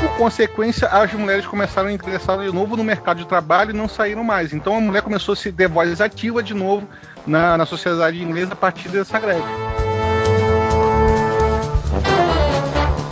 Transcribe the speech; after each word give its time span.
Por 0.00 0.16
consequência, 0.16 0.88
as 0.88 1.12
mulheres 1.12 1.46
começaram 1.46 1.88
a 1.88 1.92
ingressar 1.92 2.38
de 2.38 2.52
novo 2.52 2.76
no 2.76 2.84
mercado 2.84 3.18
de 3.18 3.26
trabalho 3.26 3.70
e 3.70 3.74
não 3.74 3.88
saíram 3.88 4.22
mais. 4.22 4.52
Então 4.52 4.76
a 4.76 4.80
mulher 4.80 5.02
começou 5.02 5.32
a 5.32 5.36
se 5.36 5.50
ter 5.52 5.68
voz 5.68 6.00
ativa 6.00 6.42
de 6.42 6.54
novo 6.54 6.88
na, 7.26 7.56
na 7.56 7.66
sociedade 7.66 8.22
inglesa 8.22 8.52
a 8.52 8.56
partir 8.56 8.88
dessa 8.88 9.18
greve. 9.18 9.42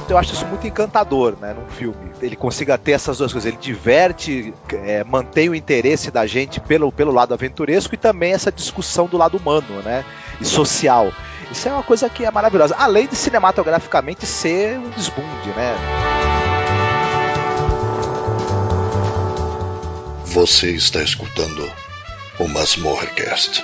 eu 0.09 0.18
acho 0.18 0.32
isso 0.32 0.46
muito 0.46 0.66
encantador, 0.66 1.36
né, 1.40 1.52
num 1.52 1.66
filme. 1.66 2.10
Ele 2.22 2.36
consiga 2.36 2.78
ter 2.78 2.92
essas 2.92 3.18
duas 3.18 3.32
coisas. 3.32 3.46
Ele 3.46 3.60
diverte, 3.60 4.54
é, 4.73 5.04
mantém 5.04 5.48
o 5.48 5.54
interesse 5.54 6.10
da 6.10 6.26
gente 6.26 6.60
pelo, 6.60 6.90
pelo 6.90 7.12
lado 7.12 7.34
aventuresco 7.34 7.95
e 7.95 7.98
também 7.98 8.32
essa 8.32 8.50
discussão 8.50 9.06
do 9.06 9.16
lado 9.16 9.37
humano, 9.37 9.82
né, 9.84 10.04
e 10.40 10.45
social. 10.45 11.12
Isso 11.50 11.68
é 11.68 11.73
uma 11.73 11.82
coisa 11.82 12.09
que 12.09 12.24
é 12.24 12.30
maravilhosa. 12.30 12.74
Além 12.78 13.06
de 13.06 13.16
cinematograficamente 13.16 14.26
ser 14.26 14.78
um 14.78 14.90
desbunde, 14.90 15.50
né? 15.50 15.74
Você 20.36 20.72
está 20.72 21.00
escutando 21.00 21.66
o 22.38 22.46
Masmorrecast. 22.46 23.62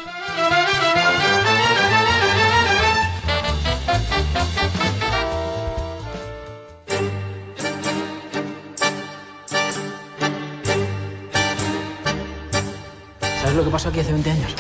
¿Sabes 13.21 13.55
lo 13.55 13.65
que 13.65 13.71
pasó 13.71 13.91
aquí 13.91 14.01
hace 14.01 14.13
20 14.13 14.31
años? 14.31 14.55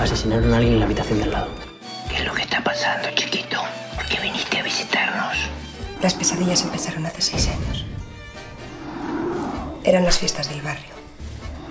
Asesinaron 0.00 0.54
a 0.54 0.58
alguien 0.58 0.74
en 0.74 0.78
la 0.78 0.86
habitación 0.86 1.18
del 1.18 1.32
lado. 1.32 1.50
¿Qué 2.08 2.18
es 2.18 2.24
lo 2.24 2.34
que 2.34 2.42
está 2.42 2.62
pasando, 2.62 3.08
chiquito? 3.16 3.60
¿Por 3.96 4.06
qué 4.06 4.20
viniste 4.20 4.60
a 4.60 4.62
visitarnos? 4.62 5.38
Las 6.00 6.14
pesadillas 6.14 6.62
empezaron 6.62 7.04
hace 7.06 7.20
seis 7.20 7.48
años. 7.48 7.84
Eran 9.84 10.04
las 10.04 10.18
fiestas 10.18 10.48
del 10.48 10.62
barrio. 10.62 10.92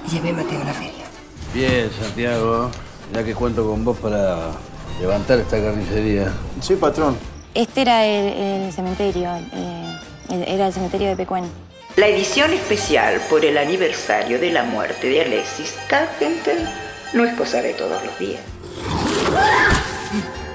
Y 0.05 0.11
llevé 0.11 0.29
a 0.29 0.33
Mateo 0.33 0.61
a 0.61 0.65
la 0.65 0.73
feria. 0.73 1.05
Bien, 1.53 1.89
Santiago. 1.91 2.69
Ya 3.13 3.23
que 3.23 3.33
cuento 3.35 3.67
con 3.67 3.83
vos 3.83 3.97
para 3.97 4.51
levantar 4.99 5.39
esta 5.39 5.61
carnicería. 5.61 6.31
Sí, 6.61 6.75
patrón. 6.75 7.17
Este 7.53 7.81
era 7.81 8.05
el, 8.05 8.71
cementerio. 8.71 9.29
Eh, 9.53 9.97
era 10.47 10.67
el 10.67 10.73
cementerio 10.73 11.09
de 11.09 11.15
Pecuén. 11.15 11.45
La 11.97 12.07
edición 12.07 12.53
especial 12.53 13.19
por 13.29 13.43
el 13.43 13.57
aniversario 13.57 14.39
de 14.39 14.51
la 14.51 14.63
muerte 14.63 15.09
de 15.09 15.21
Alexis 15.23 15.75
Carpenter 15.89 16.57
no 17.13 17.25
es 17.25 17.33
cosa 17.33 17.61
de 17.61 17.73
todos 17.73 18.01
los 18.05 18.17
días. 18.17 18.41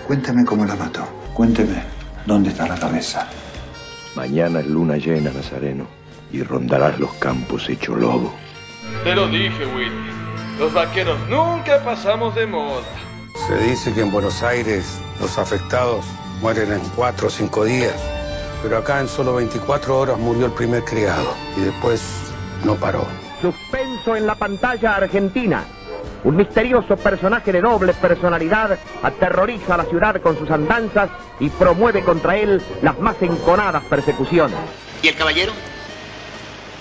Cuéntame 0.07 0.45
cómo 0.47 0.65
la 0.65 0.77
mató. 0.77 1.07
Cuénteme 1.35 1.83
dónde 2.25 2.51
está 2.51 2.67
la 2.67 2.79
cabeza. 2.79 3.29
Mañana 4.15 4.61
es 4.61 4.67
luna 4.67 4.97
llena, 4.97 5.31
Nazareno, 5.31 5.87
y 6.33 6.43
rondarás 6.43 6.99
los 6.99 7.13
campos 7.15 7.69
hecho 7.69 7.95
lobo. 7.95 8.35
Te 9.05 9.15
lo 9.15 9.29
dije, 9.29 9.67
Willy. 9.67 10.11
Los 10.59 10.73
vaqueros 10.73 11.19
nunca 11.29 11.85
pasamos 11.85 12.35
de 12.35 12.47
moda. 12.47 12.83
Se 13.47 13.59
dice 13.59 13.93
que 13.93 14.01
en 14.01 14.11
Buenos 14.11 14.43
Aires 14.43 14.99
los 15.21 15.39
afectados 15.39 16.05
mueren 16.41 16.73
en 16.73 16.81
cuatro 16.97 17.29
o 17.29 17.31
cinco 17.31 17.65
días. 17.65 17.95
Pero 18.63 18.79
acá 18.79 19.01
en 19.01 19.09
solo 19.09 19.35
24 19.35 19.99
horas 19.99 20.19
murió 20.19 20.47
el 20.47 20.53
primer 20.53 20.83
criado 20.85 21.35
y 21.57 21.61
después 21.61 22.03
no 22.65 22.75
paró. 22.77 23.07
Suspenso 23.41 24.17
en 24.17 24.27
la 24.27 24.35
pantalla 24.35 24.97
argentina. 24.97 25.65
Un 26.25 26.37
misterioso 26.37 26.97
personaje 26.97 27.53
de 27.53 27.61
noble 27.61 27.93
personalidad 27.93 28.79
aterroriza 29.03 29.75
a 29.75 29.77
la 29.79 29.85
ciudad 29.85 30.21
con 30.23 30.39
sus 30.39 30.51
andanzas 30.51 31.11
y 31.39 31.51
promueve 31.51 32.03
contra 32.03 32.37
él 32.37 32.63
las 32.83 32.99
más 32.99 33.17
enconadas 33.21 33.85
persecuciones. 33.85 34.57
¿Y 35.03 35.09
el 35.09 35.15
caballero? 35.15 35.53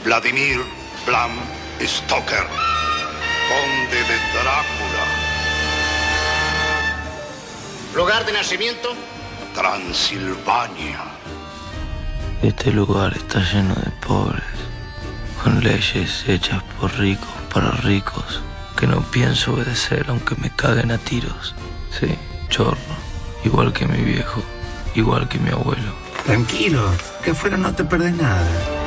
Vladimir 0.05 0.59
Blam 1.07 1.31
Stoker, 1.81 2.45
conde 3.49 3.97
de 3.97 4.17
Drácula. 4.33 5.05
¿Lugar 7.95 8.23
de 8.27 8.33
nacimiento? 8.33 8.89
Transilvania. 9.55 10.99
Este 12.43 12.71
lugar 12.71 13.13
está 13.17 13.39
lleno 13.51 13.73
de 13.73 13.89
pobres, 14.05 14.43
con 15.43 15.63
leyes 15.63 16.23
hechas 16.27 16.61
por 16.79 16.95
ricos 16.99 17.27
para 17.51 17.71
ricos, 17.71 18.43
que 18.77 18.85
no 18.85 19.01
pienso 19.09 19.53
obedecer 19.53 20.05
aunque 20.07 20.35
me 20.35 20.51
caguen 20.51 20.91
a 20.91 20.99
tiros. 20.99 21.55
Sí, 21.89 22.15
chorro, 22.49 22.77
igual 23.43 23.73
que 23.73 23.87
mi 23.87 24.03
viejo, 24.03 24.43
igual 24.93 25.27
que 25.27 25.39
mi 25.39 25.49
abuelo. 25.49 25.95
Tranquilo, 26.25 26.91
que 27.23 27.31
afuera 27.31 27.57
no 27.57 27.73
te 27.73 27.83
perdés 27.83 28.13
nada. 28.13 28.84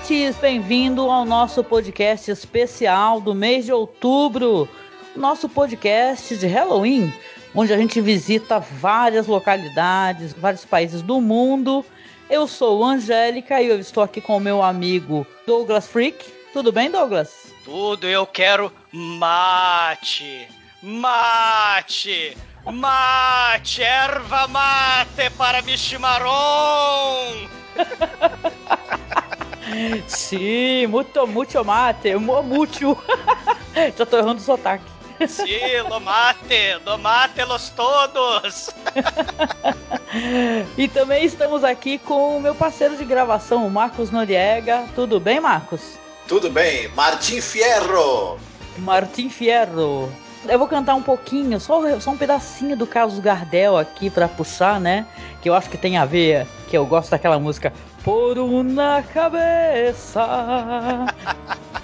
Ouvintes, 0.00 0.36
bem-vindo 0.36 1.10
ao 1.10 1.24
nosso 1.24 1.62
podcast 1.62 2.30
especial 2.30 3.20
do 3.20 3.34
mês 3.34 3.66
de 3.66 3.72
outubro 3.72 4.68
nosso 5.14 5.48
podcast 5.48 6.36
de 6.36 6.46
Halloween, 6.46 7.12
onde 7.54 7.72
a 7.72 7.76
gente 7.76 8.00
visita 8.00 8.58
várias 8.58 9.26
localidades, 9.26 10.32
vários 10.32 10.64
países 10.64 11.02
do 11.02 11.20
mundo. 11.20 11.84
Eu 12.30 12.46
sou 12.46 12.82
Angélica 12.82 13.60
e 13.60 13.68
eu 13.68 13.78
estou 13.78 14.02
aqui 14.02 14.20
com 14.20 14.36
o 14.36 14.40
meu 14.40 14.62
amigo 14.62 15.26
Douglas 15.46 15.86
Freak. 15.86 16.24
Tudo 16.52 16.72
bem, 16.72 16.90
Douglas? 16.90 17.52
Tudo, 17.64 18.06
eu 18.06 18.26
quero 18.26 18.72
mate. 18.92 20.48
Mate. 20.82 22.36
Mate, 22.64 23.82
erva 23.82 24.48
mate 24.48 25.30
para 25.36 25.62
Mishimaron. 25.62 27.48
Sim, 30.06 30.86
muito, 30.86 31.26
muito 31.26 31.64
mate, 31.64 32.14
muito. 32.16 32.98
Já 33.96 34.06
tô 34.06 34.18
errando 34.18 34.40
o 34.40 34.44
sotaque. 34.44 34.84
Sí, 35.28 35.60
lo 35.88 36.00
mate, 36.00 36.80
lo 36.86 36.98
mate-los 36.98 37.68
todos. 37.70 38.70
e 40.78 40.88
também 40.88 41.24
estamos 41.24 41.62
aqui 41.62 41.98
com 41.98 42.38
o 42.38 42.40
meu 42.40 42.54
parceiro 42.54 42.96
de 42.96 43.04
gravação, 43.04 43.66
o 43.66 43.70
Marcos 43.70 44.10
Noriega. 44.10 44.84
Tudo 44.94 45.20
bem, 45.20 45.38
Marcos? 45.38 45.98
Tudo 46.26 46.48
bem, 46.48 46.88
Martim 46.94 47.40
Fierro. 47.40 48.38
Martim 48.78 49.28
Fierro. 49.28 50.10
Eu 50.48 50.58
vou 50.58 50.66
cantar 50.66 50.94
um 50.94 51.02
pouquinho, 51.02 51.60
só, 51.60 52.00
só 52.00 52.12
um 52.12 52.16
pedacinho 52.16 52.74
do 52.74 52.86
Carlos 52.86 53.18
Gardel 53.18 53.76
aqui 53.76 54.08
para 54.08 54.26
puxar, 54.26 54.80
né? 54.80 55.06
Que 55.42 55.50
eu 55.50 55.54
acho 55.54 55.68
que 55.68 55.76
tem 55.76 55.98
a 55.98 56.06
ver, 56.06 56.46
que 56.68 56.76
eu 56.76 56.86
gosto 56.86 57.10
daquela 57.10 57.38
música 57.38 57.74
Por 58.04 58.38
uma 58.38 59.02
cabeça. 59.02 60.26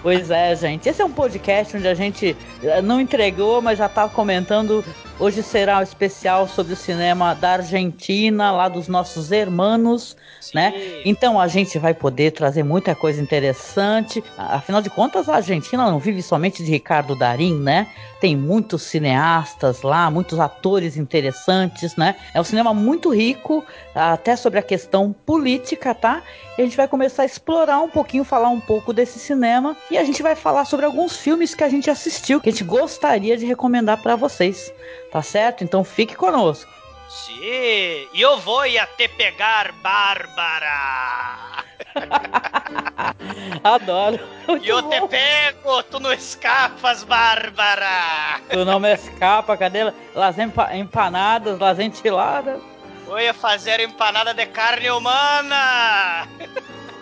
pois 0.03 0.31
é, 0.31 0.57
gente. 0.57 0.89
Esse 0.89 1.03
é 1.03 1.05
um 1.05 1.13
podcast 1.13 1.77
onde 1.77 1.87
a 1.87 1.95
gente 1.95 2.37
eh, 2.63 2.81
não 2.81 3.01
entregou, 3.01 3.61
mas 3.61 3.79
já 3.79 3.89
tá 3.89 4.09
comentando. 4.09 4.85
Hoje 5.19 5.43
será 5.43 5.79
um 5.79 5.83
especial 5.83 6.47
sobre 6.47 6.75
o 6.75 6.77
cinema 6.77 7.35
da 7.35 7.53
Argentina, 7.53 8.53
lá 8.53 8.69
dos 8.69 8.87
nossos 8.87 9.33
hermanos 9.33 10.15
né? 10.55 10.73
Então 11.05 11.41
a 11.41 11.49
gente 11.49 11.79
vai 11.79 11.95
poder 11.95 12.33
trazer 12.33 12.63
muita 12.63 12.95
coisa 12.95 13.21
interessante. 13.21 14.23
Afinal 14.37 14.81
de 14.81 14.91
contas, 14.91 15.29
a 15.29 15.37
Argentina 15.37 15.91
não 15.91 15.99
vive 15.99 16.23
somente 16.23 16.65
de 16.65 16.71
Ricardo 16.71 17.15
Darim, 17.15 17.59
né? 17.59 17.87
Tem 18.21 18.37
muitos 18.37 18.83
cineastas 18.83 19.83
lá, 19.83 20.11
muitos 20.11 20.41
atores 20.41 20.97
interessantes, 20.97 21.97
né? 21.97 22.17
É 22.33 22.41
um 22.41 22.45
cinema 22.45 22.73
muito 22.73 23.11
rico, 23.11 23.65
até 23.95 24.37
sobre 24.37 24.59
a 24.59 24.63
questão 24.63 25.15
política, 25.25 25.95
tá? 25.95 26.23
E 26.57 26.63
a 26.63 26.65
gente 26.65 26.77
vai 26.77 26.89
começar 26.89 27.23
a 27.23 27.27
explorar 27.27 27.81
um 27.81 27.89
pouquinho, 27.89 28.25
falar 28.25 28.49
um 28.49 28.61
pouco 28.61 28.93
desse 28.93 29.19
cinema 29.19 29.77
e 29.91 29.99
a 29.99 30.05
gente 30.05 30.23
vai 30.23 30.35
falar 30.35 30.65
sobre 30.65 30.87
alguns 30.87 31.17
filmes 31.17 31.55
que 31.55 31.63
a 31.63 31.69
gente 31.69 31.91
assistiu, 31.91 32.41
que 32.41 32.49
a 32.49 32.53
gente 32.53 32.65
gostaria 32.65 33.37
de 33.37 33.45
recomendar 33.45 34.01
para 34.01 34.17
vocês, 34.17 34.73
tá 35.17 35.23
certo? 35.23 35.65
Então 35.65 35.83
fique 35.83 36.15
conosco. 36.15 36.71
Sim, 37.09 38.07
eu 38.13 38.37
vou 38.41 38.65
te 38.99 39.09
pegar, 39.09 39.73
Bárbara. 39.73 41.65
Adoro. 43.65 44.21
E 44.61 44.69
eu 44.69 44.83
te 44.83 45.01
pego, 45.09 45.83
tu 45.85 45.99
não 46.01 46.13
escapas, 46.13 47.03
Bárbara. 47.05 48.43
Tu 48.51 48.63
não 48.67 48.79
me 48.79 48.93
escapa, 48.93 49.57
cadê 49.57 49.91
las 50.15 50.37
empanadas, 50.39 51.59
las 51.59 51.79
enchiladas? 51.79 52.61
Eu 53.09 53.19
ia 53.19 53.33
fazer 53.33 53.81
empanada 53.81 54.35
de 54.35 54.45
carne 54.47 54.91
humana! 54.91 56.29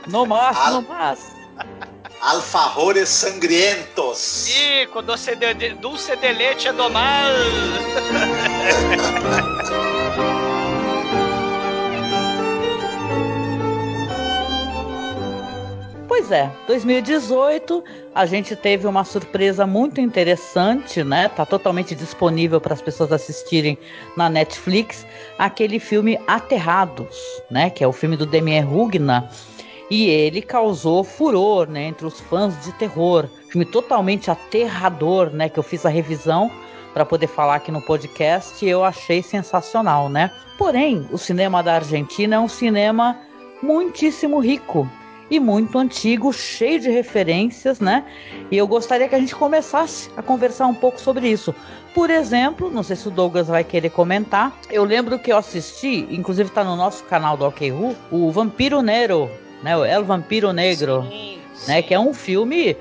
No 0.07 0.25
Al- 0.37 0.75
no 0.75 0.83
más. 0.83 1.35
Alfajores 2.25 3.11
sangrientos. 3.11 4.49
Ih, 4.49 4.87
com 4.87 5.03
doce 5.03 5.37
de, 5.37 5.75
dulce 5.75 6.17
de 6.17 6.33
leite 6.33 6.73
do 6.73 6.89
mal! 6.89 7.33
Pois 16.25 16.33
é, 16.33 16.51
2018 16.67 17.85
a 18.15 18.25
gente 18.25 18.57
teve 18.57 18.87
uma 18.87 19.05
surpresa 19.05 19.67
muito 19.67 20.01
interessante, 20.01 21.05
né? 21.05 21.29
Tá 21.29 21.45
totalmente 21.45 21.95
disponível 21.95 22.59
para 22.59 22.73
as 22.73 22.81
pessoas 22.81 23.13
assistirem 23.13 23.77
na 24.17 24.31
Netflix, 24.31 25.05
aquele 25.39 25.79
filme 25.79 26.19
Aterrados, 26.27 27.15
né? 27.51 27.69
Que 27.69 27.85
é 27.85 27.87
o 27.87 27.93
filme 27.93 28.17
do 28.17 28.25
Damien 28.25 28.63
Rugna. 28.63 29.29
E 29.91 30.09
ele 30.09 30.41
causou 30.41 31.05
furor, 31.05 31.69
né, 31.69 31.85
entre 31.85 32.07
os 32.07 32.21
fãs 32.21 32.59
de 32.65 32.73
terror. 32.73 33.29
Filme 33.51 33.65
totalmente 33.65 34.31
aterrador, 34.31 35.31
né, 35.31 35.49
que 35.49 35.59
eu 35.59 35.63
fiz 35.63 35.85
a 35.85 35.91
revisão 35.91 36.51
para 36.95 37.05
poder 37.05 37.27
falar 37.27 37.57
aqui 37.57 37.73
no 37.73 37.83
podcast 37.83 38.65
e 38.65 38.69
eu 38.69 38.85
achei 38.85 39.21
sensacional, 39.21 40.09
né? 40.09 40.31
Porém, 40.57 41.07
o 41.11 41.19
cinema 41.19 41.63
da 41.63 41.75
Argentina 41.75 42.37
é 42.37 42.39
um 42.39 42.49
cinema 42.49 43.19
muitíssimo 43.61 44.39
rico 44.39 44.89
e 45.31 45.41
muito 45.41 45.77
antigo, 45.79 46.33
cheio 46.33 46.79
de 46.79 46.91
referências, 46.91 47.81
né? 47.81 48.05
E 48.51 48.57
eu 48.57 48.67
gostaria 48.67 49.09
que 49.09 49.15
a 49.15 49.19
gente 49.19 49.35
começasse 49.35 50.09
a 50.17 50.23
conversar 50.23 50.67
um 50.67 50.75
pouco 50.75 51.01
sobre 51.01 51.29
isso. 51.29 51.53
Por 51.95 52.11
exemplo, 52.11 52.71
não 52.71 52.83
sei 52.83 52.95
se 52.95 53.09
o 53.09 53.11
Douglas 53.11 53.49
vai 53.49 53.65
querer 53.65 53.91
comentar, 53.91 54.57
eu 54.71 54.85
lembro 54.85 55.19
que 55.19 55.33
eu 55.33 55.37
assisti, 55.37 56.07
inclusive 56.11 56.49
está 56.49 56.63
no 56.63 56.77
nosso 56.77 57.03
canal 57.05 57.37
do 57.37 57.45
OK 57.45 57.73
o 58.11 58.31
Vampiro 58.31 58.83
Nero, 58.83 59.31
né? 59.65 59.77
O 59.77 59.85
El 59.85 60.05
Vampiro 60.05 60.53
Negro, 60.53 61.09
Sim, 61.11 61.39
né? 61.67 61.83
Que 61.83 61.95
é 61.95 61.99
um 61.99 62.13
filme 62.13 62.77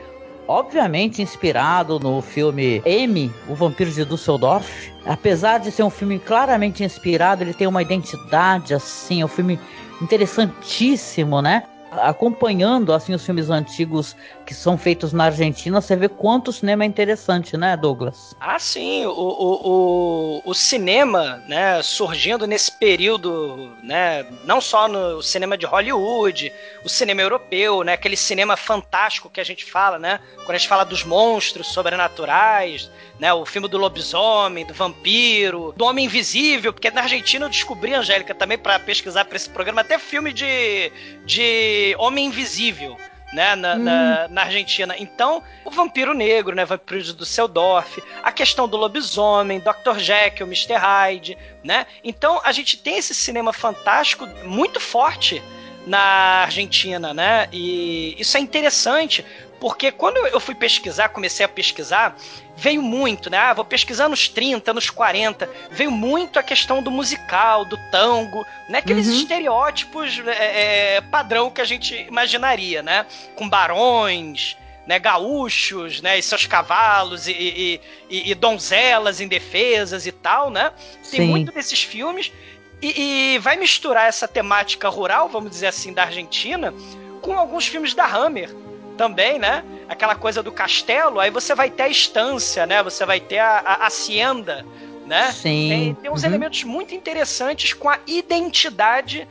obviamente 0.48 1.22
inspirado 1.22 1.98
no 2.00 2.22
filme 2.22 2.82
M, 2.86 3.32
O 3.48 3.56
Vampiro 3.56 3.90
de 3.90 4.04
Düsseldorf. 4.04 4.92
Apesar 5.06 5.60
de 5.60 5.72
ser 5.72 5.84
um 5.84 5.90
filme 5.90 6.20
claramente 6.20 6.84
inspirado, 6.84 7.42
ele 7.42 7.54
tem 7.54 7.66
uma 7.66 7.82
identidade 7.82 8.74
assim, 8.74 9.22
é 9.22 9.26
um 9.26 9.30
filme 9.30 9.58
interessantíssimo, 10.02 11.42
né? 11.42 11.64
Acompanhando 11.92 12.92
assim 12.92 13.14
os 13.14 13.26
filmes 13.26 13.50
antigos 13.50 14.16
que 14.46 14.54
são 14.54 14.78
feitos 14.78 15.14
na 15.14 15.26
Argentina, 15.26 15.80
você 15.82 15.96
vê 15.96 16.08
quanto 16.08 16.50
o 16.50 16.54
cinema 16.54 16.84
é 16.84 16.88
interessante, 16.88 17.58
né, 17.58 17.76
Douglas? 17.76 18.36
Ah, 18.40 18.60
sim, 18.60 19.06
o, 19.06 19.12
o, 19.12 19.62
o, 19.64 20.42
o 20.46 20.54
cinema, 20.54 21.44
né, 21.48 21.82
surgindo 21.82 22.46
nesse 22.46 22.72
período, 22.72 23.76
né, 23.82 24.26
não 24.46 24.60
só 24.60 24.88
no 24.88 25.22
cinema 25.22 25.58
de 25.58 25.66
Hollywood, 25.66 26.52
o 26.84 26.90
cinema 26.90 27.22
europeu, 27.22 27.84
né, 27.84 27.94
aquele 27.94 28.18
cinema 28.18 28.58
fantástico 28.58 29.30
que 29.30 29.40
a 29.40 29.44
gente 29.44 29.66
fala, 29.66 29.98
né, 29.98 30.20
quando 30.38 30.52
a 30.52 30.58
gente 30.58 30.68
fala 30.68 30.84
dos 30.84 31.04
monstros 31.04 31.68
sobrenaturais, 31.68 32.92
né, 33.20 33.34
o 33.34 33.46
filme 33.46 33.68
do 33.68 33.78
lobisomem, 33.78 34.66
do 34.66 34.74
vampiro, 34.74 35.74
do 35.78 35.86
homem 35.86 36.06
invisível, 36.06 36.74
porque 36.74 36.92
na 36.92 37.02
Argentina 37.02 37.46
eu 37.46 37.50
descobri, 37.50 37.94
Angélica, 37.94 38.36
também 38.36 38.58
para 38.58 38.80
pesquisar 38.80 39.26
para 39.26 39.38
esse 39.38 39.50
programa, 39.50 39.82
até 39.82 39.98
filme 39.98 40.34
de, 40.34 40.92
de 41.26 41.96
homem 41.98 42.26
invisível 42.26 42.98
né, 43.34 43.56
na, 43.56 43.76
na, 43.76 44.28
na, 44.28 44.42
Argentina. 44.44 44.96
Então, 44.98 45.42
o 45.66 45.72
Vampiro 45.72 46.14
Negro, 46.14 46.56
né, 46.56 46.64
Vampiro 46.64 47.02
de 47.02 47.14
Düsseldorf, 47.14 48.02
a 48.22 48.32
questão 48.32 48.68
do 48.68 48.78
lobisomem, 48.78 49.60
Dr. 49.60 49.98
Jekyll, 49.98 50.46
Mr. 50.48 50.76
Hyde, 50.76 51.38
né? 51.64 51.88
Então, 52.04 52.40
a 52.44 52.52
gente 52.52 52.78
tem 52.78 52.98
esse 52.98 53.14
cinema 53.14 53.52
fantástico 53.52 54.28
muito 54.46 54.80
forte 54.80 55.42
na 55.86 56.44
Argentina, 56.44 57.14
né? 57.14 57.48
E 57.52 58.16
isso 58.18 58.38
é 58.38 58.40
interessante, 58.40 59.26
porque 59.64 59.94
quando 59.94 60.18
eu 60.18 60.42
fui 60.42 60.54
pesquisar, 60.54 61.08
comecei 61.08 61.46
a 61.46 61.48
pesquisar, 61.48 62.18
veio 62.54 62.82
muito, 62.82 63.30
né? 63.30 63.38
Ah, 63.38 63.54
vou 63.54 63.64
pesquisar 63.64 64.10
nos 64.10 64.28
30, 64.28 64.74
nos 64.74 64.90
40, 64.90 65.50
veio 65.72 65.90
muito 65.90 66.38
a 66.38 66.44
questão 66.44 66.84
do 66.84 66.92
musical, 66.92 67.64
do 67.64 67.78
tango, 67.90 68.46
né? 68.68 68.80
Aqueles 68.80 69.08
uhum. 69.08 69.14
estereótipos 69.14 70.22
é, 70.28 70.96
é, 70.98 71.02
padrão 71.02 71.50
que 71.50 71.62
a 71.62 71.64
gente 71.64 71.96
imaginaria, 71.96 72.84
né? 72.84 73.06
Com 73.38 73.48
barões, 73.48 74.58
né, 74.86 75.00
gaúchos, 75.00 76.02
né, 76.02 76.20
e 76.20 76.22
seus 76.22 76.46
cavalos 76.46 77.30
e, 77.30 77.32
e, 77.32 77.82
e, 78.10 78.32
e 78.32 78.36
donzelas 78.36 79.22
indefesas 79.22 80.06
e 80.06 80.12
tal, 80.12 80.50
né? 80.50 80.74
Tem 81.10 81.22
Sim. 81.22 81.28
muito 81.28 81.54
desses 81.54 81.82
filmes 81.82 82.34
e, 82.82 83.36
e 83.36 83.40
vai 83.40 83.56
misturar 83.56 84.10
essa 84.10 84.28
temática 84.28 84.90
rural, 84.90 85.30
vamos 85.30 85.52
dizer 85.52 85.68
assim, 85.68 85.94
da 85.94 86.04
Argentina, 86.04 86.74
com 87.22 87.40
alguns 87.40 87.66
filmes 87.66 87.94
da 87.94 88.06
Hammer, 88.06 88.54
também, 88.98 89.40
né? 89.40 89.64
Aquela 89.90 90.16
coisa 90.16 90.42
do 90.44 90.52
castelo, 90.52 91.20
aí 91.20 91.30
você 91.30 91.54
vai 91.56 91.70
ter 91.70 91.84
a 91.84 91.90
estância, 91.90 92.66
né? 92.66 92.82
Você 92.84 93.06
vai 93.06 93.20
ter 93.20 93.40
a, 93.40 93.60
a 93.60 93.88
hacienda, 93.88 94.66
né? 95.06 95.32
Sim. 95.32 95.70
Tem, 95.70 95.96
tem 95.96 96.12
uns 96.12 96.24
Uhum. 96.24 96.30
elementos 96.30 96.64
muito 96.64 96.94
interessantes 96.96 97.74
com 97.74 97.90
a 97.90 98.00
identidade 98.08 99.28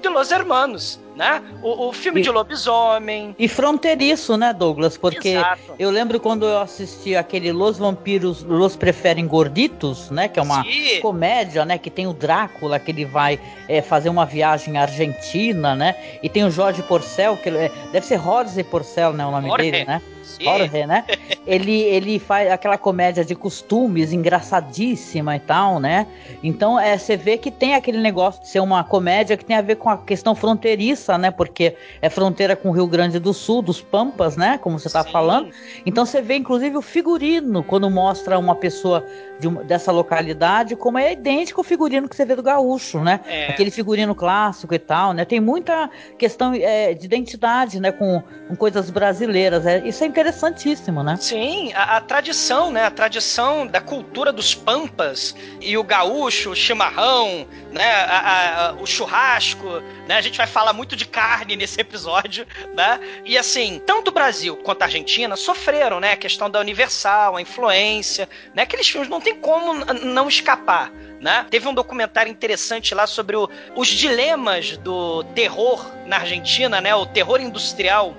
de 0.00 0.08
Los 0.08 0.30
Hermanos, 0.30 1.00
né? 1.16 1.42
O, 1.62 1.88
o 1.88 1.92
filme 1.92 2.20
E- 2.20 2.22
de 2.22 2.30
lobisomem. 2.30 3.34
E 3.38 3.48
fronteiriço, 3.48 4.36
né, 4.36 4.52
Douglas? 4.52 4.96
Porque 4.96 5.30
Exato. 5.30 5.74
eu 5.78 5.90
lembro 5.90 6.20
quando 6.20 6.44
eu 6.44 6.58
assisti 6.60 7.16
aquele 7.16 7.50
Los 7.52 7.78
Vampiros 7.78 8.42
Los 8.42 8.76
Preferem 8.76 9.26
Gorditos, 9.26 10.10
né? 10.10 10.28
Que 10.28 10.38
é 10.38 10.42
uma 10.42 10.62
Sim. 10.62 11.00
comédia, 11.00 11.64
né? 11.64 11.78
Que 11.78 11.90
tem 11.90 12.06
o 12.06 12.12
Drácula, 12.12 12.78
que 12.78 12.90
ele 12.90 13.04
vai 13.04 13.40
é, 13.68 13.80
fazer 13.80 14.08
uma 14.10 14.26
viagem 14.26 14.76
à 14.76 14.82
Argentina, 14.82 15.74
né? 15.74 15.96
E 16.22 16.28
tem 16.28 16.44
o 16.44 16.50
Jorge 16.50 16.82
Porcel, 16.82 17.36
que 17.36 17.48
é, 17.48 17.70
deve 17.90 18.06
ser 18.06 18.20
Jorge 18.20 18.62
Porcel, 18.62 19.12
né? 19.12 19.24
O 19.26 19.30
nome 19.30 19.48
Jorge. 19.48 19.70
dele, 19.70 19.84
né? 19.86 20.02
Jorge, 20.40 20.86
né? 20.86 21.04
ele, 21.46 21.80
ele 21.82 22.18
faz 22.18 22.50
aquela 22.50 22.76
comédia 22.76 23.24
de 23.24 23.34
costumes 23.34 24.12
engraçadíssima 24.12 25.36
e 25.36 25.40
tal, 25.40 25.78
né? 25.78 26.06
Então 26.42 26.78
é, 26.78 26.96
você 26.96 27.16
vê 27.16 27.38
que 27.38 27.50
tem 27.50 27.74
aquele 27.74 27.98
negócio 27.98 28.42
de 28.42 28.48
ser 28.48 28.60
uma 28.60 28.82
comédia 28.84 29.36
que 29.36 29.44
tem 29.44 29.56
a 29.56 29.62
ver 29.62 29.76
com 29.76 29.88
a 29.88 29.98
questão 29.98 30.34
fronteiriça, 30.34 31.16
né? 31.16 31.30
Porque 31.30 31.76
é 32.00 32.08
fronteira 32.08 32.56
com 32.56 32.70
o 32.70 32.72
Rio 32.72 32.86
Grande 32.86 33.18
do 33.18 33.32
Sul, 33.32 33.62
dos 33.62 33.80
Pampas, 33.80 34.36
né? 34.36 34.58
Como 34.58 34.78
você 34.78 34.90
tá 34.90 35.02
Sim. 35.04 35.12
falando. 35.12 35.50
Então 35.84 36.04
você 36.04 36.20
vê 36.20 36.36
inclusive 36.36 36.76
o 36.76 36.82
figurino 36.82 37.62
quando 37.62 37.88
mostra 37.90 38.38
uma 38.38 38.54
pessoa 38.54 39.04
de 39.38 39.48
uma- 39.48 39.62
dessa 39.62 39.92
localidade, 39.92 40.74
como 40.76 40.98
é 40.98 41.12
idêntico 41.12 41.60
ao 41.60 41.64
figurino 41.64 42.08
que 42.08 42.16
você 42.16 42.24
vê 42.24 42.34
do 42.34 42.42
gaúcho, 42.42 43.00
né? 43.00 43.20
É. 43.26 43.50
Aquele 43.50 43.70
figurino 43.70 44.14
clássico 44.14 44.74
e 44.74 44.78
tal, 44.78 45.12
né? 45.12 45.24
Tem 45.24 45.40
muita 45.40 45.90
questão 46.18 46.52
é, 46.54 46.94
de 46.94 47.04
identidade, 47.04 47.78
né? 47.80 47.92
Com, 47.92 48.22
com 48.48 48.56
coisas 48.56 48.90
brasileiras. 48.90 49.66
É, 49.66 49.86
isso 49.86 50.02
é 50.02 50.06
interessantíssimo, 50.20 51.02
né? 51.02 51.16
Sim, 51.20 51.72
a, 51.74 51.98
a 51.98 52.00
tradição, 52.00 52.70
né? 52.70 52.84
A 52.84 52.90
tradição 52.90 53.66
da 53.66 53.80
cultura 53.82 54.32
dos 54.32 54.54
pampas 54.54 55.34
e 55.60 55.76
o 55.76 55.82
gaúcho, 55.84 56.50
o 56.50 56.56
chimarrão, 56.56 57.46
né? 57.70 57.84
A- 57.84 58.68
a- 58.68 58.72
o 58.80 58.86
churrasco, 58.86 59.66
né? 60.08 60.16
A 60.16 60.20
gente 60.22 60.38
vai 60.38 60.46
falar 60.46 60.72
muito 60.72 60.96
de 60.96 61.04
carne 61.04 61.54
nesse 61.56 61.78
episódio, 61.78 62.46
né? 62.74 62.98
E 63.26 63.36
assim, 63.36 63.80
tanto 63.84 64.08
o 64.08 64.12
Brasil 64.12 64.56
quanto 64.56 64.80
a 64.82 64.86
Argentina 64.86 65.36
sofreram, 65.36 66.00
né? 66.00 66.12
A 66.12 66.16
questão 66.16 66.48
da 66.48 66.60
Universal, 66.60 67.36
a 67.36 67.42
influência, 67.42 68.26
né? 68.54 68.62
Aqueles 68.62 68.88
filmes 68.88 69.10
não 69.10 69.20
tem 69.20 69.34
como 69.36 69.74
não 70.02 70.28
escapar. 70.28 70.90
Né? 71.18 71.46
Teve 71.50 71.66
um 71.66 71.72
documentário 71.72 72.30
interessante 72.30 72.94
lá 72.94 73.06
sobre 73.06 73.36
o- 73.36 73.48
os 73.74 73.88
dilemas 73.88 74.76
do 74.76 75.24
terror 75.34 75.90
na 76.04 76.18
Argentina, 76.18 76.78
né? 76.78 76.94
O 76.94 77.06
terror 77.06 77.40
industrial 77.40 78.14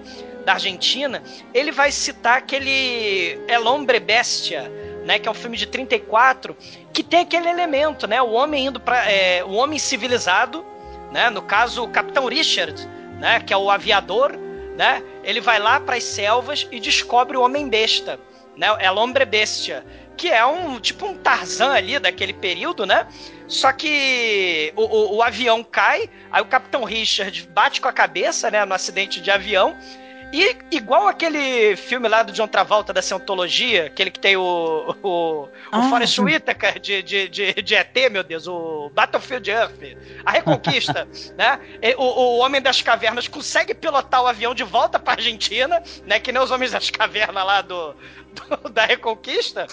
da 0.47 0.53
Argentina, 0.53 1.21
ele 1.53 1.73
vai 1.73 1.91
citar 1.91 2.37
aquele 2.37 3.37
El 3.49 3.67
Hombre 3.67 3.99
Bestia, 3.99 4.71
né, 5.05 5.19
que 5.19 5.27
é 5.27 5.31
um 5.31 5.33
filme 5.33 5.57
de 5.57 5.65
34, 5.65 6.55
que 6.93 7.03
tem 7.03 7.19
aquele 7.19 7.49
elemento, 7.49 8.07
né, 8.07 8.21
o 8.21 8.31
homem 8.31 8.67
indo 8.67 8.79
para 8.79 9.03
o 9.45 9.55
homem 9.55 9.77
civilizado, 9.77 10.65
né, 11.11 11.29
no 11.29 11.41
caso 11.41 11.83
o 11.83 11.89
Capitão 11.89 12.27
Richard, 12.27 12.87
né, 13.19 13.41
que 13.41 13.53
é 13.53 13.57
o 13.57 13.69
aviador, 13.69 14.31
né, 14.77 15.03
ele 15.21 15.41
vai 15.41 15.59
lá 15.59 15.81
para 15.81 15.97
as 15.97 16.03
selvas 16.05 16.65
e 16.71 16.79
descobre 16.79 17.35
o 17.35 17.41
homem 17.41 17.67
besta, 17.67 18.17
né, 18.55 18.67
El 18.79 18.95
Hombre 18.95 19.25
Bestia, 19.25 19.83
que 20.15 20.29
é 20.29 20.45
um 20.45 20.79
tipo 20.79 21.05
um 21.07 21.13
Tarzan 21.17 21.73
ali 21.73 21.99
daquele 21.99 22.33
período, 22.33 22.85
né? 22.87 23.05
Só 23.47 23.71
que 23.71 24.73
o, 24.75 24.81
o- 24.81 25.15
o 25.17 25.21
avião 25.21 25.63
cai, 25.63 26.09
aí 26.31 26.41
o 26.41 26.45
Capitão 26.45 26.83
Richard 26.83 27.47
bate 27.53 27.79
com 27.79 27.87
a 27.87 27.93
cabeça, 27.93 28.49
né, 28.49 28.65
no 28.65 28.73
acidente 28.73 29.21
de 29.21 29.29
avião. 29.29 29.77
E 30.33 30.57
igual 30.71 31.07
aquele 31.07 31.75
filme 31.75 32.07
lá 32.07 32.21
do 32.21 32.33
John 32.33 32.47
Travolta 32.47 32.91
da 32.91 33.01
Cientologia, 33.01 33.85
aquele 33.85 34.11
que 34.11 34.19
tem 34.19 34.35
o, 34.35 34.95
o, 35.01 35.43
o 35.43 35.49
Ah, 35.71 35.89
Forrest. 35.89 36.19
Whitaker 36.19 36.79
de, 36.79 37.01
de, 37.01 37.29
de, 37.29 37.53
de 37.53 37.75
ET, 37.75 37.95
meu 38.11 38.23
Deus, 38.23 38.47
o 38.47 38.91
Battlefield 38.93 39.49
Earth, 39.49 39.79
a 40.25 40.31
Reconquista, 40.31 41.07
né? 41.37 41.59
O, 41.97 42.03
o 42.03 42.37
Homem 42.39 42.61
das 42.61 42.81
Cavernas 42.81 43.27
consegue 43.27 43.73
pilotar 43.73 44.21
o 44.21 44.27
avião 44.27 44.53
de 44.53 44.63
volta 44.63 44.99
pra 44.99 45.13
Argentina, 45.13 45.81
né? 46.05 46.19
Que 46.19 46.31
nem 46.31 46.41
os 46.41 46.51
Homens 46.51 46.71
das 46.71 46.89
Cavernas 46.89 47.45
lá 47.45 47.61
do, 47.61 47.95
do, 48.33 48.69
da 48.69 48.85
Reconquista. 48.85 49.65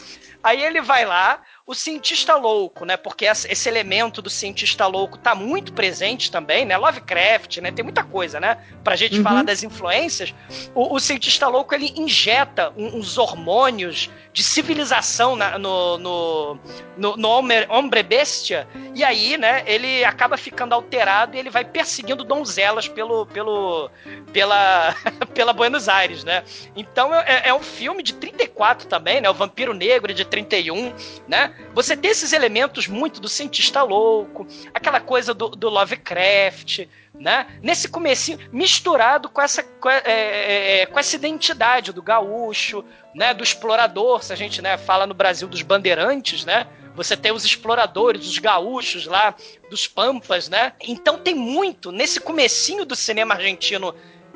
Aí 0.44 0.62
ele 0.62 0.82
vai 0.82 1.06
lá, 1.06 1.40
o 1.66 1.74
cientista 1.74 2.34
louco, 2.36 2.84
né? 2.84 2.98
Porque 2.98 3.24
esse 3.24 3.66
elemento 3.66 4.20
do 4.20 4.28
cientista 4.28 4.86
louco 4.86 5.16
tá 5.16 5.34
muito 5.34 5.72
presente 5.72 6.30
também, 6.30 6.66
né? 6.66 6.76
Lovecraft, 6.76 7.56
né? 7.58 7.72
Tem 7.72 7.82
muita 7.82 8.04
coisa, 8.04 8.38
né? 8.38 8.58
Pra 8.84 8.94
gente 8.94 9.16
uhum. 9.16 9.22
falar 9.22 9.42
das 9.42 9.62
influências. 9.62 10.34
O, 10.74 10.94
o, 10.94 11.00
cientista 11.00 11.48
louco, 11.48 11.74
ele 11.74 11.94
injeta 11.96 12.70
uns 12.76 13.16
hormônios 13.16 14.10
de 14.34 14.42
civilização 14.42 15.36
na, 15.36 15.58
no, 15.58 15.96
no, 15.96 16.58
no, 16.98 17.16
no 17.16 17.28
homem, 17.28 17.64
hombre 17.70 18.02
bestia, 18.02 18.66
e 18.92 19.04
aí, 19.04 19.38
né, 19.38 19.62
ele 19.64 20.04
acaba 20.04 20.36
ficando 20.36 20.74
alterado 20.74 21.36
e 21.36 21.38
ele 21.38 21.50
vai 21.50 21.64
perseguindo 21.64 22.24
donzelas 22.24 22.88
pelo, 22.88 23.26
pelo, 23.26 23.88
pela, 24.32 24.94
pela 25.32 25.52
Buenos 25.52 25.88
Aires, 25.88 26.24
né? 26.24 26.42
Então 26.74 27.14
é, 27.14 27.48
é 27.48 27.54
um 27.54 27.62
filme 27.62 28.02
de 28.02 28.12
34 28.14 28.88
também, 28.88 29.20
né? 29.20 29.30
O 29.30 29.34
Vampiro 29.34 29.72
Negro 29.72 30.12
de 30.12 30.24
31, 30.34 30.92
né? 31.28 31.54
Você 31.72 31.96
tem 31.96 32.10
esses 32.10 32.32
elementos 32.32 32.88
muito 32.88 33.20
do 33.20 33.28
cientista 33.28 33.82
louco, 33.84 34.46
aquela 34.72 34.98
coisa 34.98 35.32
do, 35.32 35.50
do 35.50 35.68
Lovecraft, 35.68 36.88
né? 37.14 37.46
Nesse 37.62 37.88
comecinho, 37.88 38.38
misturado 38.50 39.28
com 39.28 39.40
essa, 39.40 39.62
com, 39.62 39.88
é, 39.88 40.02
é, 40.04 40.80
é, 40.80 40.86
com, 40.86 40.98
essa 40.98 41.14
identidade 41.14 41.92
do 41.92 42.02
gaúcho, 42.02 42.84
né? 43.14 43.32
Do 43.32 43.44
explorador, 43.44 44.24
se 44.24 44.32
a 44.32 44.36
gente 44.36 44.60
né, 44.60 44.76
fala 44.76 45.06
no 45.06 45.14
Brasil 45.14 45.46
dos 45.46 45.62
bandeirantes, 45.62 46.44
né? 46.44 46.66
Você 46.96 47.16
tem 47.16 47.30
os 47.30 47.44
exploradores, 47.44 48.26
os 48.26 48.38
gaúchos 48.38 49.06
lá, 49.06 49.34
dos 49.70 49.86
pampas, 49.86 50.48
né? 50.48 50.72
Então 50.80 51.16
tem 51.16 51.34
muito, 51.34 51.92
nesse 51.92 52.20
comecinho 52.20 52.84
do 52.84 52.96
cinema 52.96 53.34
argentino, 53.34 53.94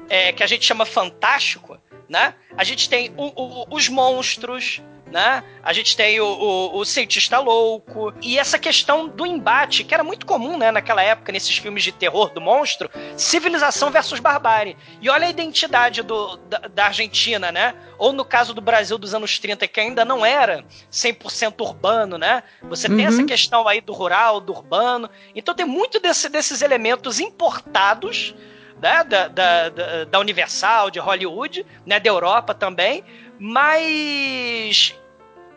é, 0.09 0.33
que 0.33 0.45
a 0.45 0.47
gente 0.47 0.65
chama 0.65 0.87
fantástico, 0.87 1.77
né? 2.09 2.35
A 2.57 2.65
gente 2.65 2.89
tem 2.89 3.13
o, 3.17 3.27
o, 3.27 3.67
os 3.71 3.89
monstros, 3.89 4.81
né? 5.11 5.43
A 5.63 5.73
gente 5.73 5.97
tem 5.97 6.21
o, 6.21 6.27
o, 6.27 6.79
o, 6.79 6.85
cientista 6.85 7.39
louco 7.39 8.13
e 8.23 8.39
essa 8.39 8.59
questão 8.59 9.09
do 9.09 9.27
embate, 9.27 9.85
que 9.85 9.95
era 9.95 10.05
muito 10.05 10.27
comum, 10.27 10.57
né, 10.57 10.71
naquela 10.71 11.03
época, 11.03 11.33
nesses 11.33 11.57
filmes 11.57 11.83
de 11.83 11.93
terror 11.93 12.31
do 12.31 12.41
monstro, 12.41 12.91
civilização 13.17 13.91
versus 13.91 14.21
barbárie. 14.21 14.77
E 15.01 15.09
olha 15.09 15.27
a 15.27 15.31
identidade 15.31 16.03
do, 16.03 16.37
da, 16.37 16.59
da 16.59 16.85
Argentina, 16.87 17.51
né? 17.51 17.75
Ou 17.97 18.13
no 18.13 18.25
caso 18.25 18.55
do 18.55 18.61
Brasil 18.61 18.99
dos 18.99 19.15
anos 19.15 19.39
30, 19.39 19.67
que 19.67 19.81
ainda 19.81 20.05
não 20.05 20.25
era 20.25 20.65
100% 20.93 21.61
urbano, 21.61 22.19
né? 22.19 22.43
Você 22.63 22.89
uhum. 22.89 22.97
tem 22.97 23.07
essa 23.07 23.25
questão 23.25 23.67
aí 23.67 23.81
do 23.81 23.93
rural, 23.93 24.41
do 24.41 24.53
urbano. 24.53 25.11
Então 25.35 25.55
tem 25.55 25.67
muito 25.67 25.99
desse, 26.01 26.29
desses 26.29 26.63
elementos 26.63 27.19
importados 27.19 28.35
né, 28.81 29.05
da, 29.05 29.29
da, 29.29 29.69
da, 29.69 30.05
da 30.05 30.19
Universal, 30.21 30.91
de 30.91 30.99
Hollywood, 30.99 31.67
né, 31.85 31.99
da 32.01 32.09
Europa 32.09 32.55
também, 32.55 33.05
mas 33.39 34.95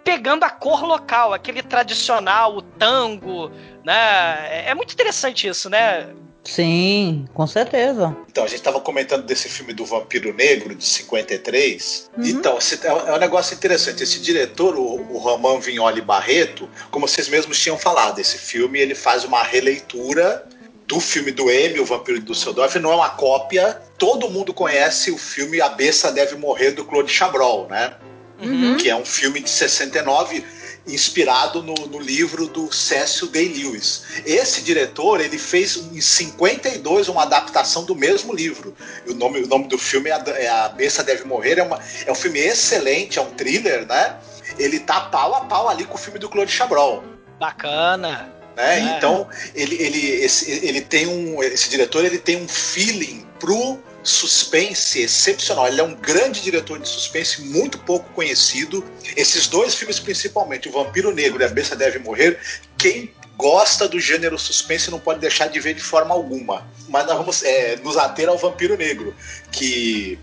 pegando 0.03 0.43
a 0.43 0.49
cor 0.49 0.83
local, 0.83 1.33
aquele 1.33 1.61
tradicional, 1.61 2.57
o 2.57 2.61
tango, 2.61 3.51
né? 3.83 4.47
É, 4.49 4.69
é 4.69 4.75
muito 4.75 4.93
interessante 4.93 5.47
isso, 5.47 5.69
né? 5.69 6.09
Sim, 6.43 7.27
com 7.33 7.45
certeza. 7.45 8.15
Então, 8.27 8.43
a 8.43 8.47
gente 8.47 8.57
estava 8.57 8.79
comentando 8.79 9.25
desse 9.25 9.47
filme 9.47 9.73
do 9.73 9.85
Vampiro 9.85 10.33
Negro, 10.33 10.73
de 10.73 10.83
53. 10.83 12.09
Uhum. 12.17 12.25
Então, 12.25 12.57
é 13.05 13.13
um 13.13 13.19
negócio 13.19 13.53
interessante. 13.55 14.01
Esse 14.01 14.19
diretor, 14.19 14.75
o, 14.75 15.13
o 15.13 15.17
Roman 15.17 15.59
Vignoli 15.59 16.01
Barreto, 16.01 16.67
como 16.89 17.07
vocês 17.07 17.29
mesmos 17.29 17.59
tinham 17.59 17.77
falado, 17.77 18.19
esse 18.19 18.37
filme 18.39 18.79
ele 18.79 18.95
faz 18.95 19.23
uma 19.23 19.43
releitura 19.43 20.47
do 20.87 20.99
filme 20.99 21.31
do 21.31 21.49
M, 21.49 21.79
O 21.79 21.85
Vampiro 21.85 22.19
de 22.19 22.25
Dusseldorf, 22.25 22.77
não 22.79 22.91
é 22.91 22.95
uma 22.95 23.11
cópia. 23.11 23.79
Todo 23.97 24.29
mundo 24.29 24.53
conhece 24.53 25.11
o 25.11 25.17
filme 25.17 25.61
A 25.61 25.69
Besta 25.69 26.11
Deve 26.11 26.35
Morrer, 26.35 26.71
do 26.71 26.83
Claude 26.83 27.11
Chabrol, 27.11 27.67
né? 27.69 27.93
Uhum. 28.41 28.77
Que 28.77 28.89
é 28.89 28.95
um 28.95 29.05
filme 29.05 29.39
de 29.39 29.49
69 29.49 30.43
inspirado 30.87 31.61
no, 31.61 31.73
no, 31.73 31.99
livro 31.99 32.47
do 32.47 32.71
Cécio 32.73 33.27
Day-Lewis. 33.27 34.03
Esse 34.25 34.61
diretor 34.63 35.21
ele 35.21 35.37
fez 35.37 35.77
em 35.77 36.01
52 36.01 37.07
uma 37.07 37.23
adaptação 37.23 37.85
do 37.85 37.95
mesmo 37.95 38.33
livro. 38.33 38.75
o 39.07 39.13
nome, 39.13 39.41
o 39.41 39.47
nome 39.47 39.67
do 39.67 39.77
filme 39.77 40.09
é 40.09 40.13
A, 40.13 40.23
é 40.37 40.49
a 40.49 40.69
Besta 40.69 41.03
Deve 41.03 41.23
Morrer. 41.25 41.59
É, 41.59 41.63
uma, 41.63 41.79
é 42.05 42.11
um 42.11 42.15
filme 42.15 42.39
excelente, 42.39 43.19
é 43.19 43.21
um 43.21 43.31
thriller, 43.31 43.85
né? 43.85 44.17
Ele 44.57 44.79
tá 44.79 45.01
pau 45.01 45.35
a 45.35 45.41
pau 45.41 45.69
ali 45.69 45.85
com 45.85 45.95
o 45.95 45.97
filme 45.97 46.17
do 46.17 46.27
Claude 46.27 46.51
Chabrol. 46.51 47.03
Bacana. 47.39 48.33
Né? 48.55 48.79
É. 48.79 48.97
Então 48.97 49.27
ele, 49.55 49.75
ele, 49.81 50.07
esse, 50.23 50.51
ele 50.65 50.81
tem 50.81 51.07
um, 51.07 51.41
esse 51.41 51.69
diretor 51.69 52.03
ele 52.03 52.17
tem 52.17 52.37
um 52.37 52.47
feeling 52.47 53.25
pro 53.39 53.79
suspense 54.03 55.01
excepcional. 55.01 55.67
Ele 55.67 55.81
é 55.81 55.83
um 55.83 55.95
grande 55.95 56.41
diretor 56.41 56.79
de 56.79 56.87
suspense, 56.87 57.41
muito 57.41 57.77
pouco 57.79 58.09
conhecido. 58.13 58.83
Esses 59.15 59.47
dois 59.47 59.75
filmes, 59.75 59.99
principalmente, 59.99 60.69
O 60.69 60.71
Vampiro 60.71 61.13
Negro 61.13 61.41
e 61.41 61.45
A 61.45 61.49
Besta 61.49 61.75
Deve 61.75 61.99
Morrer, 61.99 62.39
quem 62.77 63.13
gosta 63.37 63.87
do 63.87 63.99
gênero 63.99 64.37
suspense 64.37 64.91
não 64.91 64.99
pode 64.99 65.19
deixar 65.19 65.47
de 65.47 65.59
ver 65.59 65.73
de 65.73 65.81
forma 65.81 66.13
alguma. 66.13 66.67
Mas 66.87 67.05
nós 67.05 67.17
vamos 67.17 67.43
é, 67.43 67.75
nos 67.77 67.97
ater 67.97 68.29
ao 68.29 68.37
Vampiro 68.37 68.77
Negro, 68.77 69.15
que 69.51 70.19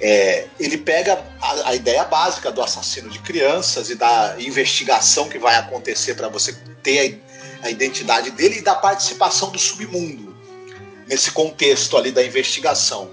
é, 0.00 0.46
ele 0.58 0.78
pega 0.78 1.22
a, 1.40 1.70
a, 1.70 1.74
ideia 1.74 2.04
básica 2.04 2.50
do 2.50 2.62
assassino 2.62 3.10
de 3.10 3.18
crianças 3.18 3.90
e 3.90 3.94
da 3.94 4.36
investigação 4.38 5.28
que 5.28 5.38
vai 5.38 5.56
acontecer 5.56 6.14
para 6.14 6.28
você 6.28 6.56
ter 6.82 7.20
a 7.28 7.32
a 7.62 7.70
identidade 7.70 8.30
dele 8.32 8.58
e 8.58 8.60
da 8.60 8.74
participação 8.74 9.50
do 9.50 9.58
submundo 9.58 10.36
nesse 11.06 11.30
contexto 11.30 11.96
ali 11.96 12.10
da 12.10 12.24
investigação. 12.24 13.10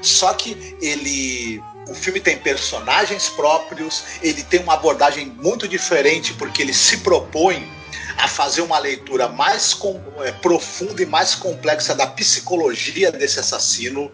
Só 0.00 0.32
que 0.34 0.76
ele 0.80 1.62
o 1.88 1.94
filme 1.94 2.20
tem 2.20 2.38
personagens 2.38 3.28
próprios, 3.28 4.04
ele 4.22 4.44
tem 4.44 4.60
uma 4.60 4.74
abordagem 4.74 5.26
muito 5.26 5.66
diferente 5.66 6.32
porque 6.34 6.62
ele 6.62 6.72
se 6.72 6.98
propõe 6.98 7.68
a 8.16 8.28
fazer 8.28 8.60
uma 8.60 8.78
leitura 8.78 9.28
mais 9.28 9.74
com, 9.74 10.00
é, 10.20 10.30
profunda 10.30 11.02
e 11.02 11.06
mais 11.06 11.34
complexa 11.34 11.92
da 11.94 12.06
psicologia 12.06 13.10
desse 13.10 13.40
assassino. 13.40 14.10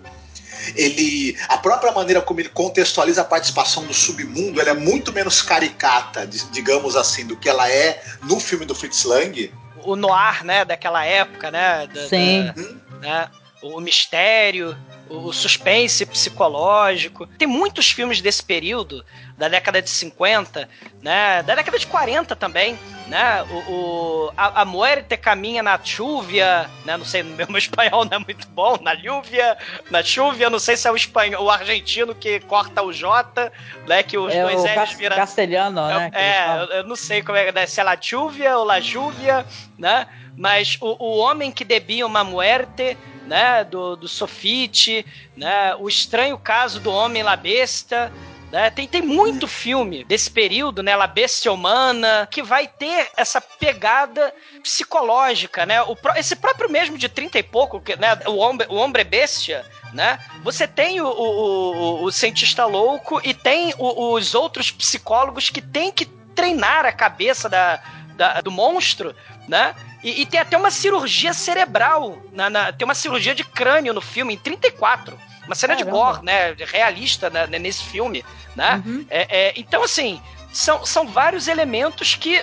Ele, 0.74 1.36
a 1.48 1.58
própria 1.58 1.92
maneira 1.92 2.22
como 2.22 2.40
ele 2.40 2.48
contextualiza 2.48 3.20
a 3.20 3.24
participação 3.24 3.84
do 3.84 3.92
submundo, 3.92 4.58
ela 4.58 4.70
é 4.70 4.74
muito 4.74 5.12
menos 5.12 5.42
caricata, 5.42 6.26
digamos 6.26 6.96
assim, 6.96 7.26
do 7.26 7.36
que 7.36 7.48
ela 7.48 7.70
é 7.70 8.02
no 8.22 8.40
filme 8.40 8.64
do 8.64 8.74
Fritz 8.74 9.04
Lang 9.04 9.52
o 9.86 9.94
noir, 9.94 10.44
né, 10.44 10.64
daquela 10.64 11.04
época, 11.04 11.50
né? 11.50 11.86
Da, 11.86 12.08
Sim. 12.08 12.44
Da, 12.46 12.98
né, 12.98 13.30
o 13.62 13.80
mistério, 13.80 14.76
o 15.08 15.32
suspense 15.32 16.04
psicológico. 16.04 17.26
Tem 17.26 17.46
muitos 17.46 17.90
filmes 17.90 18.20
desse 18.20 18.42
período, 18.42 19.04
da 19.36 19.48
década 19.48 19.80
de 19.80 19.88
50, 19.88 20.68
né? 21.02 21.42
Da 21.42 21.54
década 21.54 21.78
de 21.78 21.86
40 21.86 22.34
também, 22.34 22.78
né? 23.06 23.42
O, 23.44 23.72
o 23.72 24.32
a, 24.36 24.62
a 24.62 24.64
Muerte 24.64 25.16
caminha 25.16 25.62
na 25.62 25.78
chuvia, 25.82 26.68
né? 26.84 26.96
Não 26.96 27.04
sei, 27.04 27.22
meu, 27.24 27.46
meu 27.48 27.58
espanhol 27.58 28.04
não 28.04 28.16
é 28.16 28.18
muito 28.18 28.48
bom. 28.48 28.76
Na 28.80 28.92
lluvia, 28.92 29.56
na 29.90 30.02
chuvia, 30.02 30.50
não 30.50 30.58
sei 30.58 30.76
se 30.76 30.88
é 30.88 30.90
o 30.90 30.96
espanhol, 30.96 31.44
o 31.44 31.50
argentino 31.50 32.14
que 32.14 32.40
corta 32.40 32.82
o 32.82 32.92
J, 32.92 33.52
né? 33.86 34.02
Que 34.02 34.18
os 34.18 34.34
é 34.34 34.42
dois 34.42 34.64
L's 34.64 34.92
viram... 34.94 35.16
castelhano, 35.16 35.80
é, 35.80 35.94
né? 35.94 36.10
É, 36.14 36.62
eu, 36.62 36.66
eu, 36.78 36.84
não 36.84 36.96
sei 36.96 37.22
como 37.22 37.38
é, 37.38 37.52
né? 37.52 37.66
se 37.66 37.80
é 37.80 37.84
la 37.84 37.96
chuvia 38.00 38.58
ou 38.58 38.64
la 38.64 38.78
lluvia, 38.78 39.46
né? 39.78 40.06
Mas 40.36 40.76
o, 40.80 40.96
o 40.98 41.16
homem 41.18 41.50
que 41.50 41.64
debia 41.64 42.06
uma 42.06 42.22
muerte 42.22 42.96
né, 43.26 43.64
do, 43.64 43.96
do 43.96 44.08
Sofite, 44.08 45.04
né, 45.36 45.74
o 45.76 45.88
estranho 45.88 46.38
caso 46.38 46.80
do 46.80 46.90
homem 46.90 47.22
La 47.22 47.36
Besta, 47.36 48.12
né? 48.50 48.70
Tem, 48.70 48.86
tem 48.86 49.02
muito 49.02 49.48
filme 49.48 50.04
desse 50.04 50.30
período, 50.30 50.82
né? 50.82 50.94
La 50.94 51.06
Bestia 51.06 51.52
Humana, 51.52 52.28
que 52.30 52.42
vai 52.42 52.68
ter 52.68 53.10
essa 53.16 53.40
pegada 53.40 54.32
psicológica, 54.62 55.66
né? 55.66 55.82
O, 55.82 55.96
esse 56.16 56.36
próprio 56.36 56.70
mesmo 56.70 56.96
de 56.96 57.08
30 57.08 57.38
e 57.38 57.42
pouco, 57.42 57.82
né? 57.98 58.18
O 58.26 58.36
Hombre, 58.36 58.66
o 58.70 58.76
hombre 58.76 59.04
Bestia, 59.04 59.64
né? 59.92 60.18
Você 60.42 60.66
tem 60.66 61.00
o, 61.00 61.06
o, 61.06 61.76
o, 61.76 62.04
o 62.04 62.12
cientista 62.12 62.64
louco 62.66 63.20
e 63.24 63.34
tem 63.34 63.74
os 63.78 64.34
outros 64.34 64.70
psicólogos 64.70 65.50
que 65.50 65.60
tem 65.60 65.90
que 65.90 66.06
treinar 66.34 66.84
a 66.84 66.92
cabeça 66.92 67.48
da, 67.48 67.82
da 68.14 68.40
do 68.40 68.50
monstro, 68.50 69.14
né? 69.48 69.74
E, 70.02 70.22
e, 70.22 70.26
tem 70.26 70.38
até 70.38 70.56
uma 70.56 70.70
cirurgia 70.70 71.32
cerebral, 71.32 72.22
na, 72.32 72.48
na, 72.48 72.72
tem 72.72 72.84
uma 72.84 72.94
cirurgia 72.94 73.34
de 73.34 73.44
crânio 73.44 73.92
no 73.92 74.00
filme, 74.00 74.34
em 74.34 74.36
34. 74.36 75.18
Uma 75.46 75.54
cena 75.54 75.74
Caramba. 75.74 75.90
de 75.90 75.96
gore, 75.96 76.24
né? 76.24 76.54
Realista 76.58 77.30
né, 77.30 77.46
nesse 77.46 77.84
filme, 77.84 78.24
né? 78.54 78.82
Uhum. 78.84 79.06
É, 79.08 79.26
é, 79.48 79.52
então, 79.56 79.82
assim, 79.82 80.20
são, 80.52 80.84
são 80.84 81.06
vários 81.06 81.48
elementos 81.48 82.14
que 82.14 82.42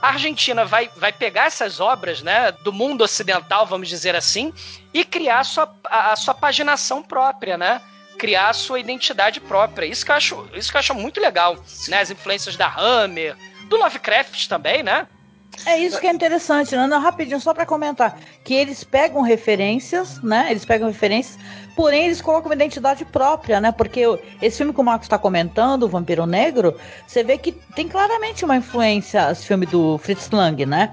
a 0.00 0.08
Argentina 0.08 0.64
vai, 0.64 0.88
vai 0.96 1.12
pegar 1.12 1.46
essas 1.46 1.80
obras, 1.80 2.22
né, 2.22 2.52
do 2.62 2.72
mundo 2.72 3.02
ocidental, 3.02 3.66
vamos 3.66 3.88
dizer 3.88 4.14
assim, 4.14 4.52
e 4.94 5.04
criar 5.04 5.40
a 5.40 5.44
sua, 5.44 5.74
a, 5.84 6.12
a 6.12 6.16
sua 6.16 6.34
paginação 6.34 7.02
própria, 7.02 7.58
né? 7.58 7.80
Criar 8.16 8.50
a 8.50 8.52
sua 8.52 8.80
identidade 8.80 9.40
própria. 9.40 9.86
Isso 9.86 10.04
que 10.04 10.10
eu 10.10 10.16
acho, 10.16 10.48
isso 10.54 10.70
que 10.70 10.76
eu 10.76 10.80
acho 10.80 10.94
muito 10.94 11.20
legal, 11.20 11.56
né? 11.88 12.00
As 12.00 12.10
influências 12.10 12.56
da 12.56 12.68
Hammer, 12.68 13.36
do 13.64 13.76
Lovecraft 13.76 14.46
também, 14.46 14.82
né? 14.82 15.06
É 15.66 15.78
isso 15.78 16.00
que 16.00 16.06
é 16.06 16.12
interessante, 16.12 16.74
né? 16.74 16.86
Não, 16.86 17.00
rapidinho, 17.00 17.40
só 17.40 17.52
para 17.52 17.66
comentar. 17.66 18.18
Que 18.44 18.54
eles 18.54 18.84
pegam 18.84 19.22
referências, 19.22 20.22
né? 20.22 20.48
Eles 20.50 20.64
pegam 20.64 20.88
referências, 20.88 21.38
porém 21.76 22.06
eles 22.06 22.20
colocam 22.20 22.50
uma 22.50 22.54
identidade 22.54 23.04
própria, 23.04 23.60
né? 23.60 23.72
Porque 23.72 24.02
esse 24.40 24.58
filme 24.58 24.72
que 24.72 24.80
o 24.80 24.84
Marcos 24.84 25.06
está 25.06 25.18
comentando, 25.18 25.84
O 25.84 25.88
Vampiro 25.88 26.26
Negro, 26.26 26.76
você 27.06 27.22
vê 27.22 27.36
que 27.38 27.52
tem 27.52 27.88
claramente 27.88 28.44
uma 28.44 28.56
influência 28.56 29.30
esse 29.30 29.46
filme 29.46 29.66
do 29.66 29.98
Fritz 29.98 30.30
Lang, 30.30 30.64
né? 30.64 30.92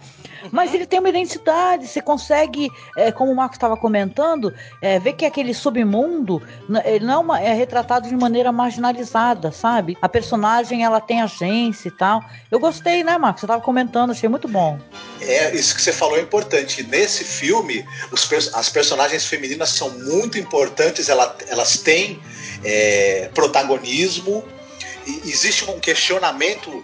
Mas 0.52 0.74
ele 0.74 0.86
tem 0.86 1.00
uma 1.00 1.10
identidade, 1.10 1.88
você 1.88 2.02
consegue, 2.02 2.70
é, 2.98 3.12
como 3.12 3.32
o 3.32 3.36
Marcos 3.36 3.58
estava 3.58 3.78
comentando, 3.78 4.54
é, 4.82 5.00
ver 5.00 5.14
que 5.14 5.26
aquele 5.26 5.54
submundo 5.54 6.42
ele 6.84 7.06
não 7.06 7.14
é, 7.14 7.18
uma, 7.18 7.42
é 7.42 7.54
retratado 7.54 8.08
de 8.08 8.16
maneira 8.16 8.52
marginalizada, 8.52 9.52
sabe? 9.52 9.98
A 10.02 10.10
personagem 10.10 10.84
ela 10.84 11.00
tem 11.00 11.22
agência 11.22 11.88
e 11.88 11.92
tal. 11.92 12.24
Eu 12.52 12.60
gostei, 12.60 13.04
né, 13.04 13.18
Marcos? 13.18 13.42
Você 13.42 13.46
estava 13.46 13.62
comentando, 13.62 14.12
achei 14.12 14.30
muito 14.30 14.48
bom. 14.48 14.80
É, 15.22 15.56
isso 15.56 15.76
que 15.76 15.82
você 15.82 15.94
falou 15.94 16.18
é 16.18 16.22
importante. 16.22 16.84
Nesse 16.84 17.24
filme, 17.24 17.86
os, 18.12 18.30
as 18.54 18.70
personagens 18.70 19.26
femininas 19.26 19.70
são 19.70 19.90
muito 19.90 20.38
importantes, 20.38 21.10
ela, 21.10 21.36
elas 21.48 21.78
têm 21.78 22.20
é, 22.64 23.30
protagonismo. 23.34 24.44
E 25.06 25.30
existe 25.30 25.70
um 25.70 25.80
questionamento 25.80 26.84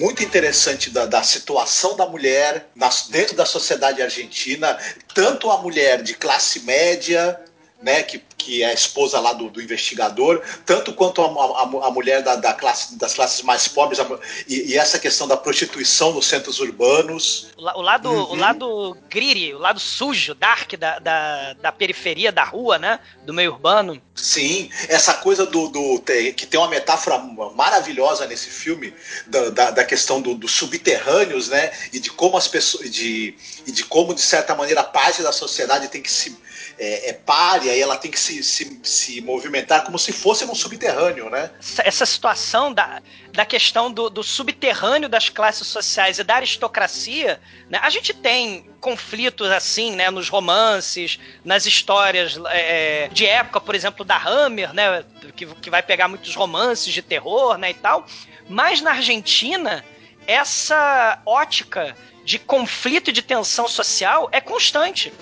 muito 0.00 0.24
interessante 0.24 0.88
da, 0.88 1.04
da 1.04 1.22
situação 1.22 1.94
da 1.94 2.06
mulher 2.06 2.70
dentro 3.10 3.36
da 3.36 3.44
sociedade 3.44 4.00
argentina, 4.00 4.78
tanto 5.14 5.50
a 5.50 5.58
mulher 5.58 6.02
de 6.02 6.14
classe 6.14 6.60
média, 6.60 7.38
né, 7.82 8.02
que 8.02 8.22
que 8.40 8.62
é 8.62 8.66
a 8.66 8.72
esposa 8.72 9.20
lá 9.20 9.32
do, 9.32 9.50
do 9.50 9.60
investigador, 9.60 10.42
tanto 10.64 10.92
quanto 10.94 11.22
a, 11.22 11.26
a, 11.26 11.88
a 11.88 11.90
mulher 11.90 12.22
da, 12.22 12.36
da, 12.36 12.54
classe, 12.54 12.98
das 12.98 13.14
classes 13.14 13.42
mais 13.42 13.68
pobres, 13.68 14.00
a, 14.00 14.06
e, 14.48 14.72
e, 14.72 14.78
essa 14.78 14.98
questão 14.98 15.28
da 15.28 15.36
prostituição 15.36 16.12
nos 16.12 16.26
centros 16.26 16.58
urbanos. 16.58 17.48
O, 17.56 17.82
lado, 17.82 18.10
uhum. 18.10 18.30
o 18.30 18.34
lado 18.34 18.96
griri, 19.08 19.54
o 19.54 19.58
lado 19.58 19.78
sujo, 19.78 20.34
dark 20.34 20.72
da, 20.74 20.98
da, 20.98 21.52
da, 21.54 21.72
periferia, 21.72 22.32
da 22.32 22.44
rua, 22.44 22.78
né? 22.78 22.98
Do 23.24 23.34
meio 23.34 23.52
urbano. 23.52 24.00
Sim, 24.14 24.70
essa 24.88 25.14
coisa 25.14 25.46
do, 25.46 25.68
do 25.68 26.02
que 26.34 26.46
tem 26.46 26.58
uma 26.58 26.68
metáfora 26.68 27.18
maravilhosa 27.54 28.26
nesse 28.26 28.48
filme 28.48 28.92
da, 29.26 29.50
da, 29.50 29.70
da 29.70 29.84
questão 29.84 30.20
dos 30.20 30.36
do 30.36 30.48
subterrâneos, 30.48 31.48
né? 31.48 31.70
E 31.92 31.98
de 31.98 32.10
como 32.10 32.36
as 32.36 32.48
pessoas. 32.48 32.90
De, 32.90 33.34
e 33.66 33.72
de 33.72 33.84
como, 33.84 34.14
de 34.14 34.20
certa 34.20 34.54
maneira, 34.54 34.82
parte 34.82 35.22
da 35.22 35.32
sociedade 35.32 35.88
tem 35.88 36.02
que 36.02 36.10
se 36.10 36.36
é, 36.80 37.10
é 37.10 37.12
párea 37.12 37.76
e 37.76 37.80
ela 37.80 37.98
tem 37.98 38.10
que 38.10 38.18
se, 38.18 38.42
se, 38.42 38.80
se 38.82 39.20
movimentar 39.20 39.84
como 39.84 39.98
se 39.98 40.12
fosse 40.12 40.46
num 40.46 40.54
subterrâneo, 40.54 41.28
né? 41.28 41.50
Essa 41.84 42.06
situação 42.06 42.72
da, 42.72 43.02
da 43.34 43.44
questão 43.44 43.92
do, 43.92 44.08
do 44.08 44.22
subterrâneo 44.22 45.06
das 45.06 45.28
classes 45.28 45.66
sociais 45.66 46.18
e 46.18 46.24
da 46.24 46.36
aristocracia, 46.36 47.38
né? 47.68 47.78
A 47.82 47.90
gente 47.90 48.14
tem 48.14 48.66
conflitos 48.80 49.50
assim, 49.50 49.94
né? 49.94 50.10
Nos 50.10 50.30
romances, 50.30 51.20
nas 51.44 51.66
histórias 51.66 52.40
é, 52.46 53.08
de 53.12 53.26
época, 53.26 53.60
por 53.60 53.74
exemplo, 53.74 54.02
da 54.02 54.16
Hammer, 54.16 54.72
né? 54.72 55.04
Que, 55.36 55.44
que 55.44 55.68
vai 55.68 55.82
pegar 55.82 56.08
muitos 56.08 56.34
romances 56.34 56.94
de 56.94 57.02
terror, 57.02 57.58
né? 57.58 57.72
E 57.72 57.74
tal. 57.74 58.06
Mas 58.48 58.80
na 58.80 58.92
Argentina, 58.92 59.84
essa 60.26 61.20
ótica 61.26 61.94
de 62.24 62.38
conflito 62.38 63.10
e 63.10 63.12
de 63.12 63.20
tensão 63.20 63.68
social 63.68 64.30
é 64.32 64.40
constante, 64.40 65.12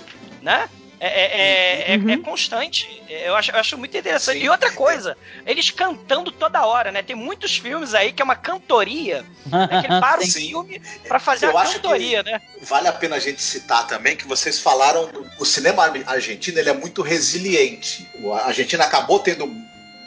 né? 0.40 0.68
É, 1.00 1.06
é, 1.06 1.94
é, 1.94 1.96
uhum. 1.96 2.10
é, 2.10 2.16
constante. 2.18 3.02
Eu 3.08 3.36
acho, 3.36 3.50
eu 3.52 3.58
acho 3.58 3.78
muito 3.78 3.96
interessante. 3.96 4.38
Sim. 4.38 4.44
E 4.44 4.48
outra 4.48 4.72
coisa, 4.72 5.16
eles 5.46 5.70
cantando 5.70 6.32
toda 6.32 6.64
hora, 6.66 6.90
né? 6.90 7.02
Tem 7.02 7.14
muitos 7.14 7.56
filmes 7.56 7.94
aí 7.94 8.12
que 8.12 8.20
é 8.20 8.24
uma 8.24 8.34
cantoria. 8.34 9.24
Né? 9.46 9.82
Que 9.82 9.88
para 9.88 10.20
o 10.20 10.26
filme 10.26 10.82
pra 11.06 11.20
fazer 11.20 11.46
eu 11.46 11.56
a 11.56 11.64
cantoria, 11.64 12.22
né? 12.22 12.40
Vale 12.62 12.88
a 12.88 12.92
pena 12.92 13.16
a 13.16 13.20
gente 13.20 13.40
citar 13.40 13.86
também 13.86 14.16
que 14.16 14.26
vocês 14.26 14.58
falaram. 14.58 15.08
O 15.38 15.44
cinema 15.44 15.84
argentino 16.06 16.58
ele 16.58 16.70
é 16.70 16.74
muito 16.74 17.02
resiliente. 17.02 18.08
A 18.42 18.48
Argentina 18.48 18.84
acabou 18.84 19.20
tendo 19.20 19.46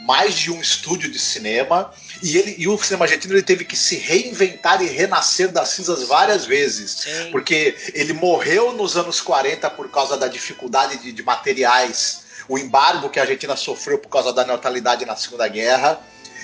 mais 0.02 0.38
de 0.38 0.52
um 0.52 0.60
estúdio 0.60 1.10
de 1.10 1.20
cinema 1.20 1.94
e, 2.22 2.38
ele, 2.38 2.56
e 2.58 2.68
o 2.68 2.78
cinema 2.78 3.06
argentino 3.06 3.34
ele 3.34 3.44
teve 3.44 3.66
que 3.66 3.76
se 3.76 3.96
reinventar 3.98 4.82
e 4.82 4.88
renascer 4.88 5.52
das 5.52 5.70
cinzas 5.70 6.04
várias 6.04 6.46
vezes. 6.46 6.92
Sim. 6.92 7.32
Porque 7.32 7.76
ele 7.94 8.14
morreu 8.14 8.74
nos 8.74 8.96
anos 8.96 9.20
40 9.22 9.70
por 9.72 9.90
causa 9.90 10.18
da 10.18 10.28
dificuldade 10.28 10.98
de, 10.98 11.12
de 11.12 11.24
materiais, 11.24 12.24
o 12.48 12.58
embargo 12.58 13.10
que 13.10 13.20
a 13.20 13.24
Argentina 13.24 13.56
sofreu 13.56 13.98
por 13.98 14.10
causa 14.10 14.32
da 14.32 14.46
neutralidade 14.46 15.06
na 15.06 15.16
Segunda 15.16 15.48
Guerra. 15.48 16.00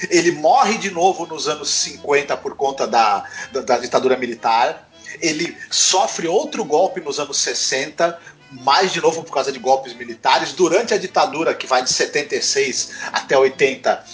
Ele 0.09 0.31
morre 0.31 0.77
de 0.77 0.91
novo 0.91 1.25
nos 1.25 1.47
anos 1.47 1.69
50 1.69 2.37
por 2.37 2.55
conta 2.55 2.87
da, 2.87 3.23
da, 3.51 3.61
da 3.61 3.77
ditadura 3.77 4.15
militar. 4.15 4.89
Ele 5.21 5.55
sofre 5.69 6.27
outro 6.27 6.63
golpe 6.63 7.01
nos 7.01 7.19
anos 7.19 7.37
60 7.37 8.19
mais 8.49 8.93
de 8.93 9.01
novo 9.01 9.23
por 9.23 9.33
causa 9.33 9.51
de 9.51 9.59
golpes 9.59 9.93
militares. 9.93 10.53
Durante 10.53 10.93
a 10.93 10.97
ditadura, 10.97 11.53
que 11.53 11.67
vai 11.67 11.83
de 11.83 11.91
76 11.91 12.91
até 13.11 13.37
80, 13.37 14.05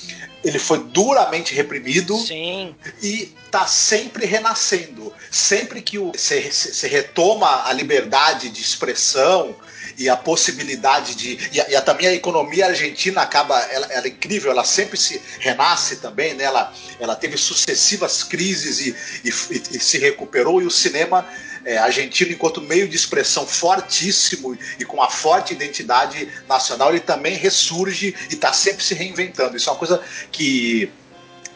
ele 0.44 0.60
foi 0.60 0.80
duramente 0.80 1.54
reprimido 1.54 2.18
Sim. 2.18 2.76
e 3.02 3.34
está 3.46 3.66
sempre 3.66 4.26
renascendo. 4.26 5.14
Sempre 5.32 5.82
que 5.82 5.98
você 5.98 6.88
retoma 6.88 7.68
a 7.68 7.74
liberdade 7.74 8.50
de 8.50 8.62
expressão 8.62 9.56
e 9.98 10.10
a 10.10 10.18
possibilidade 10.18 11.16
de. 11.16 11.38
E, 11.52 11.62
a, 11.62 11.70
e 11.70 11.76
a, 11.76 11.82
também 11.82 12.08
a 12.08 12.14
economia 12.14 12.68
argentina 12.68 13.22
acaba. 13.22 13.58
Ela, 13.60 13.88
ela, 13.92 14.06
é 14.06 14.10
incrível, 14.10 14.52
ela 14.52 14.66
sempre 14.66 14.98
se 14.98 15.22
renasce 15.40 15.98
também, 15.98 16.34
né? 16.34 16.44
ela, 16.44 16.74
ela 17.00 17.16
teve 17.16 17.38
sucessivas 17.38 18.24
crises 18.24 18.80
e, 18.80 18.96
e, 19.24 19.30
e 19.30 19.80
se 19.80 19.98
recuperou, 19.98 20.62
e 20.62 20.66
o 20.66 20.72
cinema 20.72 21.26
é, 21.66 21.78
argentino, 21.78 22.32
enquanto 22.32 22.62
meio 22.62 22.88
de 22.88 22.96
expressão 22.96 23.46
fortíssimo 23.46 24.58
e 24.80 24.86
com 24.86 24.98
uma 24.98 25.10
forte 25.10 25.54
identidade 25.54 26.28
nacional, 26.48 26.90
ele 26.90 27.00
também 27.00 27.36
ressurge 27.36 28.16
e 28.30 28.34
está 28.34 28.52
sempre 28.52 28.84
se 28.84 28.94
reinventando. 28.94 29.56
Isso 29.56 29.70
é 29.70 29.72
uma 29.72 29.80
coisa 29.80 30.02
que, 30.32 30.92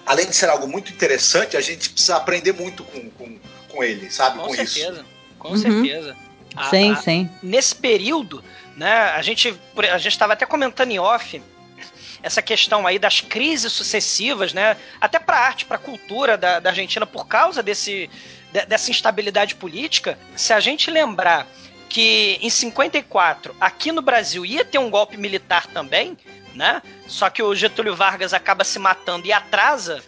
além 0.06 0.28
de 0.28 0.36
ser 0.36 0.50
algo 0.50 0.68
muito 0.68 0.92
interessante, 0.92 1.58
a 1.58 1.62
gente 1.62 1.90
precisa 1.90 2.16
aprender 2.16 2.54
muito 2.54 2.84
com, 2.84 3.10
com, 3.12 3.38
com 3.70 3.84
ele, 3.84 4.10
sabe? 4.10 4.40
Com, 4.40 4.48
com 4.48 4.56
certeza, 4.56 4.92
isso. 4.92 5.06
com 5.38 5.50
uhum. 5.50 5.58
certeza. 5.58 6.16
A, 6.56 6.70
sim, 6.70 6.92
a, 6.92 6.96
sim. 6.96 7.30
Nesse 7.44 7.76
período, 7.76 8.44
né, 8.76 9.12
a 9.12 9.22
gente 9.22 9.54
a 9.92 9.98
gente 9.98 10.14
estava 10.14 10.34
até 10.34 10.46
comentando 10.46 10.92
em 10.92 11.00
off 11.00 11.42
essa 12.24 12.42
questão 12.42 12.88
aí 12.88 12.98
das 12.98 13.22
crises 13.22 13.72
sucessivas, 13.72 14.52
né, 14.54 14.76
até 15.00 15.20
para 15.20 15.38
arte, 15.38 15.66
para 15.66 15.76
a 15.76 15.80
cultura 15.80 16.36
da, 16.38 16.60
da 16.60 16.72
Argentina 16.72 17.06
por 17.06 17.28
causa 17.28 17.62
desse 17.62 18.10
dessa 18.66 18.92
instabilidade 18.92 19.56
política, 19.56 20.18
se 20.36 20.54
a 20.54 20.60
gente 20.60 20.90
lembrar 20.90 21.48
que 21.90 22.38
em 22.42 22.50
54 22.50 23.56
aqui 23.60 23.92
no 23.92 24.02
Brasil 24.02 24.46
ia 24.46 24.66
ter 24.66 24.78
um 24.78 24.90
golpe 24.90 25.18
militar 25.18 25.68
também, 25.68 26.18
né? 26.54 26.82
Só 27.08 27.30
que 27.30 27.42
o 27.42 27.56
Getúlio 27.56 27.96
Vargas 27.96 28.34
acaba 28.34 28.64
se 28.64 28.80
matando 28.80 29.28
e 29.28 29.32
atrasa 29.32 30.04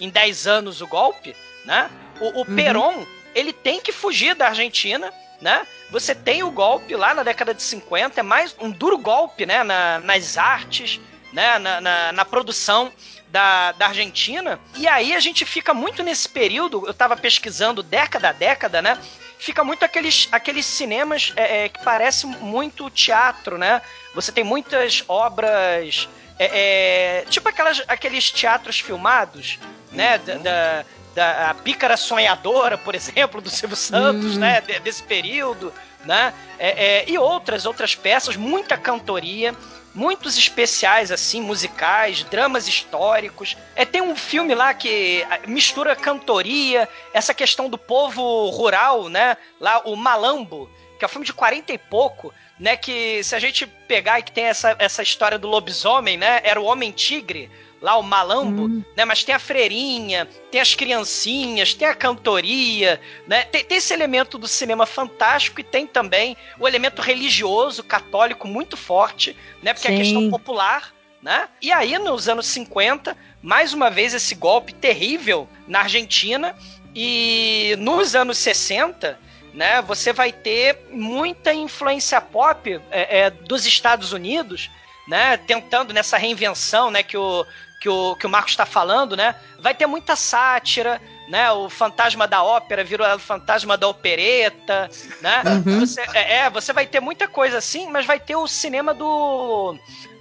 em 0.00 0.08
10 0.08 0.46
anos 0.46 0.80
o 0.80 0.86
golpe, 0.86 1.34
né? 1.64 1.90
O, 2.20 2.40
o 2.40 2.48
uhum. 2.48 2.56
Perón, 2.56 3.04
ele 3.34 3.52
tem 3.52 3.80
que 3.80 3.92
fugir 3.92 4.34
da 4.34 4.48
Argentina, 4.48 5.12
né? 5.40 5.66
Você 5.90 6.14
tem 6.14 6.42
o 6.42 6.50
golpe 6.50 6.94
lá 6.94 7.14
na 7.14 7.22
década 7.22 7.52
de 7.54 7.62
50, 7.62 8.20
é 8.20 8.22
mais 8.22 8.54
um 8.60 8.70
duro 8.70 8.98
golpe, 8.98 9.44
né? 9.44 9.62
Na, 9.64 9.98
nas 10.00 10.38
artes, 10.38 11.00
né? 11.32 11.58
na, 11.58 11.80
na, 11.80 12.12
na 12.12 12.24
produção 12.24 12.92
da, 13.34 13.72
da 13.72 13.88
Argentina. 13.88 14.60
E 14.76 14.86
aí 14.86 15.12
a 15.12 15.18
gente 15.18 15.44
fica 15.44 15.74
muito 15.74 16.04
nesse 16.04 16.28
período, 16.28 16.84
eu 16.86 16.94
tava 16.94 17.16
pesquisando 17.16 17.82
década 17.82 18.28
a 18.28 18.32
década, 18.32 18.80
né? 18.80 18.96
Fica 19.40 19.64
muito 19.64 19.84
aqueles, 19.84 20.28
aqueles 20.30 20.64
cinemas 20.64 21.32
é, 21.34 21.64
é, 21.64 21.68
que 21.68 21.82
parecem 21.82 22.30
muito 22.30 22.88
teatro, 22.90 23.58
né? 23.58 23.82
Você 24.14 24.30
tem 24.30 24.44
muitas 24.44 25.02
obras. 25.08 26.08
É, 26.38 27.22
é 27.22 27.24
tipo 27.28 27.48
aquelas, 27.48 27.82
aqueles 27.88 28.30
teatros 28.30 28.78
filmados, 28.78 29.58
né? 29.90 30.16
Da, 30.18 30.34
da, 30.36 30.84
da 31.12 31.50
a 31.50 31.54
Pícara 31.54 31.96
Sonhadora, 31.96 32.78
por 32.78 32.94
exemplo, 32.94 33.40
do 33.40 33.50
Silvio 33.50 33.76
Santos, 33.76 34.36
hum. 34.36 34.38
né? 34.38 34.60
desse 34.60 35.02
período, 35.02 35.72
né? 36.04 36.32
É, 36.56 36.68
é, 36.68 37.10
e 37.10 37.18
outras, 37.18 37.66
outras 37.66 37.96
peças, 37.96 38.36
muita 38.36 38.76
cantoria 38.76 39.52
muitos 39.94 40.36
especiais 40.36 41.12
assim, 41.12 41.40
musicais, 41.40 42.24
dramas 42.24 42.66
históricos. 42.66 43.56
É 43.76 43.84
tem 43.84 44.02
um 44.02 44.16
filme 44.16 44.54
lá 44.54 44.74
que 44.74 45.24
ah, 45.30 45.40
mistura 45.46 45.94
cantoria, 45.94 46.88
essa 47.12 47.32
questão 47.32 47.70
do 47.70 47.78
povo 47.78 48.50
rural, 48.50 49.08
né? 49.08 49.36
Lá 49.60 49.80
o 49.84 49.94
Malambo, 49.94 50.68
que 50.98 51.04
é 51.04 51.06
um 51.06 51.10
filme 51.10 51.26
de 51.26 51.32
40 51.32 51.72
e 51.72 51.78
pouco, 51.78 52.34
né, 52.58 52.76
que 52.76 53.22
se 53.24 53.34
a 53.34 53.38
gente 53.38 53.66
pegar 53.66 54.20
e 54.20 54.22
que 54.22 54.30
tem 54.30 54.44
essa, 54.44 54.76
essa 54.78 55.02
história 55.02 55.38
do 55.38 55.48
lobisomem, 55.48 56.16
né? 56.16 56.40
Era 56.44 56.60
o 56.60 56.64
homem 56.64 56.90
tigre 56.90 57.50
lá 57.84 57.98
o 57.98 58.02
malambo, 58.02 58.64
hum. 58.64 58.82
né? 58.96 59.04
Mas 59.04 59.22
tem 59.22 59.34
a 59.34 59.38
freirinha, 59.38 60.26
tem 60.50 60.58
as 60.58 60.74
criancinhas, 60.74 61.74
tem 61.74 61.86
a 61.86 61.94
cantoria, 61.94 62.98
né? 63.28 63.42
Tem, 63.42 63.62
tem, 63.62 63.76
esse 63.76 63.92
elemento 63.92 64.38
do 64.38 64.48
cinema 64.48 64.86
fantástico 64.86 65.60
e 65.60 65.62
tem 65.62 65.86
também 65.86 66.34
o 66.58 66.66
elemento 66.66 67.02
religioso, 67.02 67.84
católico 67.84 68.48
muito 68.48 68.74
forte, 68.74 69.36
né? 69.62 69.74
Porque 69.74 69.88
Sim. 69.88 69.92
é 69.92 69.96
a 69.96 70.00
questão 70.00 70.30
popular, 70.30 70.94
né? 71.20 71.46
E 71.60 71.70
aí, 71.70 71.98
nos 71.98 72.26
anos 72.26 72.46
50, 72.46 73.14
mais 73.42 73.74
uma 73.74 73.90
vez 73.90 74.14
esse 74.14 74.34
golpe 74.34 74.72
terrível 74.72 75.46
na 75.68 75.80
Argentina, 75.80 76.56
E 76.96 77.74
nos 77.80 78.14
anos 78.14 78.38
60, 78.38 79.18
né, 79.52 79.82
você 79.82 80.12
vai 80.12 80.30
ter 80.30 80.78
muita 80.92 81.52
influência 81.52 82.20
pop 82.20 82.80
é, 82.88 83.18
é, 83.18 83.30
dos 83.30 83.66
Estados 83.66 84.12
Unidos, 84.12 84.70
né, 85.08 85.36
tentando 85.36 85.92
nessa 85.92 86.16
reinvenção, 86.16 86.92
né, 86.92 87.02
que 87.02 87.16
o 87.16 87.44
que 87.84 87.88
o, 87.90 88.16
que 88.16 88.26
o 88.26 88.30
Marcos 88.30 88.52
está 88.52 88.64
falando, 88.64 89.14
né, 89.14 89.34
vai 89.58 89.74
ter 89.74 89.86
muita 89.86 90.16
sátira, 90.16 90.98
né, 91.28 91.52
o 91.52 91.68
fantasma 91.68 92.26
da 92.26 92.42
ópera 92.42 92.82
virou 92.82 93.06
o 93.14 93.18
fantasma 93.18 93.76
da 93.76 93.86
opereta, 93.86 94.88
né, 95.20 95.42
Uhum. 95.66 95.80
você, 95.80 96.00
é, 96.14 96.36
é, 96.38 96.50
você 96.50 96.72
vai 96.72 96.86
ter 96.86 97.00
muita 97.00 97.28
coisa 97.28 97.58
assim, 97.58 97.90
mas 97.90 98.06
vai 98.06 98.18
ter 98.18 98.36
o 98.36 98.48
cinema 98.48 98.94
do 98.94 99.76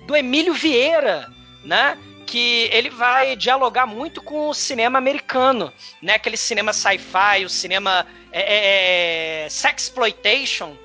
do 0.06 0.14
Emílio 0.14 0.54
Vieira, 0.54 1.32
né, 1.64 1.98
que 2.28 2.68
ele 2.74 2.90
vai 2.90 3.38
dialogar 3.38 3.86
muito 3.86 4.22
com 4.22 4.50
o 4.50 4.54
cinema 4.54 4.98
americano, 4.98 5.72
né? 6.02 6.16
Aquele 6.16 6.36
cinema 6.36 6.74
sci-fi, 6.74 7.46
o 7.46 7.50
cinema 7.50 8.06
é, 8.32 9.46
é, 9.46 9.50
sexploitation, 9.50 10.76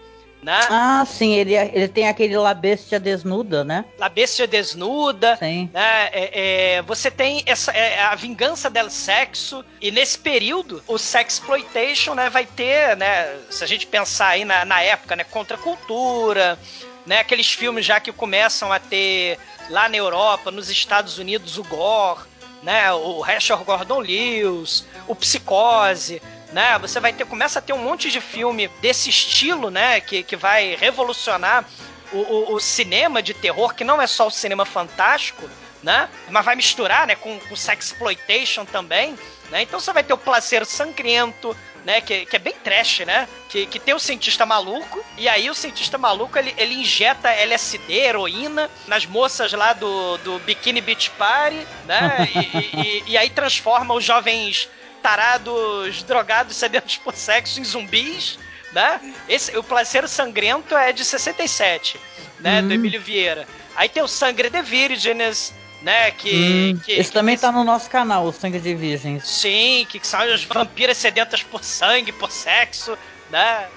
né? 0.42 0.60
Ah, 0.70 1.04
sim, 1.04 1.34
ele, 1.34 1.54
ele 1.54 1.88
tem 1.88 2.08
aquele 2.08 2.36
La 2.36 2.54
Bestia 2.54 3.00
Desnuda, 3.00 3.64
né? 3.64 3.84
La 3.98 4.08
Bestia 4.08 4.46
Desnuda, 4.46 5.36
Sim. 5.36 5.68
né? 5.72 6.08
É, 6.12 6.76
é, 6.76 6.82
você 6.82 7.10
tem 7.10 7.42
essa 7.44 7.72
é, 7.72 8.00
a 8.00 8.14
vingança 8.14 8.70
del 8.70 8.88
sexo 8.88 9.64
e 9.80 9.90
nesse 9.90 10.18
período 10.18 10.82
o 10.86 10.96
sexploitation, 10.96 12.14
né, 12.14 12.30
vai 12.30 12.46
ter, 12.46 12.96
né? 12.96 13.36
Se 13.50 13.64
a 13.64 13.66
gente 13.66 13.86
pensar 13.86 14.28
aí 14.28 14.44
na, 14.44 14.64
na 14.64 14.80
época, 14.80 15.16
né, 15.16 15.24
contra 15.24 15.56
a 15.56 15.60
cultura, 15.60 16.58
né? 17.04 17.18
Aqueles 17.18 17.52
filmes 17.52 17.84
já 17.84 17.98
que 17.98 18.12
começam 18.12 18.72
a 18.72 18.78
ter 18.78 19.38
lá 19.68 19.88
na 19.88 19.96
Europa, 19.96 20.50
nos 20.50 20.70
Estados 20.70 21.18
Unidos, 21.18 21.58
o 21.58 21.64
gore, 21.64 22.20
né? 22.62 22.92
O 22.92 23.20
Rachel 23.20 23.58
Gordon 23.64 24.00
Lewis, 24.00 24.86
o 25.08 25.16
Psicose, 25.16 26.22
né? 26.52 26.78
Você 26.78 27.00
vai 27.00 27.12
ter, 27.12 27.24
começa 27.26 27.58
a 27.58 27.62
ter 27.62 27.72
um 27.72 27.78
monte 27.78 28.10
de 28.10 28.20
filme 28.20 28.68
desse 28.80 29.10
estilo, 29.10 29.70
né? 29.70 30.00
Que, 30.00 30.22
que 30.22 30.36
vai 30.36 30.74
revolucionar 30.76 31.64
o, 32.12 32.18
o, 32.18 32.54
o 32.54 32.60
cinema 32.60 33.22
de 33.22 33.34
terror, 33.34 33.74
que 33.74 33.84
não 33.84 34.00
é 34.00 34.06
só 34.06 34.26
o 34.26 34.30
cinema 34.30 34.64
fantástico, 34.64 35.48
né? 35.82 36.08
Mas 36.30 36.44
vai 36.44 36.56
misturar, 36.56 37.06
né? 37.06 37.14
Com, 37.14 37.38
com 37.38 37.56
sexploitation 37.56 38.64
também, 38.64 39.16
né? 39.50 39.62
Então 39.62 39.78
você 39.78 39.92
vai 39.92 40.02
ter 40.02 40.12
o 40.12 40.18
Placer 40.18 40.64
Sangrento, 40.64 41.56
né? 41.84 42.00
Que, 42.00 42.24
que 42.26 42.36
é 42.36 42.38
bem 42.38 42.54
trash, 42.64 43.00
né? 43.00 43.28
Que, 43.48 43.66
que 43.66 43.78
tem 43.78 43.94
o 43.94 43.98
cientista 44.00 44.44
maluco, 44.46 45.04
e 45.16 45.28
aí 45.28 45.48
o 45.50 45.54
cientista 45.54 45.96
maluco 45.98 46.38
ele, 46.38 46.54
ele 46.56 46.74
injeta 46.74 47.30
LSD, 47.30 47.92
heroína, 47.92 48.70
nas 48.86 49.04
moças 49.06 49.52
lá 49.52 49.72
do, 49.72 50.16
do 50.18 50.38
Bikini 50.40 50.80
Beach 50.80 51.10
Party, 51.10 51.66
né? 51.86 52.28
E, 52.34 52.58
e- 52.76 53.02
e 53.08 53.18
aí 53.18 53.30
transforma 53.30 53.94
os 53.94 54.04
jovens 54.04 54.68
tarados, 55.02 56.02
drogados, 56.02 56.56
sedentos 56.56 56.96
por 56.98 57.14
sexo 57.14 57.60
em 57.60 57.64
zumbis, 57.64 58.38
né? 58.72 59.00
Esse, 59.28 59.56
o 59.56 59.62
Placer 59.62 60.06
Sangrento 60.08 60.76
é 60.76 60.92
de 60.92 61.04
67, 61.04 61.98
né? 62.40 62.60
Do 62.62 62.68
Hum. 62.68 62.72
Emílio 62.72 63.00
Vieira. 63.00 63.46
Aí 63.76 63.88
tem 63.88 64.02
o 64.02 64.08
Sangre 64.08 64.50
de 64.50 64.60
Virgens, 64.62 65.54
né? 65.82 66.10
Que, 66.10 66.74
Hum, 66.74 66.80
que, 66.84 66.92
esse 66.92 67.10
que 67.10 67.14
também 67.18 67.38
tá 67.38 67.50
no 67.52 67.64
nosso 67.64 67.88
canal, 67.88 68.24
o 68.24 68.32
Sangue 68.32 68.58
de 68.58 68.74
Virgens. 68.74 69.26
Sim, 69.26 69.86
que 69.88 70.04
são 70.06 70.20
as 70.20 70.44
vampiras 70.44 70.96
sedentas 70.96 71.42
por 71.42 71.62
sangue, 71.64 72.12
por 72.12 72.30
sexo, 72.30 72.98
né? 73.30 73.68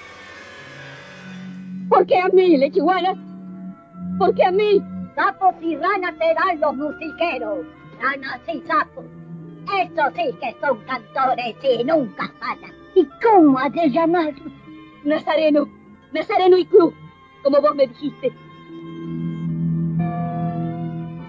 ¿Por 1.90 2.06
qué 2.06 2.18
a 2.20 2.30
mí, 2.30 2.58
lechuana? 2.58 3.14
¿Por 4.18 4.34
qué 4.36 4.44
a 4.46 4.52
mí? 4.52 4.82
Sapos 5.16 5.56
y 5.62 5.76
ranas 5.76 6.16
serán 6.18 6.60
los 6.60 6.76
musiqueros. 6.76 7.66
Ranas 8.00 8.40
y 8.48 8.62
sapos. 8.66 9.06
Estos 9.80 10.14
sí 10.16 10.36
que 10.42 10.56
son 10.60 10.80
cantores 10.86 11.56
y 11.64 11.84
nunca 11.84 12.32
fallan. 12.40 12.74
¿Y 12.96 13.08
cómo 13.24 13.58
has 13.58 13.72
de 13.72 13.90
llamarlos? 13.90 14.52
Nazareno. 15.04 15.68
Nazareno 16.12 16.58
y 16.58 16.66
Cruz, 16.66 16.94
como 17.44 17.62
vos 17.62 17.74
me 17.76 17.88
dijiste. 17.88 18.32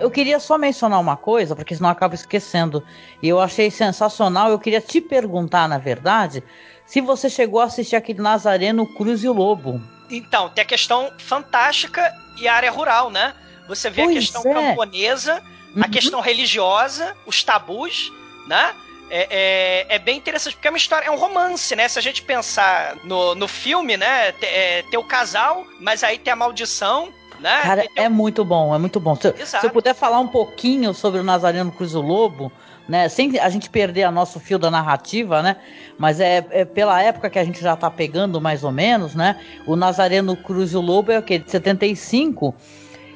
Eu 0.01 0.11
queria 0.11 0.41
só 0.41 0.59
mencionar 0.59 0.99
uma 0.99 1.17
coisa, 1.17 1.55
porque 1.55 1.77
senão 1.77 1.89
eu 1.91 1.93
acabo 1.93 2.15
esquecendo. 2.17 2.83
E 3.23 3.29
eu 3.29 3.39
achei 3.39 3.71
sensacional. 3.71 4.51
Eu 4.51 4.59
queria 4.59 4.81
te 4.81 5.01
perguntar, 5.01 5.69
na 5.69 5.79
verdade, 5.79 6.43
se 6.85 7.01
você 7.01 7.31
chegou 7.31 7.61
a 7.61 7.65
assistir 7.67 7.95
aquele 7.95 8.21
Nazareno 8.21 8.85
Cruz 8.95 9.23
e 9.23 9.29
o 9.29 9.33
Lobo. 9.33 9.81
Então, 10.11 10.49
tem 10.49 10.63
a 10.63 10.67
questão 10.67 11.09
fantástica 11.19 12.13
e 12.41 12.49
a 12.49 12.55
área 12.55 12.71
rural, 12.73 13.11
né? 13.11 13.33
Você 13.69 13.89
vê 13.91 14.03
Pois 14.03 14.17
a 14.17 14.21
questão 14.21 14.43
é. 14.45 14.71
camponesa, 14.71 15.35
a 15.35 15.79
Uhum. 15.85 15.91
questão 15.93 16.21
religiosa, 16.21 17.17
os 17.25 17.45
tabus, 17.45 18.13
né? 18.47 18.75
É, 19.11 19.87
é, 19.91 19.97
é 19.97 19.99
bem 19.99 20.17
interessante, 20.17 20.55
porque 20.55 20.69
é 20.69 20.71
uma 20.71 20.79
história, 20.79 21.07
é 21.07 21.11
um 21.11 21.17
romance, 21.17 21.77
né? 21.77 21.87
Se 21.87 21.99
a 21.99 22.03
gente 22.03 22.23
pensar 22.23 22.97
no, 23.05 23.35
no 23.35 23.47
filme, 23.47 23.97
né? 23.97 24.33
Tem, 24.33 24.49
é, 24.49 24.83
tem 24.91 24.99
o 24.99 25.05
casal, 25.05 25.67
mas 25.79 26.03
aí 26.03 26.19
tem 26.19 26.33
a 26.33 26.37
maldição, 26.37 27.13
né? 27.39 27.61
Cara, 27.61 27.87
é 27.95 28.09
muito 28.09 28.43
bom, 28.43 28.75
é 28.75 28.79
muito 28.79 28.99
bom. 28.99 29.15
Se, 29.15 29.29
Exato. 29.29 29.61
se 29.61 29.67
eu 29.67 29.71
puder 29.71 29.95
falar 29.95 30.19
um 30.19 30.29
pouquinho 30.29 30.95
sobre 30.95 31.21
o 31.21 31.25
Nazareno 31.25 31.71
Cruz 31.71 31.93
e 31.93 31.97
o 31.97 32.01
Lobo, 32.01 32.51
né? 32.89 33.09
Sem 33.09 33.39
a 33.39 33.49
gente 33.51 33.69
perder 33.69 34.05
a 34.05 34.11
nosso 34.11 34.41
fio 34.41 34.59
da 34.59 34.71
narrativa, 34.71 35.43
né? 35.43 35.57
Mas 35.99 36.19
é, 36.19 36.47
é 36.51 36.65
pela 36.65 37.03
época 37.03 37.29
que 37.29 37.39
a 37.39 37.45
gente 37.45 37.61
já 37.61 37.77
tá 37.77 37.91
pegando 37.91 38.41
mais 38.41 38.65
ou 38.65 38.73
menos, 38.73 39.15
né? 39.15 39.39
O 39.67 39.77
Nazareno 39.77 40.37
Cruz 40.37 40.73
e 40.73 40.77
o 40.77 40.81
Lobo 40.81 41.13
é 41.13 41.19
o 41.19 41.23
quê? 41.23 41.39
De 41.39 41.51
75. 41.51 42.55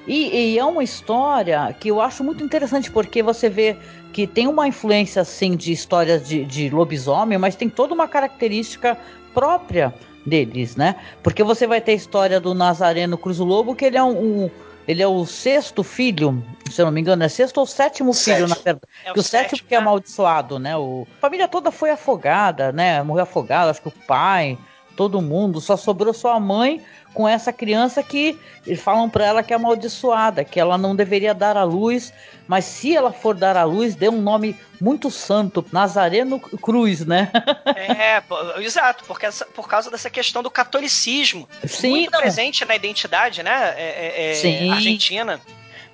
E, 0.06 0.52
e 0.54 0.58
é 0.58 0.64
uma 0.64 0.84
história 0.84 1.74
que 1.78 1.88
eu 1.88 2.00
acho 2.00 2.22
muito 2.22 2.42
interessante, 2.44 2.90
porque 2.90 3.22
você 3.22 3.48
vê 3.48 3.76
que 4.12 4.26
tem 4.26 4.46
uma 4.46 4.66
influência, 4.68 5.22
assim, 5.22 5.56
de 5.56 5.72
histórias 5.72 6.26
de, 6.26 6.44
de 6.44 6.70
lobisomem, 6.70 7.36
mas 7.38 7.56
tem 7.56 7.68
toda 7.68 7.92
uma 7.92 8.06
característica 8.08 8.96
própria 9.34 9.92
deles, 10.24 10.76
né? 10.76 10.96
Porque 11.22 11.42
você 11.42 11.66
vai 11.66 11.80
ter 11.80 11.92
a 11.92 11.96
história 11.96 12.40
do 12.40 12.54
Nazareno 12.54 13.18
Cruz 13.18 13.38
Lobo, 13.38 13.74
que 13.74 13.84
ele 13.84 13.96
é 13.96 14.02
um, 14.02 14.44
um- 14.44 14.50
ele 14.88 15.02
é 15.02 15.06
o 15.06 15.26
sexto 15.26 15.82
filho, 15.82 16.42
se 16.70 16.80
eu 16.80 16.86
não 16.86 16.92
me 16.92 17.00
engano, 17.00 17.22
é 17.24 17.28
sexto 17.28 17.58
ou 17.58 17.66
sétimo 17.66 18.12
filho, 18.12 18.46
na 18.46 18.54
verdade. 18.54 18.80
É 19.04 19.10
o 19.12 19.18
o 19.18 19.22
sétimo, 19.22 19.50
sétimo, 19.50 19.68
que 19.68 19.74
é 19.74 19.78
né? 19.78 19.82
amaldiçoado, 19.82 20.58
né? 20.60 20.76
O, 20.76 21.06
a 21.18 21.20
família 21.20 21.48
toda 21.48 21.70
foi 21.72 21.90
afogada, 21.90 22.70
né? 22.72 23.02
Morreu 23.02 23.24
afogada, 23.24 23.70
acho 23.70 23.82
que 23.82 23.88
o 23.88 23.92
pai, 24.06 24.56
todo 24.96 25.20
mundo, 25.20 25.60
só 25.60 25.76
sobrou 25.76 26.14
sua 26.14 26.38
mãe 26.38 26.80
com 27.16 27.26
essa 27.26 27.50
criança 27.50 28.02
que 28.02 28.38
eles 28.66 28.79
falam 28.79 29.09
pra 29.09 29.24
ela 29.24 29.42
que 29.42 29.50
é 29.50 29.57
amaldiçoada, 29.57 30.44
que 30.44 30.61
ela 30.61 30.76
não 30.76 30.94
deveria 30.94 31.33
dar 31.33 31.57
à 31.57 31.64
luz, 31.64 32.12
mas 32.46 32.66
se 32.66 32.94
ela 32.94 33.11
for 33.11 33.35
dar 33.35 33.57
à 33.57 33.64
luz, 33.64 33.94
dê 33.94 34.07
um 34.11 34.20
nome 34.20 34.55
muito 34.79 35.11
santo, 35.11 35.64
Nazareno 35.72 36.38
Cruz, 36.38 37.07
né? 37.07 37.31
É, 37.74 38.22
exato, 38.62 39.05
porque 39.07 39.24
essa- 39.24 39.46
por 39.46 39.66
causa 39.66 39.90
dessa 39.90 40.11
questão 40.11 40.42
do 40.42 40.50
catolicismo. 40.50 41.48
Sim, 41.66 41.90
muito 41.90 42.12
não. 42.12 42.20
presente 42.20 42.62
na 42.66 42.76
identidade, 42.76 43.42
né? 43.42 43.74
é- 43.79 44.26
é- 44.26 44.31
é 44.33 44.35
Sim. 44.35 44.70
Argentina. 44.70 45.40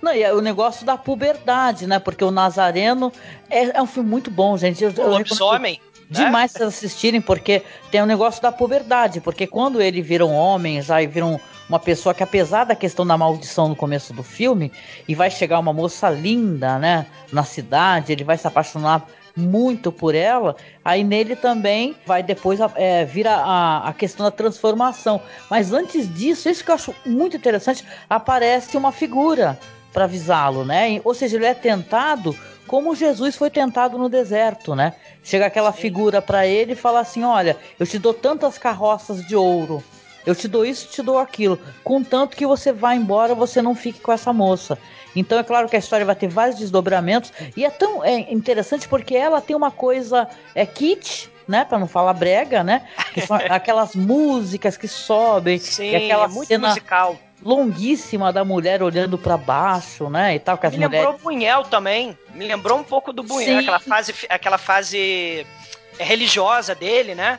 Não, 0.01 0.13
e 0.13 0.25
é 0.25 0.33
o 0.33 0.41
negócio 0.41 0.85
da 0.85 0.97
puberdade, 0.97 1.87
né? 1.87 2.01
Porque 2.01 2.25
o 2.25 2.33
Nazareno 2.33 3.13
é, 3.49 3.79
é 3.79 3.81
um 3.81 3.87
filme 3.87 4.11
muito 4.11 4.29
bom, 4.29 4.57
gente. 4.59 4.83
Eu, 4.83 4.91
O 4.91 5.09
lobisomem. 5.11 5.81
Demais 6.13 6.53
vocês 6.53 6.69
assistirem, 6.69 7.21
porque 7.21 7.63
tem 7.91 8.03
o 8.03 8.07
negócio 8.07 8.43
da 8.43 8.53
puberdade, 8.53 9.21
porque 9.21 9.47
quando 9.47 9.81
ele 9.81 10.03
vira 10.03 10.25
um 10.27 10.35
homem, 10.35 10.81
já 10.83 10.99
vira 11.07 11.27
um- 11.27 11.39
uma 11.69 11.79
pessoa 11.79 12.15
que, 12.15 12.23
apesar 12.23 12.65
da 12.65 12.75
questão 12.75 13.07
da 13.07 13.17
maldição 13.17 13.69
no 13.69 13.77
começo 13.77 14.13
do 14.13 14.23
filme, 14.23 14.71
e 15.09 15.15
vai 15.15 15.31
chegar 15.31 15.59
uma 15.59 15.73
moça 15.73 16.11
linda, 16.11 16.79
né, 16.79 17.07
na 17.33 17.45
cidade, 17.45 18.13
ele 18.13 18.25
vai 18.25 18.37
se 18.37 18.47
apaixonar 18.47 19.07
muito 19.35 19.91
por 19.91 20.15
ela, 20.15 20.55
aí 20.85 21.03
nele 21.03 21.35
também 21.35 21.97
vai 22.05 22.23
depois 22.23 22.61
é, 22.77 23.05
vira 23.07 23.31
a, 23.35 23.89
a 23.89 23.93
questão 23.95 24.25
da 24.25 24.31
transformação. 24.31 25.23
Mas 25.49 25.73
antes 25.73 26.13
disso, 26.15 26.51
isso 26.51 26.63
que 26.63 26.71
eu 26.71 26.75
acho 26.75 26.95
muito 27.07 27.35
interessante, 27.37 27.83
aparece 28.11 28.77
uma 28.77 28.93
figura 28.93 29.59
para 29.91 30.05
avisá-lo, 30.05 30.65
né? 30.67 31.01
Ou 31.03 31.15
seja, 31.15 31.37
ele 31.37 31.47
é 31.47 31.55
tentado 31.55 32.37
como 32.73 32.97
Jesus 32.97 33.37
foi 33.37 33.51
tentado 33.51 33.99
no 33.99 34.09
deserto, 34.09 34.75
né? 34.75 34.95
Chega 35.23 35.45
aquela 35.45 35.73
figura 35.73 36.23
para 36.23 36.47
ele 36.47 36.73
e 36.73 36.75
fala 36.75 37.01
assim: 37.01 37.23
Olha, 37.23 37.55
eu 37.79 37.87
te 37.87 37.99
dou 37.99 38.15
tantas 38.15 38.57
carroças 38.57 39.23
de 39.27 39.37
ouro, 39.37 39.85
eu 40.25 40.35
te 40.35 40.49
dou 40.49 40.65
isso, 40.65 40.89
te 40.89 41.03
dou 41.03 41.19
aquilo, 41.19 41.59
contanto 41.85 42.35
que 42.35 42.47
você 42.47 42.73
vá 42.73 42.95
embora, 42.95 43.35
você 43.35 43.61
não 43.61 43.75
fique 43.75 44.01
com 44.01 44.11
essa 44.11 44.33
moça. 44.33 44.79
Então 45.15 45.39
é 45.39 45.43
claro 45.43 45.69
que 45.69 45.77
a 45.77 45.79
história 45.79 46.07
vai 46.07 46.17
ter 46.17 46.29
vários 46.29 46.59
desdobramentos 46.59 47.31
e 47.55 47.63
é 47.63 47.69
tão 47.69 48.03
é, 48.03 48.33
interessante 48.33 48.89
porque 48.89 49.15
ela 49.15 49.43
tem 49.43 49.55
uma 49.55 49.71
coisa 49.71 50.27
é 50.55 50.65
kit, 50.65 51.31
né, 51.47 51.67
para 51.67 51.79
não 51.79 51.87
falar 51.87 52.15
brega, 52.15 52.65
né? 52.65 52.89
Que 53.13 53.21
são 53.21 53.37
aquelas 53.51 53.95
músicas 53.95 54.79
que 54.79 54.89
sobem, 54.89 55.59
Sim, 55.59 55.91
e 55.91 55.97
aquela 55.97 56.25
é 56.25 56.29
muito 56.29 56.49
cena 56.49 56.69
musical. 56.69 57.19
Longuíssima 57.45 58.33
da 58.33 58.45
mulher 58.45 58.83
olhando 58.83 59.19
para 59.19 59.37
baixo, 59.37 60.09
né, 60.09 60.35
e 60.35 60.39
tal, 60.39 60.57
que 60.57 60.67
as 60.67 60.73
Me 60.73 60.85
mulheres 60.85 61.07
lembrou 61.07 61.21
Bunhel 61.23 61.63
também. 61.65 62.17
Me 62.35 62.47
lembrou 62.47 62.79
um 62.79 62.85
pouco 62.85 63.13
do 63.13 63.23
Bunhel, 63.23 63.47
Sim. 63.47 63.59
aquela 63.59 63.81
fase, 63.81 64.15
aquela 64.29 64.59
fase 64.59 65.47
é 65.99 66.05
religiosa 66.05 66.75
dele, 66.75 67.15
né? 67.15 67.39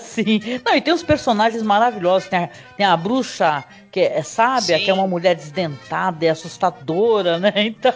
Sim. 0.00 0.40
Não, 0.64 0.74
e 0.74 0.80
tem 0.80 0.94
uns 0.94 1.02
personagens 1.02 1.62
maravilhosos. 1.62 2.28
Tem 2.28 2.44
a, 2.44 2.50
tem 2.76 2.86
a 2.86 2.96
bruxa 2.96 3.64
que 3.90 4.00
é 4.00 4.22
sábia, 4.22 4.78
Sim. 4.78 4.84
que 4.84 4.90
é 4.90 4.94
uma 4.94 5.06
mulher 5.06 5.34
desdentada, 5.34 6.24
é 6.24 6.30
assustadora, 6.30 7.38
né? 7.38 7.52
Então, 7.66 7.92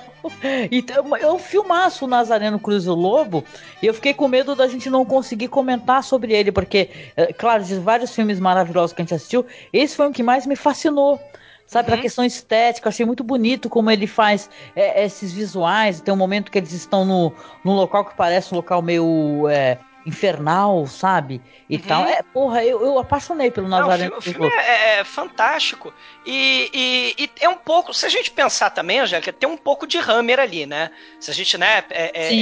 então 0.70 1.16
é 1.16 1.30
um 1.30 1.38
filmaço 1.38 2.04
o 2.04 2.08
Nazareno 2.08 2.58
Cruz 2.58 2.84
e 2.84 2.88
o 2.90 2.94
Lobo. 2.94 3.44
E 3.80 3.86
eu 3.86 3.94
fiquei 3.94 4.12
com 4.12 4.28
medo 4.28 4.54
da 4.54 4.68
gente 4.68 4.90
não 4.90 5.04
conseguir 5.04 5.48
comentar 5.48 6.02
sobre 6.02 6.34
ele, 6.34 6.52
porque, 6.52 6.90
é, 7.16 7.32
claro, 7.32 7.64
de 7.64 7.76
vários 7.76 8.14
filmes 8.14 8.38
maravilhosos 8.38 8.92
que 8.92 9.00
a 9.00 9.04
gente 9.04 9.14
assistiu, 9.14 9.46
esse 9.72 9.96
foi 9.96 10.08
o 10.08 10.12
que 10.12 10.22
mais 10.22 10.44
me 10.44 10.56
fascinou. 10.56 11.20
Sabe, 11.66 11.90
Uhum. 11.90 11.98
a 11.98 11.98
questão 11.98 12.24
estética, 12.24 12.86
eu 12.86 12.90
achei 12.90 13.04
muito 13.04 13.24
bonito 13.24 13.68
como 13.68 13.90
ele 13.90 14.06
faz 14.06 14.48
é, 14.74 15.04
esses 15.04 15.32
visuais. 15.32 16.00
Tem 16.00 16.14
um 16.14 16.16
momento 16.16 16.50
que 16.50 16.58
eles 16.58 16.72
estão 16.72 17.04
no, 17.04 17.32
num 17.64 17.72
local 17.74 18.04
que 18.04 18.14
parece 18.14 18.52
um 18.54 18.56
local 18.56 18.80
meio 18.82 19.48
é, 19.48 19.78
infernal, 20.06 20.86
sabe? 20.86 21.42
E 21.68 21.76
tal. 21.78 22.04
É, 22.04 22.22
porra, 22.22 22.64
eu, 22.64 22.80
eu 22.80 22.96
apaixonei 23.00 23.50
pelo 23.50 23.66
Uhum. 23.66 23.70
Não, 23.72 23.78
o 23.78 23.88
Nazareno. 23.88 24.22
filme, 24.22 24.46
o 24.46 24.50
filme 24.50 24.62
é, 24.64 25.00
é 25.00 25.04
fantástico. 25.04 25.92
E, 26.24 26.70
e- 27.18 27.24
e 27.24 27.30
é 27.40 27.48
um 27.48 27.56
pouco. 27.56 27.92
Se 27.92 28.06
a 28.06 28.08
gente 28.08 28.30
pensar 28.30 28.70
também, 28.70 29.00
Angélica, 29.00 29.32
tem 29.32 29.48
um 29.48 29.56
pouco 29.56 29.84
de 29.86 29.98
Hammer 29.98 30.38
ali, 30.38 30.64
né? 30.66 30.92
Se 31.18 31.32
a 31.32 31.34
gente, 31.34 31.58
né, 31.58 31.82
é, 31.90 32.10
é- 32.14 32.34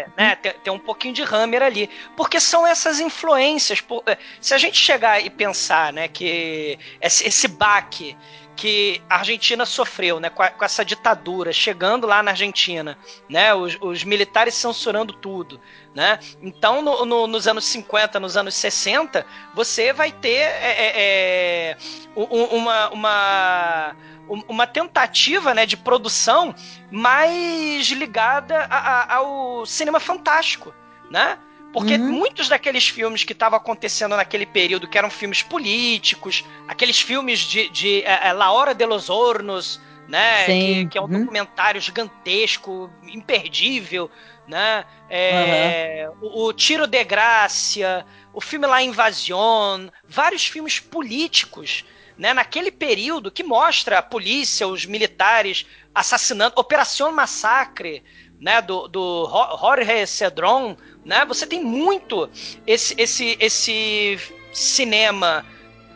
é, 0.00 0.06
né, 0.18 0.34
tem, 0.36 0.52
tem 0.64 0.72
um 0.72 0.78
pouquinho 0.80 1.14
de 1.14 1.22
Hammer 1.22 1.62
ali. 1.62 1.88
Porque 2.16 2.40
são 2.40 2.66
essas 2.66 2.98
influências. 2.98 3.80
por- 3.80 4.02
é, 4.06 4.18
se 4.40 4.52
a 4.54 4.58
gente 4.58 4.76
chegar 4.76 5.24
e 5.24 5.30
pensar, 5.30 5.92
né, 5.92 6.08
que 6.08 6.76
esse, 7.00 7.28
esse 7.28 7.46
baque 7.46 8.16
que 8.56 9.00
a 9.08 9.16
Argentina 9.16 9.64
sofreu, 9.64 10.20
né, 10.20 10.28
com, 10.30 10.42
a- 10.42 10.50
com 10.50 10.64
essa 10.64 10.84
ditadura, 10.84 11.52
chegando 11.52 12.06
lá 12.06 12.22
na 12.22 12.32
Argentina, 12.32 12.98
né, 13.28 13.54
os, 13.54 13.76
os 13.80 14.04
militares 14.04 14.54
censurando 14.54 15.12
tudo, 15.12 15.60
né, 15.94 16.18
então 16.40 16.82
no- 16.82 17.04
no- 17.04 17.26
nos 17.26 17.46
anos 17.48 17.64
50, 17.64 18.20
nos 18.20 18.36
anos 18.36 18.54
60, 18.54 19.24
você 19.54 19.92
vai 19.92 20.12
ter 20.12 20.28
é, 20.38 20.70
é, 20.78 20.92
é, 20.96 21.76
um- 22.16 22.36
um- 22.36 22.44
uma, 22.58 22.90
uma, 22.90 23.96
um- 24.28 24.42
uma 24.48 24.66
tentativa 24.66 25.54
né, 25.54 25.66
de 25.66 25.76
produção 25.76 26.54
mais 26.90 27.86
ligada 27.88 28.66
a- 28.70 28.76
a- 28.78 29.14
ao 29.16 29.64
cinema 29.66 29.98
fantástico, 29.98 30.74
né? 31.10 31.38
Porque 31.72 31.94
Uhum. 31.94 32.12
muitos 32.12 32.48
daqueles 32.48 32.88
filmes 32.88 33.24
que 33.24 33.32
estavam 33.32 33.56
acontecendo 33.56 34.14
naquele 34.14 34.44
período, 34.44 34.86
que 34.86 34.98
eram 34.98 35.08
filmes 35.08 35.42
políticos, 35.42 36.44
aqueles 36.68 37.00
filmes 37.00 37.40
de, 37.40 37.68
de 37.70 38.02
eh, 38.02 38.20
eh, 38.24 38.32
La 38.32 38.52
Hora 38.52 38.74
de 38.74 38.84
los 38.84 39.08
Hornos, 39.08 39.80
né? 40.06 40.44
Que, 40.44 40.86
que 40.86 40.98
é 40.98 41.00
um 41.00 41.04
uhum. 41.04 41.20
documentário 41.20 41.80
gigantesco, 41.80 42.90
imperdível, 43.04 44.10
né? 44.46 44.84
É, 45.08 46.10
o, 46.20 46.46
o 46.46 46.52
Tiro 46.52 46.86
de 46.86 47.02
Gracia, 47.04 48.04
o 48.34 48.40
filme 48.40 48.66
La 48.66 48.82
Invasion, 48.82 49.88
vários 50.06 50.46
filmes 50.46 50.78
políticos, 50.78 51.86
né? 52.18 52.34
Naquele 52.34 52.70
período 52.70 53.30
que 53.30 53.42
mostra 53.42 53.98
a 53.98 54.02
polícia, 54.02 54.68
os 54.68 54.84
militares 54.84 55.64
assassinando, 55.94 56.54
Operação 56.56 57.12
Massacre, 57.12 58.02
né? 58.42 58.60
Do, 58.60 58.88
do 58.88 59.28
Jorge 59.60 60.06
Cedron, 60.06 60.76
né? 61.04 61.24
Você 61.26 61.46
tem 61.46 61.62
muito 61.62 62.28
esse, 62.66 62.94
esse, 62.98 63.36
esse 63.40 64.18
cinema 64.52 65.46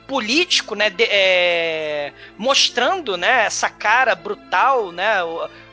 político, 0.06 0.76
né, 0.76 0.88
de- 0.88 1.02
é, 1.02 2.12
mostrando, 2.38 3.16
né, 3.16 3.44
essa 3.44 3.68
cara 3.68 4.14
brutal, 4.14 4.92
né, 4.92 5.16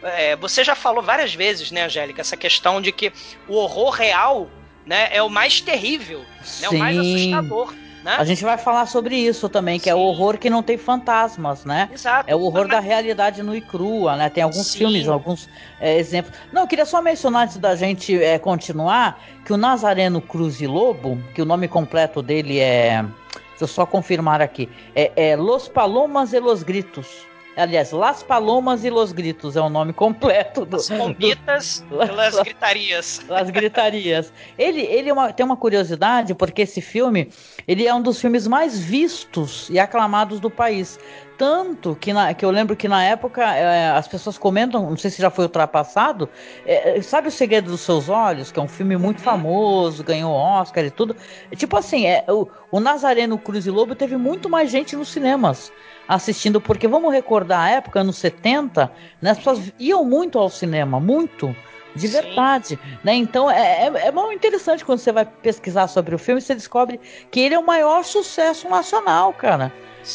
é, 0.01 0.35
você 0.37 0.63
já 0.63 0.73
falou 0.73 1.03
várias 1.03 1.35
vezes, 1.35 1.69
né, 1.69 1.83
Angélica, 1.85 2.21
essa 2.21 2.35
questão 2.35 2.81
de 2.81 2.91
que 2.91 3.13
o 3.47 3.53
horror 3.53 3.91
real, 3.91 4.49
né, 4.87 5.07
é 5.11 5.21
o 5.21 5.29
mais 5.29 5.61
terrível, 5.61 6.25
né, 6.59 6.67
o 6.67 6.71
mais 6.79 6.97
assustador, 6.97 7.73
né? 8.03 8.15
A 8.17 8.23
gente 8.23 8.43
vai 8.43 8.57
falar 8.57 8.85
sobre 8.85 9.15
isso 9.15 9.47
também, 9.47 9.79
que 9.79 9.89
é 9.89 9.95
o 9.95 9.99
horror 9.99 10.37
que 10.37 10.49
não 10.49 10.61
tem 10.61 10.77
fantasmas, 10.77 11.65
né? 11.65 11.89
Exato. 11.91 12.29
É 12.29 12.35
o 12.35 12.41
horror 12.41 12.67
Mas- 12.67 12.71
da 12.71 12.79
realidade 12.79 13.41
nua 13.41 13.57
e 13.57 13.61
crua, 13.61 14.15
né? 14.15 14.29
Tem 14.29 14.43
alguns 14.43 14.67
Sim. 14.67 14.79
filmes, 14.79 15.07
alguns 15.07 15.49
é, 15.79 15.97
exemplos. 15.97 16.33
Não, 16.51 16.63
eu 16.63 16.67
queria 16.67 16.85
só 16.85 17.01
mencionar 17.01 17.43
antes 17.43 17.57
da 17.57 17.75
gente 17.75 18.21
é, 18.21 18.37
continuar 18.37 19.19
que 19.45 19.53
o 19.53 19.57
Nazareno 19.57 20.21
Cruz 20.21 20.61
e 20.61 20.67
Lobo, 20.67 21.17
que 21.33 21.41
o 21.41 21.45
nome 21.45 21.67
completo 21.67 22.21
dele 22.21 22.59
é. 22.59 23.03
Deixa 23.49 23.63
eu 23.63 23.67
só 23.67 23.85
confirmar 23.85 24.41
aqui. 24.41 24.67
É, 24.95 25.11
é 25.15 25.35
Los 25.35 25.67
Palomas 25.67 26.33
e 26.33 26.39
Los 26.39 26.63
Gritos. 26.63 27.25
Aliás, 27.55 27.91
Las 27.91 28.23
Palomas 28.23 28.83
e 28.83 28.89
Los 28.89 29.11
Gritos 29.11 29.55
é 29.55 29.61
o 29.61 29.69
nome 29.69 29.93
completo 29.93 30.65
do. 30.65 30.77
As 30.77 30.89
pombitas 30.89 31.85
pelas 31.87 32.39
gritarias. 32.39 33.21
As 33.29 33.49
gritarias. 33.51 34.33
Ele, 34.57 34.81
ele 34.81 35.09
é 35.09 35.13
uma- 35.13 35.31
tem 35.31 35.45
uma 35.45 35.55
curiosidade, 35.55 36.33
porque 36.33 36.63
esse 36.63 36.81
filme 36.81 37.29
ele 37.67 37.85
é 37.87 37.93
um 37.93 38.01
dos 38.01 38.19
filmes 38.19 38.47
mais 38.47 38.79
vistos 38.79 39.69
e 39.69 39.77
aclamados 39.77 40.39
do 40.39 40.49
país. 40.49 40.99
Tanto 41.35 41.95
que, 41.95 42.13
na- 42.13 42.33
que 42.33 42.45
eu 42.45 42.51
lembro 42.51 42.75
que 42.75 42.87
na 42.87 43.03
época 43.03 43.41
eh, 43.55 43.89
as 43.91 44.07
pessoas 44.07 44.37
comentam, 44.37 44.87
não 44.89 44.95
sei 44.95 45.09
se 45.09 45.19
já 45.21 45.31
foi 45.31 45.45
ultrapassado, 45.45 46.29
eh, 46.63 47.01
sabe 47.01 47.27
O 47.27 47.31
Segredo 47.31 47.71
dos 47.71 47.81
Seus 47.81 48.07
Olhos, 48.07 48.51
que 48.51 48.59
é 48.59 48.61
um 48.63 48.67
filme 48.67 48.95
muito 48.97 49.19
famoso, 49.21 50.03
ganhou 50.03 50.31
Oscar 50.31 50.85
e 50.85 50.91
tudo. 50.91 51.15
Tipo 51.55 51.75
assim, 51.77 52.05
é, 52.05 52.23
o, 52.29 52.47
o 52.71 52.79
Nazareno 52.79 53.39
Cruz 53.39 53.65
e 53.65 53.71
Lobo 53.71 53.95
teve 53.95 54.15
muito 54.15 54.47
mais 54.49 54.69
gente 54.69 54.95
nos 54.95 55.09
cinemas 55.11 55.73
assistindo, 56.07 56.61
porque 56.61 56.87
vamos 56.87 57.11
recordar 57.11 57.61
a 57.61 57.69
época, 57.71 58.01
anos 58.01 58.17
70, 58.17 58.91
né, 59.21 59.31
as 59.31 59.37
pessoas 59.37 59.71
iam 59.79 60.05
muito 60.05 60.37
ao 60.37 60.49
cinema, 60.49 60.99
muito. 60.99 61.55
De 61.95 62.07
verdade, 62.07 62.79
né? 63.03 63.13
Então 63.13 63.49
é, 63.49 63.87
é, 63.87 64.07
é 64.07 64.11
muito 64.11 64.35
interessante 64.35 64.83
quando 64.83 64.99
você 64.99 65.11
vai 65.11 65.25
pesquisar 65.25 65.87
sobre 65.87 66.15
o 66.15 66.17
filme, 66.17 66.41
você 66.41 66.55
descobre 66.55 66.99
que 67.29 67.39
ele 67.39 67.55
é 67.55 67.59
o 67.59 67.65
maior 67.65 68.03
sucesso 68.03 68.67
nacional, 68.67 69.33
cara. 69.33 69.71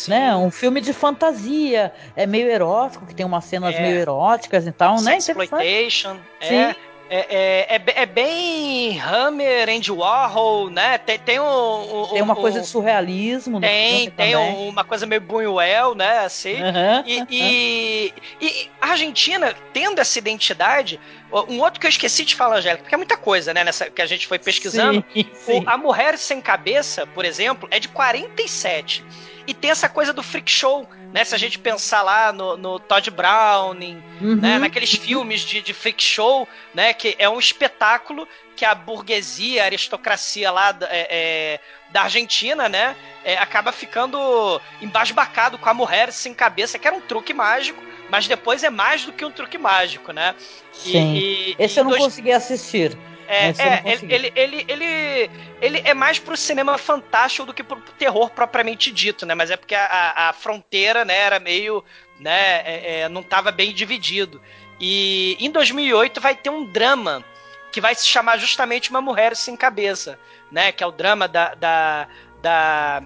Né? 0.06 0.36
Um 0.36 0.50
filme 0.50 0.82
de 0.82 0.92
fantasia, 0.92 1.92
é 2.14 2.26
meio 2.26 2.50
erótico, 2.50 3.06
que 3.06 3.14
tem 3.14 3.24
umas 3.24 3.44
cenas 3.44 3.74
É. 3.74 3.80
meio 3.80 3.96
eróticas 3.96 4.66
e 4.66 4.72
tal, 4.72 4.96
né? 4.96 5.16
Interessante. 5.16 5.30
Exploitation, 5.30 6.16
é, 6.40 6.72
Sim. 6.74 6.80
É, 7.10 7.66
é, 7.70 7.76
é, 7.76 8.02
é 8.02 8.06
bem 8.06 9.00
Hammer, 9.00 9.68
Andy 9.68 9.90
Warhol, 9.90 10.68
né? 10.70 10.98
Tem, 10.98 11.18
tem 11.18 11.40
um, 11.40 12.02
um- 12.02 12.06
Tem 12.08 12.22
uma 12.22 12.34
um- 12.34 12.40
coisa 12.40 12.60
de 12.60 12.66
surrealismo 12.66 13.60
Tem, 13.60 14.10
tem 14.10 14.32
também. 14.32 14.36
um- 14.36 14.68
uma 14.68 14.84
coisa 14.84 15.06
meio 15.06 15.20
Buñuel, 15.20 15.94
né? 15.94 16.20
Assim. 16.20 16.56
E, 17.06 17.24
e, 17.30 18.14
e 18.40 18.70
a 18.80 18.88
Argentina, 18.90 19.54
tendo 19.72 20.00
essa 20.00 20.18
identidade, 20.18 21.00
um 21.48 21.60
outro 21.60 21.80
que 21.80 21.86
eu 21.86 21.90
esqueci 21.90 22.24
de 22.24 22.34
falar, 22.34 22.56
Angélica, 22.58 22.82
porque 22.82 22.94
é 22.94 22.98
muita 22.98 23.16
coisa, 23.16 23.52
né? 23.54 23.64
Nessa, 23.64 23.90
que 23.90 24.02
a 24.02 24.06
gente 24.06 24.26
foi 24.26 24.38
pesquisando. 24.38 25.04
Sim, 25.14 25.24
sim. 25.34 25.64
O- 25.64 25.68
a 25.68 25.76
Mulher 25.76 26.18
Sem 26.18 26.40
Cabeça, 26.40 27.06
por 27.06 27.24
exemplo, 27.24 27.68
é 27.70 27.78
de 27.80 27.88
47. 27.88 29.04
E 29.48 29.54
tem 29.54 29.70
essa 29.70 29.88
coisa 29.88 30.12
do 30.12 30.22
freak 30.22 30.50
show, 30.50 30.86
né? 31.10 31.24
Se 31.24 31.34
a 31.34 31.38
gente 31.38 31.58
pensar 31.58 32.02
lá 32.02 32.30
no, 32.32 32.54
no 32.58 32.78
Todd 32.78 33.10
Browning, 33.10 34.02
Uhum. 34.20 34.36
né? 34.36 34.58
Naqueles 34.58 34.92
filmes 34.92 35.40
de, 35.40 35.62
de 35.62 35.72
freak 35.72 36.02
show, 36.02 36.46
né? 36.74 36.92
Que 36.92 37.16
é 37.18 37.28
um 37.30 37.38
espetáculo 37.38 38.28
que 38.54 38.64
a 38.64 38.74
burguesia, 38.74 39.62
a 39.62 39.64
aristocracia 39.64 40.50
lá 40.50 40.72
da- 40.72 40.86
é, 40.90 41.06
é, 41.10 41.60
da 41.90 42.02
Argentina, 42.02 42.68
né? 42.68 42.94
é, 43.24 43.38
acaba 43.38 43.72
ficando 43.72 44.60
embasbacado 44.82 45.56
com 45.58 45.68
a 45.68 45.74
mulher 45.74 46.12
sem 46.12 46.32
cabeça, 46.34 46.78
que 46.78 46.86
era 46.86 46.96
um 46.96 47.00
truque 47.00 47.32
mágico, 47.34 47.82
mas 48.10 48.26
depois 48.28 48.62
é 48.62 48.70
mais 48.70 49.04
do 49.04 49.12
que 49.12 49.24
um 49.24 49.30
truque 49.30 49.56
mágico, 49.58 50.12
né? 50.12 50.34
E- 50.84 50.90
Sim. 50.92 51.14
e- 51.14 51.56
Esse 51.58 51.78
e 51.78 51.80
eu 51.80 51.84
não 51.84 51.90
dois- 51.90 52.02
consegui 52.04 52.32
assistir. 52.32 52.96
É, 53.28 53.48
é, 53.48 53.82
ele, 53.84 54.32
ele, 54.34 54.64
ele, 54.66 55.30
ele, 55.60 55.82
é 55.84 55.92
mais 55.92 56.18
pro 56.18 56.34
cinema 56.34 56.78
fantástico 56.78 57.44
do 57.44 57.52
que 57.52 57.62
pro 57.62 57.78
terror 57.98 58.30
propriamente 58.30 58.90
dito, 58.90 59.26
né? 59.26 59.34
Mas 59.34 59.50
é 59.50 59.56
porque 59.56 59.74
a, 59.74 60.32
fronteira, 60.32 61.04
né, 61.04 61.14
era 61.14 61.38
meio, 61.38 61.84
né, 62.18 62.62
é, 62.64 63.00
é, 63.00 63.08
não 63.10 63.20
estava 63.20 63.52
bem 63.52 63.74
dividido. 63.74 64.40
E 64.80 65.36
em 65.38 65.50
2008 65.50 66.22
vai 66.22 66.34
ter 66.34 66.48
um 66.48 66.64
drama 66.72 67.22
que 67.70 67.82
vai 67.82 67.94
se 67.94 68.06
chamar 68.06 68.38
justamente 68.38 68.88
Uma 68.88 69.02
Mulher 69.02 69.36
Sem 69.36 69.56
Cabeça, 69.56 70.18
né? 70.50 70.72
Que 70.72 70.82
é 70.82 70.86
o 70.86 70.92
drama 70.92 71.28
da... 71.28 71.54
da, 71.54 72.08
da 72.40 73.02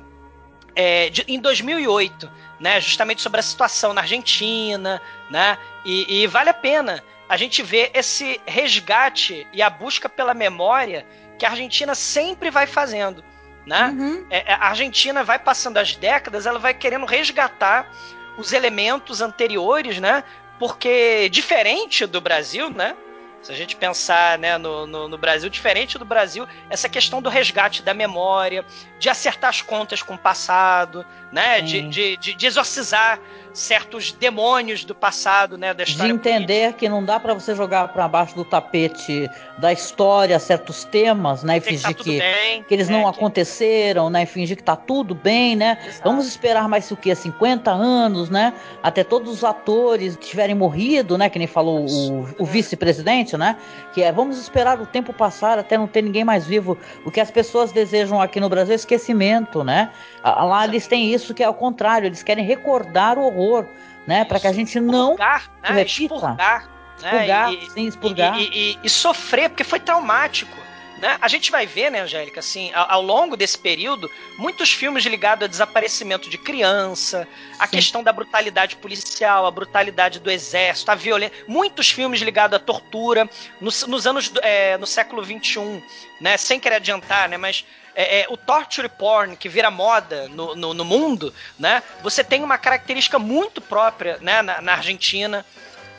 é, 0.74 1.10
de- 1.10 1.24
em 1.26 1.40
2008, 1.40 2.30
né? 2.60 2.80
Justamente 2.80 3.20
sobre 3.20 3.40
a 3.40 3.42
situação 3.42 3.92
na 3.92 4.02
Argentina, 4.02 5.02
né? 5.28 5.58
E, 5.84 6.22
e 6.22 6.26
vale 6.28 6.50
a 6.50 6.54
pena 6.54 7.02
a 7.32 7.36
gente 7.38 7.62
ver 7.62 7.90
esse 7.94 8.38
resgate 8.44 9.46
e 9.54 9.62
a 9.62 9.70
busca 9.70 10.06
pela 10.06 10.34
memória 10.34 11.06
que 11.38 11.46
a 11.46 11.48
Argentina 11.48 11.94
sempre 11.94 12.50
vai 12.50 12.66
fazendo, 12.66 13.24
né? 13.64 13.90
É, 14.28 14.52
é, 14.52 14.52
a 14.52 14.68
Argentina 14.68 15.24
vai 15.24 15.38
passando 15.38 15.78
as 15.78 15.96
décadas, 15.96 16.44
ela 16.44 16.58
vai 16.58 16.74
querendo 16.74 17.06
resgatar 17.06 17.90
os 18.36 18.52
elementos 18.52 19.22
anteriores, 19.22 19.98
né? 19.98 20.22
Porque 20.58 21.30
diferente 21.30 22.04
do 22.04 22.20
Brasil, 22.20 22.68
né? 22.68 22.94
Se 23.40 23.50
a 23.50 23.56
gente 23.56 23.76
pensar 23.76 24.38
né, 24.38 24.58
no, 24.58 24.86
no, 24.86 25.08
no, 25.08 25.16
Brasil, 25.16 25.48
diferente 25.48 25.96
do 25.96 26.04
Brasil, 26.04 26.46
essa 26.68 26.86
questão 26.86 27.22
do 27.22 27.30
resgate 27.30 27.82
da 27.82 27.94
memória, 27.94 28.62
de 28.98 29.08
acertar 29.08 29.48
as 29.48 29.62
contas 29.62 30.02
com 30.02 30.14
o 30.14 30.18
passado, 30.18 31.04
né, 31.32 31.60
de, 31.60 31.82
de, 31.88 32.16
de, 32.16 32.34
de, 32.34 32.46
exorcizar 32.46 33.18
certos 33.54 34.12
demônios 34.12 34.84
do 34.84 34.94
passado, 34.94 35.58
né, 35.58 35.74
da 35.74 35.82
história. 35.82 36.12
De 36.12 36.18
entender 36.18 36.44
política. 36.44 36.72
que 36.78 36.88
não 36.88 37.04
dá 37.04 37.18
para 37.18 37.34
você 37.34 37.54
jogar 37.54 37.88
para 37.88 38.06
baixo 38.08 38.34
do 38.34 38.44
tapete 38.44 39.28
da 39.58 39.72
história 39.72 40.38
certos 40.38 40.84
temas, 40.84 41.42
né, 41.42 41.58
e 41.58 41.60
fingir 41.60 41.94
que, 41.94 42.18
tá 42.18 42.24
bem, 42.24 42.62
que, 42.62 42.74
eles 42.74 42.88
né, 42.88 42.98
não 42.98 43.08
aconteceram, 43.08 44.10
né, 44.10 44.22
e 44.22 44.26
fingir 44.26 44.56
que 44.56 44.62
tá 44.62 44.76
tudo 44.76 45.14
bem, 45.14 45.56
né. 45.56 45.78
Exato. 45.86 46.08
Vamos 46.08 46.26
esperar 46.26 46.68
mais 46.68 46.90
o 46.90 46.96
que 46.96 47.14
50 47.14 47.70
anos, 47.70 48.30
né, 48.30 48.52
até 48.82 49.02
todos 49.04 49.32
os 49.32 49.44
atores 49.44 50.16
tiverem 50.20 50.54
morrido, 50.54 51.16
né, 51.18 51.28
que 51.28 51.38
nem 51.38 51.48
falou 51.48 51.84
o, 51.86 52.28
o 52.38 52.44
vice-presidente, 52.44 53.36
né, 53.36 53.56
que 53.92 54.02
é 54.02 54.12
vamos 54.12 54.38
esperar 54.38 54.80
o 54.80 54.86
tempo 54.86 55.12
passar 55.12 55.58
até 55.58 55.78
não 55.78 55.86
ter 55.86 56.02
ninguém 56.02 56.24
mais 56.24 56.46
vivo. 56.46 56.76
O 57.04 57.10
que 57.10 57.20
as 57.20 57.30
pessoas 57.30 57.72
desejam 57.72 58.20
aqui 58.20 58.40
no 58.40 58.48
Brasil 58.48 58.72
é 58.72 58.76
esquecimento, 58.76 59.62
né? 59.62 59.90
Lá 60.24 60.64
eles 60.64 60.86
têm 60.86 61.12
isso 61.12 61.21
que 61.34 61.42
é 61.42 61.46
ao 61.46 61.54
contrário, 61.54 62.06
eles 62.06 62.22
querem 62.22 62.44
recordar 62.44 63.18
o 63.18 63.24
horror 63.24 63.66
né? 64.06 64.24
Para 64.24 64.40
que 64.40 64.46
a 64.46 64.52
gente 64.52 64.78
não 64.80 65.10
expurgar, 65.10 65.50
né? 65.62 65.68
repita. 65.70 66.14
Expurgar, 66.14 66.68
né? 67.00 67.08
expurgar, 67.10 67.52
e, 67.52 67.70
sim, 67.70 67.86
expurgar. 67.86 68.38
E, 68.38 68.50
e, 68.52 68.78
e, 68.82 68.88
sofrer, 68.88 69.48
porque 69.48 69.64
foi 69.64 69.80
traumático. 69.80 70.56
Né? 70.98 71.18
A 71.20 71.26
gente 71.26 71.50
vai 71.50 71.66
ver, 71.66 71.90
né, 71.90 72.00
Angélica, 72.00 72.38
assim, 72.38 72.72
ao, 72.72 72.92
ao, 72.92 73.02
longo 73.02 73.36
desse 73.36 73.58
período, 73.58 74.08
muitos 74.38 74.72
filmes 74.72 75.04
ligados 75.04 75.44
a 75.44 75.48
desaparecimento 75.48 76.30
de 76.30 76.38
criança, 76.38 77.26
a 77.58 77.66
Sim. 77.66 77.72
questão 77.72 78.02
da 78.04 78.12
brutalidade 78.12 78.76
policial, 78.76 79.44
a 79.44 79.50
brutalidade 79.50 80.20
do 80.20 80.30
exército, 80.30 80.92
a 80.92 80.94
violência, 80.94 81.44
muitos 81.48 81.90
filmes 81.90 82.20
ligados 82.20 82.56
à 82.56 82.60
tortura. 82.60 83.28
Nos, 83.60 83.84
nos 83.88 84.06
anos, 84.06 84.32
é, 84.42 84.78
no 84.78 84.86
século 84.86 85.24
XXI, 85.24 85.82
né, 86.20 86.36
sem 86.36 86.60
querer 86.60 86.76
adiantar, 86.76 87.28
né, 87.28 87.36
mas 87.36 87.64
é, 87.94 88.20
é, 88.20 88.26
o 88.28 88.36
torture 88.36 88.88
porn 88.88 89.36
que 89.36 89.48
vira 89.48 89.70
moda 89.70 90.28
no, 90.28 90.54
no, 90.54 90.74
no, 90.74 90.84
mundo, 90.84 91.32
né? 91.58 91.82
Você 92.02 92.24
tem 92.24 92.42
uma 92.42 92.58
característica 92.58 93.18
muito 93.18 93.60
própria, 93.60 94.18
né, 94.20 94.42
na, 94.42 94.60
na 94.60 94.72
Argentina, 94.72 95.44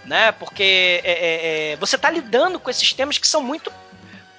né? 0.06 0.32
Porque 0.32 1.02
é, 1.04 1.12
é, 1.12 1.72
é 1.72 1.76
você 1.78 1.96
está 1.96 2.10
lidando 2.10 2.60
com 2.60 2.70
esses 2.70 2.94
temas 2.94 3.18
que 3.18 3.28
são 3.28 3.42
muito 3.42 3.72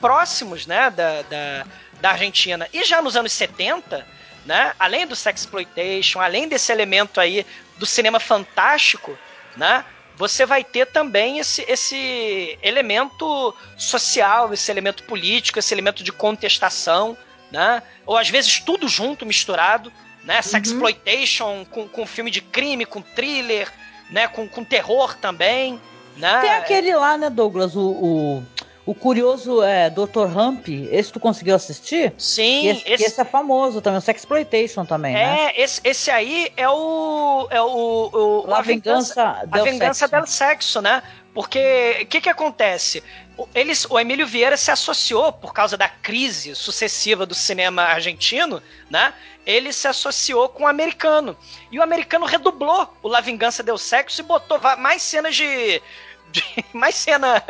próximos, 0.00 0.66
né, 0.66 0.90
da, 0.90 1.22
da, 1.22 1.66
da 2.00 2.10
Argentina. 2.10 2.68
E 2.72 2.84
já 2.84 3.00
nos 3.00 3.16
anos 3.16 3.32
70, 3.32 4.06
né? 4.44 4.74
Além 4.78 5.06
do 5.06 5.16
sexploitation, 5.16 6.20
além 6.20 6.48
desse 6.48 6.70
elemento 6.72 7.20
aí 7.20 7.46
do 7.78 7.86
cinema 7.86 8.20
fantástico, 8.20 9.16
né? 9.56 9.84
Você 10.16 10.46
vai 10.46 10.62
ter 10.62 10.86
também 10.86 11.38
esse, 11.38 11.64
esse 11.68 12.56
elemento 12.62 13.54
social, 13.76 14.52
esse 14.52 14.70
elemento 14.70 15.02
político, 15.04 15.58
esse 15.58 15.74
elemento 15.74 16.04
de 16.04 16.12
contestação, 16.12 17.16
né? 17.54 17.82
Ou 18.04 18.18
às 18.18 18.28
vezes 18.28 18.58
tudo 18.58 18.88
junto, 18.88 19.24
misturado, 19.24 19.92
né? 20.24 20.36
Uhum. 20.36 20.42
Sexploitation 20.42 21.64
com, 21.70 21.88
com 21.88 22.04
filme 22.04 22.30
de 22.30 22.40
crime, 22.40 22.84
com 22.84 23.00
thriller, 23.00 23.72
né? 24.10 24.26
Com, 24.26 24.48
com 24.48 24.64
terror 24.64 25.16
também, 25.16 25.80
né? 26.16 26.40
Tem 26.40 26.50
aquele 26.50 26.94
lá, 26.94 27.16
né, 27.16 27.30
Douglas, 27.30 27.76
o, 27.76 27.80
o, 27.80 28.44
o 28.84 28.94
curioso 28.94 29.62
é 29.62 29.88
Dr. 29.88 30.26
Hump, 30.36 30.68
esse 30.68 31.12
tu 31.12 31.20
conseguiu 31.20 31.54
assistir? 31.54 32.12
Sim. 32.18 32.68
Esse, 32.68 32.92
esse... 32.92 33.04
esse, 33.04 33.20
é 33.20 33.24
famoso 33.24 33.80
também, 33.80 33.98
o 33.98 34.02
Sexploitation 34.02 34.84
também, 34.84 35.14
é, 35.14 35.18
né? 35.18 35.46
É, 35.46 35.62
esse, 35.62 35.80
esse 35.84 36.10
aí 36.10 36.52
é 36.56 36.68
o... 36.68 37.46
É 37.50 37.62
o, 37.62 38.44
o 38.46 38.54
a, 38.54 38.62
Vingança, 38.62 39.44
a 39.50 39.62
Vingança 39.62 40.08
del 40.08 40.26
Sexo, 40.26 40.82
né? 40.82 41.02
Porque 41.35 41.99
o 42.03 42.07
que, 42.07 42.20
que 42.20 42.29
acontece? 42.29 43.03
Eles, 43.53 43.85
o 43.90 43.99
Emílio 43.99 44.25
Vieira 44.25 44.57
se 44.57 44.70
associou 44.70 45.33
por 45.33 45.53
causa 45.53 45.77
da 45.77 45.88
crise 45.88 46.55
sucessiva 46.55 47.27
do 47.27 47.35
cinema 47.35 47.83
argentino, 47.83 48.62
né? 48.88 49.12
Ele 49.44 49.73
se 49.73 49.88
associou 49.88 50.49
com 50.49 50.62
o 50.62 50.68
americano. 50.68 51.37
E 51.73 51.79
o 51.79 51.83
americano 51.83 52.25
redublou 52.25 52.97
o 53.03 53.09
La 53.09 53.20
Vingança 53.20 53.64
Deu 53.64 53.77
Sexo 53.77 54.20
e 54.20 54.25
botou 54.25 54.61
mais 54.79 55.03
cenas 55.03 55.35
de, 55.35 55.83
de, 56.31 56.44
mais 56.73 56.94
cenas. 56.94 57.42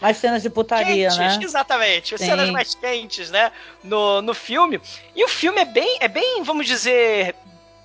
Mais 0.00 0.18
cenas 0.18 0.42
de 0.42 0.48
putaria, 0.48 1.08
quentes, 1.08 1.18
né? 1.18 1.38
Exatamente. 1.42 2.16
Sim. 2.16 2.24
Cenas 2.24 2.48
mais 2.50 2.76
quentes, 2.76 3.28
né? 3.28 3.50
No, 3.82 4.22
no 4.22 4.34
filme. 4.34 4.80
E 5.16 5.24
o 5.24 5.28
filme 5.28 5.60
é 5.60 5.64
bem, 5.64 5.98
é 6.00 6.06
bem, 6.06 6.44
vamos 6.44 6.64
dizer, 6.64 7.34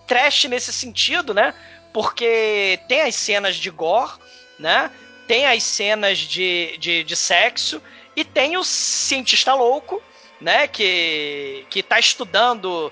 trash 0.05 0.45
nesse 0.45 0.71
sentido, 0.71 1.33
né? 1.33 1.51
Porque 1.91 2.79
tem 2.87 3.01
as 3.01 3.15
cenas 3.15 3.55
de 3.55 3.71
gore, 3.71 4.13
né? 4.59 4.91
Tem 5.27 5.45
as 5.45 5.63
cenas 5.63 6.19
de, 6.19 6.77
de, 6.77 7.03
de 7.03 7.15
sexo 7.15 7.81
e 8.15 8.23
tem 8.23 8.57
o 8.57 8.63
cientista 8.63 9.53
louco, 9.53 10.01
né, 10.39 10.67
que, 10.67 11.65
que 11.69 11.83
tá 11.83 11.99
estudando 11.99 12.91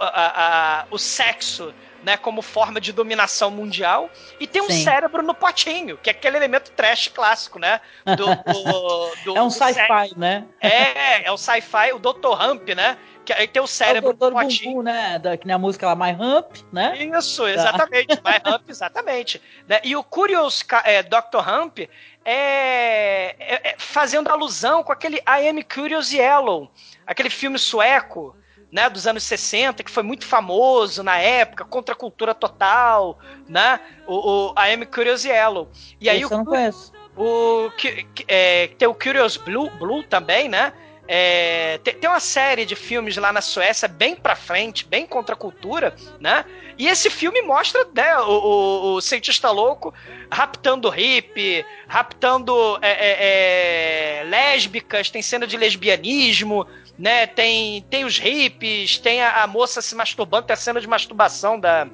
a, 0.00 0.80
a, 0.80 0.86
o 0.90 0.98
sexo 0.98 1.72
né, 2.02 2.16
como 2.16 2.40
forma 2.40 2.80
de 2.80 2.92
dominação 2.92 3.50
mundial, 3.50 4.08
e 4.38 4.46
tem 4.46 4.62
um 4.62 4.70
Sim. 4.70 4.84
cérebro 4.84 5.24
no 5.24 5.34
potinho, 5.34 5.98
que 5.98 6.08
é 6.08 6.12
aquele 6.12 6.36
elemento 6.36 6.70
trash 6.70 7.08
clássico, 7.08 7.58
né? 7.58 7.80
Do, 8.04 8.26
do, 8.52 9.14
do 9.24 9.36
é 9.36 9.42
um 9.42 9.50
sci-fi, 9.50 10.16
né? 10.16 10.44
É, 10.60 11.26
é 11.26 11.32
o 11.32 11.36
sci-fi, 11.36 11.92
o 11.92 11.98
Dr. 11.98 12.40
Hump, 12.40 12.68
né? 12.76 12.96
Que 13.26 13.32
aí 13.32 13.48
tem 13.48 13.60
o 13.60 13.66
cérebro 13.66 14.10
é 14.10 14.24
o 14.24 14.30
no 14.30 14.36
potinho. 14.36 14.70
Bumbum, 14.70 14.82
né? 14.84 15.18
Da, 15.18 15.36
que 15.36 15.48
nem 15.48 15.54
a 15.54 15.58
música 15.58 15.84
lá, 15.84 15.96
My 15.96 16.12
Hump, 16.12 16.58
né? 16.72 16.96
Isso, 16.96 17.44
exatamente, 17.44 18.16
tá. 18.16 18.22
My 18.30 18.54
Hump, 18.54 18.70
exatamente. 18.70 19.42
Né? 19.66 19.80
E 19.82 19.96
o 19.96 20.04
Curious 20.04 20.64
é, 20.84 21.02
Dr. 21.02 21.38
Hump 21.44 21.80
é, 21.80 21.88
é, 22.24 23.70
é, 23.70 23.74
fazendo 23.78 24.30
alusão 24.30 24.84
com 24.84 24.92
aquele 24.92 25.16
I 25.16 25.48
Am 25.48 25.60
Curious 25.62 26.12
Yellow, 26.12 26.70
aquele 27.04 27.28
filme 27.28 27.58
sueco, 27.58 28.36
né, 28.70 28.88
dos 28.88 29.08
anos 29.08 29.24
60, 29.24 29.82
que 29.82 29.90
foi 29.90 30.04
muito 30.04 30.24
famoso 30.24 31.02
na 31.02 31.18
época, 31.18 31.64
contra 31.64 31.94
a 31.94 31.98
cultura 31.98 32.32
total, 32.32 33.18
né? 33.48 33.80
O, 34.06 34.52
o 34.52 34.54
I 34.56 34.74
Am 34.74 34.86
Curious 34.86 35.24
Yellow. 35.24 35.68
E 36.00 36.08
aí 36.08 36.22
Esse 36.22 36.26
o, 36.26 36.34
eu 36.34 36.38
não 36.38 36.44
conheço. 36.44 36.92
O, 37.16 37.70
que, 37.76 38.06
é, 38.28 38.68
tem 38.78 38.86
o 38.86 38.94
Curious 38.94 39.36
Blue, 39.36 39.68
Blue 39.70 40.04
também, 40.04 40.48
né? 40.48 40.72
É, 41.08 41.78
tem, 41.84 41.94
tem, 41.94 42.10
uma 42.10 42.18
série 42.18 42.64
de 42.64 42.74
filmes 42.74 43.16
lá 43.16 43.32
na 43.32 43.40
Suécia 43.40 43.86
bem 43.86 44.16
pra 44.16 44.34
frente, 44.34 44.84
bem 44.84 45.06
contra 45.06 45.34
a 45.34 45.38
cultura, 45.38 45.94
né? 46.20 46.44
E 46.76 46.88
esse 46.88 47.08
filme 47.08 47.40
mostra 47.42 47.86
né, 47.94 48.18
o, 48.18 48.30
o, 48.30 48.94
o 48.94 49.00
cientista 49.00 49.50
louco 49.50 49.94
raptando 50.30 50.90
hippie, 50.90 51.64
raptando 51.86 52.78
é, 52.82 52.90
é, 52.90 54.20
é, 54.20 54.24
lésbicas, 54.24 55.08
tem 55.08 55.22
cena 55.22 55.46
de 55.46 55.56
lesbianismo, 55.56 56.66
né? 56.98 57.26
Tem, 57.26 57.82
tem 57.88 58.04
os 58.04 58.18
hippies, 58.18 58.98
tem 58.98 59.22
a, 59.22 59.44
a 59.44 59.46
moça 59.46 59.80
se 59.80 59.94
masturbando, 59.94 60.46
tem 60.46 60.54
a 60.54 60.56
cena 60.56 60.80
de 60.80 60.88
masturbação 60.88 61.58
da, 61.58 61.88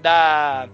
da 0.00 0.68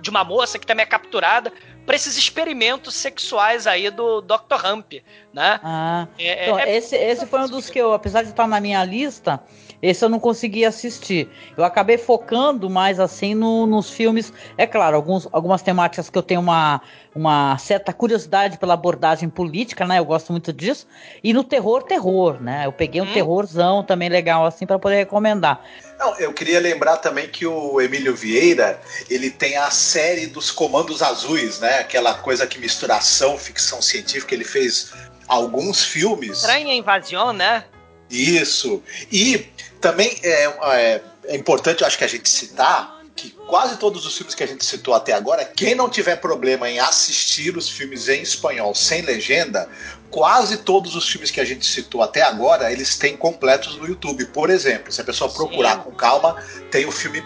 de 0.00 0.10
uma 0.10 0.24
moça 0.24 0.58
que 0.58 0.66
também 0.66 0.84
é 0.84 0.86
capturada 0.86 1.52
para 1.88 1.96
esses 1.96 2.18
experimentos 2.18 2.94
sexuais 2.94 3.66
aí 3.66 3.88
do 3.88 4.20
Dr. 4.20 4.62
Hump, 4.62 4.92
né? 5.32 5.58
Ah, 5.64 6.06
é, 6.18 6.44
então, 6.44 6.58
é, 6.58 6.76
esse, 6.76 6.94
esse 6.94 7.24
foi 7.24 7.40
um 7.40 7.48
dos 7.48 7.70
que 7.70 7.78
eu, 7.78 7.94
apesar 7.94 8.22
de 8.22 8.28
estar 8.28 8.46
na 8.46 8.60
minha 8.60 8.84
lista, 8.84 9.42
esse 9.80 10.04
eu 10.04 10.08
não 10.08 10.18
consegui 10.18 10.64
assistir. 10.64 11.28
Eu 11.56 11.64
acabei 11.64 11.96
focando 11.96 12.68
mais 12.68 12.98
assim 12.98 13.34
no, 13.34 13.66
nos 13.66 13.90
filmes. 13.90 14.32
É 14.56 14.66
claro, 14.66 14.96
alguns, 14.96 15.28
algumas 15.30 15.62
temáticas 15.62 16.10
que 16.10 16.18
eu 16.18 16.22
tenho 16.22 16.40
uma, 16.40 16.80
uma 17.14 17.56
certa 17.58 17.92
curiosidade 17.92 18.58
pela 18.58 18.74
abordagem 18.74 19.28
política, 19.28 19.86
né? 19.86 19.98
Eu 19.98 20.04
gosto 20.04 20.32
muito 20.32 20.52
disso. 20.52 20.86
E 21.22 21.32
no 21.32 21.44
terror, 21.44 21.82
terror, 21.84 22.42
né? 22.42 22.66
Eu 22.66 22.72
peguei 22.72 23.00
um 23.00 23.04
hum. 23.04 23.12
terrorzão 23.12 23.84
também 23.84 24.08
legal 24.08 24.44
assim 24.44 24.66
para 24.66 24.78
poder 24.78 24.96
recomendar. 24.96 25.62
Não, 25.98 26.18
eu 26.18 26.32
queria 26.32 26.60
lembrar 26.60 26.96
também 26.98 27.28
que 27.28 27.46
o 27.46 27.80
Emílio 27.80 28.14
Vieira, 28.14 28.80
ele 29.08 29.30
tem 29.30 29.56
a 29.56 29.70
série 29.70 30.26
dos 30.26 30.50
Comandos 30.50 31.02
Azuis, 31.02 31.60
né? 31.60 31.78
Aquela 31.78 32.14
coisa 32.14 32.46
que 32.46 32.58
mistura 32.58 32.96
ação, 32.96 33.38
ficção 33.38 33.80
científica, 33.80 34.34
ele 34.34 34.44
fez 34.44 34.92
alguns 35.28 35.84
filmes. 35.84 36.38
Estranha 36.38 36.74
Invasão, 36.74 37.32
né? 37.32 37.64
Isso. 38.10 38.82
E 39.12 39.46
também 39.80 40.18
é, 40.22 40.44
é, 40.44 41.02
é 41.24 41.36
importante, 41.36 41.84
acho 41.84 41.98
que 41.98 42.04
a 42.04 42.08
gente 42.08 42.28
citar 42.28 42.98
que 43.18 43.30
quase 43.48 43.76
todos 43.78 44.06
os 44.06 44.16
filmes 44.16 44.34
que 44.34 44.44
a 44.44 44.46
gente 44.46 44.64
citou 44.64 44.94
até 44.94 45.12
agora, 45.12 45.44
quem 45.44 45.74
não 45.74 45.90
tiver 45.90 46.16
problema 46.16 46.70
em 46.70 46.78
assistir 46.78 47.56
os 47.56 47.68
filmes 47.68 48.08
em 48.08 48.22
espanhol 48.22 48.72
sem 48.76 49.02
legenda, 49.02 49.68
quase 50.08 50.58
todos 50.58 50.94
os 50.94 51.08
filmes 51.08 51.30
que 51.30 51.40
a 51.40 51.44
gente 51.44 51.66
citou 51.66 52.00
até 52.00 52.22
agora, 52.22 52.70
eles 52.70 52.96
têm 52.96 53.16
completos 53.16 53.76
no 53.76 53.86
YouTube. 53.88 54.24
Por 54.26 54.50
exemplo, 54.50 54.92
se 54.92 55.00
a 55.00 55.04
pessoa 55.04 55.28
procurar 55.30 55.78
Sim. 55.78 55.82
com 55.82 55.90
calma, 55.90 56.36
tem 56.70 56.86
o 56.86 56.92
filme 56.92 57.24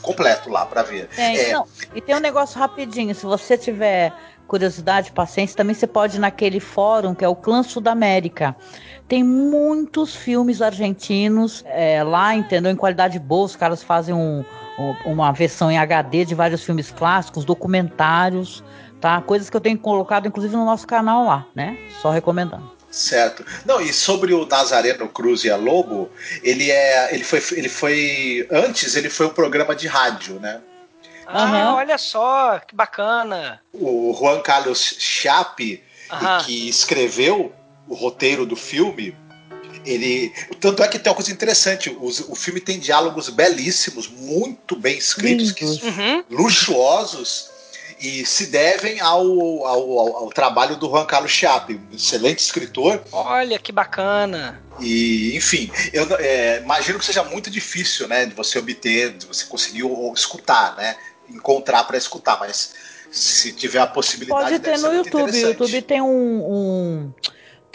completo 0.00 0.48
lá 0.48 0.64
para 0.64 0.82
ver. 0.82 1.08
Tem, 1.08 1.36
é... 1.36 1.52
não, 1.52 1.66
e 1.94 2.00
tem 2.00 2.14
um 2.14 2.20
negócio 2.20 2.58
rapidinho, 2.58 3.14
se 3.14 3.26
você 3.26 3.58
tiver 3.58 4.14
curiosidade, 4.46 5.12
paciência, 5.12 5.56
também 5.56 5.74
você 5.74 5.86
pode 5.86 6.16
ir 6.16 6.20
naquele 6.20 6.60
fórum 6.60 7.14
que 7.14 7.24
é 7.24 7.28
o 7.28 7.36
Clã 7.36 7.62
Sudamérica. 7.62 8.56
Tem 9.06 9.22
muitos 9.22 10.14
filmes 10.14 10.62
argentinos 10.62 11.62
é, 11.66 12.02
lá, 12.02 12.34
entendeu? 12.34 12.72
Em 12.72 12.76
qualidade 12.76 13.18
boa, 13.18 13.44
os 13.44 13.56
caras 13.56 13.82
fazem 13.82 14.14
um, 14.14 14.44
um, 14.78 15.12
uma 15.12 15.30
versão 15.32 15.70
em 15.70 15.78
HD 15.78 16.24
de 16.24 16.34
vários 16.34 16.64
filmes 16.64 16.90
clássicos, 16.90 17.44
documentários 17.44 18.62
tá? 19.04 19.20
Coisas 19.20 19.50
que 19.50 19.56
eu 19.56 19.60
tenho 19.60 19.78
colocado, 19.78 20.26
inclusive, 20.26 20.56
no 20.56 20.64
nosso 20.64 20.86
canal 20.86 21.26
lá, 21.26 21.46
né? 21.54 21.76
Só 22.00 22.08
recomendando. 22.08 22.72
Certo. 22.90 23.44
Não, 23.66 23.78
e 23.78 23.92
sobre 23.92 24.32
o 24.32 24.46
Nazareno 24.46 25.06
Cruz 25.08 25.44
e 25.44 25.50
a 25.50 25.56
Lobo, 25.56 26.08
ele 26.42 26.70
é. 26.70 27.14
Ele 27.14 27.22
foi. 27.22 27.42
Ele 27.52 27.68
foi. 27.68 28.48
Antes 28.50 28.96
ele 28.96 29.10
foi 29.10 29.26
um 29.26 29.30
programa 29.30 29.76
de 29.76 29.86
rádio, 29.86 30.40
né? 30.40 30.58
Ah, 31.26 31.44
uhum. 31.44 31.74
olha 31.74 31.98
só, 31.98 32.58
que 32.60 32.74
bacana. 32.74 33.60
O 33.74 34.16
Juan 34.18 34.40
Carlos 34.40 34.96
Chape, 34.98 35.82
uhum. 36.10 36.38
que 36.44 36.66
escreveu 36.66 37.52
o 37.88 37.94
roteiro 37.94 38.46
do 38.46 38.56
filme, 38.56 39.16
ele. 39.84 40.32
Tanto 40.60 40.82
é 40.82 40.88
que 40.88 40.98
tem 40.98 41.10
uma 41.10 41.16
coisa 41.16 41.32
interessante: 41.32 41.90
o, 41.90 42.06
o 42.06 42.34
filme 42.34 42.60
tem 42.60 42.78
diálogos 42.78 43.28
belíssimos, 43.28 44.08
muito 44.08 44.76
bem 44.76 44.96
escritos, 44.96 45.52
que, 45.52 45.64
uhum. 45.64 46.24
luxuosos 46.30 47.54
e 48.00 48.26
se 48.26 48.46
devem 48.46 49.00
ao, 49.00 49.24
ao, 49.66 49.98
ao, 49.98 50.16
ao 50.16 50.30
trabalho 50.30 50.76
do 50.76 50.88
Juan 50.88 51.06
Carlos 51.06 51.30
Chape, 51.30 51.80
um 51.90 51.96
excelente 51.96 52.40
escritor. 52.40 53.02
Olha 53.12 53.58
que 53.58 53.72
bacana! 53.72 54.60
E, 54.80 55.36
enfim, 55.36 55.70
eu 55.92 56.06
é, 56.18 56.60
imagino 56.60 56.98
que 56.98 57.04
seja 57.04 57.22
muito 57.22 57.50
difícil, 57.50 58.08
né, 58.08 58.26
de 58.26 58.34
você 58.34 58.58
obter, 58.58 59.12
de 59.12 59.26
você 59.26 59.44
conseguir 59.46 59.84
escutar, 60.14 60.76
né, 60.76 60.96
encontrar 61.30 61.84
para 61.84 61.96
escutar, 61.96 62.38
mas 62.38 62.74
se 63.10 63.52
tiver 63.52 63.78
a 63.78 63.86
possibilidade. 63.86 64.42
Pode 64.42 64.58
ter 64.58 64.78
no 64.78 64.92
YouTube. 64.92 65.30
O 65.30 65.48
YouTube 65.48 65.82
tem 65.82 66.02
um, 66.02 66.52
um, 66.52 67.12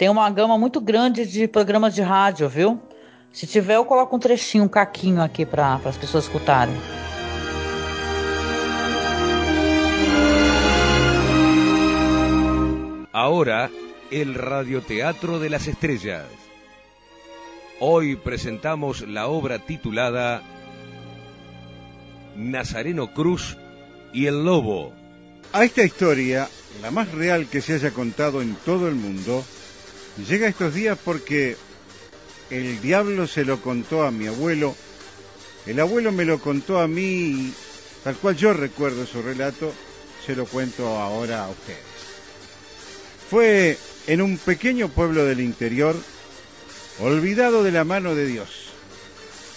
tem 0.00 0.08
uma 0.08 0.30
gama 0.30 0.56
muito 0.56 0.80
grande 0.80 1.26
de 1.26 1.46
programas 1.46 1.94
de 1.94 2.00
rádio, 2.00 2.48
viu? 2.48 2.80
Se 3.30 3.46
tiver, 3.46 3.76
eu 3.76 3.84
coloco 3.84 4.16
um 4.16 4.18
trechinho, 4.18 4.64
um 4.64 4.68
caquinho 4.68 5.20
aqui 5.20 5.44
para 5.44 5.74
as 5.74 5.98
pessoas 5.98 6.24
escutarem. 6.24 6.74
Ahora, 13.12 13.70
el 14.10 14.32
radioteatro 14.32 15.38
de 15.38 15.50
las 15.50 15.66
estrellas. 15.66 16.24
Hoy 17.78 18.16
presentamos 18.16 19.06
la 19.06 19.28
obra 19.28 19.58
titulada 19.58 20.40
Nazareno 22.36 23.12
Cruz 23.12 23.58
y 24.14 24.24
el 24.24 24.46
Lobo. 24.46 24.94
A 25.52 25.62
esta 25.62 25.82
historia, 25.82 26.48
la 26.80 26.90
más 26.90 27.12
real 27.12 27.48
que 27.48 27.60
se 27.60 27.74
haya 27.74 27.90
contado 27.90 28.40
en 28.40 28.54
todo 28.64 28.88
el 28.88 28.94
mundo, 28.94 29.44
llega 30.16 30.48
estos 30.48 30.74
días 30.74 30.98
porque 31.04 31.56
el 32.50 32.80
diablo 32.80 33.26
se 33.26 33.44
lo 33.44 33.60
contó 33.60 34.02
a 34.02 34.10
mi 34.10 34.26
abuelo, 34.26 34.74
el 35.66 35.78
abuelo 35.80 36.12
me 36.12 36.24
lo 36.24 36.38
contó 36.38 36.80
a 36.80 36.88
mí 36.88 37.52
tal 38.02 38.16
cual 38.16 38.36
yo 38.36 38.52
recuerdo 38.52 39.06
su 39.06 39.22
relato, 39.22 39.72
se 40.24 40.34
lo 40.34 40.46
cuento 40.46 40.86
ahora 40.98 41.44
a 41.44 41.50
ustedes. 41.50 41.78
Fue 43.30 43.78
en 44.06 44.22
un 44.22 44.38
pequeño 44.38 44.88
pueblo 44.88 45.24
del 45.24 45.40
interior, 45.40 45.94
olvidado 47.00 47.62
de 47.62 47.72
la 47.72 47.84
mano 47.84 48.14
de 48.14 48.26
Dios. 48.26 48.70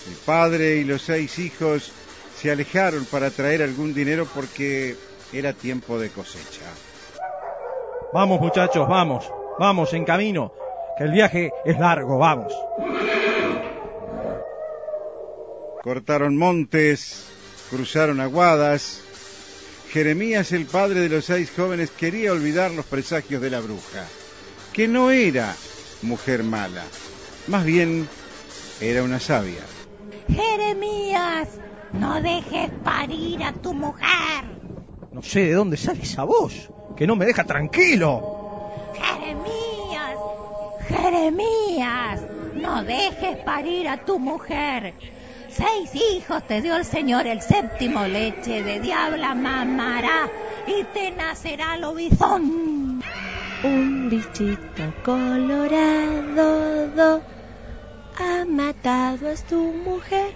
El 0.07 0.15
padre 0.25 0.77
y 0.77 0.83
los 0.83 1.01
seis 1.01 1.39
hijos 1.39 1.91
se 2.39 2.51
alejaron 2.51 3.05
para 3.05 3.31
traer 3.31 3.63
algún 3.63 3.93
dinero 3.93 4.27
porque 4.33 4.95
era 5.31 5.53
tiempo 5.53 5.97
de 5.99 6.09
cosecha. 6.09 6.65
Vamos 8.11 8.39
muchachos, 8.39 8.87
vamos, 8.87 9.25
vamos 9.59 9.93
en 9.93 10.05
camino, 10.05 10.53
que 10.97 11.03
el 11.03 11.11
viaje 11.11 11.51
es 11.65 11.79
largo, 11.79 12.17
vamos. 12.17 12.53
Cortaron 15.83 16.37
montes, 16.37 17.29
cruzaron 17.69 18.19
aguadas, 18.19 19.03
Jeremías, 19.93 20.51
el 20.51 20.65
padre 20.65 21.01
de 21.01 21.09
los 21.09 21.25
seis 21.25 21.51
jóvenes, 21.55 21.91
quería 21.91 22.31
olvidar 22.31 22.71
los 22.71 22.85
presagios 22.85 23.41
de 23.41 23.51
la 23.51 23.59
bruja, 23.59 24.07
que 24.73 24.87
no 24.87 25.11
era 25.11 25.55
mujer 26.01 26.43
mala, 26.43 26.83
más 27.47 27.63
bien 27.63 28.07
era 28.81 29.03
una 29.03 29.19
sabia. 29.19 29.61
Jeremías, 30.27 31.47
no 31.93 32.21
dejes 32.21 32.71
parir 32.83 33.43
a 33.43 33.53
tu 33.53 33.73
mujer. 33.73 34.45
No 35.11 35.21
sé 35.21 35.41
de 35.41 35.53
dónde 35.53 35.77
sale 35.77 36.01
esa 36.01 36.23
voz, 36.23 36.71
que 36.97 37.05
no 37.05 37.15
me 37.15 37.25
deja 37.25 37.43
tranquilo. 37.43 38.42
Jeremías, 38.93 40.17
Jeremías, 40.87 42.21
no 42.53 42.83
dejes 42.83 43.37
parir 43.39 43.87
a 43.89 43.97
tu 43.97 44.19
mujer. 44.19 44.93
Seis 45.49 45.91
hijos 45.93 46.45
te 46.47 46.61
dio 46.61 46.75
el 46.75 46.85
Señor, 46.85 47.27
el 47.27 47.41
séptimo 47.41 48.05
leche 48.05 48.63
de 48.63 48.79
diabla 48.79 49.35
mamará 49.35 50.27
y 50.65 50.83
te 50.85 51.11
nacerá 51.11 51.77
lobizón. 51.77 53.03
Un 53.63 54.09
bichito 54.09 54.93
colorado 55.03 56.53
ha 58.17 58.45
matado 58.45 59.29
a 59.29 59.37
su 59.37 59.73
mujer. 59.85 60.35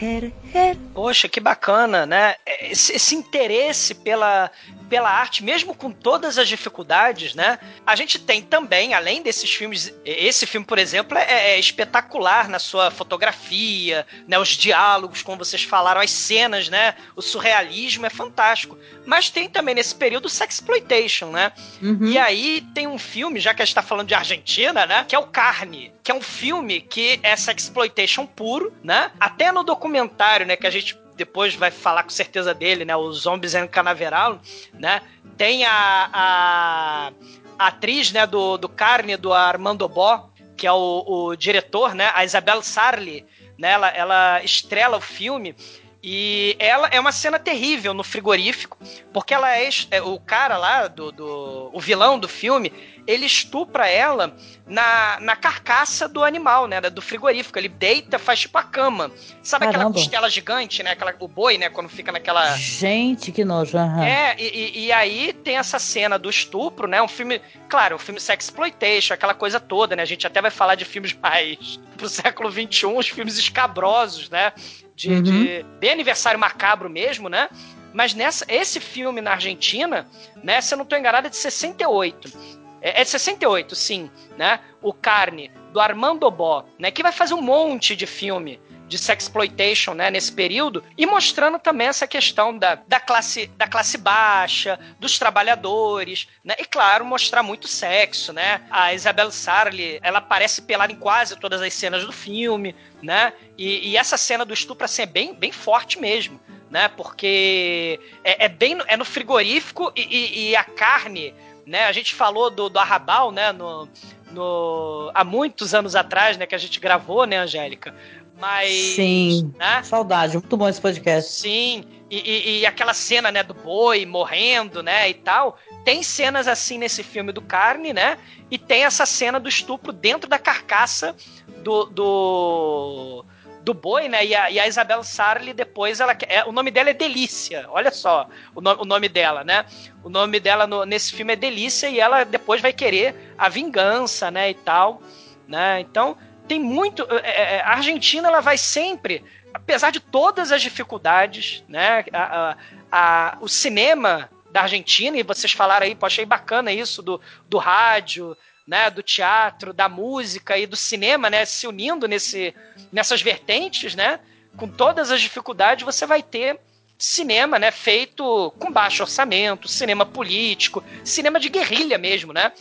Her, 0.00 0.32
her. 0.54 0.76
Poxa, 0.94 1.28
que 1.28 1.40
bacana, 1.40 2.06
né? 2.06 2.36
Esse, 2.46 2.94
esse 2.94 3.16
interesse 3.16 3.94
pela, 3.96 4.50
pela 4.88 5.10
arte, 5.10 5.44
mesmo 5.44 5.74
com 5.74 5.90
todas 5.90 6.38
as 6.38 6.48
dificuldades, 6.48 7.34
né? 7.34 7.58
A 7.86 7.94
gente 7.94 8.18
tem 8.18 8.42
também, 8.42 8.94
além 8.94 9.22
desses 9.22 9.52
filmes, 9.52 9.94
esse 10.04 10.46
filme, 10.46 10.66
por 10.66 10.78
exemplo, 10.78 11.16
é, 11.16 11.52
é 11.52 11.58
espetacular 11.58 12.48
na 12.48 12.58
sua 12.58 12.90
fotografia, 12.90 14.06
né? 14.26 14.38
Os 14.38 14.50
diálogos, 14.50 15.22
como 15.22 15.38
vocês 15.38 15.62
falaram, 15.62 16.00
as 16.00 16.10
cenas, 16.10 16.68
né? 16.68 16.94
O 17.14 17.22
surrealismo 17.22 18.06
é 18.06 18.10
fantástico. 18.10 18.78
Mas 19.04 19.30
tem 19.30 19.48
também 19.48 19.74
nesse 19.74 19.94
período 19.94 20.26
o 20.26 20.30
sexploitation, 20.30 21.30
né? 21.30 21.52
Uhum. 21.82 22.06
E 22.06 22.18
aí 22.18 22.66
tem 22.74 22.86
um 22.86 22.98
filme, 22.98 23.40
já 23.40 23.52
que 23.54 23.62
a 23.62 23.64
gente 23.64 23.74
tá 23.74 23.82
falando 23.82 24.08
de 24.08 24.14
Argentina, 24.14 24.86
né? 24.86 25.04
Que 25.06 25.14
é 25.14 25.18
o 25.18 25.26
Carne, 25.26 25.92
que 26.02 26.10
é 26.10 26.14
um 26.14 26.22
filme 26.22 26.80
que 26.80 27.20
é 27.22 27.36
sexploitation 27.36 28.26
puro, 28.26 28.72
né? 28.82 29.10
Até 29.20 29.52
no 29.52 29.62
documentário, 29.62 30.46
né? 30.46 30.56
Que 30.56 30.66
a 30.66 30.70
gente 30.70 30.96
depois 31.18 31.56
vai 31.56 31.72
falar 31.72 32.04
com 32.04 32.10
certeza 32.10 32.54
dele, 32.54 32.84
né? 32.84 32.96
O 32.96 33.12
Zombies 33.12 33.56
and 33.56 33.66
Canaveral, 33.66 34.40
né? 34.72 35.02
Tem 35.36 35.64
a, 35.64 36.10
a, 36.12 37.12
a, 37.58 37.66
atriz, 37.66 38.12
né, 38.12 38.26
do, 38.26 38.56
do 38.56 38.68
Carne, 38.68 39.16
do 39.16 39.32
Armando 39.32 39.88
Bó, 39.88 40.30
que 40.56 40.66
é 40.66 40.72
o, 40.72 41.04
o 41.06 41.36
diretor, 41.36 41.92
né? 41.94 42.10
A 42.14 42.24
Isabel 42.24 42.62
Sarli, 42.62 43.26
né? 43.58 43.72
Ela, 43.72 43.88
ela 43.88 44.42
estrela 44.44 44.96
o 44.96 45.00
filme 45.00 45.56
e 46.02 46.56
ela 46.60 46.86
é 46.92 47.00
uma 47.00 47.10
cena 47.10 47.38
terrível 47.38 47.92
no 47.92 48.04
frigorífico, 48.04 48.78
porque 49.12 49.34
ela 49.34 49.56
é, 49.58 49.68
é 49.90 50.00
o 50.00 50.20
cara 50.20 50.56
lá 50.56 50.86
do, 50.86 51.10
do 51.10 51.70
o 51.72 51.80
vilão 51.80 52.16
do 52.16 52.28
filme, 52.28 52.72
ele 53.08 53.24
estupra 53.24 53.88
ela 53.88 54.36
na, 54.66 55.18
na 55.20 55.34
carcaça 55.34 56.06
do 56.06 56.22
animal, 56.22 56.66
né? 56.66 56.78
Do 56.82 57.00
frigorífico. 57.00 57.58
Ele 57.58 57.70
deita, 57.70 58.18
faz 58.18 58.40
tipo 58.40 58.58
a 58.58 58.62
cama. 58.62 59.10
Sabe 59.42 59.64
Caramba. 59.64 59.84
aquela 59.86 59.94
costela 59.94 60.28
gigante, 60.28 60.82
né? 60.82 60.90
Aquela, 60.90 61.14
o 61.18 61.26
boi, 61.26 61.56
né? 61.56 61.70
Quando 61.70 61.88
fica 61.88 62.12
naquela. 62.12 62.54
Gente, 62.54 63.32
que 63.32 63.46
nojo. 63.46 63.78
Uhum. 63.78 64.02
É, 64.02 64.36
e, 64.38 64.84
e, 64.84 64.92
aí 64.92 65.32
tem 65.32 65.56
essa 65.56 65.78
cena 65.78 66.18
do 66.18 66.28
estupro, 66.28 66.86
né? 66.86 67.00
Um 67.00 67.08
filme, 67.08 67.40
claro, 67.66 67.96
um 67.96 67.98
filme 67.98 68.20
sexploitation, 68.20 69.14
aquela 69.14 69.34
coisa 69.34 69.58
toda, 69.58 69.96
né? 69.96 70.02
A 70.02 70.06
gente 70.06 70.26
até 70.26 70.42
vai 70.42 70.50
falar 70.50 70.74
de 70.74 70.84
filmes 70.84 71.14
mais 71.14 71.80
pro 71.96 72.10
século 72.10 72.52
XXI, 72.52 72.86
os 72.94 73.08
filmes 73.08 73.38
escabrosos, 73.38 74.28
né? 74.28 74.52
De, 74.94 75.08
uhum. 75.08 75.22
de 75.22 75.64
bem 75.80 75.92
aniversário 75.92 76.38
macabro 76.38 76.90
mesmo, 76.90 77.30
né? 77.30 77.48
Mas 77.92 78.12
nessa, 78.12 78.44
esse 78.48 78.80
filme 78.80 79.20
na 79.20 79.32
Argentina, 79.32 80.06
né, 80.42 80.60
se 80.60 80.74
eu 80.74 80.76
não 80.76 80.82
estou 80.82 80.98
enganado, 80.98 81.26
é 81.26 81.30
de 81.30 81.36
68. 81.36 82.57
É, 82.80 83.00
é 83.00 83.04
68, 83.04 83.74
sim, 83.74 84.10
né? 84.36 84.60
O 84.80 84.92
Carne, 84.92 85.50
do 85.72 85.80
Armando 85.80 86.30
Bó, 86.30 86.64
né? 86.78 86.90
Que 86.90 87.02
vai 87.02 87.12
fazer 87.12 87.34
um 87.34 87.42
monte 87.42 87.94
de 87.96 88.06
filme 88.06 88.60
de 88.88 88.96
sexploitation, 88.96 89.92
né, 89.92 90.10
nesse 90.10 90.32
período, 90.32 90.82
e 90.96 91.04
mostrando 91.04 91.58
também 91.58 91.86
essa 91.86 92.06
questão 92.06 92.56
da, 92.56 92.74
da, 92.74 92.98
classe, 92.98 93.46
da 93.48 93.68
classe 93.68 93.98
baixa, 93.98 94.80
dos 94.98 95.18
trabalhadores, 95.18 96.26
né, 96.42 96.54
e 96.58 96.64
claro, 96.64 97.04
mostrar 97.04 97.42
muito 97.42 97.68
sexo, 97.68 98.32
né, 98.32 98.62
a 98.70 98.94
Isabel 98.94 99.30
Sarli, 99.30 100.00
ela 100.02 100.18
aparece 100.18 100.62
pelada 100.62 100.92
em 100.92 100.96
quase 100.96 101.36
todas 101.36 101.60
as 101.60 101.74
cenas 101.74 102.04
do 102.04 102.12
filme, 102.12 102.74
né, 103.02 103.32
e, 103.56 103.90
e 103.90 103.96
essa 103.96 104.16
cena 104.16 104.44
do 104.44 104.54
estupro, 104.54 104.86
assim, 104.86 105.02
é 105.02 105.06
bem, 105.06 105.34
bem 105.34 105.52
forte 105.52 106.00
mesmo, 106.00 106.40
né, 106.70 106.88
porque 106.88 108.00
é, 108.24 108.46
é 108.46 108.48
bem, 108.48 108.78
é 108.86 108.96
no 108.96 109.04
frigorífico 109.04 109.92
e, 109.94 110.02
e, 110.02 110.50
e 110.50 110.56
a 110.56 110.64
carne 110.64 111.34
né? 111.68 111.84
A 111.84 111.92
gente 111.92 112.14
falou 112.14 112.50
do, 112.50 112.68
do 112.68 112.78
Arrabal, 112.78 113.30
né? 113.30 113.52
No, 113.52 113.88
no, 114.32 115.10
há 115.14 115.22
muitos 115.22 115.74
anos 115.74 115.94
atrás, 115.94 116.36
né? 116.36 116.46
Que 116.46 116.54
a 116.54 116.58
gente 116.58 116.80
gravou, 116.80 117.26
né, 117.26 117.38
Angélica? 117.38 117.94
Mas. 118.40 118.72
Sim. 118.94 119.52
Né? 119.56 119.82
Saudade, 119.82 120.34
muito 120.34 120.56
bom 120.56 120.68
esse 120.68 120.80
podcast. 120.80 121.30
Sim. 121.30 121.84
E, 122.10 122.16
e, 122.16 122.60
e, 122.60 122.66
aquela 122.66 122.94
cena, 122.94 123.30
né, 123.30 123.42
do 123.42 123.52
boi 123.52 124.06
morrendo, 124.06 124.82
né, 124.82 125.10
e 125.10 125.14
tal. 125.14 125.58
Tem 125.84 126.02
cenas 126.02 126.48
assim 126.48 126.78
nesse 126.78 127.02
filme 127.02 127.32
do 127.32 127.42
Carne, 127.42 127.92
né? 127.92 128.16
E 128.50 128.56
tem 128.56 128.84
essa 128.84 129.04
cena 129.04 129.38
do 129.38 129.48
estupro 129.48 129.92
dentro 129.92 130.28
da 130.28 130.38
carcaça 130.38 131.14
do, 131.62 131.84
do 131.84 133.24
do 133.68 133.74
boi, 133.74 134.08
né? 134.08 134.24
E 134.24 134.34
a, 134.34 134.50
e 134.50 134.58
a 134.58 134.66
Isabel 134.66 135.04
Sarli 135.04 135.52
depois, 135.52 136.00
ela, 136.00 136.16
é, 136.26 136.42
o 136.44 136.52
nome 136.52 136.70
dela 136.70 136.88
é 136.88 136.94
Delícia. 136.94 137.66
Olha 137.68 137.90
só 137.90 138.26
o, 138.54 138.62
no, 138.62 138.80
o 138.80 138.84
nome 138.86 139.10
dela, 139.10 139.44
né? 139.44 139.66
O 140.02 140.08
nome 140.08 140.40
dela 140.40 140.66
no, 140.66 140.86
nesse 140.86 141.12
filme 141.12 141.34
é 141.34 141.36
Delícia 141.36 141.86
e 141.90 142.00
ela 142.00 142.24
depois 142.24 142.62
vai 142.62 142.72
querer 142.72 143.34
a 143.36 143.50
vingança, 143.50 144.30
né? 144.30 144.48
E 144.48 144.54
tal, 144.54 145.02
né? 145.46 145.80
Então 145.80 146.16
tem 146.48 146.58
muito. 146.58 147.06
É, 147.22 147.56
é, 147.56 147.60
a 147.60 147.72
Argentina 147.72 148.28
ela 148.28 148.40
vai 148.40 148.56
sempre, 148.56 149.22
apesar 149.52 149.90
de 149.90 150.00
todas 150.00 150.50
as 150.50 150.62
dificuldades, 150.62 151.62
né? 151.68 152.06
A, 152.10 152.22
a, 152.22 152.56
a, 152.90 153.38
o 153.42 153.48
cinema 153.48 154.30
da 154.50 154.62
Argentina, 154.62 155.18
e 155.18 155.22
vocês 155.22 155.52
falaram 155.52 155.84
aí, 155.84 155.94
pô, 155.94 156.06
achei 156.06 156.24
bacana 156.24 156.72
isso 156.72 157.02
do, 157.02 157.20
do 157.46 157.58
rádio, 157.58 158.34
né, 158.68 158.90
do 158.90 159.02
teatro, 159.02 159.72
da 159.72 159.88
música 159.88 160.58
e 160.58 160.66
do 160.66 160.76
cinema, 160.76 161.30
né, 161.30 161.46
se 161.46 161.66
unindo 161.66 162.06
nesse, 162.06 162.54
nessas 162.92 163.22
vertentes, 163.22 163.94
né, 163.94 164.20
com 164.58 164.68
todas 164.68 165.10
as 165.10 165.22
dificuldades, 165.22 165.86
você 165.86 166.04
vai 166.04 166.22
ter 166.22 166.60
cinema, 166.98 167.58
né, 167.58 167.70
feito 167.70 168.52
com 168.58 168.70
baixo 168.70 169.02
orçamento, 169.02 169.66
cinema 169.66 170.04
político, 170.04 170.84
cinema 171.02 171.40
de 171.40 171.48
guerrilha 171.48 171.96
mesmo, 171.96 172.32
né? 172.34 172.52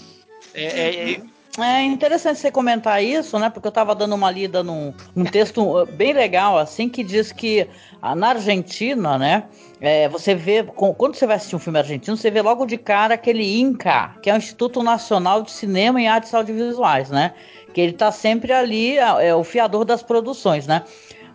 É, 0.53 0.64
é, 0.64 1.12
é 1.12 1.22
é 1.60 1.82
interessante 1.82 2.39
você 2.39 2.51
comentar 2.51 3.03
isso, 3.03 3.39
né? 3.39 3.49
Porque 3.49 3.68
eu 3.68 3.70
estava 3.70 3.95
dando 3.95 4.14
uma 4.14 4.30
lida 4.30 4.62
num, 4.62 4.93
num 5.16 5.26
texto 5.26 5.64
uh, 5.64 5.86
bem 5.88 6.14
legal, 6.14 6.55
assim, 6.55 6.88
que 6.88 7.03
diz 7.03 7.32
que 7.32 7.68
ah, 7.99 8.16
na 8.16 8.30
Argentina, 8.30 9.18
né? 9.18 9.43
É, 9.80 10.10
você 10.10 10.34
vê, 10.34 10.64
quando 10.64 11.16
você 11.16 11.28
vai 11.28 11.36
assistir 11.36 11.56
um 11.56 11.60
filme 11.60 11.78
argentino, 11.78 12.18
você 12.18 12.32
vê 12.32 12.42
logo 12.42 12.66
de 12.66 12.78
cara 12.78 13.14
aquele 13.14 13.60
INCA, 13.60 14.16
que 14.22 14.30
é 14.30 14.34
o 14.34 14.38
Instituto 14.38 14.82
Nacional 14.82 15.44
de 15.44 15.52
Cinema 15.52 16.02
e 16.02 16.08
Artes 16.08 16.34
Audiovisuais, 16.34 17.10
né? 17.10 17.34
Que 17.74 17.82
ele 17.82 17.92
está 17.92 18.12
sempre 18.12 18.52
ali, 18.52 18.98
é, 18.98 19.28
é 19.28 19.36
o 19.36 19.44
fiador 19.44 19.86
das 19.86 20.02
produções, 20.02 20.66
né? 20.66 20.84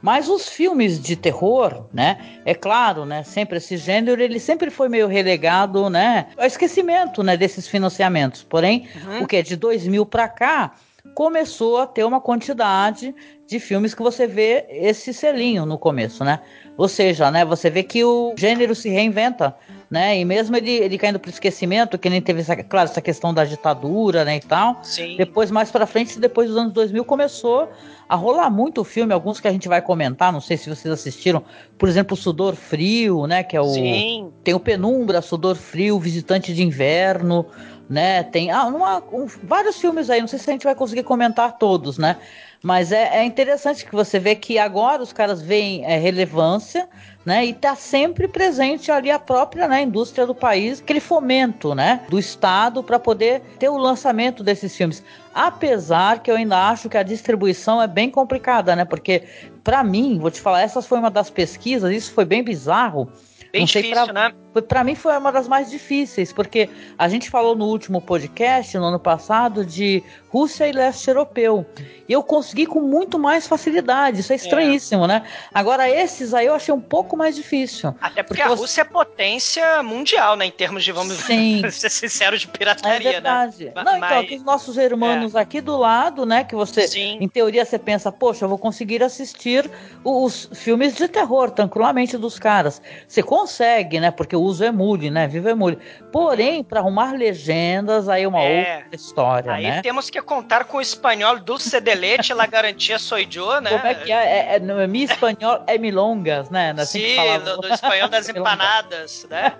Mas 0.02 0.28
os 0.28 0.48
filmes 0.48 1.00
de 1.00 1.14
terror, 1.14 1.84
né? 1.92 2.18
É 2.44 2.54
claro, 2.54 3.04
né? 3.04 3.22
Sempre 3.22 3.58
esse 3.58 3.76
gênero, 3.76 4.20
ele 4.20 4.40
sempre 4.40 4.68
foi 4.68 4.88
meio 4.88 5.06
relegado, 5.06 5.88
né? 5.88 6.26
Ao 6.36 6.44
esquecimento, 6.44 7.22
né? 7.22 7.36
Desses 7.36 7.68
financiamentos. 7.68 8.42
Porém, 8.42 8.88
uhum. 9.06 9.22
o 9.22 9.26
que 9.28 9.40
de 9.40 9.54
2000 9.54 10.04
para 10.04 10.28
cá 10.28 10.72
começou 11.14 11.78
a 11.78 11.86
ter 11.86 12.04
uma 12.04 12.20
quantidade 12.20 13.14
de 13.46 13.60
filmes 13.60 13.94
que 13.94 14.02
você 14.02 14.26
vê 14.26 14.64
esse 14.70 15.12
selinho 15.12 15.66
no 15.66 15.78
começo, 15.78 16.24
né? 16.24 16.40
Ou 16.76 16.88
seja, 16.88 17.30
né, 17.30 17.44
você 17.44 17.68
vê 17.68 17.82
que 17.82 18.02
o 18.02 18.34
gênero 18.36 18.74
se 18.74 18.88
reinventa, 18.88 19.54
né? 19.90 20.18
E 20.18 20.24
mesmo 20.24 20.56
ele, 20.56 20.70
ele 20.70 20.96
caindo 20.96 21.18
para 21.18 21.30
esquecimento, 21.30 21.98
que 21.98 22.08
nem 22.08 22.22
teve 22.22 22.40
essa, 22.40 22.56
claro, 22.56 22.88
essa 22.88 23.02
questão 23.02 23.34
da 23.34 23.44
ditadura, 23.44 24.24
né, 24.24 24.36
e 24.36 24.40
tal. 24.40 24.78
Sim. 24.82 25.16
Depois 25.18 25.50
mais 25.50 25.70
para 25.70 25.86
frente, 25.86 26.18
depois 26.18 26.48
dos 26.48 26.56
anos 26.56 26.72
2000 26.72 27.04
começou 27.04 27.68
a 28.08 28.16
rolar 28.16 28.48
muito 28.48 28.80
o 28.80 28.84
filme, 28.84 29.12
alguns 29.12 29.38
que 29.38 29.48
a 29.48 29.52
gente 29.52 29.68
vai 29.68 29.82
comentar, 29.82 30.32
não 30.32 30.40
sei 30.40 30.56
se 30.56 30.68
vocês 30.68 30.92
assistiram, 30.92 31.42
por 31.76 31.88
exemplo, 31.88 32.16
Sudor 32.16 32.54
Frio, 32.54 33.26
né, 33.26 33.42
que 33.42 33.56
é 33.56 33.60
o 33.60 33.68
Sim. 33.68 34.30
tem 34.42 34.54
o 34.54 34.60
Penumbra, 34.60 35.20
Sudor 35.20 35.56
Frio, 35.56 35.98
Visitante 35.98 36.54
de 36.54 36.62
Inverno, 36.62 37.46
né? 37.92 38.22
Tem 38.22 38.50
ah, 38.50 38.64
uma, 38.64 39.02
um, 39.12 39.26
vários 39.44 39.78
filmes 39.78 40.08
aí, 40.08 40.18
não 40.18 40.26
sei 40.26 40.38
se 40.38 40.48
a 40.48 40.52
gente 40.54 40.64
vai 40.64 40.74
conseguir 40.74 41.02
comentar 41.02 41.58
todos, 41.58 41.98
né? 41.98 42.16
Mas 42.62 42.90
é, 42.90 43.18
é 43.18 43.24
interessante 43.24 43.84
que 43.84 43.92
você 43.92 44.18
vê 44.18 44.34
que 44.34 44.58
agora 44.58 45.02
os 45.02 45.12
caras 45.12 45.42
veem 45.42 45.84
é, 45.84 45.98
relevância, 45.98 46.88
né? 47.22 47.44
E 47.44 47.52
tá 47.52 47.74
sempre 47.76 48.26
presente 48.26 48.90
ali 48.90 49.10
a 49.10 49.18
própria 49.18 49.68
né, 49.68 49.82
indústria 49.82 50.26
do 50.26 50.34
país, 50.34 50.80
aquele 50.80 51.00
fomento, 51.00 51.74
né? 51.74 52.00
Do 52.08 52.18
Estado 52.18 52.82
para 52.82 52.98
poder 52.98 53.42
ter 53.58 53.68
o 53.68 53.76
lançamento 53.76 54.42
desses 54.42 54.74
filmes. 54.74 55.04
Apesar 55.34 56.20
que 56.20 56.30
eu 56.30 56.36
ainda 56.36 56.70
acho 56.70 56.88
que 56.88 56.96
a 56.96 57.02
distribuição 57.02 57.82
é 57.82 57.86
bem 57.86 58.10
complicada, 58.10 58.74
né? 58.74 58.86
Porque, 58.86 59.24
para 59.62 59.84
mim, 59.84 60.18
vou 60.18 60.30
te 60.30 60.40
falar, 60.40 60.62
essa 60.62 60.80
foi 60.80 60.98
uma 60.98 61.10
das 61.10 61.28
pesquisas, 61.28 61.94
isso 61.94 62.10
foi 62.12 62.24
bem 62.24 62.42
bizarro 62.42 63.06
Bem 63.52 63.62
não 63.62 63.66
difícil, 63.66 64.04
pra, 64.06 64.12
né? 64.12 64.34
Para 64.66 64.82
mim 64.82 64.94
foi 64.94 65.16
uma 65.16 65.30
das 65.30 65.46
mais 65.46 65.70
difíceis, 65.70 66.32
porque 66.32 66.70
a 66.98 67.06
gente 67.06 67.28
falou 67.28 67.54
no 67.54 67.66
último 67.66 68.00
podcast, 68.00 68.76
no 68.78 68.84
ano 68.84 68.98
passado, 68.98 69.64
de 69.64 70.02
Rússia 70.30 70.66
e 70.66 70.72
leste 70.72 71.08
europeu. 71.08 71.66
E 72.08 72.12
eu 72.12 72.22
consegui 72.22 72.64
com 72.64 72.80
muito 72.80 73.18
mais 73.18 73.46
facilidade. 73.46 74.20
Isso 74.20 74.32
é 74.32 74.36
estranhíssimo, 74.36 75.04
é. 75.04 75.08
né? 75.08 75.22
Agora, 75.52 75.88
esses 75.88 76.32
aí 76.32 76.46
eu 76.46 76.54
achei 76.54 76.72
um 76.72 76.80
pouco 76.80 77.16
mais 77.16 77.36
difícil. 77.36 77.94
Até 78.00 78.22
porque, 78.22 78.40
porque 78.40 78.42
a 78.42 78.48
Rússia 78.48 78.80
é 78.80 78.84
potência 78.84 79.82
mundial, 79.82 80.34
né? 80.34 80.46
Em 80.46 80.50
termos 80.50 80.82
de, 80.82 80.92
vamos 80.92 81.14
Sim. 81.18 81.62
ser 81.70 81.90
sinceros, 81.90 82.40
de 82.40 82.48
pirataria, 82.48 83.08
é 83.08 83.12
verdade. 83.12 83.66
né? 83.66 83.72
Não, 83.74 83.82
então, 83.82 83.98
Mas... 84.00 84.10
então, 84.10 84.18
aqui 84.20 84.36
os 84.36 84.42
nossos 84.42 84.76
irmãos 84.78 85.34
é. 85.34 85.40
aqui 85.40 85.60
do 85.60 85.76
lado, 85.76 86.24
né? 86.24 86.44
Que 86.44 86.54
você, 86.54 86.88
Sim. 86.88 87.18
em 87.20 87.28
teoria, 87.28 87.64
você 87.64 87.78
pensa, 87.78 88.10
poxa, 88.10 88.46
eu 88.46 88.48
vou 88.48 88.58
conseguir 88.58 89.02
assistir 89.02 89.70
os 90.02 90.48
filmes 90.54 90.94
de 90.94 91.06
terror 91.08 91.50
tranquilamente 91.50 92.16
dos 92.16 92.38
caras. 92.38 92.80
Você 93.06 93.22
consegue, 93.42 93.98
né? 93.98 94.10
Porque 94.10 94.36
o 94.36 94.40
uso 94.40 94.64
emule, 94.64 95.10
né? 95.10 95.26
Viva 95.26 95.50
emule. 95.50 95.78
Porém, 96.12 96.62
para 96.62 96.80
arrumar 96.80 97.12
legendas, 97.12 98.08
aí 98.08 98.22
é 98.22 98.28
uma 98.28 98.40
é. 98.40 98.76
outra 98.76 98.96
história, 98.96 99.52
aí 99.52 99.64
né? 99.64 99.82
temos 99.82 100.08
que 100.10 100.20
contar 100.22 100.64
com 100.64 100.76
o 100.76 100.80
espanhol 100.80 101.38
dulce 101.40 101.80
de 101.80 101.94
leite, 101.94 102.32
la 102.32 102.46
garantia 102.46 102.98
soy 102.98 103.26
yo, 103.28 103.60
né? 103.60 103.70
Como 103.70 103.86
é 103.86 103.94
que 103.94 104.12
é? 104.12 104.54
é, 104.54 104.56
é 104.56 104.86
mi 104.86 105.04
espanhol 105.04 105.64
é 105.66 105.76
milongas, 105.78 106.50
né? 106.50 106.74
Assim 106.78 107.00
Sim, 107.00 107.38
do, 107.44 107.62
do, 107.62 107.68
espanhol 107.72 108.08
das 108.08 108.28
empanadas, 108.28 109.26
né? 109.28 109.54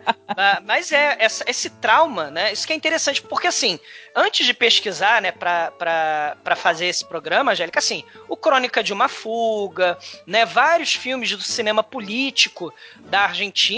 Mas 0.65 0.93
é, 0.93 1.17
essa, 1.19 1.45
esse 1.49 1.71
trauma, 1.71 2.31
né? 2.31 2.53
Isso 2.53 2.67
que 2.67 2.73
é 2.73 2.77
interessante, 2.77 3.21
porque 3.23 3.47
assim, 3.47 3.79
antes 4.15 4.47
de 4.47 4.55
pesquisar, 4.55 5.21
né, 5.23 5.33
para 5.33 6.57
fazer 6.57 6.87
esse 6.87 7.05
programa, 7.05 7.53
Angélica, 7.53 7.79
assim, 7.79 8.05
o 8.29 8.37
Crônica 8.37 8.83
de 8.83 8.93
uma 8.93 9.09
Fuga, 9.09 9.99
né, 10.27 10.45
vários 10.45 10.95
filmes 10.95 11.31
do 11.31 11.43
cinema 11.43 11.83
político 11.83 12.73
da 13.07 13.23
Argentina, 13.23 13.72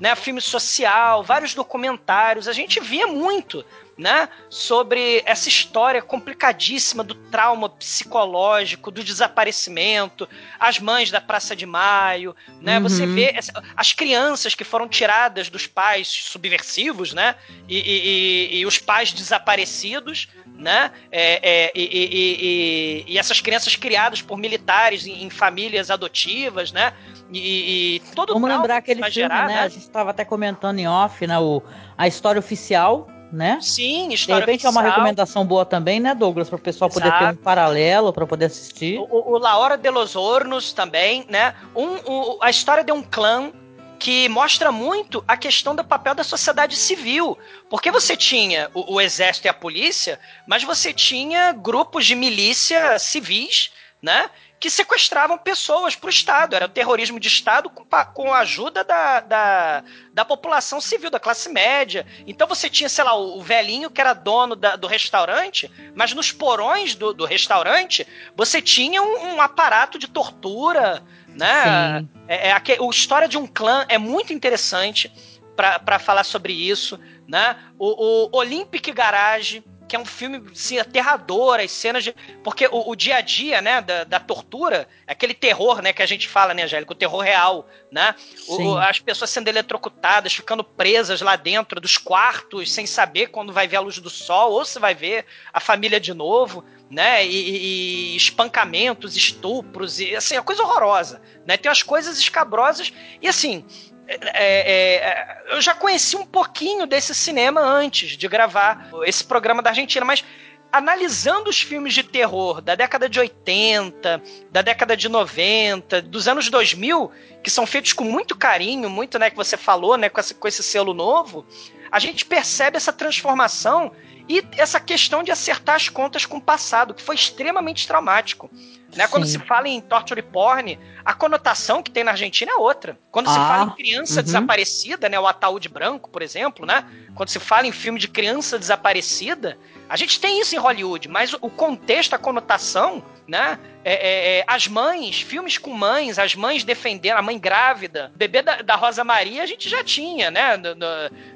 né, 0.00 0.14
filme 0.16 0.40
social, 0.40 1.22
vários 1.22 1.54
documentários, 1.54 2.48
a 2.48 2.52
gente 2.52 2.80
via 2.80 3.06
muito 3.06 3.64
né? 3.96 4.28
Sobre 4.50 5.22
essa 5.24 5.48
história 5.48 6.02
complicadíssima 6.02 7.04
do 7.04 7.14
trauma 7.14 7.68
psicológico, 7.68 8.90
do 8.90 9.04
desaparecimento, 9.04 10.28
as 10.58 10.78
mães 10.78 11.10
da 11.10 11.20
Praça 11.20 11.54
de 11.54 11.64
Maio, 11.64 12.34
né? 12.60 12.78
Uhum. 12.78 12.82
Você 12.82 13.06
vê 13.06 13.32
essa, 13.34 13.52
as 13.76 13.92
crianças 13.92 14.54
que 14.54 14.64
foram 14.64 14.88
tiradas 14.88 15.48
dos 15.48 15.66
pais 15.66 16.08
subversivos, 16.08 17.12
né? 17.12 17.36
E, 17.68 17.78
e, 17.78 18.56
e, 18.56 18.58
e 18.58 18.66
os 18.66 18.78
pais 18.78 19.12
desaparecidos, 19.12 20.28
né? 20.46 20.92
É, 21.10 21.68
é, 21.68 21.72
e, 21.74 23.04
e, 23.06 23.18
essas 23.18 23.40
crianças 23.40 23.76
criadas 23.76 24.20
por 24.20 24.36
militares 24.36 25.06
em, 25.06 25.22
em 25.22 25.30
famílias 25.30 25.90
adotivas, 25.90 26.72
né? 26.72 26.92
E, 27.36 28.02
todo 28.14 28.32
Vamos 28.32 28.48
lembrar 28.48 28.76
aquele 28.76 29.00
filme, 29.00 29.10
gerar, 29.10 29.48
né? 29.48 29.54
né? 29.54 29.60
A 29.60 29.68
gente 29.68 29.82
estava 29.82 30.10
até 30.10 30.24
comentando 30.24 30.78
em 30.78 30.86
off, 30.86 31.26
né? 31.26 31.38
O, 31.38 31.62
a 31.96 32.06
história 32.06 32.38
oficial 32.38 33.08
né? 33.34 33.58
Sim, 33.60 34.12
história 34.12 34.46
De 34.46 34.52
repente 34.52 34.64
oficial. 34.64 34.72
é 34.72 34.86
uma 34.86 34.94
recomendação 34.94 35.44
boa 35.44 35.66
também, 35.66 35.98
né, 35.98 36.14
Douglas? 36.14 36.48
Para 36.48 36.56
o 36.56 36.60
pessoal 36.60 36.88
poder 36.88 37.08
Exato. 37.08 37.24
ter 37.24 37.32
um 37.32 37.36
paralelo 37.42 38.12
para 38.12 38.24
poder 38.26 38.44
assistir. 38.44 38.98
O, 38.98 39.32
o, 39.32 39.38
La 39.38 39.58
Hora 39.58 39.76
de 39.76 39.90
los 39.90 40.14
Hornos 40.14 40.72
também, 40.72 41.26
né? 41.28 41.52
Um, 41.74 41.96
um, 42.06 42.38
a 42.40 42.48
história 42.48 42.84
de 42.84 42.92
um 42.92 43.02
clã 43.02 43.52
que 43.98 44.28
mostra 44.28 44.70
muito 44.70 45.24
a 45.26 45.36
questão 45.36 45.74
do 45.74 45.82
papel 45.82 46.14
da 46.14 46.22
sociedade 46.22 46.76
civil. 46.76 47.36
Porque 47.68 47.90
você 47.90 48.16
tinha 48.16 48.70
o, 48.72 48.94
o 48.94 49.00
exército 49.00 49.46
e 49.46 49.50
a 49.50 49.54
polícia, 49.54 50.20
mas 50.46 50.62
você 50.62 50.92
tinha 50.92 51.52
grupos 51.52 52.06
de 52.06 52.14
milícia 52.14 52.98
civis, 52.98 53.72
né? 54.00 54.30
Que 54.58 54.70
sequestravam 54.70 55.36
pessoas 55.36 55.94
para 55.94 56.06
o 56.06 56.10
Estado. 56.10 56.56
Era 56.56 56.66
o 56.66 56.70
terrorismo 56.70 57.20
de 57.20 57.28
Estado 57.28 57.68
com, 57.68 57.84
com 57.84 58.32
a 58.32 58.38
ajuda 58.38 58.82
da, 58.82 59.20
da, 59.20 59.84
da, 60.12 60.24
população 60.24 60.80
civil, 60.80 61.10
da 61.10 61.20
classe 61.20 61.48
média. 61.50 62.06
Então 62.26 62.46
você 62.46 62.70
tinha, 62.70 62.88
sei 62.88 63.04
lá, 63.04 63.14
o, 63.14 63.42
velhinho 63.42 63.90
que 63.90 64.00
era 64.00 64.14
dono 64.14 64.56
da, 64.56 64.76
do 64.76 64.86
restaurante, 64.86 65.70
mas 65.94 66.12
nos 66.14 66.32
porões 66.32 66.94
do, 66.94 67.12
do 67.12 67.24
restaurante 67.24 68.06
você 68.34 68.62
tinha 68.62 69.02
um, 69.02 69.34
um 69.34 69.42
aparato 69.42 69.98
de 69.98 70.08
tortura. 70.08 71.02
Né? 71.28 72.06
É, 72.28 72.48
é, 72.48 72.52
a, 72.52 72.56
a 72.56 72.90
história 72.90 73.28
de 73.28 73.36
um 73.36 73.46
clã 73.46 73.84
é 73.88 73.98
muito 73.98 74.32
interessante 74.32 75.12
para 75.54 75.98
falar 75.98 76.24
sobre 76.24 76.52
isso. 76.52 76.98
Né? 77.28 77.56
O, 77.78 78.28
o 78.28 78.38
Olympic 78.38 78.92
Garage 78.92 79.64
que 79.86 79.94
é 79.94 79.98
um 79.98 80.04
filme 80.04 80.42
assim, 80.50 80.78
aterrador, 80.78 81.60
as 81.60 81.70
cenas 81.70 82.04
de. 82.04 82.14
Porque 82.42 82.66
o, 82.66 82.90
o 82.90 82.96
dia 82.96 83.16
a 83.16 83.20
dia, 83.20 83.60
né, 83.60 83.80
da, 83.80 84.04
da, 84.04 84.20
tortura, 84.20 84.88
aquele 85.06 85.34
terror, 85.34 85.82
né, 85.82 85.92
que 85.92 86.02
a 86.02 86.06
gente 86.06 86.28
fala, 86.28 86.54
né, 86.54 86.64
Angélica, 86.64 86.92
o 86.92 86.96
terror 86.96 87.20
real, 87.20 87.68
né? 87.90 88.14
O, 88.48 88.76
as 88.78 88.98
pessoas 88.98 89.30
sendo 89.30 89.48
eletrocutadas, 89.48 90.32
ficando 90.32 90.64
presas 90.64 91.20
lá 91.20 91.36
dentro 91.36 91.80
dos 91.80 91.98
quartos, 91.98 92.72
sem 92.72 92.86
saber 92.86 93.28
quando 93.28 93.52
vai 93.52 93.68
ver 93.68 93.76
a 93.76 93.80
luz 93.80 93.98
do 93.98 94.10
sol, 94.10 94.52
ou 94.52 94.64
se 94.64 94.78
vai 94.78 94.94
ver 94.94 95.26
a 95.52 95.60
família 95.60 96.00
de 96.00 96.14
novo, 96.14 96.64
né? 96.90 97.26
E, 97.26 98.12
e 98.12 98.16
espancamentos, 98.16 99.16
estupros, 99.16 100.00
e 100.00 100.16
assim, 100.16 100.36
é 100.36 100.42
coisa 100.42 100.62
horrorosa, 100.62 101.20
né? 101.46 101.56
Tem 101.56 101.68
umas 101.68 101.82
coisas 101.82 102.18
escabrosas, 102.18 102.92
e 103.20 103.28
assim, 103.28 103.64
é, 104.06 104.16
é, 104.16 104.96
é, 104.96 105.42
eu 105.50 105.60
já 105.60 105.74
conheci 105.74 106.16
um 106.16 106.26
pouquinho 106.26 106.86
desse 106.86 107.14
cinema 107.14 107.60
antes 107.60 108.16
de 108.16 108.28
gravar 108.28 108.90
esse 109.04 109.24
programa 109.24 109.62
da 109.62 109.70
Argentina, 109.70 110.04
mas 110.04 110.24
analisando 110.70 111.48
os 111.48 111.60
filmes 111.60 111.94
de 111.94 112.02
terror 112.02 112.60
da 112.60 112.74
década 112.74 113.08
de 113.08 113.20
80, 113.20 114.22
da 114.50 114.60
década 114.60 114.96
de 114.96 115.08
90, 115.08 116.02
dos 116.02 116.26
anos 116.26 116.50
2000, 116.50 117.12
que 117.42 117.50
são 117.50 117.64
feitos 117.64 117.92
com 117.92 118.02
muito 118.02 118.36
carinho, 118.36 118.90
muito, 118.90 119.18
né, 119.18 119.30
que 119.30 119.36
você 119.36 119.56
falou, 119.56 119.96
né, 119.96 120.08
com 120.08 120.18
esse, 120.18 120.34
com 120.34 120.48
esse 120.48 120.62
selo 120.64 120.92
novo, 120.92 121.46
a 121.92 121.98
gente 122.00 122.24
percebe 122.24 122.76
essa 122.76 122.92
transformação 122.92 123.92
e 124.28 124.42
essa 124.58 124.80
questão 124.80 125.22
de 125.22 125.30
acertar 125.30 125.76
as 125.76 125.88
contas 125.88 126.26
com 126.26 126.38
o 126.38 126.42
passado, 126.42 126.92
que 126.92 127.02
foi 127.02 127.14
extremamente 127.14 127.86
traumático. 127.86 128.50
Né? 128.96 129.06
Quando 129.08 129.26
se 129.26 129.38
fala 129.38 129.68
em 129.68 129.80
torture 129.80 130.22
porn, 130.22 130.78
a 131.04 131.12
conotação 131.12 131.82
que 131.82 131.90
tem 131.90 132.04
na 132.04 132.12
Argentina 132.12 132.52
é 132.52 132.56
outra. 132.56 132.98
Quando 133.10 133.28
ah, 133.28 133.32
se 133.32 133.38
fala 133.38 133.64
em 133.64 133.70
criança 133.70 134.20
uhum. 134.20 134.24
desaparecida, 134.24 135.08
né, 135.08 135.18
o 135.18 135.26
ataúde 135.26 135.68
branco, 135.68 136.08
por 136.08 136.22
exemplo, 136.22 136.64
né? 136.64 136.84
Quando 137.14 137.28
se 137.28 137.38
fala 137.38 137.66
em 137.66 137.72
filme 137.72 137.98
de 137.98 138.08
criança 138.08 138.58
desaparecida, 138.58 139.58
a 139.88 139.96
gente 139.96 140.18
tem 140.18 140.40
isso 140.40 140.54
em 140.54 140.58
Hollywood, 140.58 141.08
mas 141.08 141.34
o 141.34 141.50
contexto, 141.50 142.14
a 142.14 142.18
conotação, 142.18 143.04
né? 143.26 143.58
É, 143.84 143.92
é, 143.92 144.38
é, 144.38 144.44
as 144.46 144.66
mães, 144.66 145.20
filmes 145.20 145.58
com 145.58 145.72
mães, 145.72 146.18
as 146.18 146.34
mães 146.34 146.64
defendendo, 146.64 147.18
a 147.18 147.22
mãe 147.22 147.38
grávida, 147.38 148.12
bebê 148.16 148.42
da, 148.42 148.62
da 148.62 148.76
Rosa 148.76 149.04
Maria 149.04 149.42
a 149.42 149.46
gente 149.46 149.68
já 149.68 149.84
tinha, 149.84 150.30
né? 150.30 150.56
No, 150.56 150.74
no, 150.74 150.86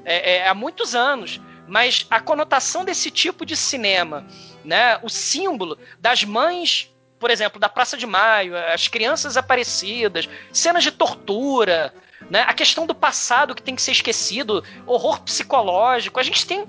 é, 0.03 0.37
é, 0.37 0.47
há 0.47 0.53
muitos 0.53 0.95
anos. 0.95 1.39
Mas 1.67 2.07
a 2.09 2.19
conotação 2.19 2.83
desse 2.83 3.11
tipo 3.11 3.45
de 3.45 3.55
cinema, 3.55 4.25
né? 4.65 4.97
O 5.03 5.09
símbolo 5.09 5.77
das 5.99 6.23
mães 6.23 6.91
por 7.19 7.29
exemplo, 7.29 7.59
da 7.59 7.67
Praça 7.67 7.97
de 7.97 8.07
Maio, 8.07 8.55
as 8.57 8.87
crianças 8.87 9.35
aparecidas, 9.35 10.29
cenas 10.51 10.83
de 10.83 10.91
tortura, 10.91 11.93
né? 12.29 12.45
a 12.47 12.53
questão 12.53 12.87
do 12.87 12.95
passado 12.95 13.53
que 13.53 13.61
tem 13.61 13.75
que 13.75 13.81
ser 13.81 13.91
esquecido, 13.91 14.63
horror 14.87 15.21
psicológico. 15.21 16.19
A 16.19 16.23
gente 16.23 16.45
tem 16.45 16.65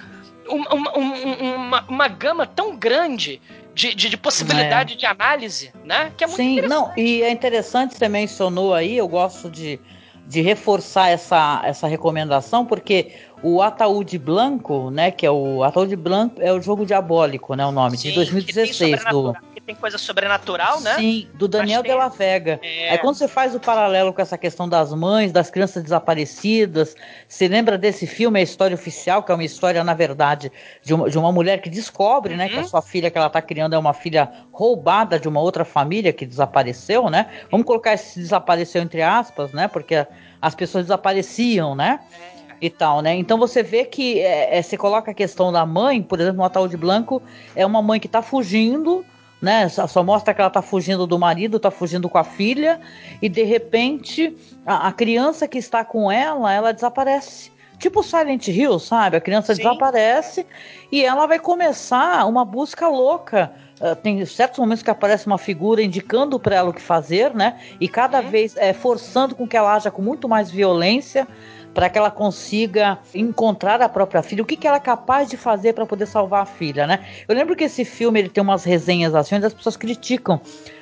uma, 0.48 0.74
uma, 0.74 0.92
uma, 0.92 1.84
uma 1.88 2.08
gama 2.08 2.46
tão 2.46 2.76
grande 2.76 3.40
de, 3.74 3.94
de, 3.94 4.08
de 4.08 4.16
possibilidade 4.16 4.94
é. 4.94 4.96
de 4.96 5.06
análise, 5.06 5.72
né? 5.84 6.12
Que 6.16 6.24
é 6.24 6.26
muito 6.26 6.36
Sim, 6.36 6.60
não, 6.62 6.92
e 6.96 7.22
é 7.22 7.30
interessante, 7.30 7.96
você 7.96 8.08
mencionou 8.08 8.74
aí, 8.74 8.96
eu 8.96 9.06
gosto 9.06 9.48
de, 9.48 9.78
de 10.26 10.40
reforçar 10.40 11.08
essa, 11.08 11.62
essa 11.64 11.86
recomendação, 11.86 12.66
porque 12.66 13.12
o 13.42 13.62
Ataúde 13.62 14.18
Blanco, 14.18 14.90
né, 14.90 15.10
que 15.10 15.24
é 15.24 15.30
o 15.30 15.62
Ataúde 15.62 15.96
Blanco 15.96 16.40
é 16.40 16.52
o 16.52 16.60
jogo 16.60 16.84
diabólico, 16.84 17.54
né, 17.54 17.64
o 17.64 17.72
nome 17.72 17.96
Sim, 17.96 18.08
de 18.08 18.14
2016 18.16 19.04
do 19.10 19.34
tem 19.70 19.74
coisa 19.74 19.96
sobrenatural, 19.98 20.80
né? 20.80 20.96
Sim, 20.96 21.28
do 21.34 21.46
Daniel 21.46 21.82
de 21.82 21.92
la 21.92 22.08
Vega. 22.08 22.58
É. 22.62 22.90
Aí 22.90 22.98
quando 22.98 23.14
você 23.14 23.28
faz 23.28 23.54
o 23.54 23.60
paralelo 23.60 24.12
com 24.12 24.20
essa 24.20 24.36
questão 24.36 24.68
das 24.68 24.92
mães, 24.92 25.30
das 25.30 25.48
crianças 25.48 25.82
desaparecidas, 25.82 26.96
você 27.28 27.46
lembra 27.46 27.78
desse 27.78 28.06
filme, 28.06 28.40
a 28.40 28.42
história 28.42 28.74
oficial, 28.74 29.22
que 29.22 29.30
é 29.30 29.34
uma 29.34 29.44
história, 29.44 29.82
na 29.84 29.94
verdade, 29.94 30.50
de 30.82 30.92
uma, 30.92 31.08
de 31.08 31.16
uma 31.16 31.30
mulher 31.30 31.60
que 31.60 31.70
descobre, 31.70 32.32
uhum. 32.32 32.38
né, 32.38 32.48
que 32.48 32.56
a 32.56 32.58
uhum. 32.58 32.68
sua 32.68 32.82
filha 32.82 33.10
que 33.10 33.16
ela 33.16 33.28
está 33.28 33.40
criando 33.40 33.74
é 33.74 33.78
uma 33.78 33.94
filha 33.94 34.30
roubada 34.52 35.20
de 35.20 35.28
uma 35.28 35.40
outra 35.40 35.64
família 35.64 36.12
que 36.12 36.26
desapareceu, 36.26 37.08
né? 37.08 37.26
Vamos 37.50 37.64
colocar 37.64 37.94
esse 37.94 38.18
desapareceu 38.18 38.82
entre 38.82 39.02
aspas, 39.02 39.52
né? 39.52 39.68
Porque 39.68 40.04
as 40.42 40.54
pessoas 40.54 40.86
desapareciam, 40.86 41.76
né? 41.76 42.00
É 42.36 42.40
e 42.60 42.68
tal, 42.68 43.00
né? 43.00 43.14
Então 43.14 43.38
você 43.38 43.62
vê 43.62 43.86
que 43.86 44.20
é, 44.20 44.58
é, 44.58 44.62
você 44.62 44.76
coloca 44.76 45.10
a 45.10 45.14
questão 45.14 45.50
da 45.50 45.64
mãe, 45.64 46.02
por 46.02 46.20
exemplo, 46.20 46.46
no 46.46 46.68
de 46.68 46.76
Blanco, 46.76 47.22
é 47.56 47.64
uma 47.64 47.80
mãe 47.80 47.98
que 47.98 48.06
está 48.06 48.20
fugindo, 48.20 49.02
né? 49.40 49.68
Só, 49.68 49.86
só, 49.86 50.02
mostra 50.02 50.34
que 50.34 50.40
ela 50.40 50.48
está 50.48 50.62
fugindo 50.62 51.06
do 51.06 51.18
marido, 51.18 51.56
está 51.56 51.70
fugindo 51.70 52.08
com 52.08 52.18
a 52.18 52.24
filha, 52.24 52.80
e 53.22 53.28
de 53.28 53.42
repente 53.42 54.36
a, 54.66 54.88
a, 54.88 54.92
criança 54.92 55.48
que 55.48 55.58
está 55.58 55.84
com 55.84 56.10
ela, 56.10 56.52
ela 56.52 56.72
desaparece. 56.72 57.50
Tipo 57.78 58.02
Silent 58.02 58.48
Hill, 58.48 58.78
sabe? 58.78 59.16
A 59.16 59.20
criança 59.20 59.54
Sim. 59.54 59.62
desaparece 59.62 60.46
e 60.92 61.02
ela 61.02 61.26
vai 61.26 61.38
começar 61.38 62.26
uma 62.26 62.44
busca 62.44 62.86
louca. 62.88 63.50
Uh, 63.80 63.96
tem 63.96 64.22
certos 64.26 64.58
momentos 64.58 64.82
que 64.82 64.90
aparece 64.90 65.26
uma 65.26 65.38
figura 65.38 65.82
indicando 65.82 66.38
para 66.38 66.56
ela 66.56 66.68
o 66.68 66.74
que 66.74 66.82
fazer, 66.82 67.34
né? 67.34 67.58
E 67.80 67.88
cada 67.88 68.20
vez 68.20 68.54
é, 68.58 68.74
forçando 68.74 69.34
com 69.34 69.48
que 69.48 69.56
ela 69.56 69.74
haja 69.74 69.90
com 69.90 70.02
muito 70.02 70.28
mais 70.28 70.50
violência 70.50 71.26
para 71.74 71.88
que 71.88 71.98
ela 71.98 72.10
consiga 72.10 72.98
encontrar 73.14 73.80
a 73.80 73.88
própria 73.88 74.22
filha, 74.22 74.42
o 74.42 74.46
que, 74.46 74.56
que 74.56 74.66
ela 74.66 74.76
é 74.76 74.80
capaz 74.80 75.28
de 75.28 75.36
fazer 75.36 75.72
para 75.72 75.86
poder 75.86 76.06
salvar 76.06 76.42
a 76.42 76.46
filha, 76.46 76.86
né? 76.86 77.04
Eu 77.28 77.34
lembro 77.34 77.54
que 77.54 77.64
esse 77.64 77.84
filme 77.84 78.18
ele 78.18 78.28
tem 78.28 78.42
umas 78.42 78.64
resenhas 78.64 79.14
assim, 79.14 79.36
onde 79.36 79.46
as 79.46 79.54
pessoas 79.54 79.76
criticam 79.76 80.40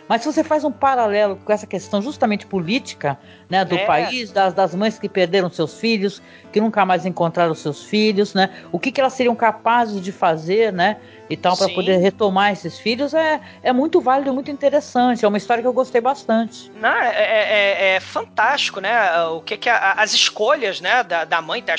mas 0.09 0.22
se 0.22 0.32
você 0.32 0.43
faz 0.43 0.64
um 0.64 0.72
paralelo 0.72 1.36
com 1.36 1.53
essa 1.53 1.66
questão 1.66 2.01
justamente 2.01 2.47
política, 2.47 3.18
né, 3.49 3.64
do 3.64 3.76
é. 3.76 3.84
país, 3.84 4.32
das, 4.32 4.55
das 4.55 4.74
mães 4.74 4.99
que 4.99 5.09
perderam 5.09 5.51
seus 5.51 5.78
filhos, 5.78 6.22
que 6.51 6.61
nunca 6.61 6.84
mais 6.86 7.05
encontraram 7.05 7.55
seus 7.55 7.84
filhos, 7.84 8.32
né, 8.32 8.49
o 8.72 8.78
que, 8.78 8.91
que 8.91 9.01
elas 9.01 9.12
seriam 9.12 9.36
capazes 9.36 10.01
de 10.01 10.11
fazer, 10.11 10.72
né, 10.72 10.97
e 11.29 11.37
tal, 11.37 11.57
para 11.57 11.68
poder 11.68 11.99
retomar 11.99 12.53
esses 12.53 12.79
filhos, 12.79 13.12
é, 13.12 13.41
é 13.62 13.72
muito 13.72 14.01
válido, 14.01 14.33
muito 14.33 14.51
interessante. 14.51 15.24
É 15.24 15.29
uma 15.29 15.39
história 15.39 15.62
que 15.62 15.68
eu 15.68 15.72
gostei 15.72 16.01
bastante. 16.01 16.70
Não, 16.81 16.89
é, 16.89 17.09
é, 17.09 17.93
é, 17.93 17.97
é 17.97 18.01
fantástico, 18.01 18.81
né? 18.81 19.22
O 19.24 19.41
que 19.41 19.57
que 19.57 19.68
a, 19.68 19.93
as 19.93 20.12
escolhas, 20.12 20.81
né, 20.81 21.03
da, 21.03 21.24
da 21.24 21.43
mãe, 21.43 21.62
tá, 21.62 21.74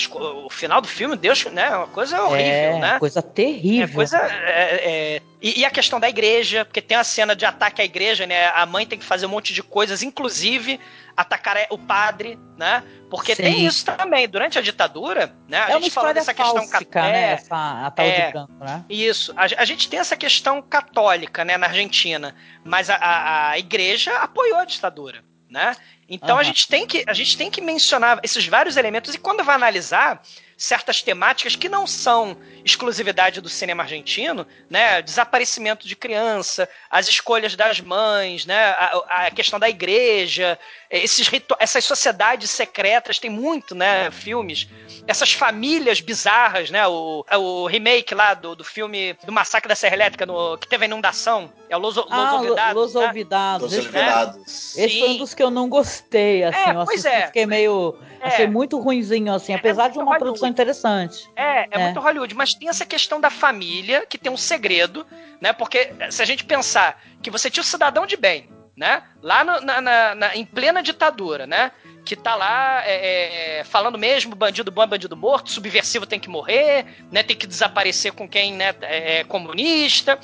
o 0.46 0.50
final 0.50 0.82
do 0.82 0.88
filme, 0.88 1.16
Deus, 1.16 1.46
né, 1.46 1.70
uma 1.70 1.88
coisa 1.88 2.22
horrível, 2.24 2.44
é, 2.44 2.80
né? 2.80 3.00
Coisa 3.00 3.22
terrível. 3.22 3.90
É 3.90 3.94
coisa 3.94 4.18
é, 4.18 5.16
é 5.16 5.22
e, 5.42 5.62
e, 5.62 5.66
a 5.66 5.72
questão 5.72 6.02
da 6.02 6.10
igreja, 6.10 6.66
porque 6.66 6.82
tem 6.82 6.98
a 6.98 7.04
cena 7.04 7.34
de 7.34 7.46
ataque 7.46 7.82
à 7.82 7.86
igreja, 7.86 8.28
né? 8.28 8.48
A 8.54 8.66
mãe 8.66 8.86
tem 8.86 9.00
que 9.00 9.06
fazer 9.06 9.26
um 9.26 9.30
monte 9.30 9.54
de 9.54 9.64
coisas, 9.64 10.04
inclusive 10.04 10.80
atacar 11.20 11.58
o 11.70 11.78
padre, 11.78 12.40
né? 12.58 12.82
Porque 13.10 13.36
Sim. 13.36 13.44
tem 13.44 13.66
isso 13.66 13.84
também. 13.86 14.28
Durante 14.28 14.58
a 14.58 14.62
ditadura, 14.62 15.36
né? 15.50 15.60
A 15.60 15.72
é 15.72 15.74
gente 15.74 15.92
falou 15.92 16.14
dessa 16.14 16.34
questão 16.34 16.66
católica, 16.66 17.02
né? 17.02 17.32
Essa, 17.34 17.88
a 17.88 17.92
tal 17.92 18.06
é, 18.06 18.26
de 18.26 18.32
branco, 18.32 18.54
né? 18.64 18.86
Isso. 18.90 19.34
A, 19.36 19.44
a, 19.44 19.66
gente 19.66 19.90
tem 19.90 20.00
essa 20.00 20.16
questão 20.16 20.62
católica, 20.62 21.44
né? 21.44 21.58
Na 21.58 21.68
Argentina. 21.68 22.34
Mas 22.64 22.90
a, 22.90 22.96
a, 22.96 23.50
a 23.52 23.60
igreja 23.60 24.16
apoiou 24.20 24.60
a 24.60 24.66
ditadura, 24.66 25.22
né? 25.50 25.76
Então 26.08 26.36
uhum. 26.36 26.42
a 26.42 26.44
gente 26.44 26.68
tem 26.70 26.88
que 26.88 27.04
a 27.06 27.14
gente 27.14 27.38
tem 27.38 27.52
que 27.52 27.60
mencionar 27.60 28.20
esses 28.24 28.48
vários 28.48 28.78
elementos 28.78 29.14
e 29.14 29.18
quando 29.18 29.44
vai 29.44 29.56
analisar 29.56 30.22
certas 30.60 31.02
temáticas 31.02 31.56
que 31.56 31.70
não 31.70 31.88
são 31.88 32.36
exclusividade 32.66 33.40
do 33.40 33.48
cinema 33.48 33.84
argentino, 33.84 34.46
né? 34.70 35.02
Desaparecimento 35.02 35.88
de 35.88 35.96
criança, 35.96 36.68
as 36.92 37.08
escolhas 37.08 37.56
das 37.56 37.80
mães, 37.80 38.46
né? 38.46 38.72
A, 38.72 39.04
a 39.08 39.32
questão 39.32 39.58
da 39.58 39.70
igreja, 39.70 40.60
esses 40.92 41.32
essas 41.60 41.86
sociedades 41.86 42.52
secretas, 42.52 43.20
tem 43.20 43.30
muito, 43.30 43.74
né? 43.74 44.12
Filmes, 44.12 44.68
essas 45.08 45.32
famílias 45.32 46.02
bizarras, 46.02 46.70
né? 46.70 46.86
O, 46.88 47.26
o 47.38 47.66
remake 47.66 48.14
lá 48.14 48.34
do, 48.34 48.54
do 48.54 48.66
filme 48.66 49.14
do 49.24 49.32
Massacre 49.32 49.70
da 49.70 49.76
Serra 49.76 49.96
Elétrica, 49.96 50.26
no, 50.26 50.58
que 50.58 50.68
teve 50.68 50.84
a 50.84 50.88
inundação, 50.88 51.54
é 51.70 51.78
o 51.78 51.80
Los, 51.80 51.98
ah, 51.98 52.02
Los 52.02 52.34
Olvidados. 52.34 52.76
Los 52.76 52.94
né? 52.96 53.08
Olvidados. 53.08 53.72
Los 53.72 53.86
Olvidados. 53.86 54.78
Esse 54.78 55.00
foi 55.00 55.10
um 55.12 55.18
dos 55.20 55.34
que 55.34 55.42
eu 55.42 55.50
não 55.50 55.70
gostei, 55.70 56.44
assim. 56.44 56.70
É, 56.70 56.72
eu 56.72 56.84
pois 56.84 57.06
é. 57.06 57.28
fiquei 57.28 57.46
meio 57.46 57.98
é. 58.22 58.28
Achei 58.28 58.48
muito 58.48 58.78
ruimzinho, 58.80 59.34
assim, 59.34 59.54
é, 59.54 59.56
apesar 59.56 59.86
é 59.86 59.90
de 59.90 60.00
uma 60.00 60.18
produção 60.18 60.49
interessante. 60.50 61.30
É, 61.36 61.62
é, 61.62 61.68
é, 61.72 61.78
muito 61.80 62.00
Hollywood, 62.00 62.34
mas 62.36 62.54
tem 62.54 62.70
essa 62.70 62.86
questão 62.86 63.20
da 63.22 63.30
família, 63.30 64.06
que 64.06 64.18
tem 64.18 64.32
um 64.32 64.38
segredo, 64.38 65.06
né? 65.40 65.54
Porque 65.54 65.92
se 66.10 66.22
a 66.22 66.26
gente 66.26 66.44
pensar 66.44 67.02
que 67.22 67.32
você 67.32 67.50
tinha 67.50 67.62
o 67.62 67.66
um 67.66 67.70
cidadão 67.70 68.06
de 68.06 68.18
bem, 68.18 68.50
né? 68.76 69.04
Lá 69.22 69.44
no, 69.44 69.62
na, 69.62 69.82
na, 69.82 70.16
na, 70.16 70.36
em 70.36 70.46
plena 70.46 70.82
ditadura, 70.82 71.46
né? 71.46 71.72
Que 72.06 72.16
tá 72.16 72.36
lá 72.36 72.82
é, 72.86 73.60
é, 73.60 73.64
falando 73.64 73.98
mesmo, 73.98 74.36
bandido 74.36 74.72
bom 74.72 74.84
é 74.84 74.88
bandido 74.88 75.18
morto, 75.18 75.52
subversivo 75.52 76.06
tem 76.06 76.20
que 76.20 76.30
morrer, 76.30 76.86
né? 77.12 77.22
Tem 77.24 77.36
que 77.36 77.46
desaparecer 77.46 78.14
com 78.14 78.28
quem 78.28 78.54
né, 78.54 78.74
é, 78.82 79.20
é 79.20 79.24
comunista. 79.24 80.20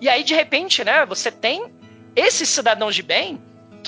E 0.00 0.08
aí, 0.08 0.24
de 0.24 0.34
repente, 0.34 0.82
né? 0.84 1.06
Você 1.06 1.30
tem 1.30 1.72
esses 2.16 2.48
cidadãos 2.48 2.94
de 2.94 3.02
bem 3.02 3.40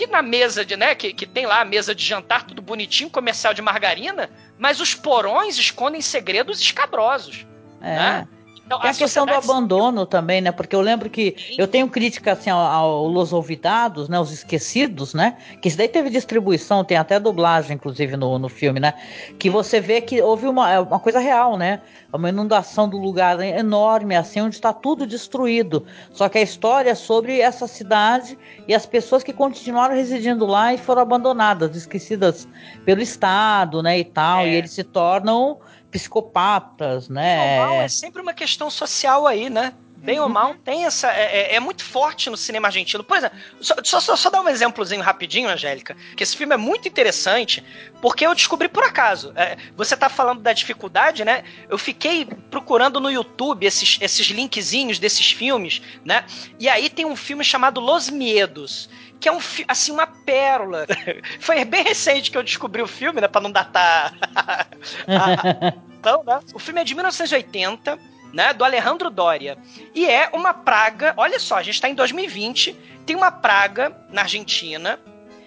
que 0.03 0.07
na 0.09 0.21
mesa 0.21 0.65
de, 0.65 0.77
né, 0.77 0.95
que, 0.95 1.13
que 1.13 1.27
tem 1.27 1.47
lá 1.47 1.61
a 1.61 1.65
mesa 1.65 1.95
de 1.95 2.05
jantar, 2.05 2.45
tudo 2.45 2.61
bonitinho, 2.61 3.09
comercial 3.09 3.55
de 3.55 3.63
margarina, 3.63 4.29
mas 4.59 4.81
os 4.81 4.95
porões 4.95 5.57
escondem 5.57 6.01
segredos 6.01 6.61
escabrosos. 6.61 7.47
É. 7.81 7.95
Né? 7.95 8.29
Então, 8.73 8.81
Tem 8.81 8.89
a, 8.89 8.93
a 8.93 8.97
questão 8.97 9.27
do 9.27 9.35
abandono 9.35 10.07
também, 10.07 10.41
né? 10.41 10.51
Porque 10.51 10.75
eu 10.75 10.81
lembro 10.81 11.11
que 11.11 11.35
Sim. 11.37 11.57
eu 11.59 11.69
tenho 11.69 11.89
crítica 11.89 12.33
assim 12.33 12.49
ao, 12.49 12.61
ao 12.61 13.07
Los 13.07 13.33
Olvidados, 13.33 14.09
né? 14.09 14.19
Os 14.19 14.33
Esquecidos, 14.33 15.13
né? 15.13 15.37
Que 15.61 15.69
isso 15.69 15.77
daí 15.77 15.89
teve 15.89 16.09
distribuição, 16.09 16.83
tem 16.83 16.97
até 16.97 17.21
dublagem, 17.21 17.75
inclusive, 17.75 18.17
no, 18.17 18.39
no 18.39 18.49
filme, 18.49 18.81
né? 18.81 18.95
Que 19.39 19.51
você 19.51 19.81
vê 19.81 20.01
que 20.01 20.23
houve 20.23 20.47
uma, 20.47 20.71
é 20.71 20.81
uma 20.81 20.99
coisa 20.99 21.19
real, 21.19 21.59
né? 21.59 21.83
Uma 22.13 22.31
inundação 22.31 22.89
do 22.89 22.97
lugar 22.99 23.41
enorme, 23.41 24.17
assim, 24.17 24.41
onde 24.41 24.55
está 24.55 24.73
tudo 24.73 25.07
destruído. 25.07 25.85
Só 26.11 26.29
que 26.29 26.39
a 26.39 26.43
história 26.43 26.91
é 26.91 26.95
sobre 26.95 27.41
essa 27.41 27.67
cidade 27.67 28.39
e 28.67 28.75
as 28.75 28.87
pessoas 28.87 29.23
que 29.23 29.33
continuaram 29.33 29.95
residindo 29.95 30.47
lá 30.47 30.73
e 30.73 30.79
foram 30.79 31.03
abandonadas, 31.03 31.77
esquecidas 31.77 32.49
pelo 32.85 33.03
Estado, 33.03 33.83
né? 33.83 33.99
E 33.99 34.05
tal. 34.05 34.41
É. 34.41 34.51
E 34.51 34.55
eles 34.55 34.71
se 34.71 34.83
tornam 34.83 35.59
psicopatas, 35.93 37.09
né? 37.09 37.59
Não, 37.59 37.83
é 37.83 37.89
sempre 37.89 38.21
uma 38.21 38.33
questão 38.33 38.69
social 38.69 39.27
aí, 39.27 39.49
né? 39.49 39.75
bem 40.03 40.19
ou 40.19 40.29
mal, 40.29 40.55
tem 40.65 40.85
essa. 40.85 41.11
É, 41.13 41.53
é, 41.53 41.55
é, 41.55 41.61
muito 41.61 41.85
forte 41.85 42.29
no 42.29 42.37
cinema 42.37 42.67
argentino. 42.67 43.05
Por 43.05 43.17
exemplo, 43.17 43.39
só, 43.61 43.75
só, 43.85 44.01
só, 44.01 44.17
só 44.17 44.31
dar 44.31 44.41
um 44.41 44.49
exemplozinho 44.49 45.01
rapidinho, 45.01 45.49
Angélica, 45.49 45.97
que 46.17 46.23
esse 46.23 46.37
filme 46.37 46.55
é 46.55 46.57
muito 46.57 46.89
interessante, 46.89 47.65
porque 48.01 48.27
eu 48.27 48.35
descobri 48.35 48.69
por 48.69 48.83
acaso. 48.83 49.33
É, 49.37 49.57
você 49.77 49.97
tá 49.97 50.09
falando 50.09 50.41
da 50.41 50.53
dificuldade, 50.53 51.25
né? 51.25 51.45
Eu 51.69 51.79
fiquei 51.79 52.27
procurando 52.51 53.01
no 53.01 53.11
YouTube 53.11 53.65
esses, 53.65 53.99
esses 54.01 54.27
linkzinhos 54.27 54.99
desses 54.99 55.31
filmes, 55.31 55.81
né? 56.05 56.25
E 56.59 56.69
aí 56.69 56.91
tem 56.91 57.07
um 57.07 57.17
filme 57.17 57.45
chamado 57.45 57.81
Los 57.81 58.11
Miedos 58.11 58.91
que 59.23 59.29
é 59.29 59.33
um 59.33 59.39
assim 59.69 59.93
uma 59.93 60.07
pérola. 60.07 60.85
Foi 61.39 61.65
bem 61.65 61.85
recente 61.85 62.31
que 62.31 62.37
eu 62.37 62.43
descobri 62.43 62.83
o 62.83 62.89
filme, 62.89 63.21
né, 63.21 63.29
para 63.29 63.41
não 63.41 63.53
datar. 63.53 64.13
então, 65.99 66.25
né? 66.25 66.41
O 66.53 66.59
filme 66.59 66.81
é 66.81 66.85
de 66.85 66.93
1980 66.95 67.99
né, 68.33 68.53
do 68.53 68.65
Alejandro 68.65 69.11
Doria. 69.11 69.57
E 69.95 70.09
é 70.09 70.29
uma 70.33 70.53
praga, 70.53 71.15
olha 71.17 71.39
só, 71.39 71.57
a 71.57 71.63
gente 71.63 71.75
está 71.75 71.89
em 71.89 71.95
2020, 71.95 72.77
tem 73.07 73.15
uma 73.15 73.31
praga 73.31 73.97
na 74.11 74.23
Argentina, 74.23 74.99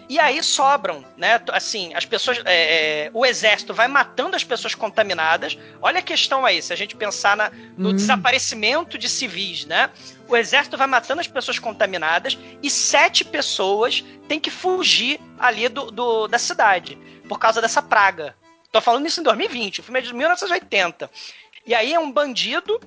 e 0.08 0.20
aí 0.20 0.42
sobram, 0.44 1.04
né? 1.18 1.42
Assim, 1.52 1.94
as 1.94 2.06
pessoas. 2.06 2.40
É, 2.46 3.06
é, 3.06 3.12
o 3.14 3.26
exército 3.26 3.74
vai 3.74 3.88
matando 3.88 4.36
as 4.36 4.44
pessoas 4.44 4.76
contaminadas. 4.76 5.58
Olha 5.82 6.00
a 6.00 6.04
questão 6.04 6.46
aí, 6.46 6.62
se 6.62 6.72
a 6.72 6.76
gente 6.76 6.96
pensar 6.96 7.36
na, 7.36 7.52
no 7.78 7.90
hum. 7.90 7.96
desaparecimento 7.96 8.98
de 8.98 9.10
civis, 9.10 9.66
né? 9.66 9.90
O 10.28 10.36
exército 10.36 10.78
vai 10.78 10.88
matando 10.88 11.22
as 11.22 11.28
pessoas 11.28 11.60
contaminadas 11.60 12.38
e 12.62 12.70
sete 12.70 13.24
pessoas 13.24 14.04
têm 14.28 14.40
que 14.40 14.52
fugir 14.52 15.20
ali 15.40 15.68
do, 15.70 15.92
do 15.92 16.28
da 16.28 16.38
cidade 16.38 16.98
por 17.28 17.40
causa 17.40 17.62
dessa 17.62 17.82
praga. 17.82 18.36
Tô 18.72 18.82
falando 18.82 19.06
isso 19.06 19.22
em 19.22 19.24
2020, 19.24 19.80
o 19.80 19.84
filme 19.84 20.00
é 20.00 20.02
de 20.02 20.14
1980. 20.14 21.10
E 21.66 21.74
aí 21.74 21.94
é 21.94 22.00
um 22.00 22.12
bandido, 22.12 22.80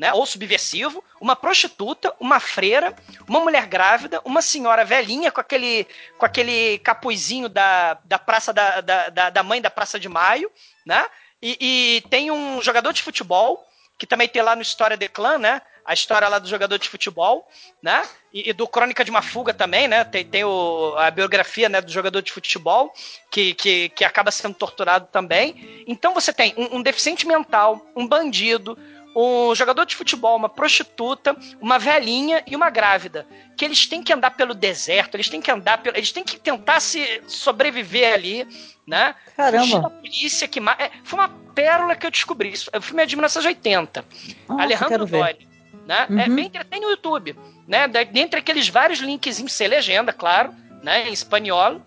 né, 0.00 0.14
ou 0.14 0.24
subversivo, 0.24 1.04
uma 1.20 1.36
prostituta, 1.36 2.14
uma 2.18 2.40
freira, 2.40 2.96
uma 3.28 3.38
mulher 3.38 3.66
grávida, 3.66 4.18
uma 4.24 4.40
senhora 4.40 4.82
velhinha 4.82 5.30
com 5.30 5.42
aquele, 5.42 5.86
com 6.16 6.24
aquele 6.24 6.78
capuzinho 6.78 7.50
da, 7.50 7.98
da 8.06 8.18
praça 8.18 8.50
da, 8.50 8.80
da, 8.80 9.28
da 9.28 9.42
mãe 9.42 9.60
da 9.60 9.68
Praça 9.68 10.00
de 10.00 10.08
Maio, 10.08 10.50
né? 10.86 11.06
E, 11.42 11.58
e, 11.60 12.08
tem 12.08 12.30
um 12.30 12.62
jogador 12.62 12.94
de 12.94 13.02
futebol, 13.02 13.62
que 13.98 14.06
também 14.06 14.26
tem 14.26 14.40
lá 14.40 14.56
no 14.56 14.62
História 14.62 14.96
de 14.96 15.06
Clã, 15.06 15.36
né? 15.36 15.60
A 15.84 15.92
história 15.92 16.28
lá 16.28 16.38
do 16.38 16.48
jogador 16.48 16.78
de 16.78 16.88
futebol, 16.88 17.46
né? 17.82 18.02
E, 18.32 18.48
e 18.48 18.52
do 18.54 18.66
Crônica 18.66 19.04
de 19.04 19.10
uma 19.10 19.20
Fuga 19.20 19.52
também, 19.52 19.86
né? 19.86 20.02
Tem, 20.02 20.24
tem 20.24 20.44
o, 20.44 20.94
a 20.96 21.10
biografia 21.10 21.68
né, 21.68 21.82
do 21.82 21.92
jogador 21.92 22.22
de 22.22 22.32
futebol, 22.32 22.90
que, 23.30 23.52
que, 23.52 23.90
que 23.90 24.04
acaba 24.04 24.30
sendo 24.30 24.54
torturado 24.54 25.08
também. 25.12 25.84
Então 25.86 26.14
você 26.14 26.32
tem 26.32 26.54
um, 26.56 26.76
um 26.78 26.82
deficiente 26.82 27.26
mental, 27.26 27.86
um 27.94 28.06
bandido, 28.06 28.78
um 29.14 29.54
jogador 29.54 29.84
de 29.84 29.96
futebol, 29.96 30.36
uma 30.36 30.48
prostituta, 30.48 31.36
uma 31.60 31.78
velhinha 31.78 32.42
e 32.46 32.54
uma 32.54 32.70
grávida. 32.70 33.26
Que 33.56 33.64
eles 33.64 33.86
têm 33.86 34.02
que 34.02 34.12
andar 34.12 34.30
pelo 34.32 34.54
deserto, 34.54 35.16
eles 35.16 35.28
têm 35.28 35.40
que 35.40 35.50
andar 35.50 35.78
pelo, 35.78 35.96
eles 35.96 36.12
têm 36.12 36.24
que 36.24 36.38
tentar 36.38 36.80
se 36.80 37.22
sobreviver 37.26 38.14
ali, 38.14 38.46
né? 38.86 39.14
Caramba! 39.36 39.86
A 39.86 39.90
polícia 39.90 40.46
que 40.46 40.60
é, 40.60 40.90
foi 41.04 41.18
uma 41.18 41.28
pérola 41.54 41.96
que 41.96 42.06
eu 42.06 42.10
descobri. 42.10 42.50
Isso, 42.50 42.70
o 42.74 42.80
filme 42.80 43.02
é 43.02 43.06
de 43.06 43.16
1980. 43.16 44.04
Nossa, 44.48 44.62
Alejandro 44.62 45.06
Dori. 45.06 45.48
Né? 45.86 46.06
É 46.08 46.12
uhum. 46.12 46.20
É 46.20 46.28
bem 46.28 46.50
tem 46.50 46.80
no 46.80 46.90
YouTube, 46.90 47.36
né? 47.66 47.88
Dentre 47.88 48.38
aqueles 48.38 48.68
vários 48.68 49.00
links 49.00 49.42
sem 49.48 49.68
legenda, 49.68 50.12
claro, 50.12 50.54
né? 50.82 51.08
Em 51.08 51.12
espanhol. 51.12 51.80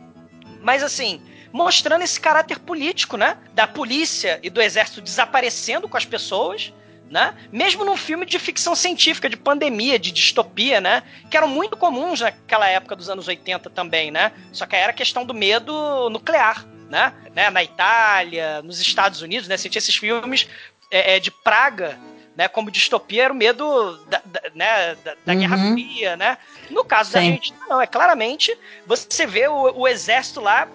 Mas 0.62 0.84
assim, 0.84 1.22
mostrando 1.52 2.04
esse 2.04 2.20
caráter 2.20 2.60
político, 2.60 3.16
né? 3.16 3.38
Da 3.54 3.66
polícia 3.66 4.40
e 4.44 4.50
do 4.50 4.62
exército 4.62 5.02
desaparecendo 5.02 5.88
com 5.88 5.96
as 5.96 6.06
pessoas, 6.06 6.74
né? 7.10 7.36
Mesmo 7.52 7.86
num 7.86 7.96
filme 7.96 8.26
de 8.26 8.40
ficção 8.40 8.76
científica, 8.76 9.30
de 9.30 9.38
pandemia, 9.38 10.00
de 10.00 10.12
distopia, 10.12 10.82
né? 10.82 11.04
Que 11.30 11.38
eram 11.38 11.48
muito 11.48 11.78
comuns 11.78 12.22
naquela 12.22 12.68
época 12.68 12.96
dos 12.96 13.10
anos 13.10 13.28
80 13.28 13.70
também, 13.70 14.12
né? 14.12 14.32
Só 14.52 14.66
que 14.66 14.76
era 14.76 14.92
a 14.92 14.96
questão 14.96 15.26
do 15.26 15.34
medo 15.34 16.10
nuclear, 16.10 16.66
né? 16.90 17.14
né? 17.36 17.50
Na 17.50 17.64
Itália, 17.64 18.62
nos 18.62 18.80
Estados 18.80 19.22
Unidos, 19.22 19.48
né? 19.48 19.58
Você 19.58 19.70
tinha 19.70 19.80
esses 19.80 19.96
filmes 19.96 20.48
é, 20.90 21.16
é, 21.16 21.20
de 21.20 21.30
praga, 21.30 22.00
né? 22.36 22.48
Como 22.48 22.72
distopia 22.72 23.26
era 23.26 23.34
o 23.34 23.36
medo 23.36 23.98
da, 24.06 24.22
da 24.26 24.42
né? 24.56 24.96
da, 25.04 25.16
da 25.26 25.34
uhum. 25.34 25.40
Guerra 25.40 25.58
Fria, 25.74 26.18
né? 26.18 26.38
No 26.70 26.84
caso 26.84 27.12
Sim. 27.12 27.14
da 27.14 27.20
Argentina, 27.20 27.60
não. 27.70 27.82
É 27.82 27.88
claramente 27.88 28.58
você 28.88 29.26
vê 29.26 29.48
o, 29.48 29.72
o 29.76 29.88
exército 29.88 30.42
lá 30.42 30.68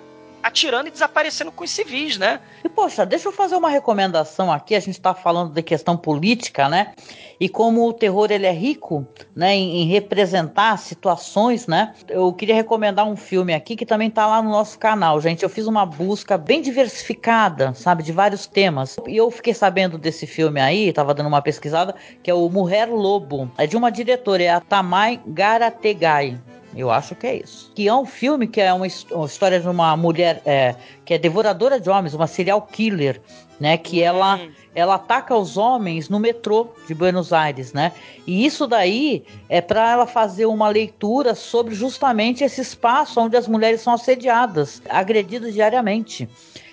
atirando 0.42 0.88
e 0.88 0.90
desaparecendo 0.90 1.52
com 1.52 1.64
os 1.64 1.70
civis, 1.70 2.16
né? 2.18 2.40
E 2.64 2.68
poxa, 2.68 3.04
deixa 3.04 3.28
eu 3.28 3.32
fazer 3.32 3.56
uma 3.56 3.68
recomendação 3.68 4.52
aqui. 4.52 4.74
A 4.74 4.80
gente 4.80 4.94
está 4.94 5.14
falando 5.14 5.52
de 5.52 5.62
questão 5.62 5.96
política, 5.96 6.68
né? 6.68 6.92
E 7.40 7.48
como 7.48 7.86
o 7.86 7.92
terror 7.92 8.32
ele 8.32 8.46
é 8.46 8.52
rico, 8.52 9.06
né, 9.34 9.54
em, 9.54 9.82
em, 9.82 9.86
representar 9.86 10.76
situações, 10.76 11.66
né? 11.68 11.94
Eu 12.08 12.32
queria 12.32 12.54
recomendar 12.54 13.06
um 13.06 13.16
filme 13.16 13.54
aqui 13.54 13.76
que 13.76 13.86
também 13.86 14.08
está 14.08 14.26
lá 14.26 14.42
no 14.42 14.50
nosso 14.50 14.78
canal, 14.78 15.20
gente. 15.20 15.44
Eu 15.44 15.48
fiz 15.48 15.66
uma 15.66 15.86
busca 15.86 16.36
bem 16.36 16.60
diversificada, 16.60 17.72
sabe, 17.74 18.02
de 18.02 18.10
vários 18.10 18.46
temas. 18.46 18.96
E 19.06 19.16
eu 19.16 19.30
fiquei 19.30 19.54
sabendo 19.54 19.96
desse 19.96 20.26
filme 20.26 20.60
aí, 20.60 20.88
estava 20.88 21.14
dando 21.14 21.28
uma 21.28 21.42
pesquisada, 21.42 21.94
que 22.22 22.30
é 22.30 22.34
o 22.34 22.48
Mulher 22.48 22.88
Lobo. 22.88 23.50
É 23.56 23.66
de 23.66 23.76
uma 23.76 23.90
diretora, 23.90 24.42
é 24.42 24.50
a 24.50 24.60
Tamai 24.60 25.20
Garategai. 25.26 26.38
Eu 26.74 26.90
acho 26.90 27.14
que 27.14 27.26
é 27.26 27.36
isso. 27.36 27.72
Que 27.74 27.88
é 27.88 27.94
um 27.94 28.04
filme 28.04 28.46
que 28.46 28.60
é 28.60 28.72
uma, 28.72 28.86
uma 29.10 29.26
história 29.26 29.60
de 29.60 29.68
uma 29.68 29.96
mulher 29.96 30.42
é, 30.44 30.74
que 31.04 31.14
é 31.14 31.18
devoradora 31.18 31.80
de 31.80 31.88
homens, 31.88 32.14
uma 32.14 32.26
serial 32.26 32.62
killer, 32.62 33.20
né? 33.58 33.76
Que 33.76 34.02
ela 34.02 34.36
hum. 34.36 34.50
ela 34.74 34.94
ataca 34.96 35.34
os 35.34 35.56
homens 35.56 36.08
no 36.08 36.20
metrô 36.20 36.68
de 36.86 36.94
Buenos 36.94 37.32
Aires, 37.32 37.72
né? 37.72 37.92
E 38.26 38.44
isso 38.44 38.66
daí 38.66 39.24
é 39.48 39.60
para 39.60 39.90
ela 39.90 40.06
fazer 40.06 40.46
uma 40.46 40.68
leitura 40.68 41.34
sobre 41.34 41.74
justamente 41.74 42.44
esse 42.44 42.60
espaço 42.60 43.20
onde 43.20 43.36
as 43.36 43.48
mulheres 43.48 43.80
são 43.80 43.94
assediadas, 43.94 44.82
agredidas 44.88 45.54
diariamente. 45.54 46.28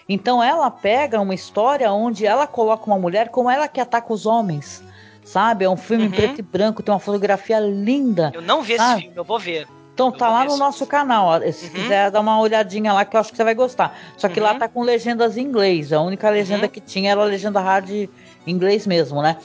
Então 0.07 0.43
ela 0.43 0.69
pega 0.69 1.19
uma 1.19 1.33
história 1.33 1.91
onde 1.91 2.27
ela 2.27 2.45
coloca 2.45 2.85
uma 2.85 2.99
mulher 2.99 3.29
como 3.29 3.49
ela 3.49 3.67
que 3.67 3.79
ataca 3.79 4.13
os 4.13 4.25
homens 4.25 4.83
sabe? 5.25 5.65
É 5.65 5.69
um 5.69 5.75
filme 5.75 6.03
uhum. 6.03 6.09
em 6.09 6.13
preto 6.13 6.39
e 6.39 6.43
branco, 6.43 6.83
tem 6.83 6.93
uma 6.93 6.99
fotografia 6.99 7.59
linda. 7.59 8.31
Eu 8.33 8.43
não 8.43 8.61
vi 8.61 8.77
sabe? 8.77 8.91
esse 8.91 9.01
filme, 9.01 9.17
eu 9.17 9.23
vou 9.23 9.39
ver. 9.39 9.67
Então 9.95 10.11
tá 10.11 10.27
lá 10.29 10.43
no 10.43 10.57
nosso 10.57 10.85
canal. 10.85 11.27
Ó. 11.27 11.51
Se 11.51 11.67
uhum. 11.67 11.71
quiser 11.71 12.11
dar 12.11 12.19
uma 12.19 12.37
olhadinha 12.37 12.91
lá, 12.91 13.05
que 13.05 13.15
eu 13.15 13.19
acho 13.21 13.31
que 13.31 13.37
você 13.37 13.45
vai 13.45 13.55
gostar. 13.55 13.97
Só 14.17 14.27
que 14.27 14.41
uhum. 14.41 14.45
lá 14.45 14.55
tá 14.55 14.67
com 14.67 14.83
legendas 14.83 15.37
em 15.37 15.41
inglês. 15.41 15.93
A 15.93 16.01
única 16.01 16.29
legenda 16.29 16.63
uhum. 16.65 16.69
que 16.69 16.81
tinha 16.81 17.11
era 17.11 17.21
a 17.21 17.23
legenda 17.23 17.61
hard 17.61 17.89
em 17.89 18.09
inglês 18.45 18.85
mesmo, 18.85 19.21
né? 19.21 19.37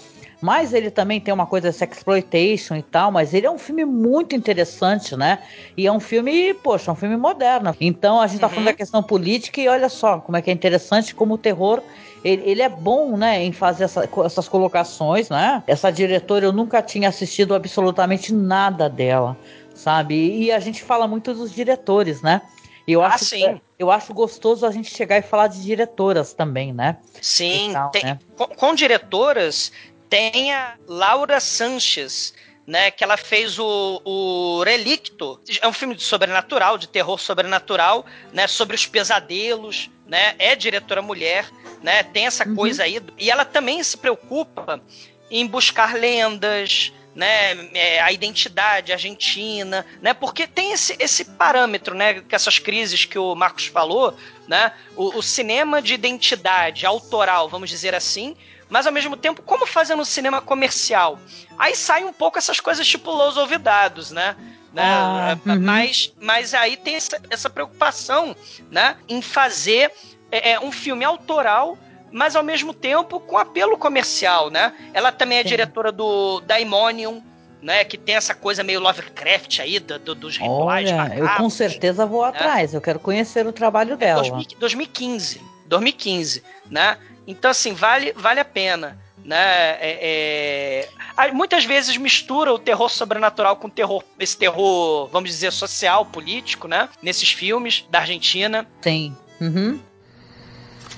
Mas 0.43 0.73
ele 0.73 0.91
também 0.91 1.21
tem 1.21 1.33
uma 1.33 1.47
coisa 1.47 1.71
de 1.71 1.85
exploitation 1.85 2.75
e 2.75 2.83
tal, 2.83 3.13
mas 3.13 3.33
ele 3.33 3.47
é 3.47 3.51
um 3.51 3.59
filme 3.59 3.85
muito 3.85 4.35
interessante, 4.35 5.15
né? 5.15 5.39
E 5.77 5.87
é 5.87 5.93
um 5.93 6.01
filme, 6.01 6.53
poxa, 6.55 6.91
um 6.91 6.97
filme 6.97 7.17
moderno. 7.17 7.77
Então 7.81 8.21
a 8.21 8.27
gente 8.27 8.41
tá 8.41 8.49
falando 8.49 8.65
da 8.65 8.71
uhum. 8.73 8.77
questão 8.77 9.03
política 9.03 9.61
e 9.61 9.69
olha 9.69 9.89
só 9.89 10.19
como 10.19 10.37
é 10.37 10.43
que 10.43 10.51
é 10.51 10.53
interessante 10.53 11.15
como 11.15 11.35
o 11.35 11.39
terror 11.39 11.81
ele, 12.25 12.43
ele, 12.45 12.63
é 12.63 12.69
bom, 12.69 13.17
né, 13.17 13.43
em 13.43 13.51
fazer 13.53 13.85
essa, 13.85 14.07
essas 14.27 14.47
colocações, 14.47 15.31
né? 15.31 15.63
Essa 15.67 15.91
diretora 15.91 16.45
eu 16.45 16.53
nunca 16.53 16.83
tinha 16.83 17.09
assistido 17.09 17.55
absolutamente 17.55 18.35
nada 18.35 18.91
dela 18.91 19.37
sabe? 19.81 20.15
E 20.15 20.53
a 20.53 20.61
gente 20.61 20.83
fala 20.83 21.09
muito 21.09 21.33
dos 21.33 21.53
diretores, 21.53 22.21
né? 22.21 22.43
Eu 22.87 23.03
ah, 23.03 23.09
acho, 23.09 23.25
sim. 23.25 23.61
eu 23.79 23.91
acho 23.91 24.13
gostoso 24.13 24.67
a 24.67 24.71
gente 24.71 24.95
chegar 24.95 25.19
e 25.19 25.23
falar 25.23 25.47
de 25.47 25.63
diretoras 25.63 26.33
também, 26.33 26.73
né? 26.73 26.99
Sim, 27.21 27.71
tal, 27.73 27.91
tem, 27.91 28.05
né? 28.05 28.19
Com, 28.37 28.47
com, 28.47 28.75
diretoras 28.75 29.73
tem 30.09 30.53
a 30.53 30.75
Laura 30.87 31.39
Sanches, 31.41 32.35
né? 32.67 32.91
Que 32.91 33.05
ela 33.05 33.17
fez 33.17 33.59
o, 33.59 34.03
o 34.05 34.63
Relicto. 34.65 35.41
É 35.63 35.69
um 35.69 35.73
filme 35.73 35.95
de 35.95 36.03
sobrenatural, 36.03 36.77
de 36.77 36.89
terror 36.89 37.19
sobrenatural, 37.19 38.05
né? 38.33 38.47
Sobre 38.47 38.75
os 38.75 38.87
pesadelos, 38.87 39.89
né? 40.07 40.35
É 40.39 40.57
diretora 40.57 41.01
mulher, 41.01 41.49
né? 41.83 42.03
Tem 42.03 42.27
essa 42.27 42.47
uhum. 42.47 42.57
coisa 42.57 42.83
aí. 42.83 43.01
E 43.17 43.31
ela 43.31 43.45
também 43.45 43.83
se 43.83 43.97
preocupa 43.97 44.83
em 45.31 45.47
buscar 45.47 45.95
lendas, 45.95 46.93
né, 47.15 47.53
é, 47.75 48.01
a 48.01 48.13
identidade 48.13 48.93
argentina, 48.93 49.85
né, 50.01 50.15
porque 50.15 50.47
tem 50.47 50.73
esse, 50.73 50.97
esse 50.99 51.25
parâmetro, 51.25 51.95
né, 51.95 52.21
que 52.21 52.35
essas 52.35 52.59
crises 52.59 53.05
que 53.05 53.19
o 53.19 53.35
Marcos 53.35 53.67
falou, 53.67 54.17
né, 54.47 54.73
o, 54.97 55.19
o 55.19 55.23
cinema 55.23 55.83
de 55.83 55.95
identidade 55.95 56.87
autoral, 56.87 57.49
vamos 57.49 57.69
dizer 57.69 57.95
assim, 57.95 58.37
mas 58.69 58.87
ao 58.87 58.93
mesmo 58.93 59.17
tempo, 59.17 59.43
como 59.43 59.67
fazer 59.67 59.97
no 59.97 60.05
cinema 60.05 60.41
comercial? 60.41 61.19
Aí 61.59 61.75
sai 61.75 62.05
um 62.05 62.13
pouco 62.13 62.39
essas 62.39 62.61
coisas 62.61 62.87
tipo 62.87 63.11
Los 63.11 63.37
Olvidados, 63.37 64.13
né? 64.13 64.37
né? 64.73 64.83
Ah, 64.85 65.37
uhum. 65.45 65.61
mas, 65.61 66.15
mas 66.21 66.55
aí 66.55 66.77
tem 66.77 66.95
essa, 66.95 67.21
essa 67.29 67.51
preocupação 67.51 68.37
né? 68.71 68.97
em 69.09 69.21
fazer 69.21 69.93
é, 70.31 70.53
é 70.53 70.61
um 70.61 70.71
filme 70.71 71.05
autoral 71.05 71.77
mas 72.13 72.37
ao 72.37 72.43
mesmo 72.43 72.73
tempo 72.75 73.21
com 73.21 73.39
apelo 73.39 73.77
comercial, 73.77 74.51
né? 74.51 74.73
Ela 74.93 75.13
também 75.13 75.39
é 75.39 75.43
Sim. 75.43 75.49
diretora 75.49 75.93
do 75.93 76.41
Daimonium, 76.41 77.23
né? 77.63 77.85
Que 77.85 77.97
tem 77.97 78.17
essa 78.17 78.35
coisa 78.35 78.63
meio 78.63 78.81
Lovecraft 78.81 79.61
aí, 79.61 79.79
do, 79.79 79.99
do, 79.99 80.15
dos 80.15 80.37
rituais. 80.37 80.91
Olha, 80.91 81.15
eu 81.17 81.29
com 81.37 81.51
certeza 81.51 82.07
vou 82.07 82.23
né? 82.23 82.29
atrás, 82.29 82.75
eu 82.75 82.81
quero 82.81 82.99
conhecer 82.99 83.47
o 83.47 83.53
trabalho 83.53 83.95
é 83.95 83.97
dela. 83.97 84.23
2015, 84.59 85.41
2015, 85.67 86.43
né? 86.71 86.97
Então, 87.27 87.51
assim, 87.51 87.73
vale, 87.73 88.13
vale 88.17 88.41
a 88.41 88.45
pena. 88.45 88.99
né? 89.25 89.77
É, 89.81 90.89
é... 91.17 91.33
Muitas 91.33 91.65
vezes 91.65 91.97
mistura 91.97 92.53
o 92.53 92.59
terror 92.59 92.89
sobrenatural 92.89 93.57
com 93.57 93.69
terror, 93.69 94.03
esse 94.19 94.37
terror, 94.37 95.09
vamos 95.13 95.31
dizer, 95.31 95.53
social, 95.53 96.07
político, 96.07 96.67
né? 96.67 96.89
Nesses 97.03 97.31
filmes 97.31 97.85
da 97.91 98.01
Argentina. 98.01 98.67
Sim. 98.81 99.15
Uhum. 99.41 99.81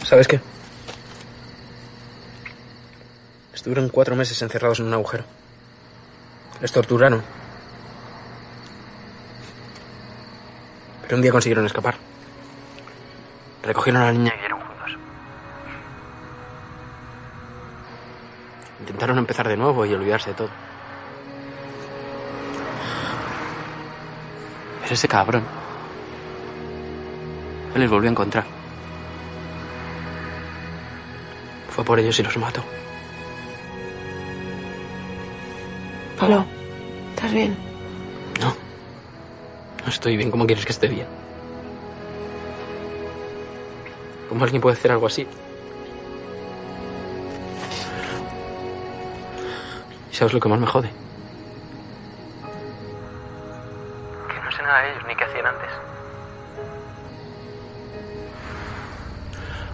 ¿Sabes 0.05 0.27
qué? 0.27 0.41
Estuvieron 3.55 3.91
cuatro 3.91 4.17
meses 4.17 4.41
encerrados 4.43 4.81
en 4.81 4.87
un 4.87 4.95
agujero. 4.95 5.25
Les 6.61 6.73
torturaron. 6.73 7.23
Pero 11.03 11.17
un 11.17 11.23
día 11.23 11.33
consiguieron 11.33 11.67
escapar. 11.67 11.97
Recogieron 13.63 14.03
a 14.03 14.07
la 14.07 14.13
niña 14.13 14.33
y 14.35 14.39
vieron 14.41 14.61
juntos. 14.61 14.99
Intentaron 18.81 19.19
empezar 19.19 19.49
de 19.49 19.57
nuevo 19.57 19.85
y 19.85 19.93
olvidarse 19.93 20.31
de 20.31 20.37
todo. 20.37 20.51
Pero 24.83 24.95
ese 24.95 25.09
cabrón. 25.09 25.45
Él 27.75 27.81
les 27.81 27.91
volvió 27.91 28.09
a 28.09 28.13
encontrar. 28.13 28.45
Fue 31.71 31.85
por 31.85 31.99
ellos 31.99 32.19
y 32.19 32.23
los 32.23 32.37
mató. 32.37 32.63
Pablo, 36.23 36.47
¿estás 37.17 37.33
bien? 37.33 37.57
No. 38.41 38.55
No 39.83 39.89
estoy 39.89 40.17
bien. 40.17 40.31
¿Cómo 40.31 40.47
quieres 40.47 40.65
que 40.65 40.71
esté 40.71 40.87
bien? 40.87 41.09
¿Cómo 44.29 44.45
alguien 44.45 44.63
puede 44.63 44.77
hacer 44.77 44.93
algo 44.93 45.09
así? 45.09 45.27
¿Y 50.13 50.15
sabes 50.15 50.33
lo 50.33 50.39
que 50.39 50.49
más 50.49 50.61
me 50.61 50.67
jode? 50.69 50.93
Que 54.29 54.41
no 54.45 54.53
sé 54.53 54.63
nada 54.63 54.81
de 54.83 54.93
ellos 54.93 55.03
ni 55.09 55.17
qué 55.17 55.25
hacían 55.25 55.47
antes. 55.47 55.71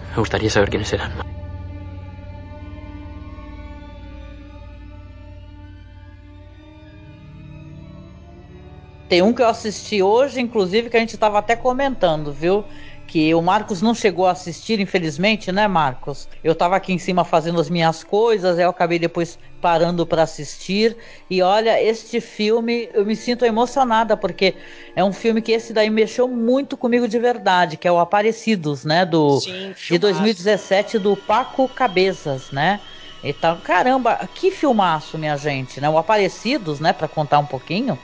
Me 0.09 0.17
gustaría 0.17 0.49
saber 0.49 0.71
quiénes 0.71 0.91
eran. 0.93 1.11
Tem 9.09 9.23
um 9.23 9.33
que 9.33 9.41
eu 9.41 9.47
assisti 9.47 10.03
hoje, 10.03 10.39
inclusive, 10.39 10.89
que 10.89 10.95
a 10.97 10.99
gente 10.99 11.15
estava 11.15 11.39
até 11.39 11.55
comentando, 11.55 12.31
viu? 12.31 12.67
Que 13.07 13.33
o 13.33 13.41
Marcos 13.41 13.81
não 13.81 13.95
chegou 13.95 14.27
a 14.27 14.31
assistir, 14.31 14.79
infelizmente, 14.79 15.51
né, 15.51 15.67
Marcos? 15.67 16.29
Eu 16.43 16.53
estava 16.53 16.75
aqui 16.75 16.93
em 16.93 16.99
cima 16.99 17.25
fazendo 17.25 17.59
as 17.59 17.69
minhas 17.71 18.03
coisas, 18.03 18.59
eu 18.59 18.69
acabei 18.69 18.99
depois 18.99 19.39
parando 19.59 20.05
para 20.05 20.21
assistir. 20.21 20.95
E 21.27 21.41
olha, 21.41 21.81
este 21.81 22.21
filme 22.21 22.87
eu 22.93 23.03
me 23.03 23.15
sinto 23.15 23.43
emocionada, 23.45 24.15
porque 24.15 24.57
é 24.95 25.03
um 25.03 25.11
filme 25.11 25.41
que 25.41 25.51
esse 25.53 25.73
daí 25.73 25.89
mexeu 25.89 26.27
muito 26.27 26.77
comigo 26.77 27.07
de 27.07 27.17
verdade, 27.17 27.77
que 27.77 27.87
é 27.87 27.91
o 27.91 27.97
Aparecidos, 27.99 28.85
né? 28.85 29.05
Do, 29.07 29.39
Sim, 29.39 29.73
de 29.89 29.97
2017, 29.97 30.99
do 30.99 31.17
Paco 31.17 31.67
Cabezas, 31.67 32.51
né? 32.51 32.81
Então, 33.23 33.59
caramba, 33.59 34.15
que 34.33 34.51
filmaço, 34.51 35.17
minha 35.17 35.35
gente, 35.35 35.81
né? 35.81 35.89
O 35.89 35.97
Aparecidos, 35.97 36.79
né, 36.79 36.93
para 36.93 37.07
contar 37.07 37.39
um 37.39 37.45
pouquinho. 37.47 37.99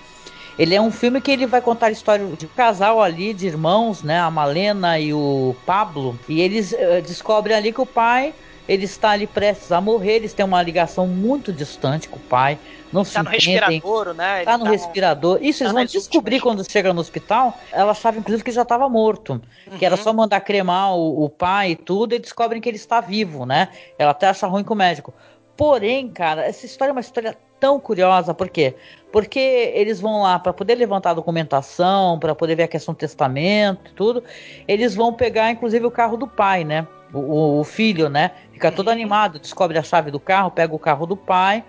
Ele 0.58 0.74
é 0.74 0.82
um 0.82 0.92
filme 0.92 1.20
que 1.20 1.32
ele 1.32 1.46
vai 1.46 1.62
contar 1.62 1.88
a 1.88 1.92
história 1.92 2.26
de 2.38 2.46
um 2.46 2.50
casal 2.50 3.02
ali, 3.02 3.34
de 3.34 3.46
irmãos, 3.48 4.04
né? 4.04 4.20
A 4.20 4.32
Malena 4.32 5.00
e 5.00 5.14
o 5.14 5.56
Pablo. 5.66 6.18
E 6.30 6.42
eles 6.42 6.72
uh, 6.72 7.02
descobrem 7.02 7.56
ali 7.56 7.74
que 7.74 7.82
o 7.82 7.86
pai 7.86 8.34
ele 8.68 8.86
está 8.86 9.12
ali 9.12 9.28
prestes 9.28 9.72
a 9.72 9.80
morrer, 9.80 10.14
eles 10.16 10.34
têm 10.34 10.46
uma 10.46 10.62
ligação 10.62 11.06
muito 11.08 11.54
distante 11.54 12.10
com 12.10 12.18
o 12.18 12.22
pai. 12.22 12.58
Não 12.92 13.04
tá 13.04 13.10
se 13.10 13.18
no 13.18 13.30
entendem. 13.34 13.72
respirador, 13.74 14.14
né? 14.14 14.44
Tá 14.44 14.54
Ele 14.54 14.64
no 14.64 14.70
respirador. 14.70 15.40
Isso 15.42 15.60
tá 15.60 15.66
eles 15.66 15.74
vão 15.74 15.86
descobrir 15.86 16.40
quando 16.40 16.70
chega 16.70 16.94
no 16.94 17.02
hospital. 17.02 17.58
Ela 17.72 17.92
achava, 17.92 18.18
inclusive, 18.18 18.44
que 18.44 18.52
já 18.52 18.62
estava 18.64 18.88
morto. 18.90 19.42
Que 19.66 19.72
Uhum. 19.72 19.78
era 19.82 19.98
só 19.98 20.14
mandar 20.14 20.40
cremar 20.42 20.96
o, 20.96 21.26
o 21.26 21.30
pai 21.30 21.72
e 21.72 21.76
tudo, 21.76 22.16
e 22.16 22.20
descobrem 22.20 22.62
que 22.62 22.70
ele 22.70 22.78
está 22.78 23.02
vivo, 23.02 23.46
né? 23.46 23.70
Ela 24.00 24.12
até 24.12 24.28
acha 24.30 24.48
ruim 24.48 24.64
com 24.64 24.74
o 24.74 24.78
médico. 24.78 25.14
Porém, 25.58 26.10
cara, 26.10 26.44
essa 26.46 26.66
história 26.66 26.92
é 26.92 26.94
uma 26.94 27.02
história 27.02 27.38
tão 27.60 27.80
curiosa. 27.80 28.34
Por 28.34 28.50
quê? 28.50 28.76
Porque 29.16 29.72
eles 29.74 30.02
vão 30.02 30.24
lá 30.24 30.38
para 30.38 30.52
poder 30.52 30.76
levantar 30.76 31.12
a 31.12 31.14
documentação, 31.14 32.20
para 32.20 32.36
poder 32.36 32.54
ver 32.56 32.64
a 32.64 32.68
questão 32.68 32.94
do 32.94 32.98
testamento 32.98 33.94
tudo. 33.96 34.22
Eles 34.68 34.94
vão 34.94 35.14
pegar, 35.14 35.50
inclusive, 35.50 35.86
o 35.86 35.90
carro 35.90 36.18
do 36.18 36.28
pai, 36.28 36.66
né? 36.66 36.86
O, 37.14 37.62
o- 37.62 37.64
filho, 37.64 38.10
né? 38.10 38.32
Fica 38.52 38.70
todo 38.74 38.90
animado, 38.90 39.40
descobre 39.40 39.78
a 39.78 39.84
chave 39.84 40.12
do 40.12 40.20
carro, 40.20 40.52
pega 40.52 40.76
o 40.76 40.78
carro 40.78 41.06
do 41.06 41.16
pai. 41.16 41.64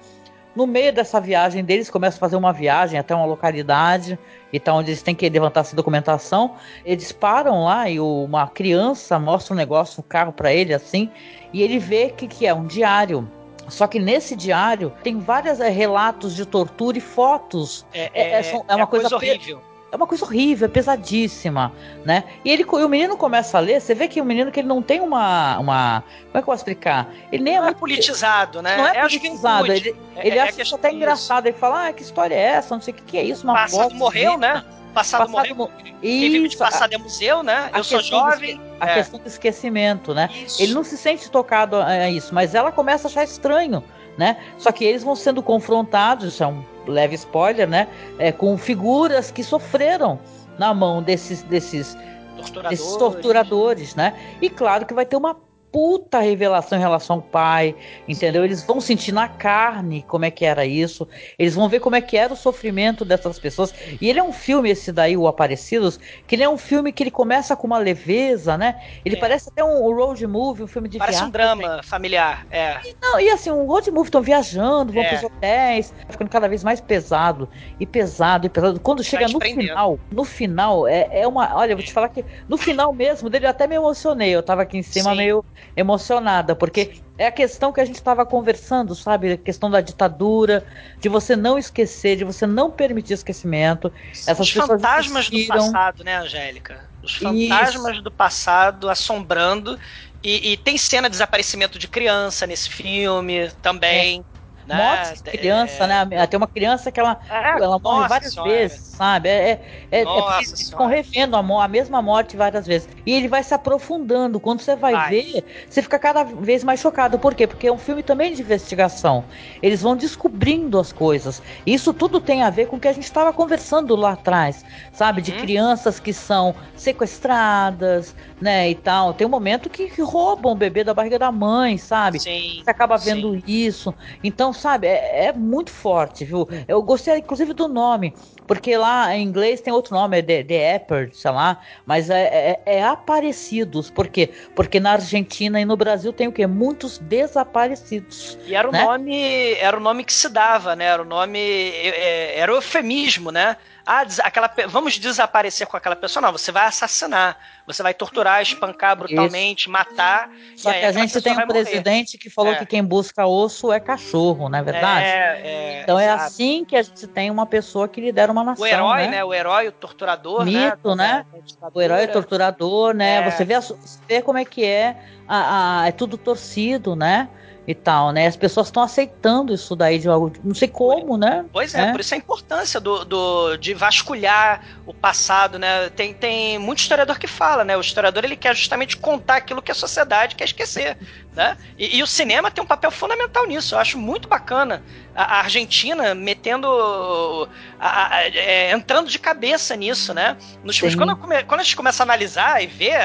No 0.57 0.67
meio 0.67 0.93
dessa 0.93 1.21
viagem 1.21 1.63
deles, 1.63 1.89
começam 1.89 2.17
a 2.17 2.21
fazer 2.21 2.35
uma 2.35 2.53
viagem 2.53 2.99
até 2.99 3.15
uma 3.15 3.27
localidade 3.27 4.19
e 4.53 4.59
tal, 4.59 4.79
onde 4.79 4.91
eles 4.91 5.03
têm 5.03 5.15
que 5.15 5.29
levantar 5.29 5.61
essa 5.61 5.77
documentação. 5.77 6.57
Eles 6.85 7.13
param 7.13 7.63
lá 7.63 7.89
e 7.89 8.01
o- 8.01 8.25
uma 8.25 8.49
criança 8.49 9.21
mostra 9.21 9.55
um 9.55 9.57
negócio, 9.57 10.01
um 10.01 10.09
carro 10.09 10.33
para 10.33 10.53
ele 10.53 10.75
assim, 10.75 11.09
e 11.53 11.63
ele 11.63 11.79
vê 11.79 12.09
que, 12.11 12.27
que 12.27 12.45
é 12.45 12.53
um 12.53 12.67
diário. 12.67 13.31
Só 13.69 13.87
que 13.87 13.99
nesse 13.99 14.35
diário 14.37 14.93
tem 15.03 15.19
vários 15.19 15.61
eh, 15.61 15.69
relatos 15.69 16.35
de 16.37 16.47
tortura 16.47 16.99
e 16.99 17.01
fotos. 17.01 17.85
É, 17.93 18.11
É- 18.15 18.41
é- 18.41 18.63
é 18.69 18.75
uma 18.75 18.87
coisa 18.87 19.09
pe- 19.09 19.15
horrível. 19.15 19.61
É 19.93 19.97
uma 19.97 20.07
coisa 20.07 20.25
horrível, 20.25 20.67
é 20.67 20.69
pesadíssima, 20.69 21.73
né? 22.05 22.25
E 22.45 22.51
ele, 22.51 22.63
e 22.65 22.85
o 22.85 22.89
menino 22.89 23.17
começa 23.17 23.57
a 23.57 23.61
ler, 23.61 23.81
você 23.81 23.95
vê 23.95 24.09
que 24.09 24.21
o 24.21 24.25
menino 24.25 24.51
que 24.51 24.59
ele 24.61 24.67
não 24.69 24.83
tem 24.83 25.01
uma, 25.01 25.59
uma 25.59 26.03
como 26.03 26.31
é 26.31 26.33
que 26.33 26.39
eu 26.39 26.43
posso 26.45 26.61
explicar? 26.61 27.09
Ele 27.31 27.45
nem 27.45 27.55
é 27.55 27.59
Não 27.59 27.65
é 27.65 27.67
muito 27.69 27.79
politizado, 27.79 28.61
né? 28.61 28.77
Não 28.77 28.87
é, 28.89 29.01
politizado. 29.01 29.73
Ele, 29.73 29.97
É- 30.17 30.27
ele 30.27 30.39
é 30.39 30.43
acha 30.43 30.53
que- 30.53 30.63
isso 30.63 30.75
até 30.75 30.93
engraçado. 30.93 31.47
Ele 31.47 31.57
fala, 31.57 31.87
ah, 31.89 31.93
que 31.93 32.03
história 32.03 32.35
é 32.35 32.39
essa? 32.41 32.75
Não 32.75 32.83
sei 32.83 32.93
o 32.93 32.97
que, 32.97 33.03
que 33.05 33.17
é 33.17 33.23
isso. 33.23 33.45
Uma 33.45 33.55
Passado 33.55 33.95
morreu, 33.95 34.37
né? 34.37 34.65
Passado, 34.97 35.29
morreu. 35.31 35.55
mo- 35.55 35.71
Quem 36.01 36.21
vive 36.31 36.49
de 36.49 36.55
Isso, 36.55 36.59
passado 36.59 36.91
é 36.95 36.97
museu, 36.97 37.43
né? 37.43 37.69
a 37.71 37.79
Eu 37.79 37.85
sou 37.85 37.99
do 37.99 38.05
jovem. 38.05 38.59
A 38.81 38.89
é. 38.89 38.95
questão 38.95 39.21
do 39.21 39.27
esquecimento, 39.27 40.15
né? 40.15 40.31
Ele 40.59 40.73
não 40.73 40.83
se 40.83 40.97
sente 40.97 41.31
tocado 41.31 41.77
a 41.77 41.87
a 41.87 42.11
isso, 42.11 42.35
mas 42.35 42.55
ela 42.55 42.73
começa 42.73 43.07
a 43.07 43.11
achar 43.11 43.23
estranho, 43.25 43.85
né? 44.17 44.39
Só 44.57 44.73
que 44.73 44.85
eles 44.87 45.05
vão 45.05 45.15
sendo 45.15 45.43
confrontados, 45.43 46.33
isso 46.33 46.43
é 46.43 46.47
um 46.47 46.65
leve 46.87 47.15
spoiler, 47.15 47.69
né? 47.69 47.89
É, 48.19 48.33
com 48.33 48.57
figuras 48.57 49.31
que 49.31 49.43
sofreram 49.45 50.19
na 50.59 50.73
mão 50.73 51.03
desses, 51.03 51.43
desses, 51.43 51.95
Torturadores. 52.37 52.79
desses 52.79 52.97
torturadores, 52.97 53.95
né? 53.95 54.15
E 54.41 54.49
claro 54.49 54.87
que 54.87 54.95
vai 54.95 55.05
ter 55.05 55.17
uma 55.17 55.37
puta 55.77 56.21
revelação 56.21 56.79
em 56.79 56.81
relação 56.81 57.17
ao 57.17 57.23
pai, 57.23 57.77
entendeu? 58.09 58.43
Eles 58.47 58.63
vão 58.63 58.81
sentir 58.81 59.13
na 59.13 59.29
carne 59.29 60.03
como 60.09 60.25
é 60.25 60.31
que 60.31 60.43
era 60.47 60.65
isso, 60.65 61.07
eles 61.39 61.55
vão 61.55 61.69
ver 61.69 61.81
como 61.81 61.95
é 61.95 62.01
que 62.01 62.17
era 62.17 62.33
o 62.33 62.37
sofrimento 62.37 63.05
dessas 63.05 63.39
pessoas. 63.39 63.75
E 64.01 64.09
ele 64.09 64.19
é 64.19 64.23
um 64.23 64.33
filme, 64.33 64.71
esse 64.71 64.91
daí, 64.91 65.19
o 65.19 65.29
Aparecidos, 65.29 66.01
que 66.27 66.35
ele 66.35 66.43
é 66.43 66.49
um 66.49 66.57
filme 66.57 66.95
que 66.95 67.03
ele 67.03 67.11
começa 67.11 67.55
com 67.55 67.67
uma 67.67 67.77
leveza, 67.77 68.57
né? 68.57 68.75
Ele 69.05 69.19
parece 69.19 69.51
até 69.51 69.63
um 69.63 69.83
road 69.95 70.27
movie, 70.27 70.63
um 70.63 70.67
filme 70.67 70.89
de 70.89 70.97
É. 70.97 71.01
Parece 71.01 71.19
um 71.19 71.31
viagem. 71.31 71.59
drama 71.59 71.83
familiar, 71.83 72.47
é. 72.51 72.79
Não, 73.03 73.21
e 73.21 73.29
assim, 73.29 73.51
um 73.51 73.67
road 73.67 73.91
movie, 73.91 74.09
estão 74.09 74.23
viajando, 74.23 74.95
vão 74.95 75.03
É. 75.03 75.09
pros 75.09 75.25
hotéis, 75.25 75.93
ficando 76.09 76.31
cada 76.31 76.49
vez 76.49 76.65
mais 76.65 76.81
pesado, 76.81 77.51
e 77.79 77.85
pesado, 77.85 78.47
e 78.47 78.49
pesado. 78.49 78.81
Quando 78.81 79.05
chega 79.05 79.29
no 79.29 79.39
prendendo. 79.39 79.69
final, 79.69 80.01
no 80.11 80.25
final, 80.25 80.89
é, 80.89 81.07
é 81.13 81.29
uma. 81.29 81.55
Olha, 81.55 81.73
eu 81.73 81.77
vou 81.77 81.85
te 81.85 81.93
falar 81.93 82.09
que 82.09 82.25
no 82.49 82.57
final 82.57 82.95
mesmo 82.95 83.29
dele 83.29 83.45
eu 83.45 83.51
até 83.51 83.67
me 83.67 83.75
emocionei. 83.75 84.31
Eu 84.31 84.43
tava 84.43 84.63
aqui 84.63 84.79
em 84.79 84.83
cima 84.83 85.11
Sim. 85.11 85.17
meio 85.19 85.45
emocionada, 85.75 86.55
porque 86.55 87.03
é 87.19 87.27
a 87.27 87.33
questão 87.33 87.73
que 87.73 87.81
a 87.81 87.85
gente 87.85 88.03
tava 88.03 88.27
conversando, 88.27 88.95
sabe? 88.95 89.33
A 89.33 89.37
questão 89.37 89.71
da 89.71 89.81
ditadura, 89.81 90.65
de 91.01 91.09
você 91.09 91.35
não 91.35 91.59
esquecer, 91.59 92.17
de 92.17 92.25
você 92.25 92.47
não 92.47 92.71
permitir 92.71 93.15
esquecimento. 93.15 93.93
Essas 94.13 94.41
Os 94.41 94.51
fantasmas 94.51 95.31
do 95.31 95.37
existiram. 95.37 95.73
passado, 95.73 96.05
né, 96.05 96.17
Angélica? 96.19 96.85
Os 97.03 97.15
fantasmas 97.15 98.03
do 98.03 98.11
passado 98.11 98.91
assombrando. 98.91 99.79
E, 100.23 100.53
e 100.53 100.57
tem 100.57 100.77
cena 100.77 101.09
de 101.09 101.13
desaparecimento 101.13 101.79
de 101.79 101.89
criança 101.89 102.47
nesse 102.47 102.69
filme 102.69 103.51
também. 103.63 104.25
Né? 104.67 104.77
Morte 104.77 105.23
de 105.23 105.31
criança, 105.31 105.87
né? 105.87 106.27
Tem 106.27 106.37
uma 106.37 106.49
criança 106.49 106.91
que 106.91 106.99
ela, 106.99 107.19
ela 107.31 107.79
morre 107.79 108.09
várias 108.09 108.33
senhora. 108.33 108.51
vezes, 108.51 108.81
sabe? 108.81 109.29
É, 109.29 109.61
é, 109.93 110.01
é, 110.01 110.03
é 110.03 110.39
eles 110.39 110.69
ficam 110.69 110.87
revendo 110.87 111.37
a, 111.37 111.65
a 111.65 111.69
mesma 111.69 112.03
morte 112.03 112.37
várias 112.37 112.67
vezes. 112.67 112.89
E 113.07 113.13
ele 113.13 113.29
vai 113.29 113.45
se 113.45 113.55
aprofundando. 113.55 114.41
Quando 114.41 114.61
você 114.61 114.75
vai, 114.75 114.93
Vai. 114.93 115.11
ver, 115.11 115.45
você 115.69 115.83
fica 115.83 115.99
cada 115.99 116.25
vez 116.25 116.65
mais 116.65 116.81
chocado. 116.81 117.17
Por 117.17 117.35
quê? 117.35 117.47
Porque 117.47 117.69
é 117.69 117.73
um 117.73 117.79
filme 117.79 118.03
também 118.03 118.35
de 118.35 118.43
investigação. 118.43 119.25
Eles 119.63 119.83
vão 119.83 119.97
descobrindo 119.97 120.81
as 120.81 120.93
coisas. 120.93 121.41
Isso 121.65 121.95
tudo 121.95 122.21
tem 122.21 122.43
a 122.43 122.51
ver 122.51 122.67
com 122.67 122.77
o 122.77 122.81
que 122.81 122.89
a 122.89 122.93
gente 122.93 123.05
estava 123.05 123.33
conversando 123.33 123.95
lá 123.95 124.13
atrás, 124.13 124.65
sabe? 124.93 125.19
Uhum. 125.21 125.25
De 125.25 125.33
crianças 125.33 126.01
que 126.01 126.13
são 126.13 126.57
sequestradas, 126.75 128.17
né? 128.41 128.69
E 128.69 128.75
tal. 128.75 129.15
Tem 129.15 129.27
um 129.27 129.31
momento 129.31 129.71
que, 129.71 129.89
que 129.89 130.03
roubam 130.03 130.53
o 130.53 130.57
bebê 130.57 130.83
da 130.83 130.93
barriga 130.93 131.19
da 131.21 131.31
mãe, 131.31 131.79
sabe? 131.79 132.19
Sim, 132.19 132.63
Você 132.65 132.71
acaba 132.71 132.97
vendo 132.97 133.41
isso. 133.47 133.95
Então 134.25 134.56
sabe, 134.57 134.87
é, 134.87 135.27
é, 135.27 135.33
muito 135.33 135.71
forte, 135.71 136.25
viu? 136.25 136.49
Eu 136.67 136.83
gostei, 136.83 137.19
inclusive, 137.19 137.53
do 137.53 137.69
nome, 137.69 138.15
porque 138.47 138.77
lá 138.77 139.15
em 139.15 139.23
inglês 139.23 139.61
tem 139.61 139.73
outro 139.73 139.95
nome, 139.95 140.19
é 140.19 140.23
The, 140.23 140.45
The 140.45 140.77
Apple, 140.77 141.11
sei 141.13 141.31
lá, 141.31 141.61
mas 141.85 142.11
é, 142.11 142.23
é, 142.23 142.63
é, 142.79 142.85
Aparecidos. 142.85 143.91
Por 143.91 144.09
quê? 144.09 144.31
Porque 144.55 144.81
na 144.81 144.93
Argentina 144.93 145.61
e 145.61 145.65
no 145.65 145.77
Brasil 145.77 146.13
tem 146.13 146.29
o 146.29 146.33
quê? 146.33 146.47
Muitos 146.47 146.99
desaparecidos. 146.99 148.39
E 148.47 148.55
era 148.55 148.69
o 148.69 148.73
né? 148.73 148.83
nome, 148.83 149.55
era 149.55 149.77
o 149.77 149.81
nome 149.81 150.05
que 150.05 150.13
se 150.13 150.29
dava, 150.29 150.75
né? 150.75 150.87
Era 150.87 151.03
o 151.03 151.07
nome, 151.07 151.39
é, 151.39 152.39
era 152.39 152.53
o 152.53 152.57
eufemismo, 152.57 153.31
né? 153.31 153.57
Ah, 153.87 154.05
aquela, 154.25 154.51
vamos 154.67 154.99
desaparecer 154.99 155.65
com 155.65 155.77
aquela 155.77 155.95
pessoa. 155.95 156.21
Não, 156.21 156.33
você 156.33 156.51
vai 156.51 156.67
assassinar, 156.67 157.39
você 157.65 157.85
vai 157.85 157.95
torturar, 157.95 158.43
espancar 158.43 158.97
brutalmente, 158.97 159.63
Isso. 159.63 159.71
matar. 159.71 160.29
Só 160.57 160.73
que 160.73 160.85
a 160.85 160.91
gente 160.91 161.21
tem 161.23 161.39
um 161.39 161.47
presidente 161.47 162.19
que 162.19 162.29
falou 162.29 162.53
é. 162.53 162.57
que 162.57 162.67
quem 162.67 162.83
busca 162.83 163.25
osso 163.27 163.73
é 163.73 163.79
cachorro, 163.79 164.49
não 164.49 164.59
é 164.59 164.63
verdade? 164.63 165.05
É, 165.05 165.41
é, 165.45 165.81
então 165.83 166.01
é 166.01 166.09
assim 166.09 166.65
que 166.65 166.75
a 166.75 166.83
gente 166.83 167.07
tem 167.07 167.31
uma 167.31 167.47
pessoa 167.47 167.87
que 167.87 168.01
lidera 168.01 168.33
uma 168.33 168.43
nação. 168.43 168.65
O 168.65 168.67
herói, 168.67 169.03
né? 169.03 169.09
né? 169.09 169.25
O 169.25 169.33
herói, 169.33 169.69
o 169.69 169.73
torturador, 169.73 170.45
Mito, 170.45 170.97
né? 170.97 171.25
né? 171.33 171.41
O 171.73 171.81
herói, 171.81 172.07
o 172.07 172.13
torturador, 172.13 172.93
né? 172.93 173.19
É. 173.19 173.31
Você, 173.31 173.45
vê, 173.45 173.55
você 173.61 174.01
vê 174.09 174.21
como 174.21 174.39
é 174.39 174.45
que 174.45 174.65
é, 174.65 174.97
a, 175.29 175.83
a, 175.83 175.89
é 175.89 175.93
tudo 175.93 176.19
torcido, 176.19 176.97
né? 176.97 177.29
E 177.67 177.75
tal, 177.75 178.13
né? 178.13 178.27
As 178.27 178.37
pessoas 178.37 178.69
estão 178.69 178.83
aceitando 178.83 179.53
isso 179.53 179.75
daí 179.75 179.99
de 179.99 180.09
algo, 180.09 180.33
não 180.45 180.55
sei 180.55 180.69
como, 180.69 181.17
né? 181.17 181.45
Pois 181.53 181.75
é, 181.75 181.89
é, 181.89 181.91
por 181.91 182.01
isso 182.01 182.15
a 182.15 182.17
importância 182.17 182.79
do, 182.79 183.05
do, 183.05 183.57
de 183.57 183.75
vasculhar 183.75 184.65
o 184.87 184.95
passado, 184.95 185.59
né? 185.59 185.89
Tem, 185.91 186.15
tem 186.15 186.59
muito 186.61 186.79
historiador 186.79 187.19
que 187.19 187.27
fala, 187.27 187.65
né? 187.65 187.77
O 187.77 187.81
historiador 187.81 188.25
ele 188.25 188.37
quer 188.37 188.55
justamente 188.55 188.97
contar 188.97 189.37
aquilo 189.37 189.61
que 189.61 189.73
a 189.73 189.75
sociedade 189.75 190.37
quer 190.37 190.45
esquecer, 190.45 190.97
né? 191.35 191.57
E, 191.77 191.99
e 191.99 192.03
o 192.05 192.07
cinema 192.07 192.53
tem 192.53 192.63
um 192.63 192.67
papel 192.67 192.93
fundamental 192.93 193.45
nisso. 193.47 193.75
Eu 193.75 193.81
acho 193.81 193.99
muito 193.99 194.29
bacana 194.29 194.85
a, 195.13 195.25
a 195.25 195.39
Argentina 195.41 196.15
metendo, 196.15 197.49
a, 197.81 198.17
a, 198.17 198.29
é, 198.29 198.71
entrando 198.71 199.11
de 199.11 199.19
cabeça 199.19 199.75
nisso, 199.75 200.15
né? 200.15 200.37
Nos 200.63 200.79
filmes, 200.79 200.95
quando, 200.95 201.17
quando 201.17 201.61
a 201.61 201.65
gente 201.65 201.77
começa 201.77 202.03
a 202.03 202.05
analisar 202.05 202.63
e 202.63 202.69
ver 202.69 202.97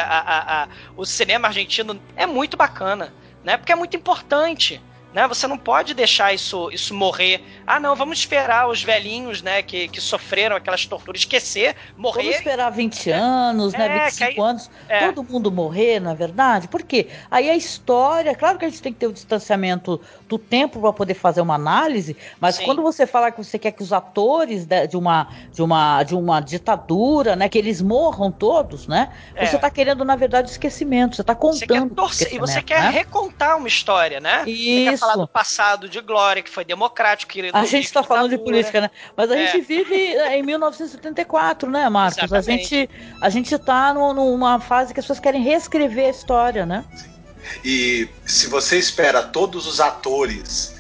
o 0.96 1.04
cinema 1.04 1.48
argentino, 1.48 2.00
é 2.16 2.28
muito 2.28 2.56
bacana 2.56 3.12
né? 3.44 3.58
Porque 3.58 3.72
é 3.72 3.76
muito 3.76 3.96
importante. 3.96 4.82
Né? 5.14 5.28
Você 5.28 5.46
não 5.46 5.58
pode 5.58 5.94
deixar 5.94 6.34
isso, 6.34 6.70
isso 6.72 6.94
morrer. 6.94 7.44
Ah, 7.68 7.80
não, 7.80 7.96
vamos 7.96 8.20
esperar 8.20 8.70
os 8.70 8.82
velhinhos, 8.82 9.42
né, 9.42 9.62
que, 9.62 9.88
que 9.88 10.00
sofreram 10.00 10.56
aquelas 10.56 10.86
torturas, 10.86 11.22
esquecer, 11.22 11.76
morrer. 11.98 12.24
Vamos 12.24 12.38
esperar 12.38 12.70
20 12.70 13.12
anos, 13.12 13.74
né, 13.74 13.86
é, 13.86 13.90
né, 13.90 14.06
25 14.06 14.30
aí, 14.30 14.50
anos, 14.50 14.72
é. 14.88 15.06
todo 15.08 15.24
mundo 15.24 15.52
morrer, 15.52 16.00
na 16.00 16.12
é 16.12 16.16
verdade. 16.16 16.68
Por 16.68 16.84
quê? 16.84 17.08
Aí 17.30 17.50
a 17.50 17.56
história, 17.56 18.34
claro 18.36 18.58
que 18.58 18.66
a 18.66 18.70
gente 18.70 18.82
tem 18.82 18.94
que 18.94 19.00
ter 19.00 19.08
o 19.08 19.14
distanciamento 19.14 20.00
do 20.30 20.38
tempo 20.38 20.80
para 20.80 20.94
poder 20.94 21.14
fazer 21.14 21.42
uma 21.42 21.56
análise, 21.56 22.16
mas 22.40 22.56
Sim. 22.56 22.66
quando 22.66 22.82
você 22.82 23.06
fala 23.06 23.32
que 23.32 23.44
você 23.44 23.60
quer 23.60 23.72
que 23.72 23.84
os 23.84 23.92
atores 23.92 24.66
de, 24.66 24.96
uma, 24.96 25.28
de, 25.52 25.62
uma, 25.62 26.04
de 26.04 26.16
uma 26.16 26.40
ditadura, 26.40 27.36
né, 27.36 27.50
que 27.50 27.58
eles 27.58 27.82
morram 27.82 28.32
todos, 28.32 28.88
né, 28.88 29.12
é. 29.36 29.46
você 29.46 29.58
está 29.58 29.70
querendo, 29.70 30.06
na 30.06 30.16
verdade, 30.16 30.50
esquecimento, 30.50 31.16
você 31.16 31.22
está 31.22 31.36
contando. 31.36 31.94
Você 31.96 32.30
e 32.34 32.40
você 32.40 32.62
quer 32.62 32.82
né? 32.82 32.90
recontar 32.90 33.58
uma 33.58 33.68
história, 33.68 34.20
né? 34.20 34.44
Isso 34.48 35.01
falar 35.02 35.16
do 35.16 35.28
passado 35.28 35.90
de 35.90 36.00
glória, 36.00 36.42
que 36.42 36.50
foi 36.50 36.64
democrático. 36.64 37.32
Que 37.32 37.50
a 37.54 37.66
gente 37.66 37.86
está 37.86 38.04
falando 38.04 38.30
de 38.30 38.38
política, 38.38 38.82
né? 38.82 38.92
Mas 39.16 39.32
a 39.32 39.38
é. 39.38 39.48
gente 39.48 39.62
vive 39.66 39.96
em 39.96 40.44
1974, 40.44 41.70
né, 41.70 41.90
Marcos? 41.90 42.24
Exatamente. 42.24 42.76
A 42.76 42.78
gente, 42.78 42.90
a 43.22 43.30
gente 43.30 43.58
tá 43.58 43.94
no, 43.94 44.14
numa 44.14 44.60
fase 44.60 44.94
que 44.94 45.00
as 45.00 45.06
pessoas 45.06 45.20
querem 45.20 45.42
reescrever 45.42 46.08
a 46.08 46.10
história, 46.10 46.66
né? 46.66 46.86
Sim. 46.96 47.12
E 47.64 48.08
se 48.26 48.48
você 48.48 48.78
espera 48.78 49.24
todos 49.24 49.68
os 49.68 49.80
atores 49.80 50.76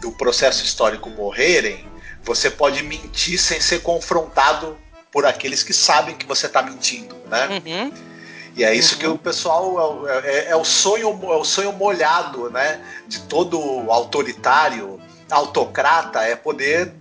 do 0.00 0.12
processo 0.12 0.64
histórico 0.64 1.10
morrerem, 1.10 1.86
você 2.22 2.50
pode 2.50 2.82
mentir 2.82 3.38
sem 3.38 3.60
ser 3.60 3.82
confrontado 3.82 4.78
por 5.10 5.26
aqueles 5.26 5.62
que 5.62 5.72
sabem 5.72 6.16
que 6.16 6.26
você 6.26 6.46
está 6.46 6.62
mentindo, 6.62 7.14
né? 7.28 7.48
Uhum. 7.48 8.13
E 8.56 8.62
é 8.62 8.74
isso 8.74 8.94
uhum. 8.94 9.00
que 9.00 9.06
o 9.06 9.18
pessoal 9.18 10.08
é, 10.08 10.18
é, 10.18 10.50
é, 10.50 10.56
o 10.56 10.64
sonho 10.64 11.08
é 11.08 11.36
o 11.36 11.44
sonho 11.44 11.72
molhado, 11.72 12.50
né, 12.50 12.80
de 13.06 13.20
todo 13.22 13.58
autoritário, 13.90 15.00
autocrata 15.30 16.22
é 16.22 16.36
poder 16.36 16.92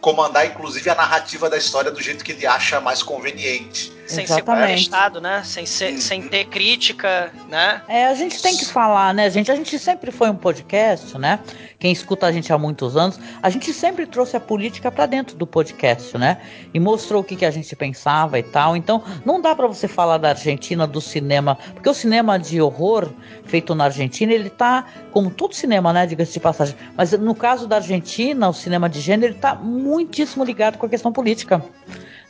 comandar 0.00 0.44
inclusive 0.46 0.90
a 0.90 0.94
narrativa 0.94 1.48
da 1.48 1.56
história 1.56 1.90
do 1.90 2.02
jeito 2.02 2.24
que 2.24 2.32
ele 2.32 2.46
acha 2.46 2.80
mais 2.80 3.02
conveniente. 3.02 3.92
Sem 4.12 4.24
Exatamente. 4.24 4.68
ser 4.68 4.80
Estado, 4.80 5.20
né? 5.20 5.42
Sem, 5.44 5.66
ser, 5.66 5.98
sem 5.98 6.22
ter 6.22 6.44
crítica, 6.46 7.32
né? 7.48 7.82
É, 7.88 8.06
a 8.06 8.14
gente 8.14 8.40
tem 8.42 8.56
que 8.56 8.64
falar, 8.64 9.14
né, 9.14 9.28
gente? 9.30 9.50
A 9.50 9.56
gente 9.56 9.78
sempre 9.78 10.10
foi 10.10 10.30
um 10.30 10.36
podcast, 10.36 11.16
né? 11.18 11.40
Quem 11.78 11.90
escuta 11.90 12.26
a 12.26 12.32
gente 12.32 12.52
há 12.52 12.58
muitos 12.58 12.96
anos, 12.96 13.18
a 13.42 13.50
gente 13.50 13.72
sempre 13.72 14.06
trouxe 14.06 14.36
a 14.36 14.40
política 14.40 14.90
para 14.90 15.04
dentro 15.06 15.36
do 15.36 15.46
podcast, 15.46 16.16
né? 16.16 16.38
E 16.72 16.78
mostrou 16.78 17.22
o 17.22 17.24
que, 17.24 17.34
que 17.34 17.44
a 17.44 17.50
gente 17.50 17.74
pensava 17.74 18.38
e 18.38 18.42
tal. 18.44 18.76
Então, 18.76 19.02
não 19.24 19.40
dá 19.40 19.52
para 19.54 19.66
você 19.66 19.88
falar 19.88 20.18
da 20.18 20.28
Argentina, 20.28 20.86
do 20.86 21.00
cinema, 21.00 21.58
porque 21.74 21.88
o 21.88 21.94
cinema 21.94 22.38
de 22.38 22.60
horror 22.60 23.10
feito 23.44 23.74
na 23.74 23.86
Argentina, 23.86 24.32
ele 24.32 24.48
tá, 24.48 24.86
como 25.10 25.30
todo 25.30 25.54
cinema, 25.54 25.92
né, 25.92 26.06
diga-se 26.06 26.34
de 26.34 26.40
passagem, 26.40 26.76
mas 26.96 27.12
no 27.12 27.34
caso 27.34 27.66
da 27.66 27.76
Argentina, 27.76 28.48
o 28.48 28.52
cinema 28.52 28.88
de 28.88 29.00
gênero, 29.00 29.32
ele 29.32 29.40
tá 29.40 29.54
muitíssimo 29.54 30.44
ligado 30.44 30.78
com 30.78 30.86
a 30.86 30.88
questão 30.88 31.12
política 31.12 31.62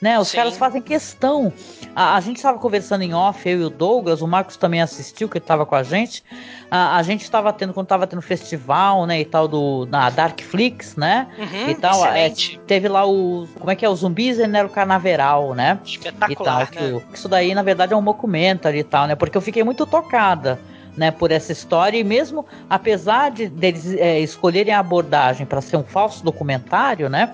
né? 0.02 0.18
Os 0.18 0.28
Sim. 0.28 0.38
caras 0.38 0.58
fazem 0.58 0.82
questão. 0.82 1.52
A, 1.94 2.16
a 2.16 2.20
gente 2.20 2.36
estava 2.36 2.58
conversando 2.58 3.02
em 3.02 3.14
off, 3.14 3.48
eu 3.48 3.60
e 3.60 3.64
o 3.64 3.70
Douglas, 3.70 4.20
o 4.20 4.26
Marcos 4.26 4.56
também 4.56 4.82
assistiu, 4.82 5.28
que 5.28 5.38
estava 5.38 5.64
com 5.64 5.76
a 5.76 5.84
gente. 5.84 6.24
A, 6.68 6.96
a 6.96 7.02
gente 7.04 7.22
estava 7.22 7.52
tendo, 7.52 7.72
quando 7.72 7.86
estava 7.86 8.04
tendo 8.04 8.20
festival, 8.20 9.06
né, 9.06 9.20
e 9.20 9.24
tal, 9.24 9.46
do, 9.46 9.86
na 9.88 10.10
Darkflix, 10.10 10.96
né? 10.96 11.28
Uhum, 11.38 11.70
e 11.70 11.74
tal. 11.76 12.04
É, 12.06 12.32
teve 12.66 12.88
lá 12.88 13.06
o. 13.06 13.46
Como 13.56 13.70
é 13.70 13.76
que 13.76 13.84
é? 13.84 13.88
Os 13.88 14.00
zumbis 14.00 14.38
e 14.40 14.42
o 14.42 14.68
carnaveral, 14.68 15.54
né? 15.54 15.78
Espetacular. 15.84 16.32
E 16.32 16.34
tal, 16.34 16.58
né? 16.58 16.66
que, 16.66 17.16
isso 17.16 17.28
daí, 17.28 17.54
na 17.54 17.62
verdade, 17.62 17.92
é 17.92 17.96
um 17.96 18.02
documentário 18.02 18.80
e 18.80 18.84
tal, 18.84 19.06
né? 19.06 19.14
Porque 19.14 19.36
eu 19.36 19.42
fiquei 19.42 19.62
muito 19.62 19.86
tocada. 19.86 20.58
Né, 20.94 21.10
por 21.10 21.30
essa 21.30 21.52
história 21.52 21.96
e 21.96 22.04
mesmo 22.04 22.44
apesar 22.68 23.30
de 23.30 23.48
deles 23.48 23.94
é, 23.94 24.20
escolherem 24.20 24.74
a 24.74 24.78
abordagem 24.78 25.46
para 25.46 25.62
ser 25.62 25.78
um 25.78 25.82
falso 25.82 26.22
documentário, 26.22 27.08
né, 27.08 27.32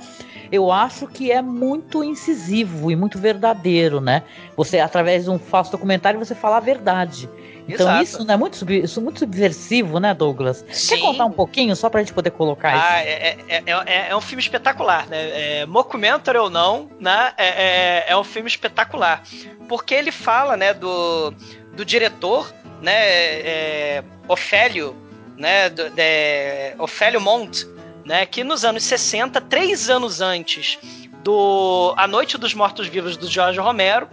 eu 0.50 0.72
acho 0.72 1.06
que 1.06 1.30
é 1.30 1.42
muito 1.42 2.02
incisivo 2.02 2.90
e 2.90 2.96
muito 2.96 3.18
verdadeiro, 3.18 4.00
né? 4.00 4.22
Você, 4.56 4.78
através 4.78 5.24
de 5.24 5.30
um 5.30 5.38
falso 5.38 5.70
documentário, 5.70 6.18
você 6.18 6.34
fala 6.34 6.56
a 6.56 6.60
verdade. 6.60 7.28
Então 7.68 7.86
Exato. 7.86 8.02
isso 8.02 8.24
não 8.24 8.34
é 8.34 8.36
muito, 8.36 8.72
isso 8.72 8.98
é 8.98 9.02
muito 9.02 9.18
subversivo, 9.18 10.00
né, 10.00 10.14
Douglas? 10.14 10.64
Sim. 10.70 10.96
Quer 10.96 11.02
contar 11.02 11.26
um 11.26 11.32
pouquinho 11.32 11.76
só 11.76 11.90
pra 11.90 12.00
gente 12.00 12.14
poder 12.14 12.30
colocar 12.30 12.74
isso? 12.74 12.86
Ah, 12.88 13.04
é, 13.04 13.36
é, 13.46 13.62
é, 13.66 14.08
é, 14.08 14.16
um 14.16 14.22
filme 14.22 14.42
espetacular, 14.42 15.06
né? 15.06 15.60
É, 15.60 15.66
mockumentary 15.66 16.38
ou 16.38 16.48
não, 16.48 16.88
né? 16.98 17.32
É, 17.36 18.04
é, 18.08 18.16
um 18.16 18.24
filme 18.24 18.48
espetacular. 18.48 19.22
Porque 19.68 19.94
ele 19.94 20.10
fala, 20.10 20.56
né, 20.56 20.72
do, 20.72 21.30
do 21.76 21.84
diretor, 21.84 22.50
né, 22.80 24.02
Ofélio, 24.26 24.96
né, 25.36 25.68
do, 25.68 25.90
de, 25.90 26.74
Ofélio 26.78 27.20
Monte, 27.20 27.66
né, 28.08 28.24
que 28.24 28.42
nos 28.42 28.64
anos 28.64 28.84
60, 28.84 29.38
três 29.42 29.90
anos 29.90 30.22
antes 30.22 30.78
do 31.22 31.92
A 31.94 32.06
Noite 32.06 32.38
dos 32.38 32.54
Mortos-Vivos 32.54 33.18
do 33.18 33.28
Jorge 33.28 33.60
Romero, 33.60 34.08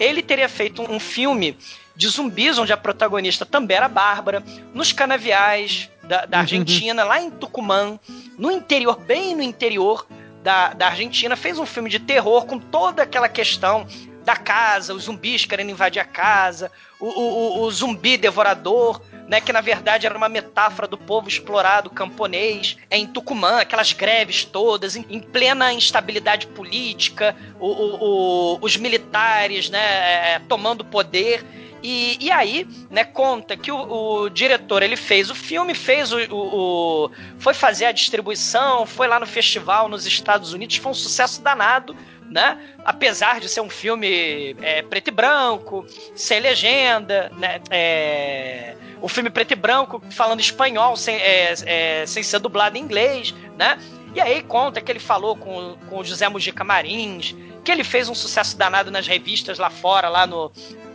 ele 0.00 0.20
teria 0.20 0.48
feito 0.48 0.82
um 0.82 0.98
filme 0.98 1.56
de 1.94 2.08
zumbis, 2.08 2.58
onde 2.58 2.72
a 2.72 2.76
protagonista 2.76 3.46
também 3.46 3.76
era 3.76 3.88
Bárbara, 3.88 4.42
nos 4.74 4.92
canaviais 4.92 5.88
da, 6.02 6.26
da 6.26 6.38
uhum. 6.38 6.42
Argentina, 6.42 7.04
lá 7.04 7.22
em 7.22 7.30
Tucumã, 7.30 8.00
no 8.36 8.50
interior, 8.50 8.98
bem 8.98 9.34
no 9.36 9.42
interior 9.42 10.04
da, 10.42 10.74
da 10.74 10.88
Argentina, 10.88 11.36
fez 11.36 11.56
um 11.56 11.64
filme 11.64 11.88
de 11.88 12.00
terror 12.00 12.46
com 12.46 12.58
toda 12.58 13.04
aquela 13.04 13.28
questão 13.28 13.86
da 14.24 14.34
casa, 14.34 14.92
os 14.92 15.04
zumbis 15.04 15.44
querendo 15.44 15.70
invadir 15.70 16.00
a 16.00 16.04
casa, 16.04 16.70
o, 16.98 17.06
o, 17.06 17.62
o 17.62 17.70
zumbi 17.70 18.16
devorador, 18.16 19.00
né, 19.28 19.40
que 19.40 19.52
na 19.52 19.60
verdade 19.60 20.06
era 20.06 20.16
uma 20.16 20.28
metáfora 20.28 20.86
do 20.86 20.96
povo 20.96 21.28
explorado 21.28 21.90
camponês 21.90 22.76
em 22.90 23.06
Tucumã, 23.06 23.60
aquelas 23.60 23.92
greves 23.92 24.44
todas, 24.44 24.96
em, 24.96 25.04
em 25.08 25.20
plena 25.20 25.72
instabilidade 25.72 26.46
política, 26.48 27.34
o, 27.58 27.66
o, 27.66 28.54
o, 28.54 28.58
os 28.60 28.76
militares 28.76 29.68
né, 29.68 29.78
é, 29.78 30.34
é, 30.34 30.38
tomando 30.48 30.84
poder. 30.84 31.44
E, 31.82 32.16
e, 32.20 32.30
aí, 32.32 32.66
né, 32.90 33.04
conta 33.04 33.56
que 33.56 33.70
o, 33.70 33.76
o, 34.22 34.28
diretor 34.30 34.82
ele 34.82 34.96
fez 34.96 35.30
o 35.30 35.34
filme, 35.34 35.74
fez 35.74 36.10
o, 36.12 36.18
o, 36.32 37.10
foi 37.38 37.54
fazer 37.54 37.84
a 37.84 37.92
distribuição, 37.92 38.86
foi 38.86 39.06
lá 39.06 39.20
no 39.20 39.26
festival 39.26 39.88
nos 39.88 40.06
Estados 40.06 40.52
Unidos, 40.52 40.76
foi 40.76 40.90
um 40.90 40.94
sucesso 40.94 41.42
danado 41.42 41.94
né? 42.30 42.58
Apesar 42.84 43.40
de 43.40 43.48
ser 43.48 43.60
um 43.60 43.70
filme 43.70 44.56
é, 44.60 44.82
preto 44.82 45.08
e 45.08 45.10
branco, 45.10 45.86
sem 46.14 46.40
legenda, 46.40 47.30
né? 47.36 47.60
É, 47.70 48.76
o 49.00 49.08
filme 49.08 49.30
preto 49.30 49.52
e 49.52 49.56
branco 49.56 50.02
falando 50.10 50.40
espanhol 50.40 50.96
sem, 50.96 51.16
é, 51.16 51.54
é, 51.64 52.06
sem 52.06 52.22
ser 52.22 52.38
dublado 52.38 52.76
em 52.76 52.80
inglês, 52.80 53.34
né? 53.56 53.78
E 54.14 54.20
aí 54.20 54.42
conta 54.42 54.80
que 54.80 54.90
ele 54.90 54.98
falou 54.98 55.36
com, 55.36 55.76
com 55.88 55.98
o 55.98 56.04
José 56.04 56.28
Mujica 56.28 56.64
Marins, 56.64 57.34
que 57.62 57.70
ele 57.70 57.84
fez 57.84 58.08
um 58.08 58.14
sucesso 58.14 58.56
danado 58.56 58.90
nas 58.90 59.06
revistas 59.06 59.58
lá 59.58 59.68
fora, 59.68 60.08
lá 60.08 60.26
no, 60.26 60.50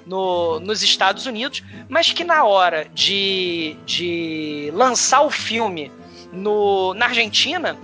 no, 0.06 0.60
nos 0.60 0.82
Estados 0.82 1.26
Unidos, 1.26 1.62
mas 1.88 2.12
que 2.12 2.24
na 2.24 2.44
hora 2.44 2.88
de, 2.94 3.78
de 3.86 4.72
lançar 4.74 5.22
o 5.22 5.30
filme 5.30 5.92
no, 6.32 6.94
na 6.96 7.06
Argentina, 7.06 7.78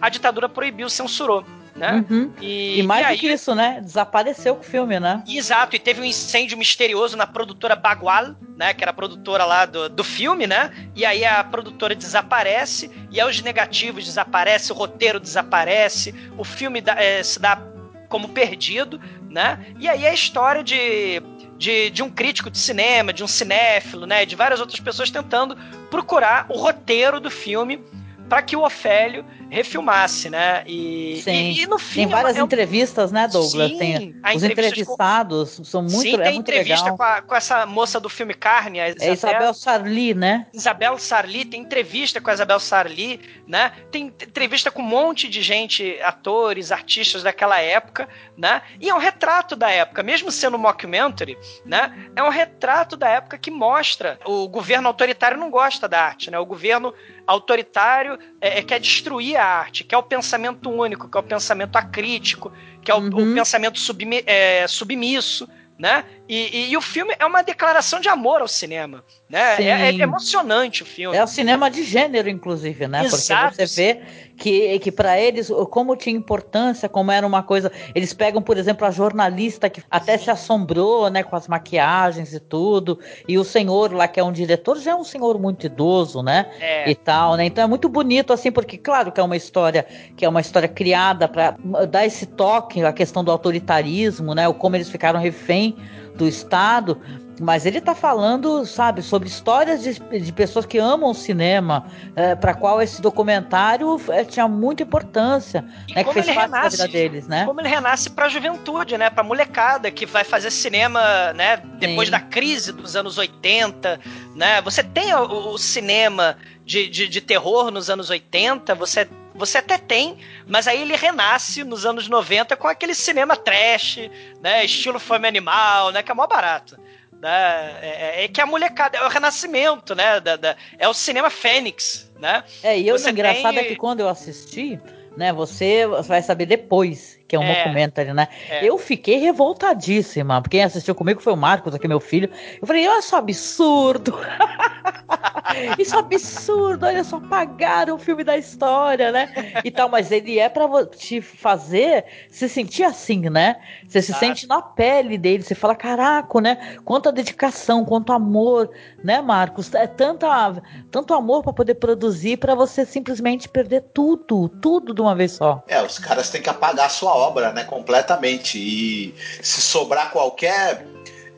a 0.00 0.08
ditadura 0.08 0.48
proibiu, 0.48 0.88
censurou. 0.88 1.44
Né? 1.78 2.04
Uhum. 2.10 2.32
E, 2.40 2.80
e, 2.80 2.82
mais 2.82 3.06
e 3.06 3.12
do 3.12 3.20
que 3.20 3.28
isso, 3.28 3.54
né? 3.54 3.80
Desapareceu 3.80 4.58
o 4.58 4.62
filme, 4.62 4.98
né? 4.98 5.22
Exato, 5.28 5.76
e 5.76 5.78
teve 5.78 6.00
um 6.00 6.04
incêndio 6.04 6.58
misterioso 6.58 7.16
na 7.16 7.26
produtora 7.26 7.76
Bagual, 7.76 8.34
né? 8.56 8.74
Que 8.74 8.82
era 8.82 8.90
a 8.90 8.94
produtora 8.94 9.44
lá 9.44 9.64
do, 9.64 9.88
do 9.88 10.02
filme, 10.02 10.46
né? 10.46 10.72
E 10.96 11.06
aí 11.06 11.24
a 11.24 11.44
produtora 11.44 11.94
desaparece, 11.94 12.90
e 13.12 13.20
aí 13.20 13.28
os 13.28 13.40
negativos 13.40 14.04
desaparecem, 14.04 14.74
o 14.74 14.78
roteiro 14.78 15.20
desaparece, 15.20 16.12
o 16.36 16.42
filme 16.42 16.80
dá, 16.80 17.00
é, 17.00 17.22
se 17.22 17.38
dá 17.38 17.62
como 18.08 18.30
perdido, 18.30 19.00
né? 19.30 19.64
E 19.78 19.88
aí 19.88 20.04
a 20.04 20.12
história 20.12 20.64
de 20.64 21.22
de, 21.58 21.90
de, 21.90 22.04
um 22.04 22.08
crítico 22.08 22.48
de 22.48 22.56
cinema, 22.56 23.12
de 23.12 23.24
um 23.24 23.26
cinéfilo, 23.26 24.06
né, 24.06 24.24
de 24.24 24.36
várias 24.36 24.60
outras 24.60 24.78
pessoas 24.78 25.10
tentando 25.10 25.56
procurar 25.90 26.46
o 26.48 26.56
roteiro 26.56 27.18
do 27.18 27.32
filme 27.32 27.82
para 28.28 28.42
que 28.42 28.54
o 28.56 28.64
Ofélio 28.64 29.24
refilmasse, 29.50 30.28
né? 30.28 30.62
E, 30.66 31.22
e, 31.26 31.62
e, 31.62 31.66
no 31.66 31.78
fim. 31.78 32.00
Tem 32.00 32.06
várias 32.06 32.36
é 32.36 32.40
entrevistas, 32.40 33.10
né, 33.10 33.26
Douglas? 33.26 33.70
Sim, 33.70 33.78
tem, 33.78 34.14
os 34.36 34.42
entrevistados 34.42 35.56
com... 35.56 35.64
são 35.64 35.82
muito, 35.82 36.00
Sim, 36.00 36.14
é 36.14 36.24
tem 36.24 36.34
muito 36.34 36.50
entrevista 36.50 36.84
legal. 36.84 36.96
Com, 36.96 37.02
a, 37.02 37.22
com, 37.22 37.34
essa 37.34 37.64
moça 37.64 37.98
do 37.98 38.08
filme 38.08 38.34
Carne, 38.34 38.80
a 38.80 38.88
Isabel, 38.88 39.08
é 39.08 39.12
Isabel 39.12 39.54
Sarli, 39.54 40.14
né? 40.14 40.46
Isabel 40.52 40.98
Sarli, 40.98 41.44
tem 41.44 41.62
entrevista 41.62 42.20
com 42.20 42.30
a 42.30 42.34
Isabel 42.34 42.60
Sarli, 42.60 43.20
né? 43.46 43.72
Tem 43.90 44.06
entrevista 44.06 44.70
com 44.70 44.82
um 44.82 44.86
monte 44.86 45.28
de 45.28 45.40
gente, 45.40 45.98
atores, 46.02 46.70
artistas 46.70 47.22
daquela 47.22 47.58
época, 47.58 48.08
né? 48.36 48.62
E 48.80 48.90
é 48.90 48.94
um 48.94 48.98
retrato 48.98 49.56
da 49.56 49.70
época, 49.70 50.02
mesmo 50.02 50.30
sendo 50.30 50.56
um 50.56 50.60
mockumentary, 50.60 51.38
né? 51.64 52.10
É 52.14 52.22
um 52.22 52.28
retrato 52.28 52.96
da 52.96 53.08
época 53.08 53.38
que 53.38 53.50
mostra 53.50 54.18
o 54.26 54.46
governo 54.48 54.88
autoritário 54.88 55.38
não 55.38 55.50
gosta 55.50 55.88
da 55.88 56.02
arte, 56.02 56.30
né? 56.30 56.38
O 56.38 56.46
governo 56.46 56.92
autoritário 57.28 58.18
é, 58.40 58.58
é, 58.58 58.62
quer 58.62 58.80
destruir 58.80 59.36
a 59.36 59.44
arte, 59.44 59.84
quer 59.84 59.98
o 59.98 60.02
pensamento 60.02 60.70
único, 60.70 61.08
quer 61.08 61.18
o 61.18 61.22
pensamento 61.22 61.76
acrítico, 61.76 62.50
quer 62.82 62.94
o, 62.94 63.00
uhum. 63.00 63.32
o 63.32 63.34
pensamento 63.34 63.78
submi, 63.78 64.24
é, 64.26 64.66
submisso, 64.66 65.46
né? 65.78 66.04
E, 66.26 66.56
e, 66.56 66.70
e, 66.70 66.76
o 66.76 66.80
filme 66.80 67.14
é 67.18 67.26
uma 67.26 67.42
declaração 67.42 68.00
de 68.00 68.08
amor 68.08 68.40
ao 68.40 68.48
cinema, 68.48 69.04
né? 69.28 69.62
É, 69.62 69.90
é, 69.90 69.94
emocionante 69.94 70.82
o 70.82 70.86
filme. 70.86 71.16
É 71.16 71.22
o 71.22 71.26
cinema 71.26 71.70
de 71.70 71.84
gênero, 71.84 72.28
inclusive, 72.28 72.88
né? 72.88 73.04
Exato. 73.04 73.50
Porque 73.50 73.66
você 73.66 73.82
vê 73.82 74.02
que, 74.38 74.78
que 74.78 74.92
para 74.92 75.18
eles, 75.18 75.50
como 75.70 75.96
tinha 75.96 76.16
importância, 76.16 76.88
como 76.88 77.10
era 77.10 77.26
uma 77.26 77.42
coisa. 77.42 77.70
Eles 77.94 78.14
pegam, 78.14 78.40
por 78.40 78.56
exemplo, 78.56 78.86
a 78.86 78.90
jornalista 78.90 79.68
que 79.68 79.82
até 79.90 80.16
se 80.16 80.30
assombrou, 80.30 81.10
né, 81.10 81.22
com 81.22 81.34
as 81.34 81.48
maquiagens 81.48 82.32
e 82.32 82.40
tudo, 82.40 82.98
e 83.26 83.36
o 83.36 83.44
senhor 83.44 83.92
lá, 83.92 84.06
que 84.06 84.20
é 84.20 84.24
um 84.24 84.32
diretor, 84.32 84.78
já 84.78 84.92
é 84.92 84.94
um 84.94 85.04
senhor 85.04 85.38
muito 85.38 85.66
idoso, 85.66 86.22
né? 86.22 86.46
É. 86.60 86.88
E 86.88 86.94
tal, 86.94 87.36
né? 87.36 87.46
Então 87.46 87.64
é 87.64 87.66
muito 87.66 87.88
bonito, 87.88 88.32
assim, 88.32 88.52
porque, 88.52 88.78
claro, 88.78 89.10
que 89.10 89.20
é 89.20 89.22
uma 89.22 89.36
história 89.36 89.84
que 90.16 90.24
é 90.24 90.28
uma 90.28 90.40
história 90.40 90.68
criada 90.68 91.26
para 91.26 91.56
dar 91.88 92.06
esse 92.06 92.24
toque, 92.24 92.82
a 92.82 92.92
questão 92.92 93.24
do 93.24 93.32
autoritarismo, 93.32 94.34
né? 94.34 94.46
O 94.46 94.54
como 94.54 94.76
eles 94.76 94.88
ficaram 94.88 95.18
refém 95.18 95.76
do 96.14 96.26
Estado, 96.26 97.00
mas 97.40 97.66
ele 97.66 97.78
está 97.78 97.94
falando, 97.94 98.64
sabe, 98.66 99.02
sobre 99.02 99.28
histórias 99.28 99.82
de, 99.82 99.98
de 100.20 100.32
pessoas 100.32 100.66
que 100.66 100.78
amam 100.78 101.10
o 101.10 101.14
cinema, 101.14 101.86
é, 102.16 102.34
para 102.34 102.54
qual 102.54 102.82
esse 102.82 103.00
documentário 103.00 104.00
é, 104.08 104.24
tinha 104.24 104.48
muita 104.48 104.82
importância, 104.82 105.64
e 105.88 105.94
né, 105.94 106.04
que 106.04 106.12
fez 106.12 106.26
parte 106.26 106.40
renasce, 106.40 106.78
da 106.78 106.86
vida 106.86 106.98
deles, 106.98 107.28
né? 107.28 107.44
Como 107.44 107.60
ele 107.60 107.68
renasce 107.68 108.10
para 108.10 108.26
a 108.26 108.28
juventude, 108.28 108.98
né, 108.98 109.10
para 109.10 109.22
molecada 109.22 109.90
que 109.90 110.06
vai 110.06 110.24
fazer 110.24 110.50
cinema, 110.50 111.32
né, 111.34 111.58
depois 111.78 112.08
Sim. 112.08 112.12
da 112.12 112.20
crise 112.20 112.72
dos 112.72 112.96
anos 112.96 113.18
80, 113.18 114.00
né? 114.34 114.60
Você 114.62 114.82
tem 114.82 115.14
o, 115.14 115.52
o 115.52 115.58
cinema 115.58 116.36
de, 116.64 116.88
de, 116.88 117.08
de 117.08 117.20
terror 117.20 117.70
nos 117.70 117.88
anos 117.88 118.10
80, 118.10 118.74
você 118.74 119.08
você 119.38 119.58
até 119.58 119.78
tem, 119.78 120.18
mas 120.48 120.66
aí 120.66 120.82
ele 120.82 120.96
renasce 120.96 121.62
nos 121.62 121.86
anos 121.86 122.08
90 122.08 122.56
com 122.56 122.66
aquele 122.66 122.92
cinema 122.92 123.36
trash, 123.36 124.10
né? 124.42 124.64
Estilo 124.64 124.98
fome 124.98 125.28
animal, 125.28 125.92
né? 125.92 126.02
Que 126.02 126.10
é 126.10 126.14
mó 126.14 126.26
barato. 126.26 126.76
Né? 127.20 127.78
É, 127.82 128.20
é, 128.20 128.24
é 128.24 128.28
que 128.28 128.40
a 128.40 128.46
molecada, 128.46 128.96
é 128.96 129.04
o 129.04 129.08
renascimento, 129.08 129.94
né? 129.94 130.20
Da, 130.20 130.36
da, 130.36 130.56
é 130.78 130.88
o 130.88 130.94
cinema 130.94 131.30
fênix, 131.30 132.10
né? 132.18 132.44
É, 132.62 132.78
e 132.78 132.90
o 132.92 132.96
engraçado 132.96 133.54
tem... 133.54 133.64
é 133.64 133.68
que 133.68 133.76
quando 133.76 134.00
eu 134.00 134.08
assisti, 134.08 134.80
né? 135.16 135.32
Você 135.32 135.86
vai 136.06 136.22
saber 136.22 136.46
depois 136.46 137.17
que 137.28 137.36
é 137.36 137.38
um 137.38 137.44
é, 137.44 137.62
documentary, 137.62 138.14
né? 138.14 138.26
É. 138.48 138.64
Eu 138.64 138.78
fiquei 138.78 139.18
revoltadíssima. 139.18 140.42
Quem 140.48 140.64
assistiu 140.64 140.94
comigo 140.94 141.20
foi 141.20 141.34
o 141.34 141.36
Marcos, 141.36 141.74
aqui 141.74 141.86
meu 141.86 142.00
filho. 142.00 142.30
Eu 142.60 142.66
falei, 142.66 142.88
olha 142.88 143.02
só 143.02 143.18
absurdo. 143.18 144.18
Isso 145.78 145.94
é 145.94 145.98
absurdo, 145.98 146.86
olha 146.86 147.04
só, 147.04 147.20
pagaram 147.20 147.96
o 147.96 147.98
filme 147.98 148.24
da 148.24 148.36
história, 148.36 149.12
né? 149.12 149.60
E 149.64 149.70
tal, 149.70 149.88
mas 149.88 150.10
ele 150.10 150.38
é 150.38 150.48
para 150.48 150.86
te 150.86 151.20
fazer 151.20 152.04
se 152.30 152.48
sentir 152.48 152.84
assim, 152.84 153.28
né? 153.28 153.56
Você 153.86 154.00
se 154.00 154.12
sente 154.14 154.46
na 154.46 154.62
pele 154.62 155.18
dele, 155.18 155.42
você 155.42 155.54
fala, 155.54 155.74
caraca, 155.74 156.40
né? 156.40 156.76
Quanta 156.84 157.12
dedicação, 157.12 157.84
quanto 157.84 158.12
amor, 158.12 158.70
né, 159.02 159.20
Marcos? 159.20 159.72
É 159.74 159.86
tanta, 159.86 160.62
tanto 160.90 161.14
amor 161.14 161.42
para 161.42 161.52
poder 161.52 161.74
produzir 161.74 162.36
para 162.36 162.54
você 162.54 162.84
simplesmente 162.84 163.48
perder 163.48 163.84
tudo, 163.94 164.48
tudo 164.48 164.94
de 164.94 165.00
uma 165.00 165.14
vez 165.14 165.32
só. 165.32 165.62
É, 165.68 165.82
os 165.82 165.98
caras 165.98 166.30
têm 166.30 166.42
que 166.42 166.50
apagar 166.50 166.86
a 166.86 166.90
sua 166.90 167.14
obra, 167.14 167.52
né, 167.52 167.64
completamente. 167.64 168.58
E 168.58 169.14
se 169.42 169.60
sobrar 169.60 170.10
qualquer 170.10 170.86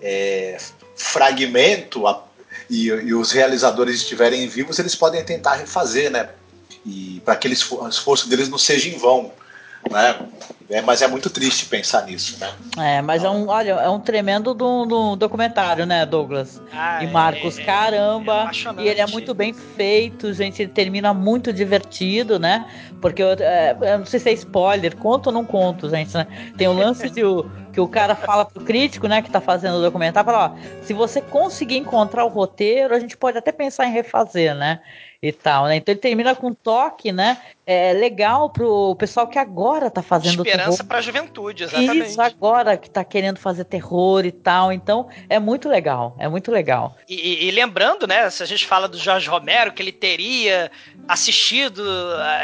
é, 0.03 0.57
fragmento 0.97 2.07
a, 2.07 2.25
e, 2.69 2.87
e, 2.87 3.15
os 3.15 3.33
realizadores 3.33 3.97
estiverem 3.97 4.47
vivos, 4.49 4.79
eles 4.79 4.95
podem 4.95 5.25
tentar 5.25 5.55
refazer, 5.55 6.11
né? 6.11 6.29
E 6.87 7.21
para 7.25 7.37
que 7.37 7.49
o 7.49 7.89
esforço 7.89 8.29
deles 8.29 8.49
não 8.49 8.57
seja 8.57 8.89
em 8.89 8.97
vão, 8.97 9.33
né? 9.89 10.17
É, 10.71 10.81
mas 10.81 11.03
é 11.03 11.09
muito 11.09 11.29
triste 11.29 11.67
pensar 11.67 12.07
nisso, 12.07 12.39
né? 12.39 12.53
É, 12.79 13.03
mas 13.03 13.23
então... 13.23 13.35
é 13.35 13.37
um, 13.37 13.49
olha, 13.49 13.71
é 13.73 13.89
um 13.89 13.99
tremendo 13.99 14.55
do, 14.55 14.87
do 14.87 15.17
documentário, 15.17 15.85
né, 15.85 16.07
Douglas? 16.07 16.63
Ah, 16.73 17.03
e 17.03 17.09
Marcos, 17.09 17.59
é, 17.59 17.65
caramba! 17.65 18.49
É 18.79 18.83
e 18.83 18.89
ele 18.89 19.01
é 19.01 19.07
muito 19.07 19.35
bem 19.35 19.53
feito, 19.53 20.33
gente. 20.33 20.63
Ele 20.63 20.71
termina 20.71 21.13
muito 21.13 21.53
divertido, 21.53 22.39
né? 22.39 22.71
Porque 23.01 23.21
eu, 23.21 23.31
é, 23.33 23.77
eu 23.81 23.99
não 23.99 24.07
sei 24.07 24.21
se 24.21 24.31
é 24.31 24.33
spoiler, 24.33 24.97
conto 24.97 25.27
ou 25.27 25.33
não 25.33 25.45
conto, 25.45 25.91
gente, 25.91 26.15
né? 26.15 26.27
Tem 26.57 26.69
o 26.69 26.73
lance 26.73 27.11
de 27.11 27.25
o, 27.25 27.51
que 27.73 27.81
o 27.81 27.89
cara 27.89 28.15
fala 28.15 28.45
pro 28.45 28.63
crítico, 28.63 29.09
né, 29.09 29.23
que 29.23 29.31
tá 29.31 29.41
fazendo 29.41 29.79
o 29.79 29.83
documentário, 29.83 30.31
fala, 30.31 30.55
ó, 30.55 30.83
se 30.83 30.93
você 30.93 31.21
conseguir 31.21 31.79
encontrar 31.79 32.25
o 32.25 32.29
roteiro, 32.29 32.95
a 32.95 33.01
gente 33.01 33.17
pode 33.17 33.37
até 33.39 33.51
pensar 33.51 33.87
em 33.87 33.93
refazer, 33.93 34.55
né? 34.55 34.81
e 35.23 35.33
tal, 35.33 35.67
né? 35.67 35.77
Então 35.77 35.93
ele 35.93 36.01
termina 36.01 36.35
com 36.35 36.49
um 36.49 36.55
toque, 36.55 37.13
né? 37.13 37.39
É 37.73 37.93
legal 37.93 38.51
pro 38.51 38.97
pessoal 38.97 39.29
que 39.29 39.39
agora 39.39 39.89
tá 39.89 40.03
fazendo 40.03 40.45
Esperança 40.45 40.83
para 40.83 40.99
a 40.99 41.01
juventude, 41.01 41.63
exatamente. 41.63 42.09
Isso, 42.09 42.21
agora 42.21 42.77
que 42.77 42.91
tá 42.91 43.05
querendo 43.05 43.39
fazer 43.39 43.65
terror 43.65 44.27
e 44.27 44.33
tal. 44.33 44.73
Então 44.73 45.09
é 45.29 45.39
muito 45.39 45.69
legal, 45.69 46.17
é 46.19 46.27
muito 46.27 46.51
legal. 46.51 46.97
E, 47.09 47.47
e 47.47 47.51
lembrando, 47.53 48.09
né? 48.09 48.29
Se 48.29 48.43
a 48.43 48.47
gente 48.47 48.67
fala 48.67 48.89
do 48.89 48.99
Jorge 48.99 49.29
Romero, 49.29 49.73
que 49.73 49.81
ele 49.81 49.93
teria 49.93 50.69
assistido 51.07 51.85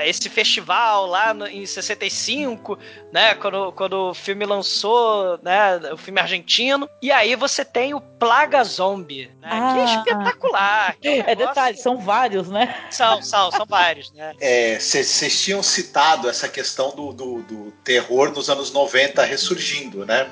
esse 0.05 0.29
festival 0.29 1.07
lá 1.07 1.35
no, 1.35 1.49
em 1.49 1.67
65, 1.67 2.79
né? 3.13 3.35
Quando, 3.35 3.73
quando 3.73 4.11
o 4.11 4.15
filme 4.15 4.47
lançou, 4.47 5.41
né? 5.43 5.77
O 5.93 5.97
filme 5.97 6.21
argentino. 6.21 6.89
E 7.03 7.11
aí 7.11 7.35
você 7.35 7.65
tem 7.65 7.95
o 7.95 8.01
Plaga 8.01 8.63
Zombie, 8.63 9.29
né? 9.41 9.49
Ah. 9.51 9.73
Que 9.75 9.81
é 9.81 9.85
espetacular. 9.85 10.97
Que 11.01 11.09
é, 11.09 11.17
um 11.17 11.25
é 11.27 11.35
detalhe, 11.35 11.77
são 11.79 11.99
vários, 11.99 12.49
né? 12.49 12.73
São, 12.93 13.21
são, 13.23 13.51
são 13.51 13.67
vários, 13.67 14.13
né? 14.13 14.33
Vocês 15.17 15.41
tinham 15.41 15.63
citado 15.63 16.29
essa 16.29 16.47
questão 16.47 16.95
do, 16.95 17.11
do, 17.11 17.43
do, 17.43 17.73
terror 17.83 18.31
nos 18.33 18.51
anos 18.51 18.71
90 18.71 19.25
ressurgindo, 19.25 20.05
né? 20.05 20.29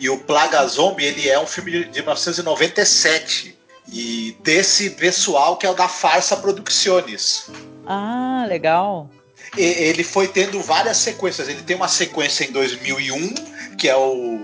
E 0.00 0.10
o 0.10 0.18
Plaga 0.18 0.66
Zombie, 0.66 1.04
ele 1.04 1.28
é 1.28 1.38
um 1.38 1.46
filme 1.46 1.84
de 1.84 2.02
1997. 2.02 3.56
E 3.92 4.36
desse 4.42 4.90
pessoal 4.90 5.56
que 5.56 5.64
é 5.64 5.70
o 5.70 5.74
da 5.74 5.86
Farsa 5.86 6.36
Producciones. 6.36 7.48
Ah, 7.86 8.44
legal. 8.48 9.08
E, 9.56 9.62
ele 9.62 10.02
foi 10.02 10.26
tendo 10.26 10.60
várias 10.60 10.96
sequências. 10.96 11.48
Ele 11.48 11.62
tem 11.62 11.76
uma 11.76 11.88
sequência 11.88 12.42
em 12.42 12.50
2001, 12.50 13.76
que 13.78 13.88
é 13.88 13.94
o 13.94 14.40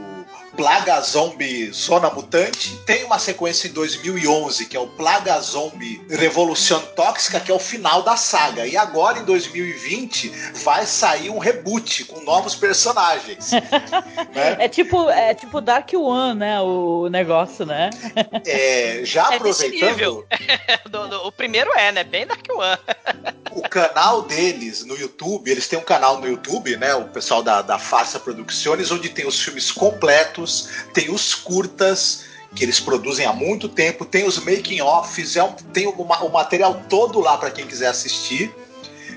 Plaga 0.57 1.01
Zombie 1.03 1.71
Zona 1.71 2.09
Mutante. 2.09 2.77
Tem 2.87 3.05
uma 3.05 3.19
sequência 3.19 3.69
em 3.69 3.73
2011 3.73 4.67
que 4.67 4.77
é 4.77 4.81
o 4.81 4.87
Plaga 4.87 5.39
Zombie 5.41 6.01
Revolução 6.09 6.81
Tóxica, 6.97 7.39
que 7.39 7.53
é 7.53 7.55
o 7.55 7.59
final 7.59 8.03
da 8.03 8.17
saga. 8.17 8.67
E 8.67 8.77
agora 8.77 9.19
em 9.19 9.25
2020 9.25 10.29
vai 10.65 10.87
sair 10.87 11.29
um 11.29 11.39
reboot 11.39 12.05
com 12.05 12.21
novos 12.23 12.55
personagens. 12.55 13.51
né? 14.33 14.57
É 14.59 14.69
tipo 14.69 15.11
é 15.11 15.35
tipo 15.35 15.61
Dark 15.61 15.91
One, 15.93 16.41
né? 16.41 16.61
O 16.63 17.09
negócio, 17.09 17.67
né? 17.67 17.91
É, 18.47 19.03
já 19.05 19.33
é 19.33 19.37
aproveitando. 19.37 20.27
do, 20.89 21.09
do, 21.09 21.27
o 21.27 21.33
primeiro 21.33 21.71
é, 21.77 21.93
né? 21.93 22.03
Bem 22.03 22.27
Dark 22.27 22.47
One. 22.51 22.79
o 23.53 23.63
canal 23.69 24.23
deles 24.23 24.85
no 24.85 24.97
YouTube, 24.97 25.51
eles 25.51 25.69
têm 25.69 25.79
um 25.79 25.85
canal 25.85 26.19
no 26.19 26.27
YouTube, 26.27 26.77
né? 26.79 26.95
O 26.95 27.05
pessoal 27.09 27.43
da, 27.43 27.61
da 27.61 27.79
Farsa 27.79 28.19
Producciones, 28.19 28.91
onde 28.91 29.11
tem 29.11 29.27
os 29.27 29.39
filmes 29.41 29.71
completos 29.71 30.46
tem 30.93 31.11
os 31.11 31.35
curtas 31.35 32.25
que 32.55 32.65
eles 32.65 32.81
produzem 32.81 33.27
há 33.27 33.33
muito 33.33 33.69
tempo, 33.69 34.05
tem 34.05 34.25
os 34.27 34.39
making 34.39 34.81
offs, 34.81 35.37
é 35.37 35.45
um, 35.45 35.53
tem 35.53 35.87
o, 35.87 35.91
o 35.93 36.33
material 36.33 36.83
todo 36.89 37.21
lá 37.21 37.37
para 37.37 37.51
quem 37.51 37.67
quiser 37.67 37.89
assistir. 37.89 38.55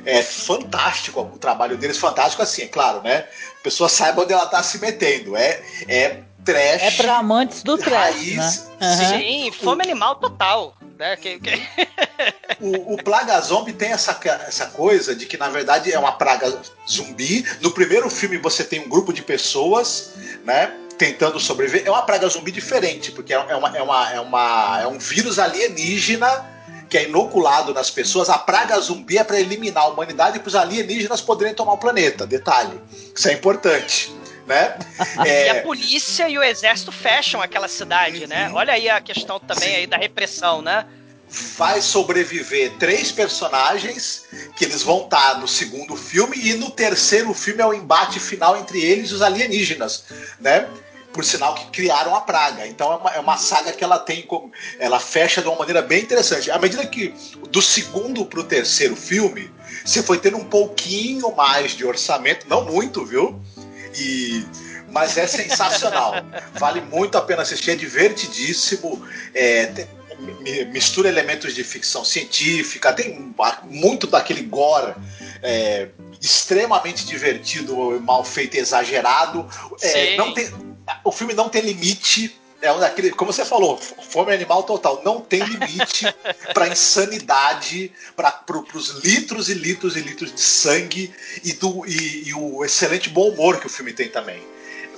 É 0.06 0.22
fantástico 0.22 1.22
o 1.22 1.38
trabalho 1.38 1.78
deles, 1.78 1.98
fantástico 1.98 2.42
assim, 2.42 2.64
é 2.64 2.68
claro, 2.68 3.02
né? 3.02 3.26
A 3.60 3.64
pessoa 3.64 3.90
saiba 3.90 4.22
onde 4.22 4.34
ela 4.34 4.46
está 4.46 4.64
se 4.64 4.78
metendo. 4.80 5.36
É, 5.36 5.62
é 5.88 6.22
trash. 6.44 6.82
É 6.82 6.92
para 6.92 7.18
amantes 7.18 7.64
do 7.64 7.78
trash. 7.78 8.16
Raiz, 8.16 8.70
né? 8.80 8.88
uhum. 8.88 9.20
Sim, 9.20 9.52
fome 9.52 9.84
animal 9.84 10.16
total. 10.16 10.76
Né? 10.98 11.16
Que, 11.16 11.40
que... 11.40 11.52
o, 12.60 12.94
o 12.94 13.04
Plaga 13.04 13.40
Zombie 13.42 13.74
tem 13.74 13.92
essa, 13.92 14.18
essa 14.48 14.68
coisa 14.68 15.16
de 15.16 15.26
que, 15.26 15.38
na 15.38 15.50
verdade, 15.50 15.92
é 15.92 16.00
uma 16.00 16.12
praga 16.12 16.62
zumbi. 16.90 17.46
No 17.62 17.72
primeiro 17.72 18.10
filme 18.10 18.38
você 18.38 18.64
tem 18.64 18.82
um 18.82 18.90
grupo 18.90 19.14
de 19.14 19.22
pessoas, 19.22 20.14
né? 20.44 20.74
Tentando 21.00 21.40
sobreviver. 21.40 21.88
É 21.88 21.90
uma 21.90 22.04
praga 22.04 22.28
zumbi 22.28 22.52
diferente, 22.52 23.12
porque 23.12 23.34
é, 23.34 23.38
é 23.38 23.56
uma, 23.56 23.76
é, 23.78 23.82
uma, 23.82 24.12
é, 24.12 24.20
uma, 24.20 24.82
é 24.82 24.88
um 24.88 25.00
vírus 25.00 25.40
alienígena 25.40 26.60
que 26.90 26.98
é 26.98 27.04
inoculado 27.06 27.74
nas 27.74 27.90
pessoas, 27.92 28.30
a 28.30 28.38
praga 28.38 28.78
zumbi 28.80 29.18
é 29.18 29.24
para 29.24 29.40
eliminar 29.40 29.84
a 29.84 29.88
humanidade 29.88 30.40
para 30.40 30.48
os 30.48 30.56
alienígenas 30.56 31.22
poderem 31.22 31.54
tomar 31.54 31.74
o 31.74 31.78
planeta. 31.78 32.26
Detalhe. 32.26 32.82
Isso 33.16 33.30
é 33.30 33.34
importante. 33.34 34.12
Né? 34.48 34.76
É... 35.24 35.46
E 35.48 35.50
a 35.50 35.62
polícia 35.62 36.28
e 36.28 36.38
o 36.38 36.44
exército 36.44 36.92
fecham 36.92 37.42
aquela 37.42 37.68
cidade, 37.68 38.26
né? 38.26 38.48
uhum. 38.48 38.54
né? 38.54 38.58
Olha 38.60 38.74
aí 38.74 38.90
a 38.90 39.00
questão 39.00 39.40
também 39.40 39.70
Sim. 39.70 39.76
aí 39.76 39.88
da 39.88 39.98
repressão, 39.98 40.62
né? 40.62 40.86
Vai 41.56 41.80
sobreviver 41.80 42.72
três 42.80 43.12
personagens 43.12 44.26
que 44.58 44.66
eles 44.66 44.82
vão 44.82 45.04
estar 45.04 45.40
no 45.40 45.48
segundo 45.48 45.96
filme 45.96 46.36
e 46.36 46.56
no 46.56 46.72
terceiro 46.72 47.32
filme 47.36 47.62
é 47.62 47.66
o 47.68 47.74
embate 47.74 48.20
final 48.20 48.58
entre 48.58 48.82
eles 48.82 49.12
e 49.12 49.14
os 49.14 49.22
alienígenas, 49.22 50.06
né? 50.40 50.68
Por 51.14 51.26
sinal 51.26 51.56
que 51.56 51.66
criaram 51.68 52.16
a 52.16 52.22
praga. 52.22 52.68
Então 52.68 52.92
é 52.92 52.96
uma, 52.96 53.10
é 53.12 53.20
uma 53.20 53.38
saga 53.38 53.72
que 53.72 53.84
ela 53.84 54.00
tem 54.00 54.22
como. 54.24 54.52
Ela 54.80 55.00
fecha 55.00 55.42
de 55.42 55.48
uma 55.48 55.58
maneira 55.58 55.82
bem 55.82 56.02
interessante. 56.02 56.52
À 56.52 56.60
medida 56.60 56.86
que 56.86 57.14
do 57.50 57.62
segundo 57.62 58.26
para 58.26 58.40
o 58.40 58.44
terceiro 58.44 58.96
filme, 58.96 59.52
você 59.84 60.04
foi 60.04 60.20
tendo 60.20 60.38
um 60.38 60.46
pouquinho 60.46 61.36
mais 61.36 61.72
de 61.72 61.86
orçamento, 61.86 62.48
não 62.48 62.66
muito, 62.66 63.06
viu? 63.06 63.40
E 63.98 64.46
mas 64.92 65.18
é 65.18 65.28
sensacional. 65.28 66.14
vale 66.60 66.82
muito 66.82 67.18
a 67.18 67.22
pena 67.22 67.42
assistir, 67.44 67.72
é 67.72 67.76
divertidíssimo. 67.76 69.06
É, 69.34 69.88
mistura 70.72 71.08
elementos 71.08 71.56
de 71.56 71.64
ficção 71.64 72.04
científica, 72.04 72.92
tem 72.92 73.34
muito 73.64 74.06
daquele 74.06 74.42
gore 74.42 74.94
é, 75.42 75.88
extremamente 76.22 77.06
divertido, 77.06 78.00
mal 78.02 78.24
feito, 78.26 78.56
exagerado. 78.56 79.48
É, 79.82 80.18
não 80.18 80.34
tem, 80.34 80.50
o 81.04 81.12
filme 81.12 81.34
não 81.34 81.50
tem 81.50 81.62
limite. 81.62 82.36
É 82.62 82.74
um 82.74 82.80
daquele, 82.80 83.12
como 83.12 83.32
você 83.32 83.46
falou, 83.46 83.78
fome 83.78 84.34
animal 84.34 84.64
total. 84.64 85.02
Não 85.04 85.22
tem 85.22 85.42
limite 85.42 86.06
para 86.54 86.68
insanidade, 86.68 87.92
para 88.16 88.44
os 88.74 88.90
litros 89.04 89.48
e 89.50 89.54
litros 89.54 89.96
e 89.96 90.02
litros 90.02 90.34
de 90.34 90.42
sangue 90.42 91.14
e, 91.44 91.54
do, 91.54 91.86
e, 91.86 92.28
e 92.28 92.34
o 92.34 92.66
excelente 92.66 93.10
bom 93.10 93.30
humor 93.30 93.60
que 93.60 93.68
o 93.68 93.70
filme 93.70 93.94
tem 93.94 94.10
também. 94.10 94.42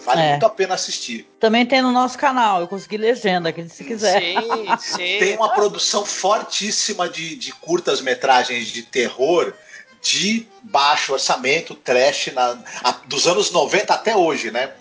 Vale 0.03 0.21
é. 0.21 0.29
muito 0.31 0.45
a 0.45 0.49
pena 0.49 0.73
assistir. 0.73 1.27
Também 1.39 1.65
tem 1.65 1.81
no 1.81 1.91
nosso 1.91 2.17
canal, 2.17 2.61
eu 2.61 2.67
consegui 2.67 2.97
legenda 2.97 3.49
aqui 3.49 3.67
se 3.69 3.83
quiser. 3.83 4.19
Sim, 4.19 4.77
sim. 4.79 5.19
Tem 5.19 5.35
uma 5.35 5.49
produção 5.49 6.03
fortíssima 6.03 7.07
de, 7.07 7.35
de 7.35 7.51
curtas-metragens 7.53 8.67
de 8.67 8.81
terror 8.83 9.53
de 10.01 10.47
baixo 10.63 11.13
orçamento, 11.13 11.75
trash, 11.75 12.31
na, 12.33 12.57
a, 12.83 12.91
dos 13.05 13.27
anos 13.27 13.51
90 13.51 13.93
até 13.93 14.15
hoje, 14.15 14.49
né? 14.49 14.71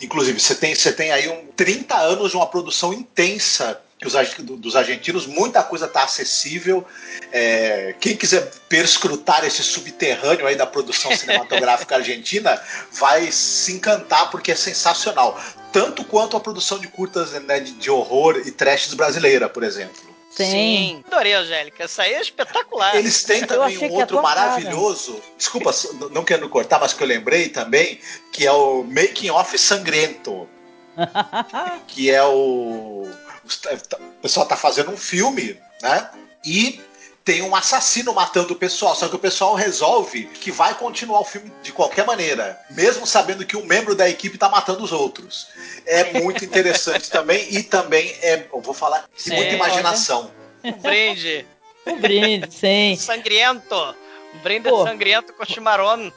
Inclusive, 0.00 0.38
você 0.38 0.54
tem, 0.54 0.74
você 0.74 0.92
tem 0.92 1.10
aí 1.10 1.28
um 1.28 1.46
30 1.56 1.96
anos 1.96 2.30
de 2.30 2.36
uma 2.36 2.46
produção 2.46 2.92
intensa 2.92 3.80
os, 4.06 4.14
dos 4.58 4.76
argentinos, 4.76 5.26
muita 5.26 5.62
coisa 5.62 5.86
está 5.86 6.04
acessível. 6.04 6.86
É, 7.32 7.94
quem 8.00 8.16
quiser 8.16 8.50
perscrutar 8.68 9.44
esse 9.44 9.62
subterrâneo 9.62 10.46
aí 10.46 10.54
da 10.54 10.66
produção 10.66 11.14
cinematográfica 11.16 11.96
argentina 11.96 12.60
vai 12.92 13.30
se 13.32 13.72
encantar 13.72 14.30
porque 14.30 14.52
é 14.52 14.54
sensacional. 14.54 15.40
Tanto 15.72 16.04
quanto 16.04 16.36
a 16.36 16.40
produção 16.40 16.78
de 16.78 16.88
curtas 16.88 17.32
né, 17.32 17.60
de, 17.60 17.72
de 17.72 17.90
horror 17.90 18.40
e 18.44 18.50
trashes 18.50 18.94
brasileira, 18.94 19.48
por 19.48 19.62
exemplo. 19.62 20.07
Sim. 20.44 20.50
Sim. 20.50 21.04
Adorei, 21.06 21.34
Angélica. 21.34 21.84
Essa 21.84 22.02
aí 22.02 22.14
é 22.14 22.20
espetacular. 22.20 22.94
Eles 22.94 23.24
têm 23.24 23.44
também 23.44 23.76
um 23.78 23.92
outro 23.92 24.22
maravilhoso. 24.22 25.14
Cara. 25.14 25.24
Desculpa, 25.36 25.70
não 26.12 26.24
querendo 26.24 26.48
cortar, 26.48 26.78
mas 26.78 26.92
que 26.92 27.02
eu 27.02 27.06
lembrei 27.06 27.48
também, 27.48 28.00
que 28.32 28.46
é 28.46 28.52
o 28.52 28.84
Making 28.84 29.30
Off 29.30 29.58
Sangrento. 29.58 30.48
que 31.88 32.10
é 32.10 32.22
o. 32.22 33.08
O 33.44 34.22
pessoal 34.22 34.46
tá 34.46 34.56
fazendo 34.56 34.90
um 34.90 34.96
filme, 34.96 35.58
né? 35.82 36.10
E 36.44 36.80
tem 37.28 37.42
um 37.42 37.54
assassino 37.54 38.14
matando 38.14 38.54
o 38.54 38.56
pessoal, 38.56 38.94
só 38.94 39.06
que 39.06 39.14
o 39.14 39.18
pessoal 39.18 39.54
resolve 39.54 40.24
que 40.40 40.50
vai 40.50 40.72
continuar 40.72 41.20
o 41.20 41.24
filme 41.24 41.52
de 41.62 41.72
qualquer 41.72 42.06
maneira, 42.06 42.58
mesmo 42.70 43.06
sabendo 43.06 43.44
que 43.44 43.54
um 43.54 43.66
membro 43.66 43.94
da 43.94 44.08
equipe 44.08 44.38
tá 44.38 44.48
matando 44.48 44.82
os 44.82 44.92
outros. 44.92 45.46
É 45.84 46.18
muito 46.22 46.42
interessante 46.42 47.10
também 47.10 47.46
e 47.54 47.62
também 47.62 48.16
é, 48.22 48.46
eu 48.50 48.62
vou 48.62 48.72
falar, 48.72 49.04
sim, 49.14 49.34
muita 49.34 49.52
imaginação. 49.52 50.30
Um 50.64 50.72
brinde. 50.72 51.46
Um 51.86 52.00
brinde, 52.00 52.48
sim. 52.50 52.96
Sangrento. 52.96 53.94
Um 54.34 54.38
brinde 54.38 54.70
Pô. 54.70 54.84
sangriento 54.84 55.34
com 55.34 55.44
chimarrón. 55.44 56.10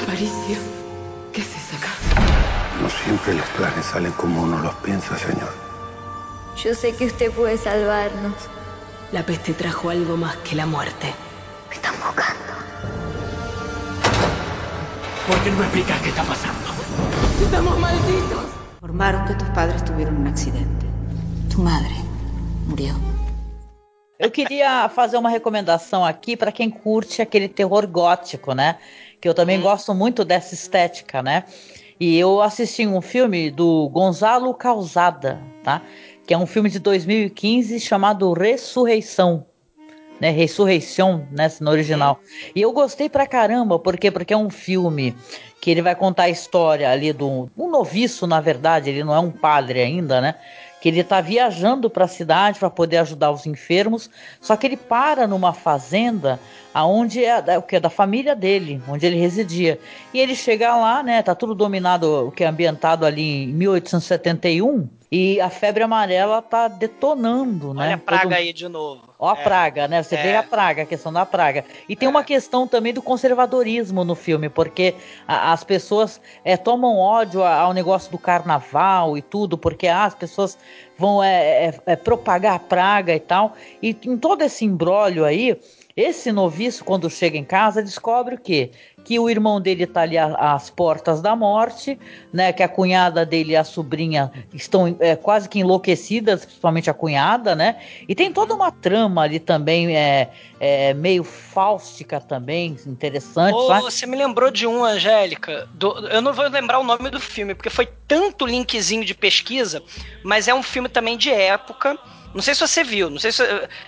Aparicio, 0.00 0.58
¿qué 1.32 1.40
haces 1.40 1.74
acá? 1.74 1.90
No 2.80 2.88
siempre 2.88 3.34
los 3.34 3.48
planes 3.56 3.84
salen 3.86 4.12
como 4.12 4.42
uno 4.42 4.60
los 4.60 4.74
piensa, 4.76 5.18
señor. 5.18 5.65
Yo 6.62 6.74
sé 6.74 6.92
que 6.96 7.04
usted 7.04 7.30
puede 7.32 7.58
salvarnos. 7.58 8.34
La 9.12 9.22
peste 9.22 9.52
trajo 9.52 9.90
algo 9.90 10.16
más 10.16 10.34
que 10.36 10.56
la 10.56 10.64
muerte. 10.64 11.12
Me 11.68 11.74
están 11.74 11.94
buscando. 11.96 12.52
¿Por 15.26 15.42
qué 15.42 15.50
no 15.50 15.58
me 15.58 15.64
explicas 15.64 16.00
qué 16.00 16.08
está 16.08 16.22
pasando? 16.22 16.70
¡Estamos 17.42 17.78
malditos! 17.78 18.46
Informaron 18.76 19.26
que 19.26 19.34
tus 19.34 19.48
padres 19.50 19.84
tuvieron 19.84 20.16
un 20.16 20.28
accidente. 20.28 20.86
Tu 21.54 21.60
madre 21.60 21.94
murió. 22.66 22.94
Eu 24.18 24.30
queria 24.30 24.88
fazer 24.88 25.18
uma 25.18 25.28
recomendação 25.28 26.06
aqui 26.06 26.38
para 26.38 26.50
quem 26.50 26.70
curte 26.70 27.20
aquele 27.20 27.48
terror 27.48 27.86
gótico, 27.86 28.54
né? 28.54 28.78
Que 29.20 29.28
eu 29.28 29.34
também 29.34 29.58
hum. 29.58 29.62
gosto 29.62 29.94
muito 29.94 30.24
dessa 30.24 30.54
estética, 30.54 31.22
né? 31.22 31.44
E 32.00 32.18
eu 32.18 32.40
assisti 32.40 32.86
um 32.86 33.02
filme 33.02 33.50
do 33.50 33.90
Gonzalo 33.90 34.54
Causada, 34.54 35.38
tá? 35.62 35.82
Que 36.26 36.34
é 36.34 36.38
um 36.38 36.46
filme 36.46 36.68
de 36.68 36.80
2015 36.80 37.78
chamado 37.78 38.32
Ressurreição. 38.32 39.46
Né, 40.20 40.30
Ressurreição, 40.30 41.28
né, 41.30 41.50
no 41.60 41.70
original. 41.70 42.20
E 42.54 42.62
eu 42.62 42.72
gostei 42.72 43.08
pra 43.08 43.26
caramba, 43.26 43.78
por 43.78 43.98
quê? 43.98 44.10
Porque 44.10 44.32
é 44.32 44.36
um 44.36 44.48
filme 44.48 45.14
que 45.60 45.70
ele 45.70 45.82
vai 45.82 45.94
contar 45.94 46.24
a 46.24 46.30
história 46.30 46.90
ali 46.90 47.12
do 47.12 47.50
um 47.56 47.70
noviço, 47.70 48.26
na 48.26 48.40
verdade, 48.40 48.88
ele 48.88 49.04
não 49.04 49.14
é 49.14 49.20
um 49.20 49.30
padre 49.30 49.80
ainda, 49.80 50.20
né? 50.20 50.34
Que 50.80 50.88
ele 50.88 51.04
tá 51.04 51.20
viajando 51.20 51.90
para 51.90 52.06
a 52.06 52.08
cidade 52.08 52.58
para 52.58 52.70
poder 52.70 52.98
ajudar 52.98 53.30
os 53.30 53.46
enfermos, 53.46 54.08
só 54.40 54.56
que 54.56 54.66
ele 54.66 54.76
para 54.76 55.26
numa 55.26 55.52
fazenda 55.52 56.40
aonde 56.76 57.24
é 57.24 57.56
o 57.56 57.62
que 57.62 57.76
é 57.76 57.80
da 57.80 57.88
família 57.88 58.36
dele, 58.36 58.82
onde 58.86 59.06
ele 59.06 59.16
residia. 59.16 59.80
E 60.12 60.20
ele 60.20 60.36
chega 60.36 60.76
lá, 60.76 61.02
né? 61.02 61.22
Tá 61.22 61.34
tudo 61.34 61.54
dominado, 61.54 62.28
o 62.28 62.30
que 62.30 62.44
é 62.44 62.46
ambientado 62.46 63.06
ali 63.06 63.44
em 63.44 63.46
1871 63.46 64.86
e 65.10 65.40
a 65.40 65.48
febre 65.48 65.82
amarela 65.82 66.42
tá 66.42 66.68
detonando, 66.68 67.72
né? 67.72 67.84
Olha 67.84 67.94
a 67.94 67.98
praga 67.98 68.22
Todo... 68.24 68.32
aí 68.34 68.52
de 68.52 68.68
novo. 68.68 69.08
Ó 69.18 69.30
a 69.30 69.38
é. 69.38 69.42
praga, 69.42 69.88
né? 69.88 70.02
Você 70.02 70.16
é. 70.16 70.22
vê 70.22 70.36
a 70.36 70.42
praga, 70.42 70.82
a 70.82 70.84
questão 70.84 71.10
da 71.10 71.24
praga. 71.24 71.64
E 71.88 71.96
tem 71.96 72.08
é. 72.08 72.10
uma 72.10 72.22
questão 72.22 72.68
também 72.68 72.92
do 72.92 73.00
conservadorismo 73.00 74.04
no 74.04 74.14
filme, 74.14 74.50
porque 74.50 74.94
a, 75.26 75.54
as 75.54 75.64
pessoas 75.64 76.20
é, 76.44 76.58
tomam 76.58 76.98
ódio 76.98 77.42
ao 77.42 77.72
negócio 77.72 78.10
do 78.10 78.18
carnaval 78.18 79.16
e 79.16 79.22
tudo, 79.22 79.56
porque 79.56 79.88
ah, 79.88 80.04
as 80.04 80.14
pessoas 80.14 80.58
vão 80.98 81.24
é, 81.24 81.68
é, 81.68 81.80
é, 81.86 81.96
propagar 81.96 82.56
a 82.56 82.58
praga 82.58 83.14
e 83.14 83.20
tal. 83.20 83.54
E 83.82 83.96
em 84.04 84.18
todo 84.18 84.42
esse 84.42 84.66
embrólio 84.66 85.24
aí, 85.24 85.58
esse 85.96 86.30
noviço, 86.30 86.84
quando 86.84 87.08
chega 87.08 87.38
em 87.38 87.44
casa, 87.44 87.82
descobre 87.82 88.34
o 88.34 88.38
quê? 88.38 88.70
Que 89.02 89.18
o 89.18 89.30
irmão 89.30 89.58
dele 89.58 89.84
está 89.84 90.02
ali 90.02 90.18
às 90.18 90.68
portas 90.68 91.22
da 91.22 91.34
morte, 91.34 91.98
né? 92.30 92.52
Que 92.52 92.62
a 92.62 92.68
cunhada 92.68 93.24
dele 93.24 93.52
e 93.52 93.56
a 93.56 93.64
sobrinha 93.64 94.30
estão 94.52 94.94
é, 95.00 95.16
quase 95.16 95.48
que 95.48 95.58
enlouquecidas, 95.58 96.44
principalmente 96.44 96.90
a 96.90 96.94
cunhada, 96.94 97.54
né? 97.54 97.80
E 98.06 98.14
tem 98.14 98.30
toda 98.30 98.54
uma 98.54 98.70
trama 98.70 99.22
ali 99.22 99.40
também, 99.40 99.96
é, 99.96 100.30
é 100.60 100.92
meio 100.92 101.24
fáustica 101.24 102.20
também, 102.20 102.76
interessante. 102.86 103.54
Oh, 103.54 103.80
você 103.80 104.04
me 104.04 104.18
lembrou 104.18 104.50
de 104.50 104.66
um, 104.66 104.84
Angélica. 104.84 105.66
Do, 105.72 106.08
eu 106.08 106.20
não 106.20 106.34
vou 106.34 106.46
lembrar 106.46 106.78
o 106.78 106.84
nome 106.84 107.08
do 107.08 107.20
filme, 107.20 107.54
porque 107.54 107.70
foi 107.70 107.88
tanto 108.06 108.44
linkzinho 108.44 109.02
de 109.02 109.14
pesquisa, 109.14 109.82
mas 110.22 110.46
é 110.46 110.52
um 110.52 110.62
filme 110.62 110.90
também 110.90 111.16
de 111.16 111.30
época 111.30 111.98
não 112.36 112.42
sei 112.42 112.54
se 112.54 112.60
você 112.60 112.84
viu, 112.84 113.08
não 113.10 113.18
sei 113.18 113.32
se. 113.32 113.42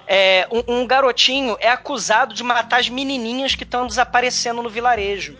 É, 0.06 0.48
um, 0.50 0.80
um 0.80 0.86
garotinho 0.86 1.56
é 1.60 1.68
acusado 1.68 2.34
de 2.34 2.42
matar 2.42 2.80
as 2.80 2.88
menininhas 2.88 3.54
que 3.54 3.62
estão 3.62 3.86
desaparecendo 3.86 4.62
no 4.62 4.70
vilarejo. 4.70 5.36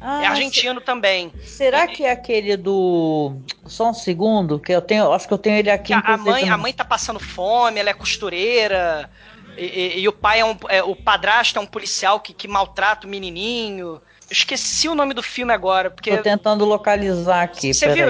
Ah, 0.00 0.22
é 0.22 0.26
argentino 0.26 0.80
também. 0.80 1.32
Será 1.44 1.86
que 1.86 2.04
é 2.04 2.10
aquele 2.10 2.56
do. 2.56 3.34
Só 3.66 3.90
um 3.90 3.94
segundo, 3.94 4.58
que 4.58 4.72
eu 4.72 4.80
tenho. 4.80 5.10
Acho 5.12 5.26
que 5.26 5.34
eu 5.34 5.38
tenho 5.38 5.56
ele 5.56 5.70
aqui. 5.70 5.92
A, 5.92 5.98
a 5.98 6.16
mãe, 6.18 6.48
a 6.48 6.56
mãe 6.58 6.72
tá 6.72 6.84
passando 6.84 7.18
fome, 7.18 7.80
ela 7.80 7.90
é 7.90 7.94
costureira. 7.94 9.10
E, 9.56 9.64
e- 9.64 10.00
e 10.00 10.08
o 10.08 10.12
pai 10.12 10.40
é 10.40 10.44
um. 10.44 10.56
é, 10.68 10.82
o 10.82 10.94
padrasto 10.94 11.58
é 11.58 11.62
um 11.62 11.66
policial 11.66 12.20
que, 12.20 12.32
que 12.32 12.46
maltrata 12.46 13.06
o 13.06 13.10
menininho. 13.10 13.86
Eu 13.86 14.02
esqueci 14.30 14.88
o 14.88 14.94
nome 14.94 15.12
do 15.12 15.22
filme 15.22 15.52
agora, 15.52 15.90
porque. 15.90 16.16
Tô 16.16 16.22
tentando 16.22 16.64
localizar 16.64 17.42
aqui. 17.42 17.74
Você 17.74 17.88
viu? 17.88 18.06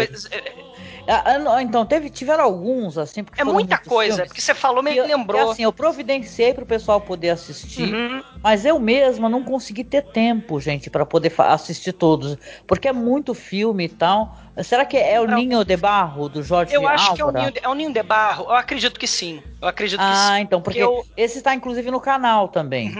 Ah, 1.06 1.22
ah, 1.56 1.62
então, 1.62 1.84
teve, 1.86 2.10
tiveram 2.10 2.44
alguns, 2.44 2.96
assim, 2.98 3.24
porque 3.24 3.40
É 3.40 3.44
muita 3.44 3.78
coisa, 3.78 4.14
filmes. 4.14 4.28
porque 4.30 4.40
você 4.40 4.54
falou, 4.54 4.82
me 4.82 5.00
lembrou. 5.00 5.48
e 5.48 5.50
assim, 5.52 5.62
eu 5.64 5.72
providenciei 5.72 6.52
pro 6.54 6.66
pessoal 6.66 7.00
poder 7.00 7.30
assistir, 7.30 7.92
Uhum. 7.94 8.22
mas 8.42 8.64
eu 8.64 8.78
mesma 8.78 9.28
não 9.28 9.42
consegui 9.42 9.84
ter 9.84 10.02
tempo, 10.02 10.60
gente, 10.60 10.90
pra 10.90 11.04
poder 11.06 11.32
assistir 11.38 11.92
todos, 11.92 12.36
porque 12.66 12.88
é 12.88 12.92
muito 12.92 13.34
filme 13.34 13.84
e 13.84 13.88
tal. 13.88 14.36
Será 14.62 14.84
que 14.84 14.96
é 14.96 15.20
o 15.20 15.26
Ninho 15.26 15.64
de 15.64 15.76
Barro 15.76 16.28
do 16.28 16.42
Jorge 16.42 16.74
Eu 16.74 16.86
acho 16.88 17.14
que 17.14 17.20
é 17.20 17.24
o, 17.24 17.28
Álvaro? 17.28 17.42
ninho 17.44 17.52
de, 17.52 17.60
é 17.64 17.68
o 17.68 17.74
Ninho 17.74 17.92
de 17.92 18.02
Barro. 18.02 18.44
Eu 18.44 18.54
acredito 18.56 18.98
que 18.98 19.06
sim. 19.06 19.42
Eu 19.60 19.68
acredito 19.68 19.98
que 20.00 20.04
sim. 20.06 20.12
Ah, 20.32 20.40
então, 20.40 20.60
porque 20.60 20.78
eu- 20.78 20.90
Uhum. 20.92 21.04
esse 21.16 21.42
tá 21.42 21.54
inclusive 21.54 21.90
no 21.90 22.00
canal 22.00 22.48
também. 22.48 22.92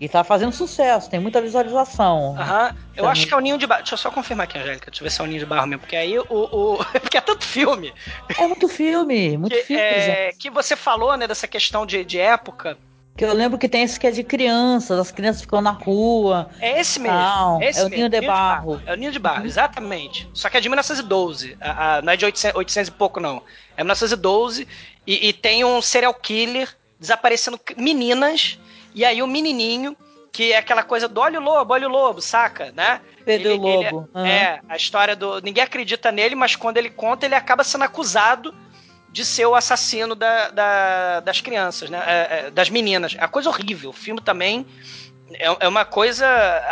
E 0.00 0.08
tá 0.08 0.22
fazendo 0.22 0.52
sucesso, 0.52 1.08
tem 1.08 1.18
muita 1.18 1.40
visualização. 1.40 2.36
Aham. 2.38 2.74
Eu 2.94 2.96
Também. 3.04 3.10
acho 3.12 3.26
que 3.26 3.32
é 3.34 3.36
o 3.36 3.40
Ninho 3.40 3.56
de 3.58 3.66
Barro. 3.66 3.82
Deixa 3.82 3.94
eu 3.94 3.98
só 3.98 4.10
confirmar 4.10 4.44
aqui, 4.44 4.58
Angélica. 4.58 4.90
Deixa 4.90 5.02
eu 5.02 5.06
ver 5.06 5.10
se 5.10 5.20
é 5.20 5.24
o 5.24 5.26
Ninho 5.26 5.38
de 5.40 5.46
Barro 5.46 5.66
mesmo. 5.66 5.80
Porque 5.80 5.96
aí 5.96 6.18
o. 6.18 6.24
o... 6.30 6.76
porque 7.00 7.16
é 7.16 7.20
tanto 7.20 7.44
filme. 7.44 7.92
É 8.38 8.46
muito 8.46 8.68
filme, 8.68 9.36
muito 9.38 9.54
que, 9.56 9.62
filme, 9.62 9.82
é, 9.82 10.32
que 10.38 10.50
você 10.50 10.76
falou, 10.76 11.16
né, 11.16 11.26
dessa 11.26 11.46
questão 11.48 11.86
de, 11.86 12.04
de 12.04 12.18
época. 12.18 12.76
Que 13.16 13.24
eu 13.24 13.32
lembro 13.32 13.56
que 13.58 13.68
tem 13.68 13.82
esse 13.82 13.98
que 13.98 14.06
é 14.06 14.10
de 14.10 14.22
crianças, 14.22 14.98
as 14.98 15.10
crianças 15.10 15.40
ficam 15.40 15.62
na 15.62 15.70
rua. 15.70 16.50
É 16.60 16.78
esse 16.80 17.00
mesmo. 17.00 17.16
Não, 17.16 17.62
esse 17.62 17.80
é 17.80 17.82
o 17.82 17.88
mesmo, 17.88 17.96
Ninho 17.96 18.08
de 18.10 18.26
Barro. 18.26 18.82
É 18.84 18.92
o 18.92 18.96
Ninho 18.96 19.10
de 19.12 19.18
Barro, 19.18 19.46
exatamente. 19.46 20.28
Só 20.34 20.50
que 20.50 20.58
é 20.58 20.60
de 20.60 20.68
1912. 20.68 21.56
A- 21.60 21.96
a- 21.96 22.02
não 22.02 22.12
é 22.12 22.16
de 22.16 22.24
800, 22.26 22.56
800 22.58 22.88
e 22.88 22.92
pouco, 22.92 23.18
não. 23.18 23.42
É 23.76 23.82
1912. 23.82 24.68
E, 25.06 25.28
e 25.28 25.32
tem 25.32 25.64
um 25.64 25.80
serial 25.80 26.12
killer 26.12 26.68
desaparecendo 27.00 27.58
meninas. 27.76 28.58
E 28.94 29.02
aí 29.04 29.22
o 29.22 29.26
menininho, 29.26 29.96
que 30.30 30.52
é 30.52 30.58
aquela 30.58 30.82
coisa 30.82 31.08
do 31.08 31.18
olha 31.20 31.40
o 31.40 31.42
lobo, 31.42 31.72
olha 31.72 31.88
o 31.88 31.90
lobo, 31.90 32.20
saca? 32.20 32.70
Né? 32.76 33.00
Pedro 33.24 33.48
Ele- 33.52 33.66
ele 33.66 33.90
Lobo. 33.90 34.08
é, 34.14 34.18
aham. 34.18 34.26
é, 34.28 34.60
a 34.68 34.76
história 34.76 35.16
do. 35.16 35.40
Ninguém 35.40 35.64
acredita 35.64 36.12
nele, 36.12 36.34
mas 36.34 36.54
quando 36.54 36.76
ele 36.76 36.90
conta, 36.90 37.24
ele 37.24 37.34
acaba 37.34 37.64
sendo 37.64 37.84
acusado 37.84 38.54
de 39.16 39.24
ser 39.24 39.46
o 39.46 39.54
assassino 39.54 40.14
da- 40.14 40.50
da- 40.50 41.20
das 41.20 41.40
crianças, 41.40 41.88
né? 41.88 42.02
É, 42.06 42.46
é, 42.48 42.50
das 42.50 42.68
meninas. 42.68 43.14
É 43.16 43.22
uma 43.22 43.28
coisa 43.28 43.48
horrível. 43.48 43.88
O 43.88 43.92
filme 43.94 44.20
também 44.20 44.66
é, 45.32 45.46
é 45.60 45.66
uma 45.68 45.86
coisa 45.86 46.26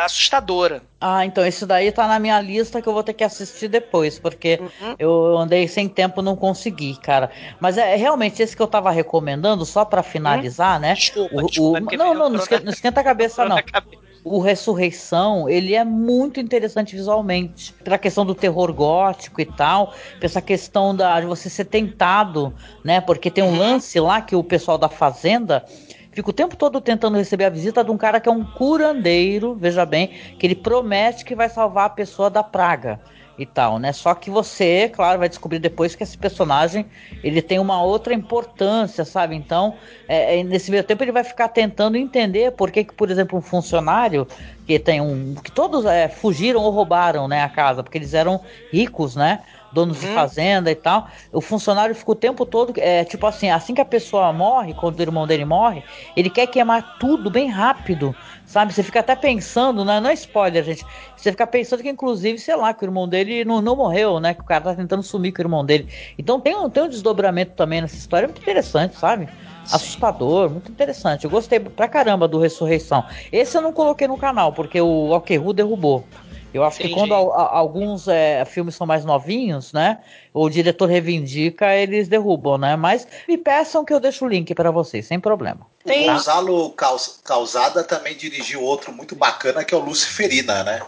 assustadora. 0.04 0.82
Ah, 1.00 1.24
então 1.24 1.44
esse 1.44 1.64
daí 1.64 1.90
tá 1.90 2.06
na 2.06 2.18
minha 2.18 2.38
lista 2.42 2.82
que 2.82 2.86
eu 2.88 2.92
vou 2.92 3.02
ter 3.02 3.14
que 3.14 3.24
assistir 3.24 3.66
depois, 3.68 4.18
porque 4.18 4.60
Uhum. 4.60 4.94
eu 4.98 5.38
andei 5.38 5.66
sem 5.66 5.88
tempo 5.88 6.20
não 6.20 6.36
consegui, 6.36 6.96
cara. 7.00 7.30
Mas 7.58 7.78
é 7.78 7.96
realmente 7.96 8.42
esse 8.42 8.54
que 8.54 8.60
eu 8.60 8.66
tava 8.66 8.90
recomendando, 8.90 9.64
só 9.64 9.82
pra 9.82 10.02
finalizar, 10.02 10.78
né? 10.78 10.90
Uhum. 10.90 10.94
Desculpa, 10.96 11.34
O- 11.34 11.46
desculpa, 11.46 11.70
o- 11.72 11.76
é 11.78 11.80
porque 11.80 11.96
não, 11.96 12.12
não, 12.12 12.28
não 12.28 12.38
não 12.62 12.70
esquenta 12.72 13.00
a 13.00 13.04
cabeça, 13.04 13.42
não. 13.48 13.56
cabeça. 13.62 14.03
O 14.24 14.40
Ressurreição, 14.40 15.48
ele 15.50 15.74
é 15.74 15.84
muito 15.84 16.40
interessante 16.40 16.96
visualmente. 16.96 17.74
Pela 17.84 17.98
questão 17.98 18.24
do 18.24 18.34
terror 18.34 18.72
gótico 18.72 19.38
e 19.40 19.44
tal, 19.44 19.88
pra 20.18 20.24
essa 20.26 20.40
questão 20.40 20.96
da, 20.96 21.20
de 21.20 21.26
você 21.26 21.50
ser 21.50 21.66
tentado, 21.66 22.54
né? 22.82 23.02
Porque 23.02 23.30
tem 23.30 23.44
um 23.44 23.48
Uhum. 23.48 23.58
lance 23.58 24.00
lá 24.00 24.22
que 24.22 24.34
o 24.34 24.42
pessoal 24.42 24.78
da 24.78 24.88
fazenda 24.88 25.62
fica 26.10 26.30
o 26.30 26.32
tempo 26.32 26.56
todo 26.56 26.80
tentando 26.80 27.18
receber 27.18 27.44
a 27.44 27.50
visita 27.50 27.84
de 27.84 27.90
um 27.90 27.98
cara 27.98 28.18
que 28.18 28.28
é 28.28 28.32
um 28.32 28.44
curandeiro, 28.44 29.54
veja 29.54 29.84
bem, 29.84 30.08
que 30.38 30.46
ele 30.46 30.54
promete 30.54 31.24
que 31.24 31.34
vai 31.34 31.48
salvar 31.50 31.86
a 31.86 31.90
pessoa 31.90 32.30
da 32.30 32.42
praga 32.42 33.00
e 33.38 33.44
tal, 33.44 33.78
né? 33.78 33.92
Só 33.92 34.14
que 34.14 34.30
você, 34.30 34.88
claro, 34.88 35.18
vai 35.18 35.28
descobrir 35.28 35.58
depois 35.58 35.94
que 35.94 36.02
esse 36.02 36.16
personagem 36.16 36.86
ele 37.22 37.42
tem 37.42 37.58
uma 37.58 37.82
outra 37.82 38.14
importância, 38.14 39.04
sabe? 39.04 39.34
Então, 39.34 39.74
é, 40.08 40.38
é, 40.38 40.44
nesse 40.44 40.70
meio 40.70 40.84
tempo 40.84 41.02
ele 41.02 41.12
vai 41.12 41.24
ficar 41.24 41.48
tentando 41.48 41.96
entender 41.96 42.52
por 42.52 42.70
que, 42.70 42.84
que 42.84 42.94
por 42.94 43.10
exemplo, 43.10 43.38
um 43.38 43.42
funcionário 43.42 44.26
que 44.66 44.78
tem 44.78 45.00
um 45.00 45.34
que 45.34 45.50
todos 45.50 45.84
é, 45.84 46.08
fugiram 46.08 46.60
ou 46.60 46.70
roubaram, 46.70 47.28
né, 47.28 47.42
a 47.42 47.48
casa, 47.48 47.82
porque 47.82 47.98
eles 47.98 48.14
eram 48.14 48.40
ricos, 48.72 49.16
né? 49.16 49.40
Donos 49.74 50.00
de 50.00 50.06
fazenda 50.06 50.70
e 50.70 50.74
tal. 50.74 51.08
O 51.32 51.40
funcionário 51.40 51.94
fica 51.94 52.12
o 52.12 52.14
tempo 52.14 52.46
todo, 52.46 52.72
é, 52.76 53.04
tipo 53.04 53.26
assim, 53.26 53.50
assim 53.50 53.74
que 53.74 53.80
a 53.80 53.84
pessoa 53.84 54.32
morre, 54.32 54.72
quando 54.72 54.98
o 54.98 55.02
irmão 55.02 55.26
dele 55.26 55.44
morre, 55.44 55.82
ele 56.16 56.30
quer 56.30 56.46
queimar 56.46 56.96
tudo 56.98 57.28
bem 57.28 57.48
rápido, 57.50 58.14
sabe? 58.46 58.72
Você 58.72 58.82
fica 58.84 59.00
até 59.00 59.16
pensando, 59.16 59.84
né? 59.84 59.98
Não 60.00 60.10
é 60.10 60.14
spoiler, 60.14 60.62
gente. 60.62 60.86
Você 61.16 61.32
fica 61.32 61.46
pensando 61.46 61.82
que, 61.82 61.88
inclusive, 61.88 62.38
sei 62.38 62.54
lá, 62.56 62.72
que 62.72 62.84
o 62.84 62.86
irmão 62.86 63.08
dele 63.08 63.44
não, 63.44 63.60
não 63.60 63.74
morreu, 63.76 64.20
né? 64.20 64.32
Que 64.32 64.40
o 64.40 64.44
cara 64.44 64.64
tá 64.64 64.74
tentando 64.74 65.02
sumir 65.02 65.32
com 65.32 65.42
o 65.42 65.44
irmão 65.44 65.64
dele. 65.64 65.88
Então 66.16 66.40
tem 66.40 66.54
um, 66.56 66.70
tem 66.70 66.84
um 66.84 66.88
desdobramento 66.88 67.54
também 67.54 67.80
nessa 67.82 67.96
história 67.96 68.28
muito 68.28 68.40
interessante, 68.40 68.96
sabe? 68.96 69.28
Assustador, 69.70 70.50
muito 70.50 70.70
interessante. 70.70 71.24
Eu 71.24 71.30
gostei 71.30 71.58
pra 71.58 71.88
caramba 71.88 72.28
do 72.28 72.38
Ressurreição. 72.38 73.06
Esse 73.32 73.56
eu 73.56 73.62
não 73.62 73.72
coloquei 73.72 74.06
no 74.06 74.18
canal, 74.18 74.52
porque 74.52 74.80
o 74.80 75.12
Alquerru 75.14 75.52
derrubou. 75.52 76.10
Eu 76.54 76.62
acho 76.62 76.78
que 76.78 76.84
Entendi. 76.86 77.00
quando 77.00 77.14
a- 77.32 77.42
a- 77.42 77.58
alguns 77.58 78.06
é, 78.06 78.44
filmes 78.44 78.76
são 78.76 78.86
mais 78.86 79.04
novinhos, 79.04 79.72
né? 79.72 79.98
O 80.32 80.48
diretor 80.48 80.86
reivindica, 80.88 81.74
eles 81.74 82.06
derrubam, 82.06 82.56
né? 82.56 82.76
Mas 82.76 83.06
me 83.28 83.36
peçam 83.36 83.84
que 83.84 83.92
eu 83.92 83.98
deixo 83.98 84.24
o 84.24 84.28
link 84.28 84.54
pra 84.54 84.70
vocês, 84.70 85.04
sem 85.04 85.18
problema. 85.18 85.66
O 85.84 86.04
Gonzalo 86.12 86.70
Caus- 86.70 87.20
Causada 87.24 87.82
também 87.82 88.16
dirigiu 88.16 88.62
outro 88.62 88.92
muito 88.92 89.16
bacana 89.16 89.64
que 89.64 89.74
é 89.74 89.76
o 89.76 89.80
Luciferina, 89.84 90.62
né? 90.62 90.80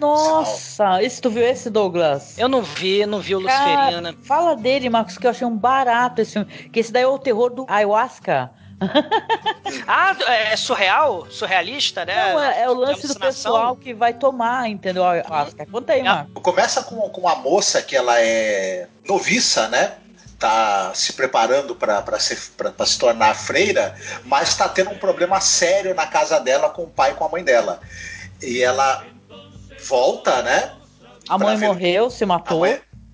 Nossa, 0.00 1.02
esse, 1.02 1.20
tu 1.20 1.30
viu 1.30 1.42
esse, 1.44 1.70
Douglas? 1.70 2.36
Eu 2.38 2.48
não 2.48 2.62
vi, 2.62 3.04
não 3.06 3.20
vi 3.20 3.34
o 3.36 3.42
Cara, 3.44 3.84
Luciferina. 3.98 4.16
fala 4.24 4.54
dele, 4.56 4.88
Marcos, 4.90 5.18
que 5.18 5.26
eu 5.26 5.30
achei 5.30 5.46
um 5.46 5.56
barato 5.56 6.20
esse 6.20 6.32
filme. 6.32 6.46
Que 6.70 6.80
esse 6.80 6.92
daí 6.92 7.02
é 7.02 7.06
o 7.06 7.18
terror 7.18 7.50
do 7.50 7.64
ayahuasca. 7.68 8.50
Ah, 9.86 10.14
é 10.28 10.56
surreal? 10.56 11.26
Surrealista, 11.30 12.04
né? 12.04 12.32
Não, 12.32 12.40
é, 12.40 12.62
é 12.62 12.70
o 12.70 12.74
lance 12.74 13.06
do 13.08 13.18
pessoal 13.18 13.74
que 13.76 13.94
vai 13.94 14.12
tomar, 14.12 14.68
entendeu? 14.68 15.04
A 15.04 15.12
ayahuasca. 15.12 15.66
Conta 15.66 15.92
aí, 15.94 16.02
Marcos. 16.02 16.42
Começa 16.42 16.82
com, 16.82 16.96
com 17.08 17.20
uma 17.22 17.34
moça 17.36 17.80
que 17.82 17.96
ela 17.96 18.20
é 18.20 18.86
noviça, 19.06 19.68
né? 19.68 19.94
Tá 20.38 20.92
se 20.94 21.12
preparando 21.14 21.74
para 21.74 22.18
se 22.18 22.98
tornar 22.98 23.34
freira, 23.34 23.94
mas 24.24 24.48
está 24.50 24.68
tendo 24.68 24.90
um 24.90 24.98
problema 24.98 25.40
sério 25.40 25.94
na 25.94 26.06
casa 26.06 26.38
dela 26.40 26.68
com 26.68 26.82
o 26.82 26.88
pai 26.90 27.12
e 27.12 27.14
com 27.14 27.24
a 27.24 27.28
mãe 27.28 27.44
dela. 27.44 27.80
E 28.42 28.60
ela 28.62 29.04
volta, 29.86 30.42
né? 30.42 30.72
A 31.28 31.38
mãe 31.38 31.56
ver- 31.56 31.66
morreu, 31.68 32.10
se 32.10 32.26
matou. 32.26 32.66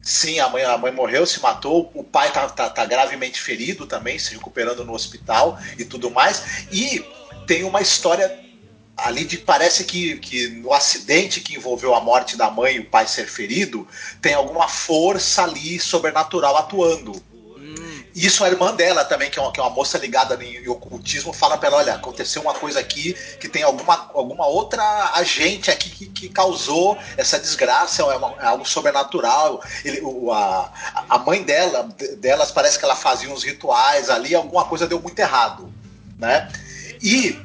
Sim, 0.08 0.40
a 0.40 0.48
mãe, 0.48 0.64
a 0.64 0.78
mãe 0.78 0.90
morreu, 0.90 1.26
se 1.26 1.38
matou. 1.42 1.92
O 1.94 2.02
pai 2.02 2.32
tá, 2.32 2.48
tá, 2.48 2.70
tá 2.70 2.86
gravemente 2.86 3.38
ferido 3.42 3.86
também, 3.86 4.18
se 4.18 4.32
recuperando 4.32 4.82
no 4.82 4.94
hospital 4.94 5.58
e 5.78 5.84
tudo 5.84 6.10
mais. 6.10 6.64
E 6.72 7.04
tem 7.46 7.62
uma 7.62 7.82
história 7.82 8.42
ali 8.96 9.26
de 9.26 9.36
parece 9.36 9.84
que, 9.84 10.16
que 10.16 10.48
no 10.48 10.72
acidente 10.72 11.42
que 11.42 11.56
envolveu 11.56 11.94
a 11.94 12.00
morte 12.00 12.38
da 12.38 12.50
mãe 12.50 12.76
e 12.76 12.80
o 12.80 12.86
pai 12.86 13.06
ser 13.06 13.28
ferido, 13.28 13.86
tem 14.22 14.32
alguma 14.32 14.66
força 14.66 15.44
ali 15.44 15.78
sobrenatural 15.78 16.56
atuando. 16.56 17.22
Isso 18.18 18.42
a 18.42 18.48
irmã 18.48 18.74
dela 18.74 19.04
também, 19.04 19.30
que 19.30 19.38
é 19.38 19.42
uma, 19.42 19.52
que 19.52 19.60
é 19.60 19.62
uma 19.62 19.70
moça 19.70 19.96
ligada 19.96 20.36
em, 20.42 20.56
em 20.56 20.68
ocultismo, 20.68 21.32
fala 21.32 21.56
pra 21.56 21.68
ela: 21.68 21.76
olha, 21.78 21.94
aconteceu 21.94 22.42
uma 22.42 22.52
coisa 22.54 22.80
aqui 22.80 23.14
que 23.38 23.48
tem 23.48 23.62
alguma, 23.62 24.10
alguma 24.12 24.44
outra 24.46 24.82
agente 25.14 25.70
aqui 25.70 25.88
que, 25.88 26.06
que 26.06 26.28
causou 26.28 26.98
essa 27.16 27.38
desgraça, 27.38 28.02
é, 28.02 28.16
uma- 28.16 28.34
é 28.40 28.46
algo 28.46 28.66
sobrenatural. 28.66 29.62
Ele, 29.84 30.00
o, 30.02 30.32
a, 30.32 30.72
a 31.08 31.18
mãe 31.18 31.42
dela, 31.44 31.88
de- 31.96 32.16
delas, 32.16 32.50
parece 32.50 32.76
que 32.76 32.84
ela 32.84 32.96
fazia 32.96 33.30
uns 33.30 33.44
rituais 33.44 34.10
ali, 34.10 34.34
alguma 34.34 34.64
coisa 34.64 34.86
deu 34.86 35.00
muito 35.00 35.18
errado. 35.20 35.72
Né? 36.18 36.50
E 37.00 37.38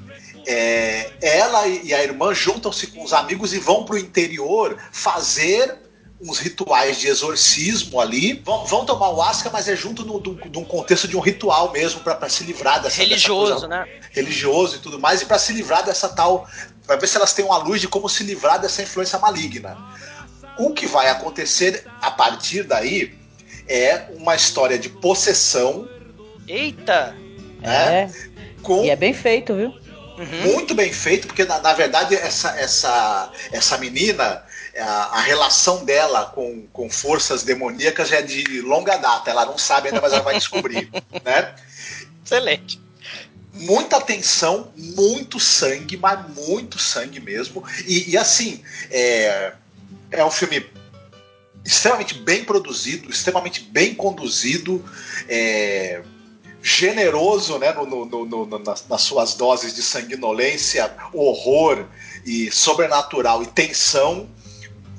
é, 0.48 1.12
ela 1.22 1.68
e 1.68 1.94
a 1.94 2.04
irmã 2.04 2.34
juntam-se 2.34 2.88
com 2.88 3.04
os 3.04 3.14
amigos 3.14 3.54
e 3.54 3.60
vão 3.60 3.86
pro 3.86 3.98
interior 3.98 4.78
fazer 4.92 5.83
uns 6.26 6.40
rituais 6.40 7.00
de 7.00 7.08
exorcismo 7.08 8.00
ali. 8.00 8.42
Vão, 8.46 8.66
vão 8.66 8.86
tomar 8.86 9.10
o 9.10 9.22
asca, 9.22 9.50
mas 9.52 9.68
é 9.68 9.76
junto 9.76 10.06
no, 10.06 10.20
do, 10.20 10.36
de 10.36 10.58
um 10.58 10.64
contexto 10.64 11.08
de 11.08 11.18
um 11.18 11.20
ritual 11.20 11.72
mesmo 11.72 12.00
para 12.00 12.30
se 12.30 12.44
livrar 12.44 12.82
dessa 12.82 12.98
Religioso, 12.98 13.54
dessa 13.54 13.68
coisa 13.68 13.68
né? 13.68 14.00
religioso 14.12 14.76
e 14.78 14.80
tudo 14.80 15.00
mais, 15.00 15.22
e 15.22 15.26
para 15.26 15.38
se 15.38 15.54
livrar 15.54 15.84
dessa 15.84 16.10
tal. 16.10 16.48
Vai 16.86 16.98
ver 16.98 17.08
se 17.08 17.18
elas 17.18 17.34
têm 17.34 17.46
uma 17.46 17.58
luz 17.58 17.80
de 17.80 17.88
como 17.88 18.10
se 18.10 18.24
livrar 18.24 18.60
dessa 18.60 18.82
influência 18.82 19.18
maligna. 19.20 19.78
O 20.58 20.72
que 20.72 20.86
vai 20.86 21.10
acontecer 21.10 21.86
a 22.02 22.12
partir 22.12 22.64
daí 22.64 23.16
é 23.68 24.08
uma 24.18 24.36
história 24.36 24.78
de 24.78 24.90
possessão. 24.90 25.88
Eita! 26.48 27.16
Né? 27.60 28.12
E 28.84 28.90
é 28.90 28.96
bem 28.96 29.14
feito, 29.14 29.56
viu? 29.56 29.74
Muito 30.44 30.76
bem 30.76 30.92
feito, 30.94 31.28
porque 31.28 31.44
na, 31.44 31.60
na 31.60 31.74
verdade 31.74 32.16
essa, 32.16 32.50
essa, 32.60 33.32
essa 33.52 33.78
menina, 33.78 34.44
a, 34.80 35.18
a 35.18 35.22
relação 35.22 35.86
dela 35.86 36.26
com, 36.28 36.66
com 36.74 36.90
forças 36.90 37.44
demoníacas 37.44 38.12
é 38.12 38.22
de 38.22 38.62
longa 38.62 38.98
data. 38.98 39.30
Ela 39.30 39.46
não 39.46 39.58
sabe 39.58 39.90
ainda, 39.90 40.02
mas 40.02 40.14
ela 40.14 40.24
vai 40.24 40.36
descobrir. 40.36 40.90
né? 41.24 41.56
Excelente. 42.24 42.82
Muita 43.54 44.02
tensão, 44.02 44.72
muito 44.76 45.40
sangue, 45.40 45.98
mas 45.98 46.28
muito 46.36 46.80
sangue 46.80 47.20
mesmo. 47.20 47.64
E, 47.86 48.12
e 48.12 48.18
assim, 48.18 48.64
é, 48.90 49.54
É 50.10 50.26
um 50.26 50.32
filme 50.32 50.66
extremamente 51.66 52.16
bem 52.16 52.44
produzido, 52.44 53.10
extremamente 53.10 53.62
bem 53.62 53.96
conduzido, 53.96 54.84
é, 55.30 56.02
generoso 56.62 57.58
né, 57.58 57.74
no, 57.74 58.06
no, 58.06 58.26
no, 58.26 58.60
nas, 58.60 58.88
nas, 58.88 59.02
suas 59.02 59.36
doses 59.36 59.74
de 59.74 59.82
sanguinolência, 59.82 60.94
horror 61.14 61.86
e 62.26 62.52
sobrenatural 62.52 63.44
e 63.44 63.48
tensão. 63.48 64.30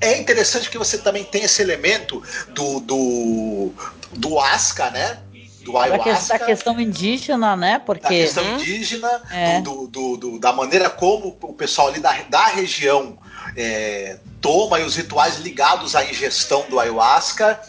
É 0.01 0.17
interessante 0.17 0.69
que 0.69 0.77
você 0.77 0.97
também 0.97 1.23
tem 1.23 1.43
esse 1.43 1.61
elemento 1.61 2.21
do, 2.49 2.79
do, 2.81 3.71
do 4.13 4.39
Asca, 4.39 4.89
né? 4.91 5.19
Do 5.61 5.77
ayahuasca. 5.77 6.37
Da 6.37 6.45
questão 6.45 6.79
indígena, 6.79 7.55
né? 7.55 7.79
Porque... 7.79 8.03
Da 8.03 8.09
questão 8.09 8.43
hum? 8.43 8.55
indígena, 8.55 9.21
é. 9.31 9.61
do, 9.61 9.87
do, 9.87 10.17
do, 10.17 10.39
da 10.39 10.53
maneira 10.53 10.89
como 10.89 11.37
o 11.41 11.53
pessoal 11.53 11.87
ali 11.87 11.99
da, 11.99 12.11
da 12.29 12.45
região 12.47 13.17
é, 13.55 14.19
toma 14.41 14.79
e 14.79 14.83
os 14.83 14.95
rituais 14.95 15.37
ligados 15.37 15.95
à 15.95 16.03
ingestão 16.05 16.65
do 16.69 16.79
ayahuasca. 16.79 17.59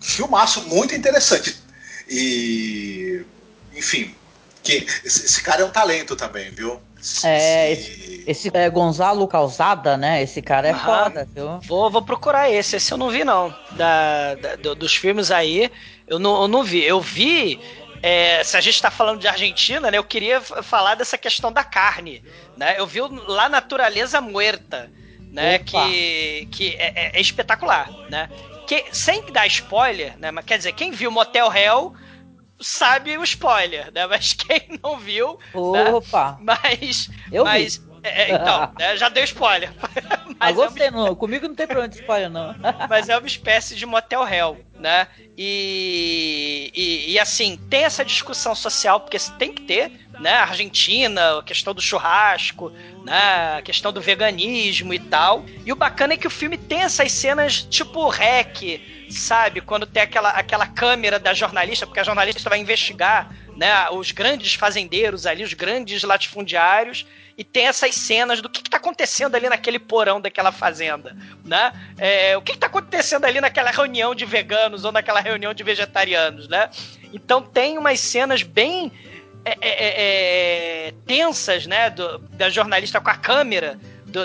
Filmaço 0.00 0.62
muito 0.62 0.94
interessante. 0.94 1.60
E, 2.08 3.22
enfim, 3.74 4.14
que 4.62 4.86
esse, 5.04 5.26
esse 5.26 5.42
cara 5.42 5.62
é 5.62 5.64
um 5.64 5.70
talento 5.70 6.16
também, 6.16 6.50
viu? 6.50 6.80
É, 7.24 7.72
esse, 7.72 8.24
esse 8.26 8.50
é 8.52 8.68
Gonzalo 8.68 9.26
Causada, 9.26 9.96
né? 9.96 10.22
Esse 10.22 10.42
cara 10.42 10.68
é 10.68 10.74
foda, 10.74 11.26
viu? 11.34 11.58
Vou, 11.60 11.90
vou 11.90 12.02
procurar 12.02 12.50
esse, 12.50 12.76
esse 12.76 12.92
eu 12.92 12.98
não 12.98 13.08
vi, 13.08 13.24
não. 13.24 13.54
Da, 13.72 14.34
da 14.34 14.56
do, 14.56 14.74
dos 14.74 14.94
filmes 14.94 15.30
aí, 15.30 15.70
eu 16.06 16.18
não, 16.18 16.42
eu 16.42 16.48
não 16.48 16.62
vi. 16.62 16.84
Eu 16.84 17.00
vi. 17.00 17.58
É, 18.02 18.42
se 18.44 18.56
a 18.56 18.60
gente 18.60 18.74
está 18.74 18.90
falando 18.90 19.20
de 19.20 19.28
Argentina, 19.28 19.90
né? 19.90 19.98
Eu 19.98 20.04
queria 20.04 20.40
falar 20.40 20.94
dessa 20.94 21.18
questão 21.18 21.52
da 21.52 21.64
carne, 21.64 22.22
né? 22.56 22.76
Eu 22.78 22.86
vi 22.86 23.00
lá 23.26 23.48
Naturaleza 23.48 24.20
Muerta, 24.20 24.90
né? 25.32 25.58
Que, 25.58 26.48
que 26.50 26.74
é, 26.76 26.92
é, 26.94 27.10
é, 27.14 27.20
espetacular, 27.20 27.90
né? 28.08 28.28
Que, 28.66 28.84
sem 28.92 29.22
dar 29.32 29.46
spoiler, 29.46 30.18
né? 30.18 30.30
Mas 30.30 30.44
quer 30.44 30.58
dizer, 30.58 30.72
quem 30.72 30.92
viu 30.92 31.10
Motel 31.10 31.52
Hell 31.54 31.94
sabe 32.60 33.16
o 33.16 33.24
spoiler, 33.24 33.92
né? 33.92 34.06
Mas 34.06 34.32
quem 34.34 34.78
não 34.82 34.98
viu. 34.98 35.38
Né? 35.54 35.90
Opa! 35.92 36.38
Né? 36.40 36.56
Mas. 36.62 37.10
Eu 37.32 37.44
mas 37.44 37.76
vi. 37.76 37.90
É, 38.02 38.34
então, 38.34 38.72
né, 38.78 38.96
já 38.96 39.08
deu 39.08 39.24
spoiler. 39.24 39.70
Mas 40.40 40.48
ah, 40.48 40.52
gostei, 40.52 40.86
é 40.86 40.90
uma... 40.90 41.04
não. 41.04 41.14
Comigo 41.14 41.46
não 41.46 41.54
tem 41.54 41.66
problema 41.66 41.88
de 41.88 41.96
spoiler, 41.96 42.30
não. 42.30 42.54
Mas 42.88 43.10
é 43.10 43.18
uma 43.18 43.26
espécie 43.26 43.76
de 43.76 43.84
motel 43.84 44.26
hell, 44.26 44.56
né? 44.78 45.06
E, 45.36 46.72
e, 46.74 47.12
e, 47.12 47.18
assim, 47.18 47.58
tem 47.68 47.84
essa 47.84 48.02
discussão 48.02 48.54
social, 48.54 49.00
porque 49.00 49.18
tem 49.38 49.52
que 49.52 49.62
ter, 49.62 50.08
né? 50.20 50.34
Argentina, 50.34 51.38
a 51.38 51.42
questão 51.42 51.72
do 51.72 51.80
churrasco, 51.80 52.70
né? 53.04 53.56
A 53.58 53.62
questão 53.62 53.92
do 53.92 54.00
veganismo 54.00 54.92
e 54.92 54.98
tal. 54.98 55.44
E 55.64 55.72
o 55.72 55.76
bacana 55.76 56.12
é 56.12 56.16
que 56.16 56.26
o 56.26 56.30
filme 56.30 56.58
tem 56.58 56.82
essas 56.82 57.10
cenas 57.10 57.62
tipo 57.62 58.08
rec, 58.08 58.80
sabe? 59.10 59.60
Quando 59.60 59.86
tem 59.86 60.02
aquela, 60.02 60.30
aquela 60.30 60.66
câmera 60.66 61.18
da 61.18 61.32
jornalista, 61.32 61.86
porque 61.86 62.00
a 62.00 62.04
jornalista 62.04 62.48
vai 62.50 62.58
investigar 62.58 63.34
né, 63.56 63.88
os 63.90 64.10
grandes 64.12 64.54
fazendeiros 64.54 65.26
ali, 65.26 65.42
os 65.42 65.54
grandes 65.54 66.02
latifundiários, 66.02 67.06
e 67.36 67.44
tem 67.44 67.66
essas 67.66 67.94
cenas 67.94 68.42
do 68.42 68.50
que 68.50 68.60
está 68.60 68.76
acontecendo 68.76 69.34
ali 69.34 69.48
naquele 69.48 69.78
porão 69.78 70.20
daquela 70.20 70.52
fazenda, 70.52 71.16
né? 71.42 71.72
É, 71.96 72.36
o 72.36 72.42
que 72.42 72.52
está 72.52 72.66
acontecendo 72.66 73.24
ali 73.24 73.40
naquela 73.40 73.70
reunião 73.70 74.14
de 74.14 74.26
veganos 74.26 74.84
ou 74.84 74.92
naquela 74.92 75.20
reunião 75.20 75.54
de 75.54 75.62
vegetarianos, 75.62 76.48
né? 76.48 76.68
Então 77.14 77.42
tem 77.42 77.78
umas 77.78 77.98
cenas 77.98 78.42
bem 78.42 78.92
é, 79.44 79.50
é, 79.50 79.68
é, 79.68 80.88
é 80.88 80.94
tensas, 81.06 81.66
né, 81.66 81.90
do, 81.90 82.18
da 82.18 82.48
jornalista 82.50 83.00
com 83.00 83.10
a 83.10 83.16
câmera, 83.16 83.78
do, 84.06 84.20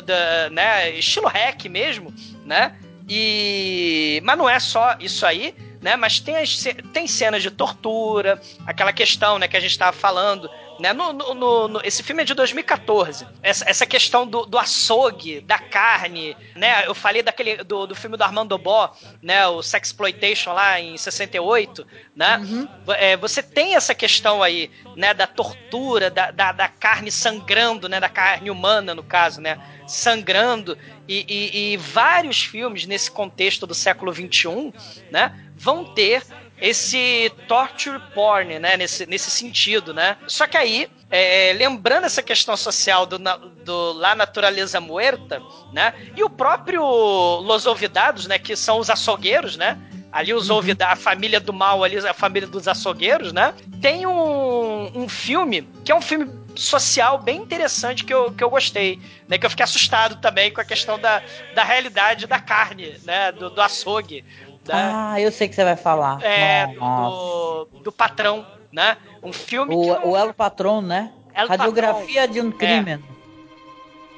né, 0.51 0.91
estilo 0.91 1.27
hack 1.27 1.65
mesmo, 1.65 2.13
né? 2.45 2.75
E 3.07 4.19
mas 4.23 4.37
não 4.37 4.49
é 4.49 4.59
só 4.59 4.95
isso 4.99 5.25
aí, 5.25 5.53
né? 5.81 5.95
Mas 5.95 6.19
tem, 6.19 6.35
as, 6.37 6.63
tem 6.91 7.07
cenas 7.07 7.43
de 7.43 7.51
tortura, 7.51 8.41
aquela 8.65 8.91
questão, 8.91 9.37
né, 9.37 9.47
que 9.47 9.55
a 9.55 9.59
gente 9.59 9.71
estava 9.71 9.95
falando 9.95 10.49
né? 10.79 10.93
No, 10.93 11.13
no, 11.13 11.67
no, 11.67 11.81
esse 11.83 12.03
filme 12.03 12.21
é 12.21 12.25
de 12.25 12.33
2014. 12.33 13.27
Essa, 13.41 13.69
essa 13.69 13.85
questão 13.85 14.27
do, 14.27 14.45
do, 14.45 14.57
açougue, 14.57 15.41
da 15.41 15.57
carne, 15.57 16.35
né? 16.55 16.85
Eu 16.85 16.93
falei 16.93 17.21
daquele 17.21 17.63
do, 17.63 17.87
do 17.87 17.95
filme 17.95 18.17
do 18.17 18.23
Armando 18.23 18.57
Bó, 18.57 18.93
né? 19.21 19.47
O 19.47 19.61
Sexploitation 19.61 20.53
lá 20.53 20.79
em 20.79 20.97
68, 20.97 21.85
né? 22.15 22.37
Uhum. 22.37 22.67
É, 22.93 23.17
você 23.17 23.41
tem 23.41 23.75
essa 23.75 23.95
questão 23.95 24.43
aí, 24.43 24.69
né? 24.95 25.13
Da 25.13 25.27
tortura, 25.27 26.09
da, 26.09 26.31
da, 26.31 26.51
da, 26.51 26.67
carne 26.67 27.11
sangrando, 27.11 27.87
né? 27.87 27.99
Da 27.99 28.09
carne 28.09 28.49
humana, 28.49 28.93
no 28.93 29.03
caso, 29.03 29.41
né? 29.41 29.59
Sangrando. 29.87 30.77
E, 31.07 31.25
e, 31.27 31.73
e 31.73 31.77
vários 31.77 32.43
filmes 32.43 32.85
nesse 32.85 33.11
contexto 33.11 33.67
do 33.67 33.75
século 33.75 34.13
XXI, 34.13 34.73
né? 35.11 35.39
Vão 35.55 35.85
ter 35.93 36.23
esse 36.59 37.31
torture 37.47 37.99
porn, 38.13 38.59
né? 38.59 38.77
Nesse, 38.77 39.05
nesse 39.05 39.29
sentido, 39.29 39.93
né? 39.93 40.17
Só 40.27 40.47
que 40.47 40.57
aí, 40.57 40.89
é, 41.09 41.53
lembrando 41.53 42.05
essa 42.05 42.21
questão 42.21 42.55
social 42.55 43.05
do, 43.05 43.17
do 43.17 43.93
La 43.93 44.15
Naturaleza 44.15 44.79
Muerta, 44.79 45.41
né? 45.73 45.93
E 46.15 46.23
o 46.23 46.29
próprio 46.29 46.81
Los 46.81 47.65
Olvidados, 47.65 48.27
né? 48.27 48.39
Que 48.39 48.55
são 48.55 48.79
os 48.79 48.89
açougueiros, 48.89 49.57
né? 49.57 49.77
Ali 50.11 50.33
os 50.33 50.49
uhum. 50.49 50.61
a 50.79 50.95
família 50.95 51.41
do 51.41 51.51
mal, 51.51 51.83
ali 51.83 51.97
a 51.97 52.13
família 52.13 52.47
dos 52.47 52.69
açougueiros, 52.69 53.33
né? 53.33 53.53
Tem 53.81 54.05
um, 54.05 55.01
um 55.03 55.09
filme 55.09 55.67
que 55.83 55.91
é 55.91 55.95
um 55.95 56.01
filme 56.01 56.31
social 56.55 57.17
bem 57.17 57.37
interessante 57.37 58.03
que 58.03 58.13
eu, 58.13 58.31
que 58.31 58.43
eu 58.43 58.49
gostei, 58.49 58.99
né? 59.27 59.37
Que 59.37 59.45
eu 59.45 59.49
fiquei 59.49 59.63
assustado 59.63 60.15
também 60.21 60.51
com 60.51 60.61
a 60.61 60.65
questão 60.65 60.97
da, 60.97 61.21
da 61.53 61.63
realidade 61.63 62.27
da 62.27 62.39
carne, 62.39 62.95
né? 63.03 63.31
Do, 63.31 63.49
do 63.49 63.61
açougue. 63.61 64.23
Né? 64.67 64.73
Ah, 64.73 65.21
eu 65.21 65.31
sei 65.31 65.47
que 65.47 65.55
você 65.55 65.63
vai 65.63 65.75
falar. 65.75 66.21
É, 66.23 66.67
do, 66.67 67.67
do, 67.83 67.91
patrão, 67.91 68.45
né? 68.71 68.97
Um 69.21 69.31
filme 69.31 69.75
o, 69.75 69.81
que. 69.81 70.07
O 70.07 70.17
El 70.17 70.33
Patrón, 70.33 70.81
né? 70.81 71.11
El 71.35 71.47
Radiografia 71.47 72.21
Patrón. 72.21 72.33
de 72.33 72.41
um 72.41 72.51
crime. 72.51 72.91
É. 72.91 73.15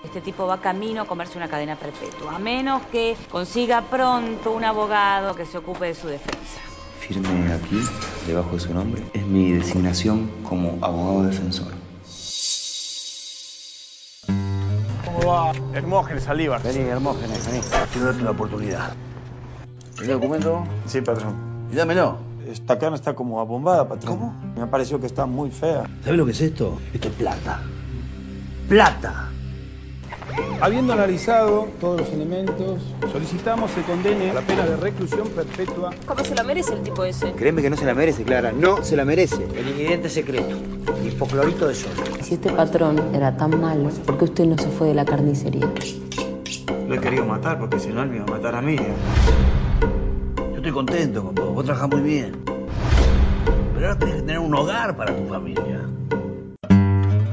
Este 0.04 0.22
tipo 0.22 0.46
va 0.46 0.60
camino 0.60 1.02
a 1.02 1.06
comerse 1.06 1.38
una 1.38 1.50
cadena 1.50 1.76
perpetua, 1.76 2.36
a 2.36 2.40
menos 2.40 2.82
que 2.92 3.18
consiga 3.30 3.82
pronto 3.82 4.52
un 4.52 4.64
abogado 4.64 5.36
que 5.36 5.46
se 5.46 5.58
ocupe 5.58 5.88
de 5.88 5.96
su 5.96 6.08
defensa. 6.08 6.62
Firme 7.00 7.52
aquí, 7.52 7.82
debajo 8.26 8.52
de 8.52 8.60
su 8.60 8.74
nombre, 8.74 9.04
es 9.14 9.26
mi 9.26 9.52
designación 9.52 10.30
como 10.44 10.78
abogado 10.82 11.24
defensor. 11.24 11.74
¿Cómo 15.04 15.28
va? 15.28 15.52
Hermógenes, 15.74 16.28
Alíbar. 16.28 16.62
Vení, 16.64 16.88
Hermógenes, 16.88 17.46
vení. 17.46 17.62
Quiero 17.92 18.08
darte 18.08 18.22
una 18.22 18.32
oportunidad. 18.32 18.96
¿El 20.02 20.08
documento? 20.08 20.64
Sí, 20.86 21.02
patrón. 21.02 21.36
Y 21.72 21.76
dámelo. 21.76 22.18
Esta 22.48 22.80
carne 22.80 22.96
está 22.96 23.14
como 23.14 23.42
abombada, 23.42 23.88
patrón. 23.90 24.18
¿Cómo? 24.18 24.36
Me 24.56 24.68
pareció 24.68 25.00
que 25.02 25.08
está 25.08 25.26
muy 25.26 25.52
fea. 25.52 25.84
¿Sabes 26.04 26.18
lo 26.18 26.26
que 26.26 26.32
es 26.32 26.42
esto? 26.42 26.80
Esto 26.94 27.10
es 27.10 27.14
plata. 27.16 27.62
¡Plata! 28.70 29.30
Habiendo 30.62 30.94
analizado 30.94 31.68
todos 31.80 32.02
los 32.02 32.10
elementos, 32.10 32.82
solicitamos 33.12 33.72
se 33.72 33.82
condene 33.82 34.30
a 34.32 34.34
la 34.36 34.42
pena 34.42 34.66
de 34.66 34.78
reclusión 34.78 35.28
perpetua. 35.30 35.92
¿Cómo 36.06 36.24
se 36.24 36.36
la 36.36 36.44
merece 36.44 36.74
el 36.74 36.84
tipo 36.84 37.04
ese? 37.04 37.34
Créeme 37.34 37.62
que 37.62 37.70
no 37.70 37.76
se 37.76 37.86
la 37.86 37.94
merece, 37.94 38.24
Clara. 38.24 38.52
No 38.52 38.84
se 38.84 38.96
la 38.96 39.04
merece. 39.04 39.44
El 39.56 39.70
ingrediente 39.70 40.10
secreto. 40.10 40.56
Hipoclorito 41.04 41.68
de 41.68 41.76
sodio. 41.76 42.24
Si 42.24 42.36
este 42.36 42.52
patrón 42.52 43.16
era 43.16 43.36
tan 43.36 43.60
malo, 43.60 43.90
¿por 44.06 44.18
qué 44.18 44.26
usted 44.26 44.46
no 44.46 44.58
se 44.58 44.70
fue 44.70 44.88
de 44.88 44.94
la 44.94 45.06
carnicería? 45.06 45.70
Lo 46.88 46.96
he 46.96 47.00
querido 47.00 47.26
matar 47.26 47.60
porque 47.60 47.80
si 47.80 47.90
no 47.90 48.04
él 48.04 48.10
me 48.10 48.18
iba 48.18 48.26
a 48.26 48.32
matar 48.32 48.56
a 48.56 48.62
mí. 48.62 48.76
¿eh? 48.76 48.94
Estoy 50.68 50.84
contento 50.84 51.24
con 51.24 51.34
vos, 51.34 51.54
vos 51.54 51.64
trabajas 51.64 51.90
muy 51.92 52.02
bien. 52.02 52.44
Pero 53.74 53.88
ahora 53.88 53.98
tienes 53.98 54.16
que 54.18 54.22
tener 54.24 54.40
un 54.40 54.54
hogar 54.54 54.98
para 54.98 55.16
tu 55.16 55.26
familia. 55.26 55.80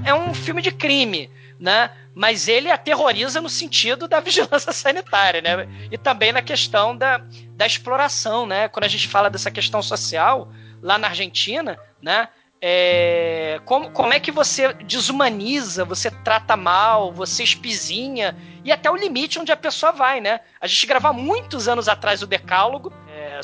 É 0.04 0.14
um 0.14 0.32
filme 0.32 0.62
de 0.62 0.70
crime, 0.70 1.28
né? 1.58 1.90
Mas 2.14 2.46
ele 2.46 2.70
aterroriza 2.70 3.40
no 3.40 3.48
sentido 3.48 4.06
da 4.06 4.20
vigilância 4.22 4.70
sanitária, 4.70 5.42
né? 5.42 5.68
E 5.90 5.98
também 5.98 6.30
na 6.30 6.42
questão 6.42 6.96
da, 6.96 7.24
da 7.56 7.66
exploração, 7.66 8.46
né? 8.46 8.68
Quando 8.68 8.84
a 8.84 8.88
gente 8.88 9.08
fala 9.08 9.28
dessa 9.28 9.50
questão 9.50 9.82
social 9.82 10.48
lá 10.80 10.96
na 10.96 11.08
Argentina, 11.08 11.76
né? 12.00 12.28
É, 12.62 13.60
como, 13.64 13.90
como 13.90 14.12
é 14.12 14.20
que 14.20 14.30
você 14.30 14.72
desumaniza, 14.74 15.84
você 15.84 16.08
trata 16.08 16.56
mal, 16.56 17.12
você 17.12 17.42
espizinha 17.42 18.36
e 18.64 18.70
até 18.70 18.88
o 18.88 18.96
limite 18.96 19.40
onde 19.40 19.50
a 19.50 19.56
pessoa 19.56 19.90
vai, 19.90 20.20
né? 20.20 20.38
A 20.60 20.68
gente 20.68 20.86
gravou 20.86 21.12
muitos 21.12 21.66
anos 21.66 21.88
atrás 21.88 22.22
o 22.22 22.28
Decálogo 22.28 22.92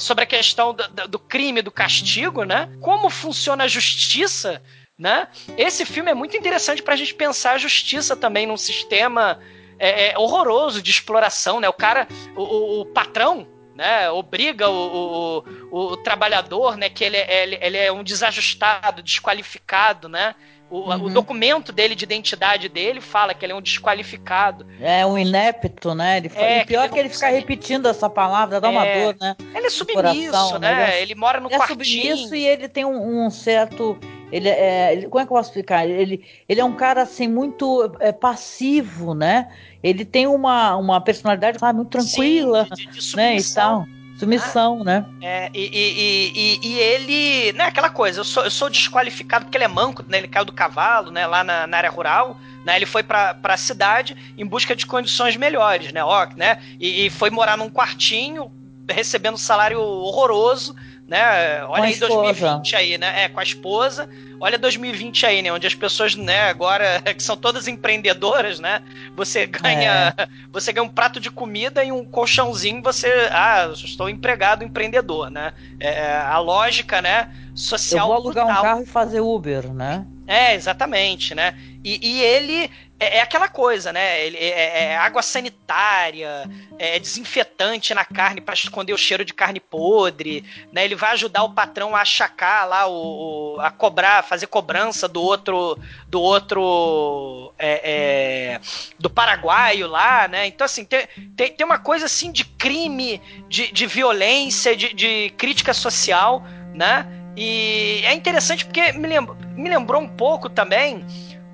sobre 0.01 0.25
a 0.25 0.27
questão 0.27 0.75
do, 0.75 1.09
do, 1.09 1.19
crime, 1.19 1.63
do 1.63 1.71
castigo, 1.71 2.45
né? 2.45 2.69
Como 2.81 3.11
funciona 3.11 3.65
a 3.65 3.69
justiça, 3.69 4.63
né? 4.99 5.29
Esse 5.57 5.85
filme 5.85 6.11
é 6.11 6.15
muito 6.15 6.37
interessante 6.37 6.83
para 6.83 6.95
a 6.95 6.97
gente 6.97 7.15
pensar 7.15 7.53
a 7.53 7.59
justiça 7.59 8.17
também 8.17 8.47
num 8.47 8.57
sistema 8.57 9.39
é, 9.79 10.09
é, 10.09 10.19
horroroso 10.19 10.83
de 10.83 10.91
exploração, 10.91 11.61
né? 11.61 11.69
O 11.69 11.73
cara, 11.73 12.09
o, 12.35 12.81
o 12.81 12.87
patrão, 12.87 13.47
né, 13.75 14.11
obriga 14.11 14.69
o, 14.69 15.43
o, 15.71 15.93
o, 15.93 15.97
trabalhador, 15.97 16.77
né, 16.77 16.91
que 16.91 17.03
ele, 17.03 17.17
é, 17.17 17.43
ele, 17.45 17.59
ele, 17.63 17.79
é 17.79 17.91
um 17.91 18.05
desajustado, 18.05 19.03
desqualificado, 19.03 20.07
né, 20.07 20.35
O, 20.71 20.89
uhum. 20.89 21.05
o, 21.05 21.11
documento 21.11 21.73
dele 21.73 21.97
de 21.97 22.05
identidade 22.05 22.69
dele 22.69 23.01
fala 23.01 23.35
que 23.35 23.45
ele 23.45 23.53
é 23.53 23.57
um 23.57 23.61
desqualificado. 23.61 24.65
É 24.81 25.05
um 25.05 25.19
inepto, 25.19 25.95
né? 25.95 26.19
Ele 26.19 26.31
é, 26.35 26.63
e 26.63 26.65
pior 26.65 26.89
que, 26.89 26.95
que 26.95 27.01
ele 27.01 27.09
fica 27.09 27.29
repetindo 27.29 27.87
essa 27.87 28.09
palavra, 28.09 28.61
dá 28.61 28.69
é, 28.69 28.71
uma 28.71 28.85
dor, 28.85 29.17
né? 29.21 29.37
Ele 29.55 29.67
é 29.67 29.71
submisso, 29.71 30.31
coração, 30.31 30.59
né? 30.61 30.73
Ele, 30.73 30.81
é, 30.81 31.03
ele, 31.03 31.15
mora 31.17 31.41
no 31.41 31.49
ele 31.49 31.57
quartinho. 31.57 31.81
é 31.81 32.17
submisso 32.17 32.35
e 32.37 32.47
ele 32.47 32.69
tem 32.69 32.85
um, 32.85 33.27
um 33.27 33.31
certo 33.31 33.99
ele 34.33 34.49
é, 34.49 34.93
ele, 34.93 35.09
como 35.09 35.21
é 35.21 35.27
que 35.27 35.33
eu 35.33 35.37
posso 35.37 35.49
explicar? 35.49 35.89
Ele, 35.89 36.25
ele 36.49 36.61
é 36.61 36.65
um 36.65 36.75
cara 36.75 37.03
assim 37.03 37.27
muito 37.27 37.93
é, 37.99 38.13
passivo, 38.13 39.13
né? 39.13 39.51
Ele 39.83 40.05
tem 40.05 40.27
uma, 40.27 40.77
uma 40.77 41.01
personalidade 41.01 41.59
ah, 41.61 41.73
muito 41.73 41.91
tranquila, 41.91 42.69
Sim, 42.77 42.91
de, 42.91 43.01
de 43.01 43.17
né? 43.17 43.37
E 43.37 43.55
tal. 43.55 43.87
Submissão, 44.21 44.85
né? 44.85 45.07
É, 45.21 45.51
e, 45.55 45.71
e, 45.73 46.33
e, 46.35 46.69
e, 46.69 46.79
ele, 46.79 47.53
né, 47.55 47.65
aquela 47.65 47.89
coisa, 47.89 48.21
eu 48.21 48.25
sou, 48.25 48.45
eu 48.45 48.51
sou 48.51 48.69
desqualificado 48.69 49.47
porque 49.47 49.57
ele 49.57 49.65
é 49.65 49.69
manco, 49.69 50.05
né? 50.07 50.19
Ele 50.19 50.29
caiu 50.29 50.45
do 50.45 50.53
cavalo, 50.53 51.11
né, 51.11 51.27
lá 51.27 51.43
na, 51.43 51.67
na 51.67 51.77
área 51.79 51.91
rural, 51.91 52.39
né? 52.65 52.77
Ele 52.77 52.87
foi 52.87 53.03
para 53.03 53.37
a 53.43 53.57
cidade 53.57 54.17
em 54.37 54.47
busca 54.47 54.77
de 54.77 54.87
condições 54.87 55.37
melhores, 55.37 55.93
né? 55.93 56.05
Ó, 56.05 56.27
né? 56.37 56.61
E, 56.79 57.07
e 57.07 57.11
foi 57.11 57.31
morar 57.31 57.57
num 57.57 57.71
quartinho, 57.71 58.53
recebendo 58.89 59.35
um 59.35 59.39
salário 59.39 59.81
horroroso, 59.81 60.77
né? 61.11 61.65
Olha 61.65 61.87
aí 61.87 61.97
2020 61.97 62.77
aí, 62.77 62.97
né? 62.97 63.24
É, 63.24 63.28
com 63.28 63.41
a 63.41 63.43
esposa. 63.43 64.09
Olha 64.39 64.57
2020 64.57 65.27
aí, 65.27 65.43
né? 65.43 65.53
Onde 65.53 65.66
as 65.66 65.74
pessoas, 65.74 66.15
né, 66.15 66.43
agora, 66.43 67.03
que 67.12 67.23
são 67.23 67.37
todas 67.37 67.66
empreendedoras, 67.66 68.61
né? 68.61 68.81
Você 69.16 69.45
ganha. 69.45 70.15
É. 70.16 70.28
Você 70.53 70.73
ganha 70.73 70.85
um 70.85 70.89
prato 70.89 71.19
de 71.19 71.31
comida 71.31 71.82
e 71.82 71.91
um 71.91 72.05
colchãozinho, 72.05 72.82
você. 72.82 73.28
Ah, 73.31 73.70
estou 73.73 74.09
empregado, 74.09 74.65
empreendedor, 74.65 75.31
né? 75.31 75.53
É, 75.78 75.89
é 75.89 76.16
a 76.16 76.39
lógica, 76.39 77.01
né? 77.01 77.32
Social. 77.55 78.07
Eu 78.07 78.07
vou 78.09 78.16
alugar 78.16 78.45
brutal. 78.47 78.62
um 78.62 78.66
carro 78.66 78.82
e 78.82 78.87
fazer 78.87 79.20
Uber, 79.20 79.73
né? 79.73 80.07
É, 80.27 80.55
exatamente, 80.55 81.35
né? 81.35 81.57
E, 81.85 81.99
e 82.03 82.23
ele 82.23 82.70
é, 83.01 83.17
é, 83.17 83.23
aquela 83.23 83.49
coisa, 83.49 83.95
né? 83.95 84.21
É, 84.21 84.29
é, 84.29 84.83
é 84.85 84.97
água 84.99 85.23
sanitária, 85.23 86.45
é 86.79 86.99
desinfetante 86.99 87.95
na 87.95 88.05
carne 88.05 88.43
para 88.43 88.53
esconder 88.53 88.93
o 88.93 88.99
cheiro 88.99 89.25
de 89.25 89.33
carne 89.33 89.59
podre, 89.59 90.45
né? 90.71 90.85
Ele 90.85 90.95
vai 90.95 91.13
ajudar 91.13 91.43
o 91.43 91.55
patrão 91.55 91.97
a 91.97 92.03
achacar 92.03 92.69
lá, 92.69 92.87
o, 92.87 93.55
o 93.57 93.61
a 93.61 93.71
cobrar, 93.71 94.23
fazer 94.23 94.49
cobrança 94.49 95.09
do 95.09 95.23
outro, 95.23 95.79
do 96.09 96.21
outro, 96.21 97.55
é, 97.59 97.81
é, 97.91 98.61
do 98.99 99.09
paraguaio 99.09 99.87
lá, 99.87 100.29
né? 100.29 100.47
Então 100.47 100.67
assim 100.67 100.85
tem, 100.85 101.09
tem, 101.35 101.53
tem 101.53 101.67
uma 101.67 101.79
coisa 101.79 102.05
assim 102.05 102.31
de 102.31 102.45
crime, 102.45 103.19
de, 103.49 103.73
de 103.73 103.87
violência, 103.87 104.77
de, 104.77 104.93
de 104.93 105.31
crítica 105.39 105.73
social, 105.73 106.45
né? 106.75 107.07
E 107.35 108.03
é 108.05 108.13
interessante 108.13 108.67
porque 108.67 108.93
me, 108.93 109.09
me 109.57 109.71
lembrou 109.71 110.03
um 110.03 110.09
pouco 110.09 110.51
também 110.51 111.07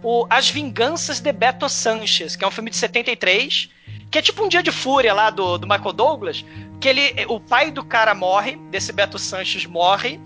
o 0.09 0.25
As 0.31 0.49
Vinganças 0.49 1.19
de 1.19 1.33
Beto 1.33 1.69
Sanchez, 1.69 2.37
que 2.37 2.45
é 2.45 2.47
um 2.47 2.51
filme 2.53 2.71
de 2.71 2.77
73, 2.77 3.69
que 4.09 4.17
é 4.17 4.23
tipo 4.23 4.45
um 4.45 4.49
dia 4.49 4.63
de 4.63 4.71
fúria 4.71 5.13
lá 5.13 5.31
do, 5.31 5.59
do 5.59 5.67
Michael 5.67 5.93
Douglas, 5.93 6.45
que 6.81 6.89
ele, 6.89 7.27
o 7.27 7.41
pai 7.41 7.73
do 7.73 7.85
cara 7.85 8.15
morre, 8.15 8.55
desse 8.71 8.93
Beto 8.93 9.19
Sanchez 9.19 9.67
morre, 9.67 10.21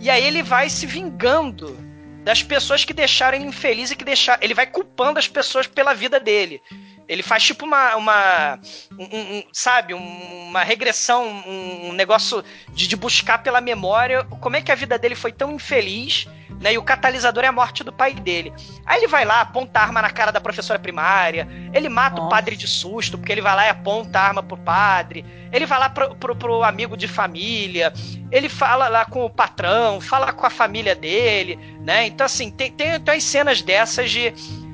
e 0.00 0.08
aí 0.08 0.24
ele 0.24 0.42
vai 0.42 0.70
se 0.70 0.86
vingando 0.86 1.76
das 2.24 2.42
pessoas 2.42 2.86
que 2.86 2.94
deixaram 2.94 3.36
ele 3.36 3.46
infeliz 3.46 3.90
e 3.90 3.96
que 3.96 4.04
deixaram. 4.04 4.42
Ele 4.42 4.54
vai 4.54 4.66
culpando 4.66 5.18
as 5.18 5.28
pessoas 5.28 5.66
pela 5.66 5.92
vida 5.92 6.18
dele. 6.18 6.62
Ele 7.08 7.22
faz 7.22 7.42
tipo 7.42 7.64
uma. 7.64 7.96
uma 7.96 8.58
um, 8.98 9.04
um, 9.04 9.42
sabe, 9.52 9.94
uma 9.94 10.62
regressão, 10.62 11.26
um, 11.46 11.92
negócio 11.92 12.44
de, 12.72 12.86
de, 12.86 12.96
buscar 12.96 13.38
pela 13.38 13.60
memória 13.60 14.24
como 14.24 14.56
é 14.56 14.60
que 14.60 14.70
a 14.70 14.74
vida 14.74 14.98
dele 14.98 15.14
foi 15.14 15.32
tão 15.32 15.52
infeliz 15.52 16.28
né? 16.60 16.72
E 16.72 16.78
o 16.78 16.82
catalisador 16.82 17.44
é 17.44 17.46
a 17.46 17.52
morte 17.52 17.84
do 17.84 17.92
pai 17.92 18.14
dele. 18.14 18.52
Aí 18.84 18.98
ele 19.00 19.06
vai 19.06 19.24
lá, 19.24 19.40
aponta 19.40 19.78
a 19.78 19.82
arma 19.82 20.02
na 20.02 20.10
cara 20.10 20.30
da 20.30 20.40
professora 20.40 20.78
primária, 20.78 21.48
ele 21.72 21.88
mata 21.88 22.16
Nossa. 22.16 22.26
o 22.26 22.28
padre 22.28 22.56
de 22.56 22.66
susto, 22.66 23.16
porque 23.16 23.32
ele 23.32 23.40
vai 23.40 23.54
lá 23.54 23.66
e 23.66 23.70
aponta 23.70 24.18
a 24.18 24.22
arma 24.22 24.42
pro 24.42 24.56
padre, 24.56 25.24
ele 25.52 25.66
vai 25.66 25.78
lá 25.78 25.88
pro, 25.88 26.14
pro, 26.16 26.36
pro 26.36 26.62
amigo 26.62 26.96
de 26.96 27.06
família, 27.06 27.92
ele 28.30 28.48
fala 28.48 28.88
lá 28.88 29.04
com 29.04 29.24
o 29.24 29.30
patrão, 29.30 30.00
fala 30.00 30.32
com 30.32 30.46
a 30.46 30.50
família 30.50 30.94
dele, 30.94 31.58
né? 31.80 32.06
Então, 32.06 32.24
assim, 32.24 32.50
tem, 32.50 32.70
tem, 32.72 33.00
tem 33.00 33.14
as 33.14 33.24
cenas 33.24 33.62
dessas 33.62 34.10
de, 34.10 34.30
de, 34.30 34.67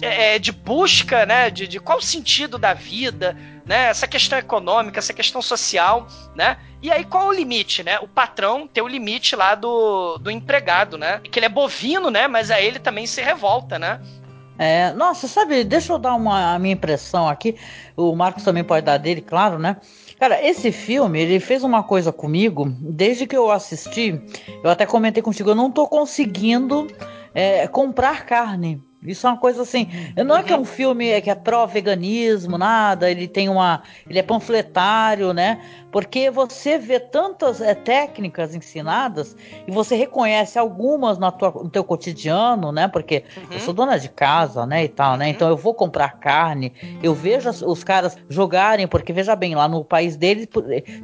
é, 0.00 0.38
de 0.38 0.52
busca, 0.52 1.26
né? 1.26 1.50
De, 1.50 1.66
de 1.66 1.80
qual 1.80 1.98
o 1.98 2.02
sentido 2.02 2.58
da 2.58 2.74
vida, 2.74 3.36
né? 3.64 3.86
Essa 3.88 4.06
questão 4.06 4.38
econômica, 4.38 4.98
essa 4.98 5.12
questão 5.12 5.42
social, 5.42 6.06
né? 6.34 6.58
E 6.82 6.90
aí 6.90 7.04
qual 7.04 7.24
é 7.24 7.28
o 7.28 7.32
limite, 7.32 7.82
né? 7.82 7.98
O 8.00 8.08
patrão 8.08 8.66
tem 8.66 8.82
o 8.82 8.88
limite 8.88 9.34
lá 9.34 9.54
do, 9.54 10.18
do 10.18 10.30
empregado, 10.30 10.96
né? 10.96 11.20
Que 11.30 11.38
ele 11.38 11.46
é 11.46 11.50
bovino, 11.50 12.10
né? 12.10 12.28
Mas 12.28 12.50
aí 12.50 12.66
ele 12.66 12.78
também 12.78 13.06
se 13.06 13.20
revolta, 13.20 13.78
né? 13.78 14.00
É, 14.58 14.92
nossa, 14.92 15.28
sabe, 15.28 15.64
deixa 15.64 15.92
eu 15.92 15.98
dar 15.98 16.14
uma 16.14 16.54
a 16.54 16.58
minha 16.58 16.72
impressão 16.72 17.28
aqui. 17.28 17.56
O 17.94 18.14
Marcos 18.16 18.42
também 18.42 18.64
pode 18.64 18.86
dar 18.86 18.96
dele, 18.96 19.20
claro, 19.20 19.58
né? 19.58 19.76
Cara, 20.18 20.42
esse 20.42 20.72
filme, 20.72 21.20
ele 21.20 21.38
fez 21.40 21.62
uma 21.62 21.82
coisa 21.82 22.10
comigo, 22.10 22.74
desde 22.80 23.26
que 23.26 23.36
eu 23.36 23.50
assisti, 23.50 24.18
eu 24.64 24.70
até 24.70 24.86
comentei 24.86 25.22
contigo, 25.22 25.50
eu 25.50 25.54
não 25.54 25.70
tô 25.70 25.86
conseguindo 25.86 26.86
é, 27.34 27.68
comprar 27.68 28.24
carne. 28.24 28.82
Isso 29.02 29.26
é 29.26 29.30
uma 29.30 29.38
coisa 29.38 29.62
assim. 29.62 29.88
Não 30.16 30.36
é 30.36 30.42
que 30.42 30.52
é 30.52 30.58
um 30.58 30.64
filme 30.64 31.08
é 31.08 31.20
que 31.20 31.30
é 31.30 31.34
pró-veganismo, 31.34 32.58
nada. 32.58 33.10
Ele 33.10 33.28
tem 33.28 33.48
uma. 33.48 33.82
Ele 34.08 34.18
é 34.18 34.22
panfletário, 34.22 35.32
né? 35.32 35.60
Porque 35.90 36.30
você 36.30 36.76
vê 36.78 37.00
tantas 37.00 37.60
é, 37.60 37.74
técnicas 37.74 38.54
ensinadas 38.54 39.36
e 39.66 39.70
você 39.70 39.96
reconhece 39.96 40.58
algumas 40.58 41.18
no, 41.18 41.30
tua, 41.32 41.50
no 41.50 41.70
teu 41.70 41.84
cotidiano, 41.84 42.70
né? 42.72 42.88
Porque 42.88 43.24
uhum. 43.36 43.44
eu 43.52 43.60
sou 43.60 43.72
dona 43.72 43.98
de 43.98 44.08
casa, 44.08 44.66
né? 44.66 44.84
E 44.84 44.88
tal, 44.88 45.16
né? 45.16 45.26
Uhum. 45.26 45.30
Então 45.30 45.48
eu 45.48 45.56
vou 45.56 45.72
comprar 45.72 46.18
carne, 46.18 46.72
eu 47.02 47.14
vejo 47.14 47.48
os 47.48 47.82
caras 47.82 48.16
jogarem, 48.28 48.86
porque 48.86 49.12
veja 49.12 49.34
bem, 49.34 49.54
lá 49.54 49.68
no 49.68 49.84
país 49.84 50.16
deles 50.16 50.48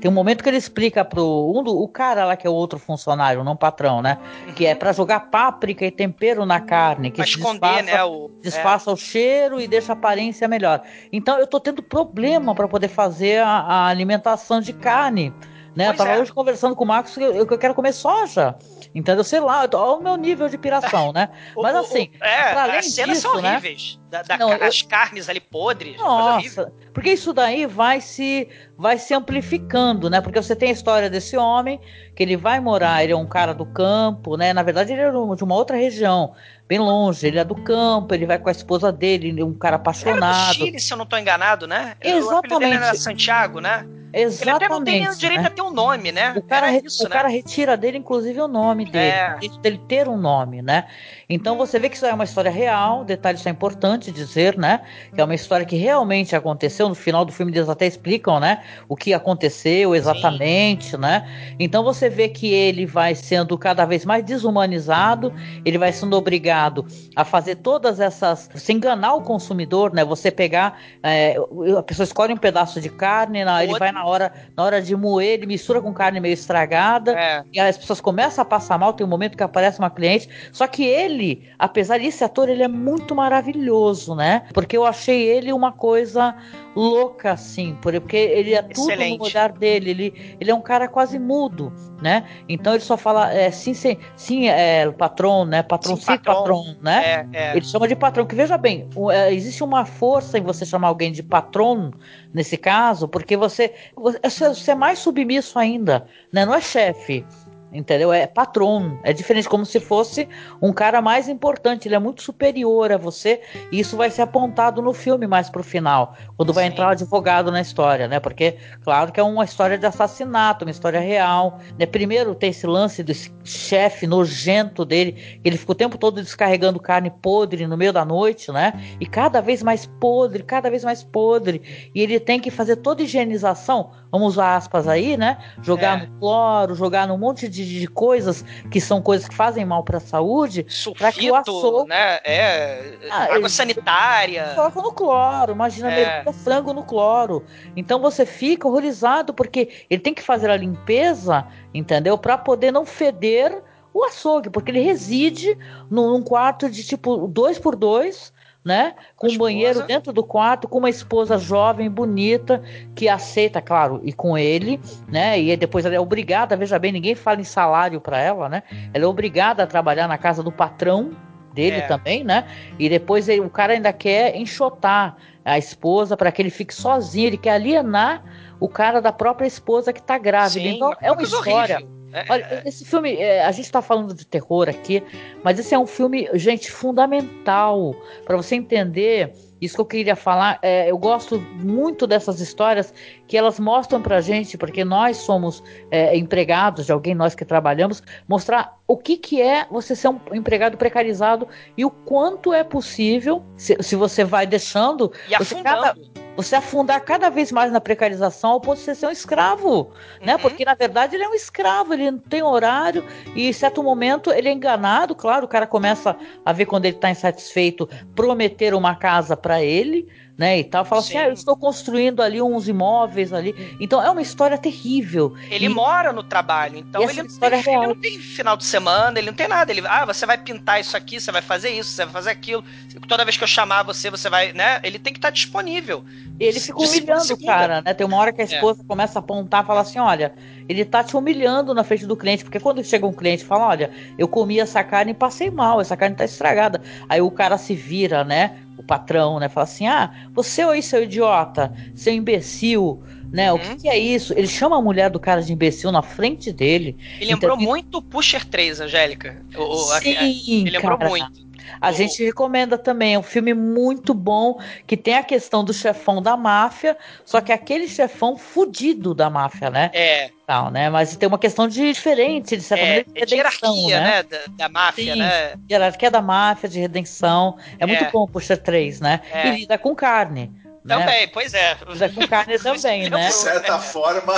tem 0.01 0.10
um 0.10 0.14
momento 0.14 0.43
que 0.43 0.51
ele 0.51 0.59
explica 0.59 1.05
pro 1.05 1.55
um 1.56 1.62
do, 1.62 1.81
o 1.81 1.89
cara 1.89 2.24
lá 2.24 2.36
que 2.36 2.47
é 2.47 2.51
o 2.51 2.55
outro 2.55 2.78
funcionário, 2.78 3.43
não 3.44 3.56
patrão, 3.56 4.02
né? 4.02 4.19
Uhum. 4.47 4.52
Que 4.55 4.66
é 4.66 4.74
para 4.74 4.93
jogar 4.93 5.31
páprica 5.31 5.86
e 5.86 5.90
tempero 5.90 6.44
na 6.44 6.60
carne, 6.60 7.10
que 7.10 7.16
pra 7.16 7.24
esconder, 7.24 7.81
né? 7.82 8.04
O, 8.04 8.30
disfarça 8.40 8.90
é. 8.90 8.92
o 8.92 8.96
cheiro 8.96 9.60
e 9.60 9.66
deixa 9.66 9.92
a 9.92 9.94
aparência 9.94 10.46
melhor. 10.48 10.82
Então 11.12 11.38
eu 11.38 11.46
tô 11.46 11.60
tendo 11.60 11.82
problema 11.82 12.54
para 12.54 12.68
poder 12.68 12.88
fazer 12.88 13.42
a, 13.42 13.48
a 13.48 13.86
alimentação 13.86 14.60
de 14.60 14.72
carne. 14.72 15.32
Né? 15.74 15.88
eu 15.88 15.94
tava 15.94 16.10
é. 16.10 16.18
hoje 16.20 16.32
conversando 16.32 16.76
com 16.76 16.84
o 16.84 16.86
Marcos 16.86 17.14
que 17.14 17.22
eu, 17.22 17.34
eu 17.34 17.58
quero 17.58 17.74
comer 17.74 17.92
soja. 17.92 18.54
Entendeu? 18.94 19.24
Sei 19.24 19.40
lá, 19.40 19.60
olha 19.60 19.98
o 19.98 20.02
meu 20.02 20.16
nível 20.16 20.48
de 20.48 20.58
piração, 20.58 21.12
né? 21.12 21.30
Mas 21.56 21.74
assim, 21.74 22.10
o, 22.20 22.24
é, 22.24 22.52
além 22.52 22.76
as 22.76 22.92
cenas 22.92 23.16
disso, 23.16 23.30
são 23.30 23.40
né? 23.40 23.52
horríveis. 23.52 23.96
Né? 23.96 24.02
Da, 24.10 24.22
da, 24.22 24.36
Não, 24.36 24.52
as 24.52 24.82
eu... 24.82 24.88
carnes 24.88 25.30
ali 25.30 25.40
podres. 25.40 25.96
Nossa, 25.96 26.70
porque 26.92 27.12
isso 27.12 27.32
daí 27.32 27.64
vai 27.64 28.02
se 28.02 28.46
vai 28.76 28.98
se 28.98 29.14
amplificando, 29.14 30.10
né? 30.10 30.20
Porque 30.20 30.42
você 30.42 30.54
tem 30.54 30.68
a 30.68 30.72
história 30.72 31.08
desse 31.08 31.34
homem 31.34 31.80
que 32.14 32.22
ele 32.22 32.36
vai 32.36 32.60
morar, 32.60 33.02
ele 33.02 33.14
é 33.14 33.16
um 33.16 33.26
cara 33.26 33.54
do 33.54 33.64
campo, 33.64 34.36
né? 34.36 34.52
Na 34.52 34.62
verdade, 34.62 34.92
ele 34.92 35.00
é 35.00 35.10
de 35.10 35.44
uma 35.44 35.54
outra 35.54 35.78
região, 35.78 36.34
bem 36.68 36.78
longe. 36.78 37.26
Ele 37.26 37.38
é 37.38 37.44
do 37.44 37.54
campo, 37.54 38.14
ele 38.14 38.26
vai 38.26 38.38
com 38.38 38.50
a 38.50 38.52
esposa 38.52 38.92
dele, 38.92 39.28
ele 39.28 39.40
é 39.40 39.44
um 39.44 39.54
cara 39.54 39.76
apaixonado. 39.76 40.34
Era 40.34 40.48
do 40.48 40.54
Chile, 40.66 40.78
se 40.78 40.92
eu 40.92 40.98
não 40.98 41.04
estou 41.04 41.18
enganado, 41.18 41.66
né? 41.66 41.96
Exatamente. 41.98 42.54
O 42.54 42.58
dele 42.58 42.74
era 42.74 42.94
Santiago, 42.94 43.60
né? 43.60 43.86
Exatamente. 44.12 44.43
Ele 44.43 44.51
até 44.51 44.68
não 44.68 44.84
tem 44.84 45.09
o 45.09 45.16
direito 45.16 45.40
né? 45.40 45.47
a 45.47 45.51
ter 45.51 45.62
um 45.62 45.70
nome, 45.70 46.12
né? 46.12 46.34
O 46.36 46.43
cara, 46.43 46.70
isso, 46.72 47.05
o 47.05 47.09
né? 47.09 47.14
cara 47.14 47.28
retira 47.28 47.76
dele, 47.76 47.98
inclusive, 47.98 48.40
o 48.40 48.48
nome 48.48 48.84
dele. 48.84 49.06
É. 49.06 49.36
Dele 49.60 49.80
ter 49.89 50.09
um 50.09 50.16
nome, 50.16 50.60
né? 50.60 50.86
Então 51.28 51.56
você 51.56 51.78
vê 51.78 51.89
que 51.89 51.97
isso 51.97 52.05
é 52.05 52.12
uma 52.12 52.24
história 52.24 52.51
real, 52.51 53.05
detalhe 53.05 53.39
isso 53.39 53.48
é 53.48 53.51
importante 53.51 54.12
dizer, 54.12 54.59
né? 54.59 54.82
Que 55.14 55.20
é 55.20 55.24
uma 55.24 55.34
história 55.34 55.64
que 55.64 55.76
realmente 55.76 56.36
aconteceu. 56.36 56.89
No 56.89 56.94
final 56.94 57.24
do 57.24 57.32
filme 57.32 57.51
eles 57.52 57.68
até 57.68 57.86
explicam, 57.86 58.39
né? 58.39 58.62
O 58.86 58.94
que 58.94 59.14
aconteceu 59.14 59.94
exatamente, 59.94 60.90
Sim. 60.90 60.98
né? 60.98 61.26
Então 61.59 61.82
você 61.82 62.10
vê 62.10 62.28
que 62.28 62.52
ele 62.52 62.84
vai 62.84 63.14
sendo 63.14 63.56
cada 63.56 63.86
vez 63.86 64.05
mais 64.05 64.22
desumanizado, 64.24 65.32
ele 65.64 65.78
vai 65.78 65.90
sendo 65.93 66.16
obrigado 66.16 66.86
a 67.16 67.24
fazer 67.24 67.56
todas 67.56 67.98
essas. 67.98 68.51
Você 68.52 68.72
enganar 68.72 69.14
o 69.14 69.22
consumidor, 69.22 69.93
né? 69.94 70.05
Você 70.05 70.30
pegar. 70.30 70.78
É, 71.02 71.36
a 71.78 71.82
pessoa 71.82 72.05
escolhe 72.05 72.34
um 72.34 72.36
pedaço 72.36 72.80
de 72.80 72.90
carne, 72.90 73.40
ele 73.40 73.78
vai 73.78 73.90
na 73.90 74.01
hora, 74.04 74.32
na 74.56 74.64
hora 74.64 74.82
de 74.82 74.96
moer, 74.96 75.34
ele 75.34 75.46
mistura 75.46 75.80
com 75.80 75.92
carne 75.92 76.20
meio 76.20 76.34
estragada, 76.34 77.12
é. 77.12 77.44
e 77.52 77.60
as 77.60 77.78
pessoas 77.78 78.00
começam 78.00 78.42
a 78.42 78.44
passar 78.44 78.78
mal. 78.78 78.92
Tem 78.92 79.06
um 79.06 79.10
momento 79.10 79.36
que 79.36 79.42
aparece 79.42 79.78
uma 79.78 79.90
cliente, 79.90 80.28
só 80.52 80.66
que 80.66 80.84
ele 80.84 81.12
ele, 81.12 81.42
apesar 81.58 81.98
desse 81.98 82.24
ator, 82.24 82.48
ele 82.48 82.62
é 82.62 82.68
muito 82.68 83.14
maravilhoso, 83.14 84.14
né? 84.14 84.42
Porque 84.52 84.76
eu 84.76 84.84
achei 84.84 85.22
ele 85.22 85.52
uma 85.52 85.72
coisa 85.72 86.34
louca, 86.74 87.32
assim, 87.32 87.76
porque 87.82 88.16
ele 88.16 88.54
é 88.54 88.62
tudo 88.62 88.90
Excelente. 88.90 89.18
no 89.18 89.24
olhar 89.24 89.52
dele. 89.52 89.90
Ele, 89.90 90.36
ele 90.40 90.50
é 90.50 90.54
um 90.54 90.60
cara 90.60 90.88
quase 90.88 91.18
mudo, 91.18 91.72
né? 92.00 92.24
Então 92.48 92.74
ele 92.74 92.82
só 92.82 92.96
fala 92.96 93.32
é, 93.32 93.50
sim, 93.50 93.74
sim, 93.74 93.96
sim, 94.16 94.48
é, 94.48 94.90
patrão, 94.90 95.44
né? 95.44 95.62
Patrão, 95.62 95.96
sim, 95.96 96.02
sim 96.02 96.18
patrão, 96.18 96.34
patrão, 96.34 96.76
né? 96.80 97.28
É, 97.32 97.50
é. 97.50 97.56
Ele 97.56 97.64
chama 97.64 97.86
de 97.86 97.94
patrão. 97.94 98.26
Que 98.26 98.34
veja 98.34 98.56
bem, 98.56 98.88
é, 99.10 99.32
existe 99.32 99.62
uma 99.62 99.84
força 99.84 100.38
em 100.38 100.42
você 100.42 100.64
chamar 100.64 100.88
alguém 100.88 101.12
de 101.12 101.22
patrão 101.22 101.92
nesse 102.32 102.56
caso, 102.56 103.06
porque 103.06 103.36
você, 103.36 103.74
você, 103.97 104.70
é 104.70 104.74
mais 104.74 104.98
submisso 104.98 105.59
ainda, 105.59 106.06
né? 106.32 106.44
Não 106.44 106.55
é 106.55 106.60
chefe 106.60 107.24
entendeu? 107.72 108.12
É 108.12 108.26
patrão, 108.26 108.98
é 109.02 109.12
diferente, 109.12 109.48
como 109.48 109.64
se 109.64 109.80
fosse 109.80 110.28
um 110.60 110.72
cara 110.72 111.00
mais 111.00 111.28
importante, 111.28 111.88
ele 111.88 111.94
é 111.94 111.98
muito 111.98 112.22
superior 112.22 112.92
a 112.92 112.96
você, 112.96 113.40
e 113.70 113.80
isso 113.80 113.96
vai 113.96 114.10
ser 114.10 114.22
apontado 114.22 114.82
no 114.82 114.92
filme 114.92 115.26
mais 115.26 115.48
pro 115.48 115.62
final, 115.62 116.14
quando 116.36 116.52
vai 116.52 116.64
Sim. 116.64 116.70
entrar 116.70 116.88
o 116.88 116.90
advogado 116.90 117.50
na 117.50 117.60
história, 117.60 118.06
né? 118.06 118.20
Porque, 118.20 118.56
claro 118.82 119.10
que 119.10 119.18
é 119.18 119.22
uma 119.22 119.44
história 119.44 119.78
de 119.78 119.86
assassinato, 119.86 120.64
uma 120.64 120.70
história 120.70 121.00
real, 121.00 121.58
né? 121.78 121.86
Primeiro 121.86 122.34
tem 122.34 122.50
esse 122.50 122.66
lance 122.66 123.02
desse 123.02 123.32
chefe 123.44 124.06
nojento 124.06 124.84
dele, 124.84 125.40
ele 125.44 125.56
fica 125.56 125.72
o 125.72 125.74
tempo 125.74 125.96
todo 125.96 126.20
descarregando 126.20 126.78
carne 126.78 127.10
podre 127.10 127.66
no 127.66 127.76
meio 127.76 127.92
da 127.92 128.04
noite, 128.04 128.52
né? 128.52 128.72
E 129.00 129.06
cada 129.06 129.40
vez 129.40 129.62
mais 129.62 129.86
podre, 129.86 130.42
cada 130.42 130.68
vez 130.68 130.84
mais 130.84 131.02
podre, 131.02 131.62
e 131.94 132.02
ele 132.02 132.20
tem 132.20 132.38
que 132.38 132.50
fazer 132.50 132.76
toda 132.76 133.02
higienização, 133.02 133.90
vamos 134.12 134.34
usar 134.34 134.56
aspas 134.56 134.86
aí, 134.86 135.16
né? 135.16 135.39
Jogar 135.62 136.02
é. 136.02 136.06
no 136.06 136.18
cloro, 136.18 136.74
jogar 136.74 137.09
num 137.09 137.16
monte 137.16 137.48
de 137.48 137.80
de, 137.80 137.86
coisas 137.89 138.44
que 138.70 138.80
são 138.80 139.01
coisas 139.01 139.26
que 139.26 139.34
fazem 139.34 139.64
mal 139.64 139.82
para 139.82 139.97
a 139.97 140.01
saúde, 140.01 140.66
para 140.98 141.10
que 141.10 141.30
o 141.30 141.34
açougue, 141.34 141.89
né? 141.89 142.20
É, 142.24 142.98
ah, 143.10 143.34
água 143.34 143.48
sanitária. 143.48 144.52
Coloca 144.55 144.82
no 144.82 144.93
cloro, 144.93 145.52
imagina 145.52 145.90
é. 145.90 146.32
frango 146.32 146.74
no 146.74 146.84
cloro. 146.84 147.43
Então 147.74 147.98
você 147.98 148.26
fica 148.26 148.68
horrorizado 148.68 149.32
porque 149.32 149.86
ele 149.89 150.02
tem 150.02 150.12
que 150.12 150.22
fazer 150.22 150.51
a 150.51 150.56
limpeza, 150.56 151.47
entendeu? 151.72 152.18
Para 152.18 152.36
poder 152.36 152.70
não 152.70 152.84
feder 152.84 153.62
o 153.94 154.05
açougue, 154.05 154.51
porque 154.51 154.70
ele 154.70 154.80
reside 154.80 155.56
num 155.90 156.22
quarto 156.22 156.68
de 156.68 156.84
tipo 156.84 157.26
dois 157.28 157.59
por 157.59 157.76
dois 157.76 158.32
né? 158.64 158.94
Com 159.16 159.28
um 159.28 159.36
banheiro 159.36 159.82
dentro 159.84 160.12
do 160.12 160.22
quarto, 160.22 160.68
com 160.68 160.78
uma 160.78 160.90
esposa 160.90 161.36
jovem, 161.39 161.90
bonita, 161.90 162.62
que 162.94 163.09
aceita, 163.09 163.60
claro, 163.60 164.01
e 164.05 164.12
com 164.12 164.39
ele, 164.39 164.80
né? 165.09 165.40
E 165.40 165.56
depois 165.56 165.84
ela 165.84 165.94
é 165.94 166.01
obrigada, 166.01 166.56
veja 166.56 166.78
bem, 166.78 166.93
ninguém 166.93 167.14
fala 167.14 167.40
em 167.40 167.44
salário 167.44 168.01
para 168.01 168.20
ela, 168.20 168.48
né? 168.48 168.62
Ela 168.94 169.05
é 169.05 169.06
obrigada 169.06 169.62
a 169.64 169.66
trabalhar 169.66 170.06
na 170.06 170.16
casa 170.16 170.43
do 170.43 170.52
patrão 170.52 171.10
dele 171.52 171.78
é. 171.78 171.86
também, 171.86 172.24
né? 172.24 172.47
E 172.78 172.89
depois 172.89 173.28
ele, 173.28 173.40
o 173.40 173.51
cara 173.51 173.72
ainda 173.72 173.93
quer 173.93 174.36
enxotar 174.36 175.16
a 175.44 175.59
esposa 175.59 176.16
para 176.16 176.30
que 176.30 176.40
ele 176.40 176.51
fique 176.51 176.74
sozinho, 176.74 177.26
ele 177.26 177.36
quer 177.36 177.55
alienar 177.55 178.22
o 178.60 178.68
cara 178.68 179.01
da 179.01 179.12
própria 179.12 179.47
esposa 179.47 179.93
que 179.93 180.01
tá 180.01 180.16
grávida. 180.16 180.68
Sim, 180.68 180.76
então 180.76 180.94
é 181.01 181.10
uma 181.10 181.22
história. 181.22 181.76
Horrível 181.76 181.98
é, 181.98 182.01
Olha, 182.28 182.62
é. 182.64 182.68
esse 182.68 182.84
filme, 182.84 183.16
é, 183.16 183.44
a 183.44 183.51
gente 183.52 183.64
está 183.64 183.80
falando 183.80 184.14
de 184.14 184.26
terror 184.26 184.68
aqui, 184.68 185.02
mas 185.43 185.59
esse 185.59 185.74
é 185.74 185.78
um 185.78 185.86
filme, 185.86 186.28
gente, 186.34 186.70
fundamental 186.70 187.94
para 188.24 188.36
você 188.36 188.56
entender 188.56 189.32
isso 189.62 189.76
que 189.76 189.80
eu 189.80 189.86
queria 189.86 190.16
falar. 190.16 190.59
É, 190.60 190.90
eu 190.90 190.98
gosto 190.98 191.39
muito 191.39 192.05
dessas 192.05 192.40
histórias 192.40 192.93
que 193.28 193.36
elas 193.36 193.60
mostram 193.60 194.02
pra 194.02 194.20
gente, 194.20 194.59
porque 194.59 194.84
nós 194.84 195.18
somos 195.18 195.62
é, 195.90 196.16
empregados 196.16 196.86
de 196.86 196.93
alguém, 196.93 197.14
nós 197.14 197.34
que 197.34 197.44
trabalhamos, 197.44 198.02
mostrar 198.28 198.76
o 198.89 198.97
que, 198.97 199.16
que 199.16 199.40
é 199.40 199.66
você 199.70 199.94
ser 199.94 200.09
um 200.09 200.18
empregado 200.32 200.76
precarizado 200.76 201.47
e 201.76 201.84
o 201.84 201.90
quanto 201.90 202.52
é 202.52 202.64
possível, 202.64 203.43
se, 203.56 203.76
se 203.80 203.94
você 203.94 204.24
vai 204.24 204.47
deixando. 204.47 205.12
E 205.28 205.34
afundando. 205.34 205.62
Cada, 205.62 206.21
você 206.36 206.56
afundar 206.56 207.00
cada 207.04 207.28
vez 207.30 207.52
mais 207.52 207.70
na 207.72 207.80
precarização 207.80 208.50
ao 208.52 208.60
ponto 208.60 208.78
de 208.78 208.84
você 208.84 208.94
ser 208.94 209.06
um 209.06 209.10
escravo, 209.10 209.92
né? 210.20 210.20
uhum. 210.20 210.26
né? 210.26 210.38
Porque 210.38 210.64
na 210.64 210.74
verdade 210.74 211.16
ele 211.16 211.24
é 211.24 211.28
um 211.28 211.34
escravo, 211.34 211.92
ele 211.92 212.10
não 212.10 212.18
tem 212.18 212.42
horário 212.42 213.04
e 213.34 213.48
em 213.48 213.52
certo 213.52 213.82
momento 213.82 214.30
ele 214.30 214.48
é 214.48 214.52
enganado, 214.52 215.14
claro, 215.14 215.44
o 215.44 215.48
cara 215.48 215.66
começa 215.66 216.16
a 216.44 216.52
ver 216.52 216.66
quando 216.66 216.86
ele 216.86 216.96
está 216.96 217.10
insatisfeito, 217.10 217.88
prometer 218.14 218.74
uma 218.74 218.94
casa 218.94 219.36
para 219.36 219.62
ele, 219.62 220.09
né, 220.36 220.59
e 220.59 220.64
tal, 220.64 220.84
fala 220.84 221.02
Sim. 221.02 221.16
assim, 221.16 221.26
ah, 221.26 221.28
eu 221.28 221.34
estou 221.34 221.56
construindo 221.56 222.22
ali 222.22 222.40
uns 222.40 222.66
imóveis 222.66 223.32
ali. 223.32 223.54
Então 223.78 224.02
é 224.02 224.10
uma 224.10 224.22
história 224.22 224.56
terrível. 224.56 225.34
Ele 225.50 225.66
e... 225.66 225.68
mora 225.68 226.12
no 226.12 226.22
trabalho, 226.22 226.78
então 226.78 227.02
ele 227.02 227.22
não, 227.22 227.28
tem, 227.28 227.59
ele 227.59 227.86
não, 227.86 227.94
tem, 227.94 228.18
final 228.18 228.56
de 228.56 228.64
semana, 228.64 229.18
ele 229.18 229.26
não 229.26 229.36
tem 229.36 229.46
nada. 229.46 229.70
Ele, 229.70 229.82
ah, 229.86 230.04
você 230.06 230.24
vai 230.24 230.38
pintar 230.38 230.80
isso 230.80 230.96
aqui, 230.96 231.20
você 231.20 231.30
vai 231.30 231.42
fazer 231.42 231.70
isso, 231.70 231.90
você 231.90 232.04
vai 232.04 232.12
fazer 232.12 232.30
aquilo. 232.30 232.64
Toda 233.06 233.24
vez 233.24 233.36
que 233.36 233.44
eu 233.44 233.48
chamar 233.48 233.82
você, 233.82 234.10
você 234.10 234.30
vai, 234.30 234.52
né? 234.52 234.80
Ele 234.82 234.98
tem 234.98 235.12
que 235.12 235.18
estar 235.18 235.30
disponível. 235.30 236.02
Ele 236.40 236.59
fica 236.59 236.78
humilhando 236.78 237.34
o 237.34 237.44
cara, 237.44 237.82
né? 237.82 237.94
Tem 237.94 238.06
uma 238.06 238.16
hora 238.16 238.32
que 238.32 238.40
a 238.40 238.44
é. 238.44 238.48
esposa 238.48 238.82
é. 238.82 238.84
começa 238.84 239.18
a 239.18 239.20
apontar 239.20 239.62
e 239.62 239.66
fala 239.66 239.80
assim: 239.82 239.98
olha, 239.98 240.34
ele 240.68 240.84
tá 240.84 241.04
te 241.04 241.16
humilhando 241.16 241.74
na 241.74 241.84
frente 241.84 242.06
do 242.06 242.16
cliente, 242.16 242.42
porque 242.42 242.59
quando 242.59 242.82
chega 242.82 243.06
um 243.06 243.12
cliente 243.12 243.42
e 243.42 243.46
fala: 243.46 243.68
olha, 243.68 243.90
eu 244.18 244.26
comi 244.26 244.59
essa 244.59 244.82
carne 244.82 245.12
e 245.12 245.14
passei 245.14 245.50
mal, 245.50 245.80
essa 245.80 245.96
carne 245.96 246.16
tá 246.16 246.24
estragada. 246.24 246.82
Aí 247.09 247.20
o 247.20 247.30
cara 247.30 247.59
se 247.59 247.74
vira, 247.74 248.24
né? 248.24 248.56
O 248.82 248.86
patrão, 248.86 249.38
né? 249.38 249.48
Fala 249.48 249.64
assim: 249.64 249.86
ah, 249.86 250.12
você 250.32 250.62
aí, 250.62 250.82
seu 250.82 251.04
idiota, 251.04 251.72
seu 251.94 252.12
imbecil. 252.12 253.02
Né, 253.32 253.50
uhum. 253.50 253.56
O 253.56 253.60
que, 253.62 253.76
que, 253.76 253.88
é 253.88 253.98
isso? 253.98 254.34
Ele 254.34 254.46
chama 254.46 254.76
a 254.76 254.82
mulher 254.82 255.09
do 255.09 255.18
cara 255.18 255.40
de 255.40 255.50
imbecil 255.54 255.90
na 255.90 256.02
frente 256.02 256.52
dele. 256.52 256.98
Ele 257.18 257.32
lembrou 257.32 257.56
então, 257.56 257.66
muito 257.66 257.96
o 257.96 258.02
Pusher 258.02 258.44
3, 258.44 258.82
Angélica. 258.82 259.42
O, 259.56 259.74
Sim, 260.00 260.16
a, 260.16 260.24
ele 260.24 260.70
lembrou 260.70 260.98
cara. 260.98 261.09
muito. 261.09 261.46
A 261.80 261.90
oh. 261.90 261.93
gente 261.93 262.24
recomenda 262.24 262.76
também, 262.78 263.14
é 263.14 263.18
um 263.18 263.22
filme 263.22 263.55
muito 263.55 264.14
bom, 264.14 264.60
que 264.86 264.97
tem 264.97 265.14
a 265.14 265.22
questão 265.22 265.64
do 265.64 265.72
chefão 265.72 266.22
da 266.22 266.36
máfia, 266.36 266.97
só 267.24 267.40
que 267.40 267.52
aquele 267.52 267.89
chefão 267.89 268.36
fudido 268.36 269.14
da 269.14 269.28
máfia, 269.28 269.70
né? 269.70 269.90
É. 269.93 270.30
Tal, 270.47 270.70
né? 270.70 270.90
Mas 270.90 271.16
tem 271.16 271.28
uma 271.28 271.39
questão 271.39 271.68
de 271.68 271.93
diferente, 271.93 272.56
de 272.56 272.62
certa 272.62 272.84
é, 272.84 273.05
maneira, 273.05 273.26
de, 273.26 273.34
hierarquia, 273.34 274.01
né? 274.01 274.10
né? 274.10 274.22
Da, 274.22 274.39
da, 274.56 274.68
máfia, 274.68 275.12
Sim, 275.12 275.18
né? 275.18 275.55
Hierarquia 275.70 276.10
da 276.10 276.20
máfia, 276.20 276.68
de 276.68 276.80
redenção. 276.80 277.56
É, 277.78 277.84
é. 277.84 277.86
muito 277.86 278.10
bom 278.12 278.26
Puxa 278.26 278.56
3, 278.56 279.01
né? 279.01 279.20
É. 279.32 279.48
E 279.48 279.60
lida 279.60 279.78
com 279.78 279.94
carne. 279.94 280.51
Né? 280.84 280.98
Também, 280.98 281.28
pois 281.28 281.54
é. 281.54 281.76
Lida 281.88 282.09
com 282.09 282.26
carne 282.26 282.59
também, 282.62 283.09
né? 283.09 283.26
De 283.26 283.32
certa 283.32 283.78
forma. 283.78 284.34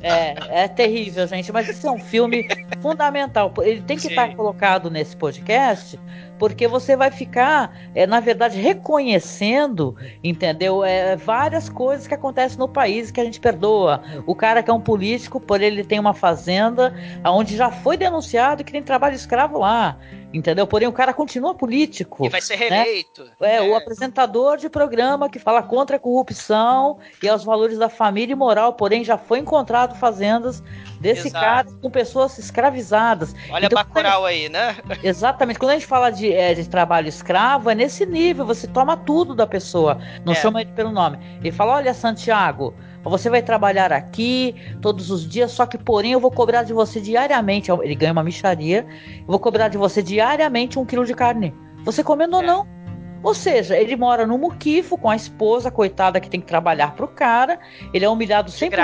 É, 0.00 0.62
é 0.62 0.68
terrível, 0.68 1.26
gente. 1.26 1.50
Mas 1.52 1.68
esse 1.68 1.86
é 1.86 1.90
um 1.90 1.98
filme 1.98 2.46
fundamental. 2.80 3.52
Ele 3.58 3.82
tem 3.82 3.96
que 3.96 4.04
Sim. 4.04 4.10
estar 4.10 4.34
colocado 4.36 4.90
nesse 4.90 5.16
podcast 5.16 5.98
porque 6.38 6.68
você 6.68 6.96
vai 6.96 7.10
ficar, 7.10 7.76
é, 7.94 8.06
na 8.06 8.20
verdade, 8.20 8.60
reconhecendo, 8.60 9.96
entendeu? 10.22 10.84
É, 10.84 11.16
várias 11.16 11.68
coisas 11.68 12.06
que 12.06 12.14
acontecem 12.14 12.58
no 12.58 12.68
país 12.68 13.10
que 13.10 13.20
a 13.20 13.24
gente 13.24 13.40
perdoa. 13.40 14.02
O 14.26 14.34
cara 14.34 14.62
que 14.62 14.70
é 14.70 14.72
um 14.72 14.80
político, 14.80 15.40
por 15.40 15.60
ele 15.60 15.84
tem 15.84 15.98
uma 15.98 16.14
fazenda 16.14 16.94
onde 17.24 17.56
já 17.56 17.70
foi 17.70 17.96
denunciado 17.96 18.62
que 18.62 18.72
tem 18.72 18.82
trabalho 18.82 19.16
escravo 19.16 19.58
lá. 19.58 19.98
Entendeu? 20.32 20.66
Porém, 20.66 20.86
o 20.86 20.92
cara 20.92 21.14
continua 21.14 21.54
político. 21.54 22.26
E 22.26 22.28
vai 22.28 22.40
ser 22.40 22.56
reeleito. 22.56 23.24
Né? 23.24 23.30
É, 23.40 23.56
é, 23.56 23.62
o 23.62 23.74
apresentador 23.74 24.58
de 24.58 24.68
programa 24.68 25.28
que 25.30 25.38
fala 25.38 25.62
contra 25.62 25.96
a 25.96 25.98
corrupção 25.98 26.98
e 27.22 27.28
aos 27.28 27.44
valores 27.44 27.78
da 27.78 27.88
família 27.88 28.34
e 28.34 28.36
moral, 28.36 28.74
porém, 28.74 29.02
já 29.02 29.16
foi 29.16 29.38
encontrado 29.38 29.94
fazendas 29.94 30.62
desse 31.00 31.28
Exato. 31.28 31.44
cara 31.44 31.68
com 31.80 31.90
pessoas 31.90 32.36
escravizadas. 32.38 33.34
Olha 33.50 33.66
então, 33.66 33.76
Bacurau 33.76 34.26
aí, 34.26 34.50
né? 34.50 34.76
Exatamente. 35.02 35.58
Quando 35.58 35.70
a 35.70 35.74
gente 35.74 35.86
fala 35.86 36.10
de, 36.10 36.30
é, 36.30 36.52
de, 36.52 36.68
trabalho 36.68 37.08
escravo, 37.08 37.70
é 37.70 37.74
nesse 37.74 38.04
nível, 38.04 38.44
você 38.44 38.66
toma 38.66 38.96
tudo 38.96 39.34
da 39.34 39.46
pessoa, 39.46 39.98
não 40.26 40.34
é. 40.34 40.36
chama 40.36 40.60
ele 40.60 40.72
pelo 40.72 40.90
nome. 40.90 41.18
Ele 41.40 41.52
fala: 41.52 41.76
olha, 41.76 41.94
Santiago, 41.94 42.74
você 43.08 43.30
vai 43.30 43.42
trabalhar 43.42 43.92
aqui 43.92 44.54
todos 44.80 45.10
os 45.10 45.28
dias, 45.28 45.50
só 45.52 45.66
que 45.66 45.78
porém 45.78 46.12
eu 46.12 46.20
vou 46.20 46.30
cobrar 46.30 46.62
de 46.62 46.72
você 46.72 47.00
diariamente. 47.00 47.70
Ele 47.70 47.94
ganha 47.94 48.12
uma 48.12 48.24
micharia, 48.24 48.86
eu 49.20 49.26
vou 49.26 49.38
cobrar 49.38 49.68
de 49.68 49.78
você 49.78 50.02
diariamente 50.02 50.78
um 50.78 50.84
quilo 50.84 51.04
de 51.04 51.14
carne. 51.14 51.54
Você 51.84 52.02
comendo 52.02 52.36
é. 52.36 52.38
ou 52.38 52.42
não? 52.44 52.78
Ou 53.22 53.34
seja, 53.34 53.76
ele 53.76 53.96
mora 53.96 54.26
no 54.26 54.38
muquifo 54.38 54.96
com 54.96 55.10
a 55.10 55.16
esposa, 55.16 55.70
coitada, 55.70 56.20
que 56.20 56.30
tem 56.30 56.40
que 56.40 56.46
trabalhar 56.46 56.94
pro 56.94 57.08
cara. 57.08 57.58
Ele 57.92 58.04
é 58.04 58.08
humilhado 58.08 58.50
sempre. 58.50 58.76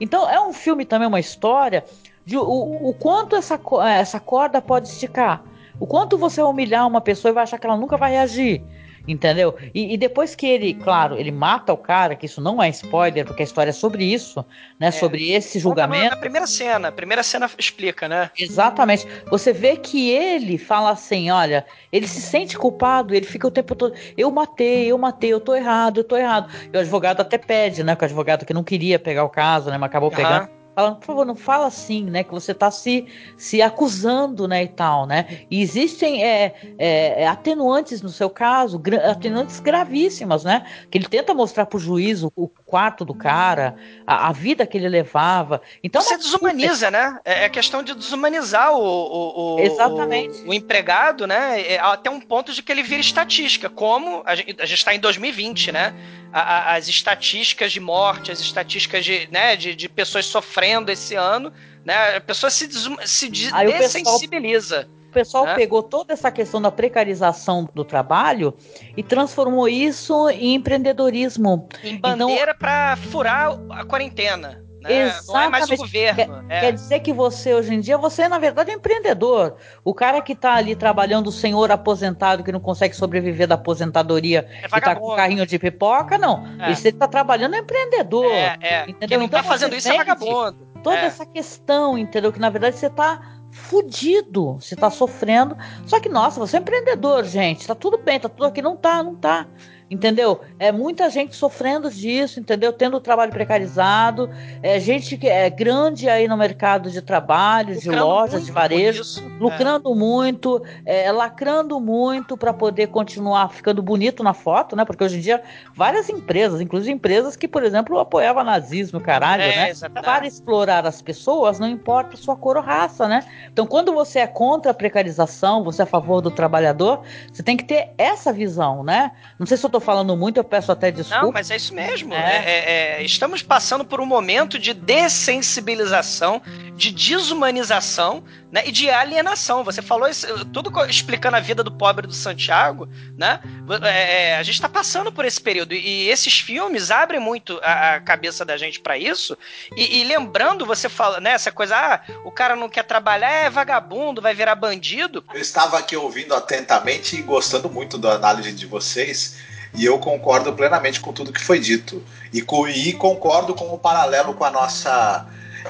Então 0.00 0.28
é 0.30 0.40
um 0.40 0.52
filme 0.52 0.84
também, 0.84 1.08
uma 1.08 1.20
história 1.20 1.84
de 2.24 2.36
o, 2.36 2.88
o 2.88 2.94
quanto 2.94 3.34
essa, 3.34 3.58
essa 3.88 4.20
corda 4.20 4.62
pode 4.62 4.88
esticar. 4.88 5.42
O 5.80 5.86
quanto 5.86 6.18
você 6.18 6.40
vai 6.40 6.50
humilhar 6.50 6.86
uma 6.86 7.00
pessoa 7.00 7.30
e 7.30 7.34
vai 7.34 7.42
achar 7.42 7.58
que 7.58 7.66
ela 7.66 7.76
nunca 7.76 7.96
vai 7.96 8.12
reagir. 8.12 8.62
Entendeu? 9.10 9.56
E, 9.74 9.94
e, 9.94 9.96
depois 9.96 10.36
que 10.36 10.46
ele, 10.46 10.72
claro, 10.72 11.16
ele 11.18 11.32
mata 11.32 11.72
o 11.72 11.76
cara, 11.76 12.14
que 12.14 12.26
isso 12.26 12.40
não 12.40 12.62
é 12.62 12.68
spoiler, 12.68 13.26
porque 13.26 13.42
a 13.42 13.44
história 13.44 13.70
é 13.70 13.72
sobre 13.72 14.04
isso, 14.04 14.44
né? 14.78 14.86
É. 14.86 14.90
Sobre 14.92 15.32
esse 15.32 15.58
julgamento. 15.58 16.10
Na 16.10 16.16
primeira 16.16 16.46
cena, 16.46 16.88
a 16.88 16.92
primeira 16.92 17.22
cena 17.24 17.50
explica, 17.58 18.08
né? 18.08 18.30
Exatamente. 18.38 19.06
Você 19.28 19.52
vê 19.52 19.76
que 19.76 20.10
ele 20.10 20.56
fala 20.56 20.90
assim: 20.90 21.28
olha, 21.28 21.66
ele 21.90 22.06
se 22.06 22.20
sente 22.20 22.56
culpado, 22.56 23.12
ele 23.12 23.26
fica 23.26 23.48
o 23.48 23.50
tempo 23.50 23.74
todo, 23.74 23.94
eu 24.16 24.30
matei, 24.30 24.86
eu 24.86 24.96
matei, 24.96 25.32
eu 25.32 25.40
tô 25.40 25.56
errado, 25.56 25.98
eu 25.98 26.04
tô 26.04 26.16
errado. 26.16 26.48
E 26.72 26.76
o 26.76 26.80
advogado 26.80 27.20
até 27.20 27.36
pede, 27.36 27.82
né? 27.82 27.96
Que 27.96 28.04
o 28.04 28.06
advogado 28.06 28.46
que 28.46 28.54
não 28.54 28.62
queria 28.62 28.98
pegar 28.98 29.24
o 29.24 29.28
caso, 29.28 29.70
né? 29.70 29.76
Mas 29.76 29.88
acabou 29.88 30.10
pegando 30.10 30.59
falando, 30.80 30.96
por 30.96 31.06
favor, 31.06 31.26
não 31.26 31.34
fala 31.34 31.66
assim, 31.66 32.04
né? 32.04 32.24
Que 32.24 32.30
você 32.30 32.52
está 32.52 32.70
se, 32.70 33.06
se 33.36 33.60
acusando, 33.60 34.48
né? 34.48 34.64
E 34.64 34.68
tal, 34.68 35.06
né? 35.06 35.44
E 35.50 35.60
existem 35.60 36.24
é, 36.24 36.54
é, 36.78 37.22
é 37.22 37.28
atenuantes 37.28 38.02
no 38.02 38.08
seu 38.08 38.30
caso, 38.30 38.78
gra 38.78 39.10
atenuantes 39.10 39.60
gravíssimas, 39.60 40.44
né? 40.44 40.66
Que 40.90 40.98
ele 40.98 41.06
tenta 41.06 41.34
mostrar 41.34 41.66
para 41.66 41.76
o 41.76 41.80
juiz 41.80 42.22
o, 42.22 42.50
quarto 42.66 43.04
do 43.04 43.12
cara, 43.12 43.74
a, 44.06 44.28
a, 44.28 44.32
vida 44.32 44.64
que 44.64 44.78
ele 44.78 44.88
levava. 44.88 45.60
Então 45.82 46.00
você 46.00 46.16
desumaniza, 46.16 46.88
né? 46.90 47.18
É, 47.24 47.44
é 47.44 47.48
questão 47.48 47.82
de 47.82 47.94
desumanizar 47.94 48.72
o, 48.72 48.80
o, 48.80 49.56
o 49.56 49.60
Exatamente. 49.60 50.42
O, 50.42 50.50
o, 50.50 50.54
empregado, 50.54 51.26
né? 51.26 51.60
É, 51.60 51.80
até 51.80 52.08
um 52.08 52.20
ponto 52.20 52.52
de 52.52 52.62
que 52.62 52.70
ele 52.70 52.82
vira 52.82 53.00
estatística, 53.00 53.68
como 53.68 54.22
a 54.24 54.34
gente 54.36 54.74
está 54.74 54.94
em 54.94 55.00
2020, 55.00 55.72
né? 55.72 55.94
A, 56.32 56.40
a, 56.40 56.76
as 56.76 56.86
estatísticas 56.86 57.72
de 57.72 57.80
morte, 57.80 58.30
as 58.30 58.38
estatísticas 58.38 59.04
de, 59.04 59.28
né, 59.32 59.56
de, 59.56 59.74
de 59.74 59.88
pessoas 59.88 60.26
sofrendo 60.26 60.69
sofrendo 60.70 60.90
esse 60.92 61.14
ano, 61.14 61.52
né? 61.84 62.16
A 62.16 62.20
pessoa 62.20 62.50
se, 62.50 62.66
des 62.66 62.88
se 63.06 63.28
de 63.28 63.50
Aí 63.52 63.68
o 63.68 63.72
pessoal- 63.72 64.04
dessensibiliza. 64.04 64.88
O 65.08 65.12
pessoal 65.12 65.44
né? 65.44 65.54
pegou 65.56 65.82
toda 65.82 66.12
essa 66.12 66.30
questão 66.30 66.62
da 66.62 66.70
precarização 66.70 67.68
do 67.74 67.84
trabalho 67.84 68.54
e 68.96 69.02
transformou 69.02 69.68
isso 69.68 70.28
em 70.30 70.54
empreendedorismo. 70.54 71.68
Em 71.82 71.98
bandeira 71.98 72.54
pra 72.54 72.96
furar 72.96 73.58
a 73.70 73.84
quarentena. 73.84 74.64
Né? 74.80 75.12
Não 75.28 75.40
é 75.40 75.48
mais 75.48 75.68
o 75.68 75.74
Exatamente. 75.74 75.76
governo. 75.76 76.16
Quer, 76.48 76.56
é. 76.56 76.60
quer 76.60 76.72
dizer 76.72 77.00
que 77.00 77.12
você, 77.12 77.54
hoje 77.54 77.74
em 77.74 77.80
dia, 77.80 77.98
você 77.98 78.22
é, 78.22 78.28
na 78.28 78.38
verdade, 78.38 78.70
um 78.70 78.74
empreendedor. 78.74 79.56
O 79.84 79.92
cara 79.92 80.20
que 80.20 80.34
tá 80.34 80.54
ali 80.54 80.74
trabalhando, 80.74 81.28
o 81.28 81.32
senhor 81.32 81.70
aposentado, 81.70 82.42
que 82.42 82.52
não 82.52 82.60
consegue 82.60 82.94
sobreviver 82.96 83.46
da 83.46 83.54
aposentadoria 83.56 84.48
e 84.64 84.80
tá 84.80 84.96
com 84.96 85.14
carrinho 85.14 85.46
de 85.46 85.58
pipoca, 85.58 86.16
não. 86.16 86.44
É. 86.58 86.72
Esse 86.72 86.92
tá 86.92 87.06
trabalhando 87.06 87.54
é 87.54 87.58
empreendedor. 87.58 88.32
É, 88.32 88.56
é. 88.60 88.82
Entendeu? 88.90 89.08
Quem 89.08 89.18
não 89.18 89.24
Então 89.26 89.42
tá 89.42 89.48
fazendo 89.48 89.74
isso 89.74 89.88
é 89.88 89.96
vagabundo. 89.96 90.68
Toda 90.82 90.96
É. 90.96 91.04
essa 91.06 91.26
questão, 91.26 91.98
entendeu? 91.98 92.32
Que 92.32 92.40
na 92.40 92.48
verdade 92.48 92.76
você 92.76 92.88
tá 92.88 93.20
fudido, 93.50 94.54
você 94.54 94.76
tá 94.76 94.90
sofrendo. 94.90 95.56
Só 95.86 96.00
que, 96.00 96.08
nossa, 96.08 96.40
você 96.40 96.56
é 96.56 96.60
empreendedor, 96.60 97.24
gente. 97.24 97.66
Tá 97.66 97.74
tudo 97.74 97.98
bem, 97.98 98.18
tá 98.18 98.28
tudo 98.28 98.46
aqui. 98.46 98.62
Não 98.62 98.76
tá, 98.76 99.02
não 99.02 99.14
tá. 99.14 99.46
Entendeu? 99.90 100.40
É 100.56 100.70
muita 100.70 101.10
gente 101.10 101.34
sofrendo 101.34 101.90
disso, 101.90 102.38
entendeu? 102.38 102.72
Tendo 102.72 102.96
o 102.96 103.00
trabalho 103.00 103.32
precarizado, 103.32 104.30
é 104.62 104.78
gente 104.78 105.16
que 105.16 105.28
é 105.28 105.50
grande 105.50 106.08
aí 106.08 106.28
no 106.28 106.36
mercado 106.36 106.88
de 106.88 107.02
trabalho, 107.02 107.74
de 107.74 107.88
Lucrando 107.88 108.06
lojas, 108.06 108.32
muito 108.34 108.46
de 108.46 108.52
varejo, 108.52 109.02
isso, 109.02 109.28
lucrando 109.40 109.92
muito, 109.96 110.62
é, 110.86 111.10
lacrando 111.10 111.80
muito 111.80 112.36
para 112.36 112.52
poder 112.52 112.86
continuar 112.86 113.48
ficando 113.48 113.82
bonito 113.82 114.22
na 114.22 114.32
foto, 114.32 114.76
né? 114.76 114.84
Porque 114.84 115.02
hoje 115.02 115.18
em 115.18 115.20
dia 115.20 115.42
várias 115.74 116.08
empresas, 116.08 116.60
inclusive 116.60 116.92
empresas 116.92 117.34
que, 117.34 117.48
por 117.48 117.64
exemplo, 117.64 117.98
apoiavam 117.98 118.44
nazismo, 118.44 119.00
caralho, 119.00 119.42
É, 119.42 119.56
né? 119.56 119.70
exatamente. 119.70 120.04
Para 120.04 120.24
explorar 120.24 120.86
as 120.86 121.02
pessoas, 121.02 121.58
não 121.58 121.68
importa 121.68 122.16
sua 122.16 122.36
cor 122.36 122.56
ou 122.56 122.62
raça, 122.62 123.08
né? 123.08 123.24
Então, 123.52 123.66
quando 123.66 123.92
você 123.92 124.20
é 124.20 124.26
contra 124.28 124.70
a 124.70 124.74
precarização, 124.74 125.64
você 125.64 125.82
é 125.82 125.84
a 125.84 125.86
favor 125.86 126.20
do 126.20 126.30
trabalhador, 126.30 127.00
você 127.32 127.42
tem 127.42 127.56
que 127.56 127.64
ter 127.64 127.90
essa 127.98 128.32
visão, 128.32 128.84
né? 128.84 129.10
Não 129.36 129.46
sei 129.46 129.56
se 129.56 129.66
eu 129.66 129.70
tô 129.70 129.79
falando 129.80 130.16
muito, 130.16 130.38
eu 130.38 130.44
peço 130.44 130.70
até 130.70 130.90
desculpa. 130.90 131.22
Não, 131.22 131.32
mas 131.32 131.50
é 131.50 131.56
isso 131.56 131.74
mesmo. 131.74 132.12
É. 132.14 132.18
É, 132.18 132.36
é, 132.36 133.00
é, 133.00 133.02
estamos 133.02 133.42
passando 133.42 133.84
por 133.84 134.00
um 134.00 134.06
momento 134.06 134.58
de 134.58 134.72
dessensibilização, 134.74 136.42
de 136.76 136.90
desumanização 136.90 138.22
né, 138.50 138.62
e 138.66 138.72
de 138.72 138.90
alienação. 138.90 139.62
Você 139.64 139.80
falou 139.80 140.08
isso, 140.08 140.26
tudo 140.46 140.70
explicando 140.86 141.36
a 141.36 141.40
vida 141.40 141.62
do 141.62 141.70
pobre 141.70 142.06
do 142.06 142.12
Santiago, 142.12 142.88
né? 143.16 143.40
É, 143.82 144.30
é, 144.30 144.36
a 144.36 144.42
gente 144.42 144.54
está 144.54 144.68
passando 144.68 145.12
por 145.12 145.24
esse 145.24 145.40
período 145.40 145.72
e 145.72 146.08
esses 146.08 146.40
filmes 146.40 146.90
abrem 146.90 147.20
muito 147.20 147.60
a, 147.62 147.94
a 147.94 148.00
cabeça 148.00 148.44
da 148.44 148.56
gente 148.56 148.80
para 148.80 148.98
isso. 148.98 149.36
E, 149.76 150.00
e 150.00 150.04
lembrando, 150.04 150.66
você 150.66 150.88
fala, 150.88 151.20
né, 151.20 151.32
essa 151.32 151.52
coisa, 151.52 151.76
ah, 151.76 152.00
o 152.24 152.30
cara 152.30 152.56
não 152.56 152.68
quer 152.68 152.84
trabalhar, 152.84 153.30
é 153.30 153.50
vagabundo, 153.50 154.20
vai 154.20 154.34
virar 154.34 154.54
bandido. 154.54 155.24
Eu 155.32 155.40
estava 155.40 155.78
aqui 155.78 155.96
ouvindo 155.96 156.34
atentamente 156.34 157.16
e 157.16 157.22
gostando 157.22 157.70
muito 157.70 157.96
da 157.98 158.12
análise 158.12 158.52
de 158.52 158.66
vocês. 158.66 159.36
E 159.74 159.84
eu 159.84 159.98
concordo 159.98 160.52
plenamente 160.52 161.00
com 161.00 161.12
tudo 161.12 161.32
que 161.32 161.40
foi 161.40 161.58
dito. 161.58 162.02
E, 162.32 162.42
co- 162.42 162.68
e 162.68 162.92
concordo 162.92 163.54
com 163.54 163.72
o 163.72 163.78
paralelo 163.78 164.34
com 164.34 164.44
a 164.44 164.50
nossa 164.50 165.26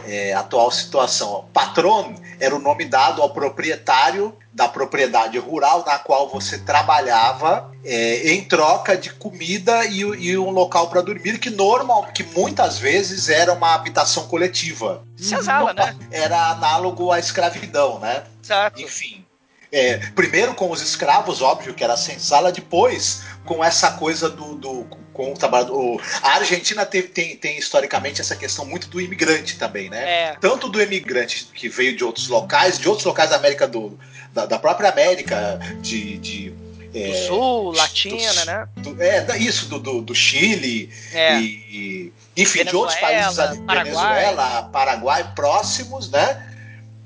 é, 0.07 0.33
atual 0.35 0.71
situação. 0.71 1.45
Patron 1.53 2.15
era 2.39 2.55
o 2.55 2.59
nome 2.59 2.85
dado 2.87 3.21
ao 3.23 3.31
proprietário 3.31 4.35
da 4.53 4.67
propriedade 4.67 5.39
rural 5.39 5.85
na 5.87 5.99
qual 5.99 6.29
você 6.29 6.59
trabalhava 6.59 7.71
é, 7.85 8.33
em 8.33 8.45
troca 8.45 8.97
de 8.97 9.11
comida 9.13 9.85
e, 9.87 10.01
e 10.01 10.37
um 10.39 10.51
local 10.51 10.89
para 10.89 11.01
dormir 11.03 11.39
que 11.39 11.51
normal, 11.51 12.07
que 12.13 12.25
muitas 12.25 12.79
vezes 12.79 13.29
era 13.29 13.53
uma 13.53 13.75
habitação 13.75 14.27
coletiva. 14.27 15.05
Senzala, 15.17 15.73
né? 15.73 15.97
Era 16.11 16.49
análogo 16.51 17.13
à 17.13 17.19
escravidão, 17.19 17.99
né? 18.01 18.25
Exato. 18.43 18.81
Enfim. 18.83 19.25
É, 19.73 19.99
primeiro 20.17 20.55
com 20.55 20.71
os 20.71 20.83
escravos, 20.83 21.41
óbvio 21.41 21.73
que 21.75 21.85
era 21.85 21.97
senzala, 21.97 22.51
depois 22.51 23.23
com 23.45 23.63
essa 23.65 23.93
coisa 23.93 24.29
do, 24.29 24.55
do 24.57 24.87
com 25.13 25.33
o 25.33 25.35
trabalhador. 25.35 26.03
A 26.23 26.37
Argentina 26.37 26.85
teve- 26.87 27.09
tem, 27.09 27.37
tem 27.37 27.59
historicamente 27.59 28.21
essa 28.21 28.35
questão 28.35 28.65
muito 28.65 28.89
do 28.89 29.01
imigrante 29.01 29.57
também, 29.59 29.89
né? 29.91 30.31
É. 30.31 30.37
Tanto 30.41 30.69
do 30.69 30.81
imigrante 30.83 31.49
que 31.55 31.69
veio 31.69 31.95
de 31.97 32.03
outros 32.03 32.27
locais, 32.29 32.79
de 32.79 32.89
outros 32.89 33.05
locais 33.07 33.31
da 33.31 33.37
América 33.37 33.67
do 33.69 33.99
da, 34.33 34.47
da 34.47 34.59
própria 34.59 34.91
América, 34.91 35.59
de, 35.81 36.17
de 36.19 36.55
é, 36.95 37.09
Do 37.09 37.17
Sul, 37.27 37.73
Latina, 37.73 38.45
né? 38.45 38.69
do- 38.77 39.01
é, 39.03 39.39
isso, 39.39 39.67
do, 39.69 39.79
do, 39.79 40.01
do 40.03 40.15
Chile 40.15 40.89
É. 41.13 41.39
e, 41.41 42.13
enfim, 42.37 42.65
de 42.65 42.65
Venezuela, 42.73 42.79
outros 42.79 42.99
países 43.01 43.39
ali, 43.39 43.59
Paraguai. 43.61 43.85
Venezuela, 43.85 44.63
Paraguai, 44.73 45.33
próximos, 45.35 46.11
né? 46.11 46.47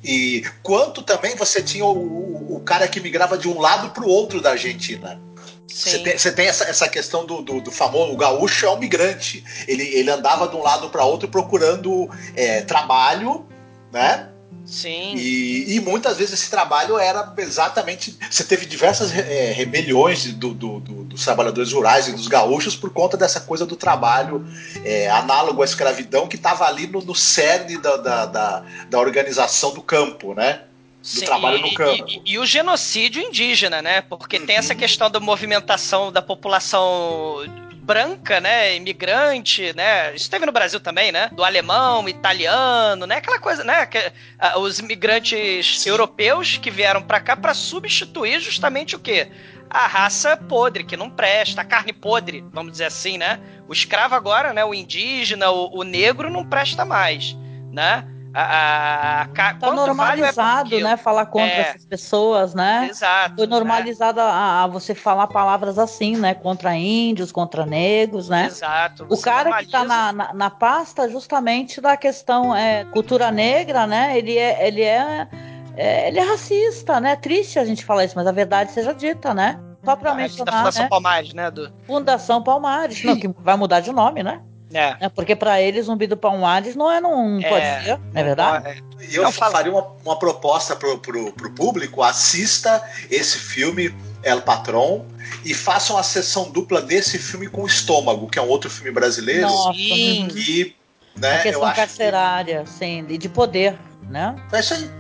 E 0.03 0.45
quanto 0.63 1.03
também 1.03 1.35
você 1.35 1.63
tinha 1.63 1.85
o, 1.87 2.34
o, 2.49 2.57
o 2.57 2.61
cara 2.61 2.87
que 2.89 3.01
migrava 3.01 3.37
de 3.39 3.49
um 3.49 3.61
lado 3.61 3.91
para 3.91 4.05
o 4.05 4.09
outro 4.09 4.41
da 4.41 4.51
Argentina. 4.51 5.21
Você 5.67 5.99
tem, 5.99 6.17
tem 6.17 6.47
essa, 6.47 6.65
essa 6.65 6.89
questão 6.89 7.25
do, 7.27 7.43
do, 7.43 7.61
do 7.61 7.71
famoso 7.73 8.13
o 8.13 8.17
gaúcho 8.17 8.67
é 8.67 8.71
um 8.71 8.79
migrante. 8.79 9.43
Ele, 9.67 9.83
ele 9.83 10.11
andava 10.11 10.47
de 10.47 10.55
um 10.55 10.63
lado 10.63 10.89
para 10.91 11.05
outro 11.05 11.29
procurando 11.29 12.09
é, 12.37 12.61
trabalho, 12.63 13.45
né? 13.93 14.29
Sim. 14.65 15.15
E, 15.17 15.75
e 15.75 15.81
muitas 15.81 16.17
vezes 16.17 16.35
esse 16.41 16.51
trabalho 16.51 16.97
era 16.99 17.35
exatamente. 17.39 18.17
Você 18.31 18.45
teve 18.45 18.65
diversas 18.67 19.13
é, 19.15 19.53
rebeliões 19.53 20.25
do, 20.33 20.55
do- 20.55 20.81
do- 20.81 21.05
dos 21.05 21.23
trabalhadores 21.25 21.73
rurais 21.73 22.09
e 22.09 22.13
dos 22.13 22.29
gaúchos 22.29 22.75
por 22.77 22.91
conta 22.91 23.17
dessa 23.17 23.41
coisa 23.41 23.67
do 23.67 23.77
trabalho 23.77 24.47
é, 24.85 25.11
análogo 25.11 25.61
à 25.61 25.65
escravidão 25.65 26.27
que 26.29 26.37
estava 26.37 26.65
ali 26.67 26.87
no, 26.87 27.01
no 27.03 27.15
cerne 27.15 27.77
da, 27.79 27.97
da, 27.97 28.27
da, 28.27 28.65
da 28.89 28.99
organização 29.01 29.75
do 29.75 29.83
campo, 29.83 30.35
né? 30.35 30.63
Do 31.05 31.09
Sim, 31.21 31.27
trabalho 31.27 31.59
no 31.59 31.67
e- 31.67 31.75
campo. 31.75 32.07
E, 32.09 32.33
e 32.33 32.39
o 32.39 32.47
genocídio 32.47 33.21
indígena, 33.23 33.83
né? 33.83 34.01
Porque 34.01 34.41
tem 34.41 34.57
essa 34.57 34.75
questão 34.75 35.11
da 35.11 35.21
movimentação 35.21 36.11
da 36.11 36.23
população 36.23 37.45
branca, 37.83 38.41
né, 38.41 38.75
imigrante, 38.77 39.75
né, 39.77 40.15
isso 40.15 40.31
teve 40.31 40.47
no 40.47 40.53
Brasil 40.53 40.81
também, 40.81 41.13
né, 41.13 41.29
do 41.35 41.45
alemão, 41.45 42.09
italiano, 42.09 43.07
né, 43.07 43.17
aquela 43.17 43.39
coisa, 43.39 43.63
né, 43.63 43.85
que, 43.85 43.99
ah, 44.39 44.59
os 44.59 44.79
imigrantes 44.79 45.85
europeus 45.87 46.57
que 46.57 46.71
vieram 46.71 47.03
pra 47.03 47.21
cá 47.21 47.37
pra 47.37 47.53
substituir 47.53 48.41
justamente 48.41 48.97
o 48.97 48.99
quê? 48.99 49.29
A 49.69 49.87
raça 49.87 50.35
podre, 50.35 50.83
que 50.83 50.97
não 50.97 51.11
presta, 51.11 51.61
a 51.61 51.65
carne 51.65 51.93
podre, 51.93 52.43
vamos 52.55 52.73
dizer 52.73 52.87
assim, 52.87 53.19
né, 53.19 53.39
o 53.69 53.73
escravo 53.75 54.15
agora, 54.15 54.55
né, 54.55 54.65
o 54.65 54.73
indígena, 54.73 55.51
o, 55.51 55.81
o 55.81 55.83
negro 55.83 56.31
não 56.31 56.43
presta 56.49 56.87
mais, 56.87 57.37
né, 57.71 58.09
a, 58.35 59.23
a, 59.23 59.55
Tá 59.55 59.71
o 59.71 59.75
normalizado, 59.75 60.81
né? 60.81 60.97
Falar 60.97 61.27
contra 61.27 61.49
É. 61.49 61.61
essas 61.61 61.85
pessoas, 61.87 62.53
né? 62.53 62.89
Exato. 62.91 63.37
Foi 63.37 63.47
normalizado 63.47 64.21
a, 64.21 64.65
a 64.65 64.67
você 64.67 64.95
falar 64.95 65.29
palavras 65.29 65.79
assim, 65.79 66.17
né? 66.17 66.35
Contra 66.35 66.75
índios, 66.75 67.31
contra 67.31 67.65
negros, 67.65 68.29
né? 68.29 68.47
Exato. 68.47 69.07
O 69.09 69.21
cara 69.21 69.59
que 69.59 69.71
tá 69.71 69.79
normaliza. 69.81 70.13
na, 70.13 70.13
na, 70.13 70.35
na 70.35 70.51
pasta 70.51 71.09
justamente 71.09 71.81
da 71.81 71.97
questão 71.97 72.55
é, 72.55 72.85
cultura 72.87 73.31
negra, 73.31 73.87
né? 73.87 74.19
Ele 74.19 74.37
é, 74.37 74.67
ele 74.67 74.83
é, 74.83 75.29
é, 75.77 76.09
ele 76.09 76.19
é 76.19 76.23
racista, 76.25 77.01
né? 77.01 77.15
Triste 77.15 77.59
a 77.61 77.65
gente 77.65 77.85
falar 77.85 78.05
isso, 78.05 78.17
mas 78.17 78.27
a 78.27 78.33
verdade 78.33 78.73
seja 78.73 78.93
dita, 78.93 79.33
né? 79.33 79.61
Só 79.85 79.95
pra 79.95 80.11
da 80.11 80.17
mencionar, 80.17 80.59
Fundação 80.59 80.83
né? 80.83 80.89
Palmares, 80.89 81.35
né? 81.35 81.51
Do... 81.51 81.73
Fundação 81.87 82.43
Palmares, 82.43 83.05
não, 83.05 83.17
que 83.17 83.29
vai 83.39 83.57
mudar 83.57 83.81
de 83.81 83.93
nome, 83.93 84.23
né? 84.23 84.41
É. 84.75 84.97
É, 85.01 85.09
porque 85.09 85.37
pra 85.37 85.63
eles 85.63 85.87
Zumbi 85.87 86.09
do 86.09 86.17
Palmares 86.17 86.75
não 86.75 86.91
é 86.91 87.01
não 87.01 87.39
É, 87.41 87.49
pode 87.49 87.65
ser, 87.65 87.99
não 87.99 88.21
é 88.21 88.25
verdade? 88.25 88.85
E 89.09 89.15
eu 89.15 89.31
faria 89.31 89.71
uma, 89.71 89.87
uma 90.05 90.19
proposta 90.19 90.75
pro, 90.75 90.99
pro, 90.99 91.33
pro 91.33 91.51
público: 91.53 92.03
assista 92.03 92.83
esse 93.09 93.39
filme 93.39 93.95
El 94.25 94.43
Patron 94.43 95.07
e 95.45 95.55
faça 95.55 95.93
uma 95.93 96.03
sessão 96.03 96.51
dupla 96.51 96.83
desse 96.83 97.19
filme 97.19 97.47
com 97.47 97.65
Estômago, 97.65 98.29
que 98.29 98.39
é 98.39 98.43
um 98.43 98.49
outro 98.49 98.69
filme 98.69 98.91
brasileiro. 98.91 99.43
Nossa, 99.43 99.79
que 99.79 100.75
a 101.17 101.21
né, 101.21 101.39
eu 101.39 101.43
questão 101.43 101.65
acho 101.65 101.77
carcerária, 101.77 102.67
sim, 102.67 103.07
e 103.09 103.17
de 103.17 103.29
poder, 103.29 103.79
né? 104.09 104.35
É 104.53 104.61
isso 104.61 104.75
aí. 104.75 104.91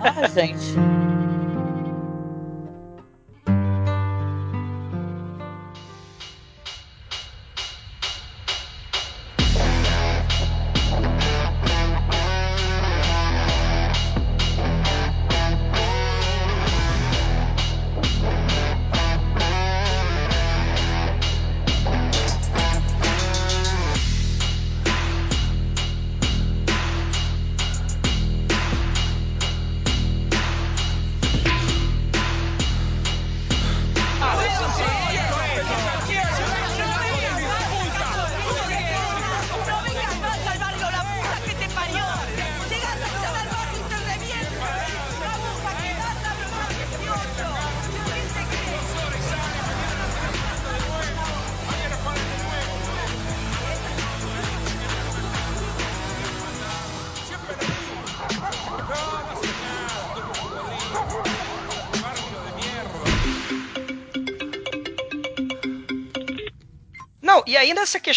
Ah, 0.00 0.28
gente. 0.28 0.74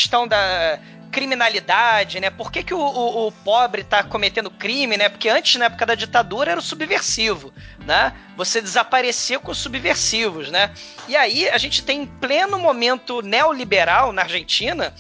Questão 0.02 0.28
da 0.28 0.80
criminalidade, 1.12 2.20
né? 2.20 2.30
Por 2.30 2.52
que, 2.52 2.64
que 2.64 2.74
o, 2.74 2.80
o, 2.80 3.28
o, 3.28 3.32
pobre 3.32 3.84
tá 3.84 4.02
cometendo 4.02 4.50
crime, 4.50 4.98
né? 4.98 5.10
Porque 5.10 5.30
antes, 5.30 5.60
na 5.60 5.66
época 5.66 5.86
da 5.86 5.94
ditadura, 5.94 6.52
era 6.52 6.60
o 6.60 6.64
subversivo, 6.64 7.54
né? 7.86 8.14
Você 8.38 8.62
desaparecia 8.62 9.38
com 9.38 9.52
os 9.52 9.58
subversivos, 9.58 10.50
né? 10.50 10.72
E 11.08 11.16
aí 11.16 11.50
a 11.50 11.58
gente 11.58 11.84
tem 11.84 12.04
em 12.04 12.06
pleno 12.06 12.58
momento 12.58 13.22
neoliberal 13.22 14.14
na 14.14 14.24
Argentina, 14.24 14.94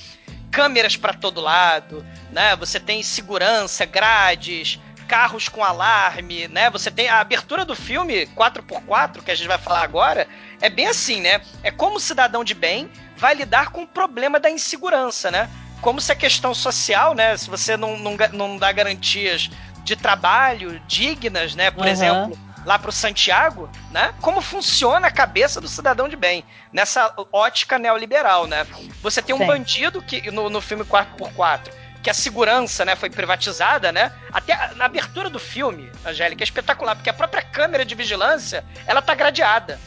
câmeras 0.51 0.97
para 0.97 1.13
todo 1.13 1.41
lado, 1.41 2.05
né? 2.31 2.55
Você 2.57 2.79
tem 2.79 3.01
segurança, 3.01 3.85
grades, 3.85 4.79
carros 5.07 5.49
com 5.49 5.63
alarme, 5.63 6.47
né? 6.49 6.69
Você 6.69 6.91
tem 6.91 7.07
a 7.07 7.19
abertura 7.19 7.65
do 7.65 7.75
filme 7.75 8.27
4x4, 8.27 9.23
que 9.23 9.31
a 9.31 9.35
gente 9.35 9.47
vai 9.47 9.57
falar 9.57 9.81
agora, 9.81 10.27
é 10.61 10.69
bem 10.69 10.87
assim, 10.87 11.21
né? 11.21 11.41
É 11.63 11.71
como 11.71 11.97
o 11.97 11.99
cidadão 11.99 12.43
de 12.43 12.53
bem 12.53 12.89
vai 13.17 13.33
lidar 13.35 13.69
com 13.69 13.83
o 13.83 13.87
problema 13.87 14.39
da 14.39 14.49
insegurança, 14.49 15.29
né? 15.29 15.49
como 15.81 15.99
se 15.99 16.11
a 16.11 16.15
questão 16.15 16.53
social, 16.53 17.13
né? 17.13 17.35
Se 17.35 17.49
você 17.49 17.75
não, 17.75 17.97
não, 17.97 18.15
não 18.31 18.57
dá 18.57 18.71
garantias 18.71 19.49
de 19.83 19.95
trabalho 19.95 20.79
dignas, 20.87 21.55
né? 21.55 21.71
Por 21.71 21.85
uhum. 21.85 21.91
exemplo, 21.91 22.39
lá 22.65 22.77
para 22.77 22.89
o 22.89 22.93
Santiago, 22.93 23.69
né? 23.89 24.13
Como 24.21 24.39
funciona 24.41 25.07
a 25.07 25.11
cabeça 25.11 25.59
do 25.59 25.67
cidadão 25.67 26.07
de 26.07 26.15
bem 26.15 26.45
nessa 26.71 27.13
ótica 27.33 27.79
neoliberal, 27.79 28.47
né? 28.47 28.65
Você 29.01 29.21
tem 29.21 29.35
um 29.35 29.39
Sim. 29.39 29.47
bandido 29.47 30.01
que 30.01 30.29
no, 30.31 30.49
no 30.49 30.61
filme 30.61 30.85
4x4 30.85 31.81
que 32.01 32.09
a 32.09 32.15
segurança, 32.15 32.83
né, 32.83 32.95
foi 32.95 33.11
privatizada, 33.11 33.91
né? 33.91 34.11
Até 34.33 34.73
na 34.75 34.85
abertura 34.85 35.29
do 35.29 35.37
filme, 35.37 35.91
Angélica, 36.03 36.41
é 36.41 36.45
espetacular, 36.45 36.95
porque 36.95 37.11
a 37.11 37.13
própria 37.13 37.43
câmera 37.43 37.85
de 37.85 37.93
vigilância, 37.93 38.65
ela 38.87 39.03
tá 39.03 39.13
gradeada. 39.13 39.79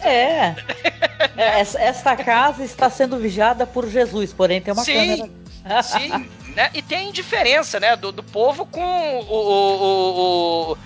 É. 0.00 0.54
é 1.36 1.60
essa 1.60 2.16
casa 2.16 2.64
está 2.64 2.88
sendo 2.90 3.18
vigiada 3.18 3.66
por 3.66 3.88
Jesus, 3.88 4.32
porém 4.32 4.60
tem 4.60 4.72
uma 4.72 4.84
sim, 4.84 4.94
câmera. 4.94 5.30
Sim, 5.82 6.28
né? 6.54 6.70
E 6.72 6.80
tem 6.80 7.10
indiferença, 7.10 7.78
né, 7.78 7.94
do, 7.94 8.10
do 8.10 8.22
povo 8.22 8.64
com 8.64 8.80
o, 8.80 10.72
o, 10.72 10.72
o 10.72 10.76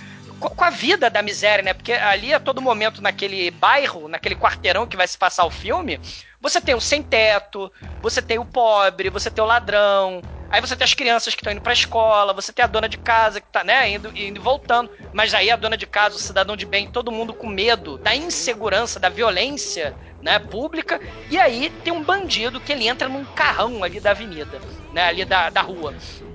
com 0.51 0.65
a 0.65 0.71
vida 0.71 1.09
da 1.09 1.23
miséria, 1.23 1.63
né? 1.63 1.73
Porque 1.73 1.93
ali 1.93 2.35
a 2.35 2.41
todo 2.41 2.61
momento 2.61 3.01
naquele 3.01 3.51
bairro, 3.53 4.09
naquele 4.09 4.35
quarteirão 4.35 4.87
que 4.87 4.97
vai 4.97 5.07
se 5.07 5.17
passar 5.17 5.45
o 5.45 5.51
filme, 5.51 6.01
você 6.43 6.61
tem 6.61 6.75
o 6.75 6.81
sem 6.81 7.03
teto, 7.03 7.73
você 8.03 8.21
tem 8.21 8.39
o 8.39 8.45
pobre, 8.45 9.11
você 9.11 9.31
tem 9.31 9.43
o 9.43 9.47
ladrão, 9.47 10.23
Aí 10.53 10.61
você 10.61 10.77
tem 10.77 10.85
as 10.85 10.93
crianças 10.93 11.35
que 11.35 11.41
estão 11.41 11.51
indo 11.51 11.63
pra 11.63 11.73
escola, 11.73 12.35
você 12.35 12.53
tem 12.53 12.63
a 12.63 12.69
dona 12.69 12.87
de 12.87 12.99
casa 12.99 13.41
que 13.41 13.51
tá, 13.51 13.65
né, 13.65 13.89
indo, 13.89 14.13
e 14.15 14.31
voltando. 14.39 14.91
Mas 15.11 15.33
aí 15.33 15.51
a 15.51 15.57
dona 15.57 15.79
de 15.79 15.87
casa, 15.87 16.17
o 16.17 16.19
cidadão 16.19 16.55
de 16.55 16.67
bem, 16.67 16.87
todo 16.87 17.11
mundo 17.11 17.33
com 17.33 17.47
medo 17.47 17.97
da 17.97 18.15
insegurança, 18.15 19.01
da 19.01 19.09
violência, 19.09 19.97
né, 20.21 20.39
pública. 20.39 21.01
E 21.31 21.39
aí 21.39 21.71
tem 21.83 21.91
um 21.91 22.05
bandido 22.05 22.61
que 22.61 22.71
ele 22.71 22.87
entra 22.87 23.09
num 23.09 23.25
carrão 23.25 23.83
ali 23.83 23.99
da 23.99 24.11
avenida, 24.11 24.63
né, 24.93 25.05
ali 25.07 25.25
da, 25.25 25.49
da 25.49 25.63
rua. 25.63 25.95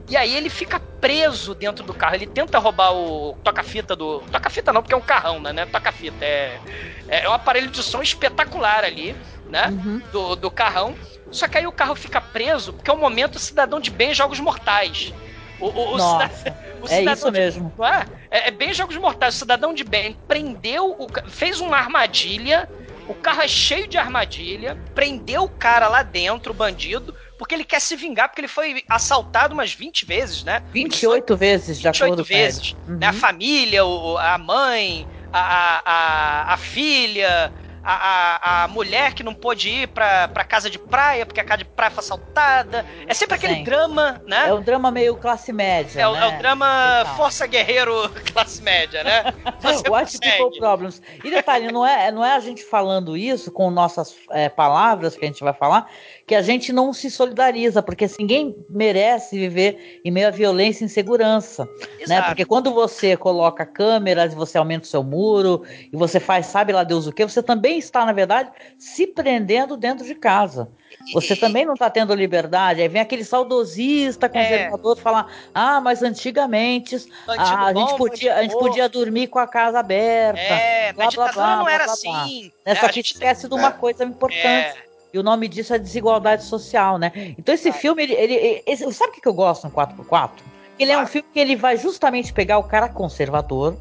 E 0.10 0.18
aí 0.18 0.36
ele 0.36 0.50
fica 0.50 0.80
preso 1.00 1.54
dentro 1.54 1.84
do 1.86 1.94
carro. 1.94 2.16
Ele 2.16 2.26
tenta 2.26 2.58
roubar 2.58 2.94
o 2.94 3.38
toca-fita 3.44 3.96
do. 3.96 4.22
Toca-fita 4.32 4.74
não, 4.74 4.82
porque 4.82 4.94
é 4.96 4.98
um 4.98 5.02
carrão, 5.02 5.40
né? 5.40 5.54
É 5.56 5.66
toca-fita. 5.66 6.26
É, 6.26 6.62
é 7.08 7.30
um 7.30 7.34
aparelho 7.34 7.70
de 7.70 7.84
som 7.84 8.02
espetacular 8.02 8.84
ali, 8.84 9.16
né? 9.50 9.68
Uhum. 9.70 10.02
Do, 10.12 10.36
do 10.36 10.52
carrão. 10.52 10.96
Só 11.32 11.48
que 11.48 11.58
aí 11.58 11.68
o 11.68 11.72
carro 11.72 11.96
fica 11.96 12.22
preso, 12.22 12.74
porque 12.74 12.90
é 12.90 12.94
o 12.94 12.98
momento 12.98 13.36
o 13.36 13.40
cidadão 13.40 13.80
de 13.80 13.90
bem 13.90 14.14
jogos 14.14 14.40
mortais. 14.40 15.14
O, 15.60 15.66
o, 15.66 15.94
o, 15.94 15.98
Nossa, 15.98 16.30
cidadão, 16.30 16.64
o 16.82 16.88
é 16.88 17.04
isso 17.04 17.26
de, 17.26 17.32
mesmo. 17.32 17.74
É? 17.84 18.40
é, 18.40 18.48
é, 18.48 18.52
bem 18.52 18.74
jogos 18.74 18.96
mortais. 18.98 19.36
O 19.36 19.40
cidadão 19.40 19.74
de 19.74 19.84
bem 19.84 20.18
prendeu, 20.28 20.92
o, 20.92 21.08
fez 21.30 21.60
uma 21.60 21.78
armadilha. 21.78 22.70
O 23.08 23.14
carro 23.14 23.42
é 23.42 23.48
cheio 23.48 23.88
de 23.88 23.98
armadilha. 23.98 24.78
Prendeu 24.94 25.44
o 25.44 25.50
cara 25.50 25.88
lá 25.88 26.04
dentro, 26.04 26.52
o 26.52 26.56
bandido, 26.56 27.16
porque 27.38 27.56
ele 27.56 27.64
quer 27.64 27.80
se 27.80 27.96
vingar, 27.96 28.28
porque 28.30 28.42
ele 28.42 28.48
foi 28.48 28.84
assaltado 28.90 29.54
umas 29.54 29.74
20 29.74 30.06
vezes, 30.06 30.44
né? 30.44 30.62
28 30.72 31.36
vezes, 31.36 31.78
de 31.78 31.84
28 31.84 32.24
vezes. 32.24 32.76
Né? 32.86 33.08
A 33.08 33.14
família, 33.14 33.82
a 33.84 34.38
mãe, 34.38 35.08
a, 35.32 35.82
a, 35.86 36.54
a 36.54 36.58
filha 36.58 37.52
a, 37.90 37.94
a, 37.94 38.64
a 38.66 38.68
mulher 38.68 39.14
que 39.14 39.24
não 39.24 39.34
pôde 39.34 39.70
ir 39.70 39.88
pra, 39.88 40.28
pra 40.28 40.44
casa 40.44 40.70
de 40.70 40.78
praia 40.78 41.26
porque 41.26 41.40
a 41.40 41.44
casa 41.44 41.60
de 41.60 41.66
praia 41.66 41.90
foi 41.90 42.04
assaltada. 42.04 42.86
É 43.08 43.14
sempre 43.14 43.36
aquele 43.36 43.56
Sim. 43.56 43.64
drama, 43.64 44.22
né? 44.28 44.50
É 44.50 44.54
o 44.54 44.60
drama 44.60 44.92
meio 44.92 45.16
classe 45.16 45.54
média. 45.54 46.02
É, 46.02 46.12
né? 46.12 46.20
é 46.20 46.28
o 46.28 46.38
drama 46.38 47.06
força 47.16 47.48
guerreiro 47.48 47.94
classe 48.34 48.62
média, 48.62 49.06
né? 49.06 49.24
Você 49.62 49.90
White 49.90 50.20
people 50.20 50.60
problems. 50.60 51.02
E 51.24 51.32
detalhe, 51.32 51.72
não 51.72 51.86
é, 51.86 52.12
não 52.12 52.26
é 52.26 52.36
a 52.36 52.40
gente 52.42 52.62
falando 52.62 53.16
isso 53.16 53.50
com 53.54 53.72
nossas 53.72 54.18
é, 54.32 54.50
palavras 54.50 55.16
que 55.16 55.24
a 55.24 55.28
gente 55.28 55.42
vai 55.42 55.54
falar, 55.54 55.90
que 56.28 56.36
a 56.36 56.42
gente 56.42 56.74
não 56.74 56.92
se 56.92 57.10
solidariza, 57.10 57.82
porque 57.82 58.04
assim, 58.04 58.18
ninguém 58.20 58.54
merece 58.70 59.40
viver 59.40 60.02
em 60.04 60.12
meio 60.12 60.28
à 60.28 60.30
violência 60.30 60.84
e 60.84 60.86
insegurança. 60.86 61.66
Né? 62.06 62.22
Porque 62.22 62.44
quando 62.44 62.74
você 62.74 63.16
coloca 63.16 63.66
câmeras, 63.66 64.34
você 64.34 64.58
aumenta 64.58 64.84
o 64.84 64.90
seu 64.90 65.02
muro, 65.02 65.64
e 65.92 65.96
você 65.96 66.20
faz 66.20 66.48
sabe 66.48 66.74
lá 66.74 66.84
Deus 66.84 67.08
o 67.08 67.14
que, 67.14 67.24
você 67.24 67.42
também 67.42 67.80
está, 67.80 68.06
na 68.06 68.12
verdade, 68.12 68.52
se 68.78 69.08
prendendo 69.08 69.78
dentro 69.78 70.06
de 70.06 70.14
casa. 70.14 70.70
Você 71.14 71.36
também 71.36 71.66
não 71.66 71.76
está 71.76 71.90
tendo 71.90 72.14
liberdade. 72.14 72.82
Aí 72.82 72.88
vem 72.90 73.02
aquele 73.02 73.24
saudosista 73.24 74.28
conservador 74.28 74.98
é. 74.98 75.02
falar: 75.02 75.28
ah, 75.54 75.80
mas 75.80 76.02
antigamente 76.02 76.96
ah, 77.28 77.68
a, 77.68 77.74
gente 77.74 77.96
podia, 77.96 78.36
a 78.36 78.42
gente 78.42 78.58
podia 78.58 78.90
dormir 78.90 79.28
com 79.28 79.40
a 79.40 79.48
casa 79.48 79.80
aberta. 79.80 80.40
É, 80.40 80.92
blá, 80.94 81.10
blá, 81.10 81.32
blá, 81.32 81.56
não 81.58 81.64
blá, 81.64 81.74
era 81.74 81.84
blá, 81.86 81.94
assim. 81.94 82.52
Essa 82.66 82.86
aqui 82.88 83.02
esquece 83.02 83.48
de 83.48 83.54
uma 83.54 83.72
coisa 83.72 84.04
importante. 84.04 84.78
É. 84.84 84.87
E 85.18 85.20
o 85.20 85.24
nome 85.24 85.48
disso 85.48 85.74
é 85.74 85.80
desigualdade 85.80 86.44
social, 86.44 87.00
né? 87.00 87.12
Então 87.40 87.56
esse 87.56 87.72
filme, 87.72 88.04
ele, 88.04 88.14
ele, 88.14 88.94
sabe 88.94 89.18
o 89.18 89.22
que 89.22 89.28
eu 89.28 89.34
gosto 89.34 89.64
no 89.64 89.72
4x4? 89.72 90.30
Ele 90.78 90.92
é 90.92 91.02
um 91.02 91.08
filme 91.08 91.28
que 91.34 91.40
ele 91.40 91.56
vai 91.56 91.76
justamente 91.76 92.32
pegar 92.32 92.60
o 92.60 92.64
cara 92.64 92.88
conservador, 92.88 93.76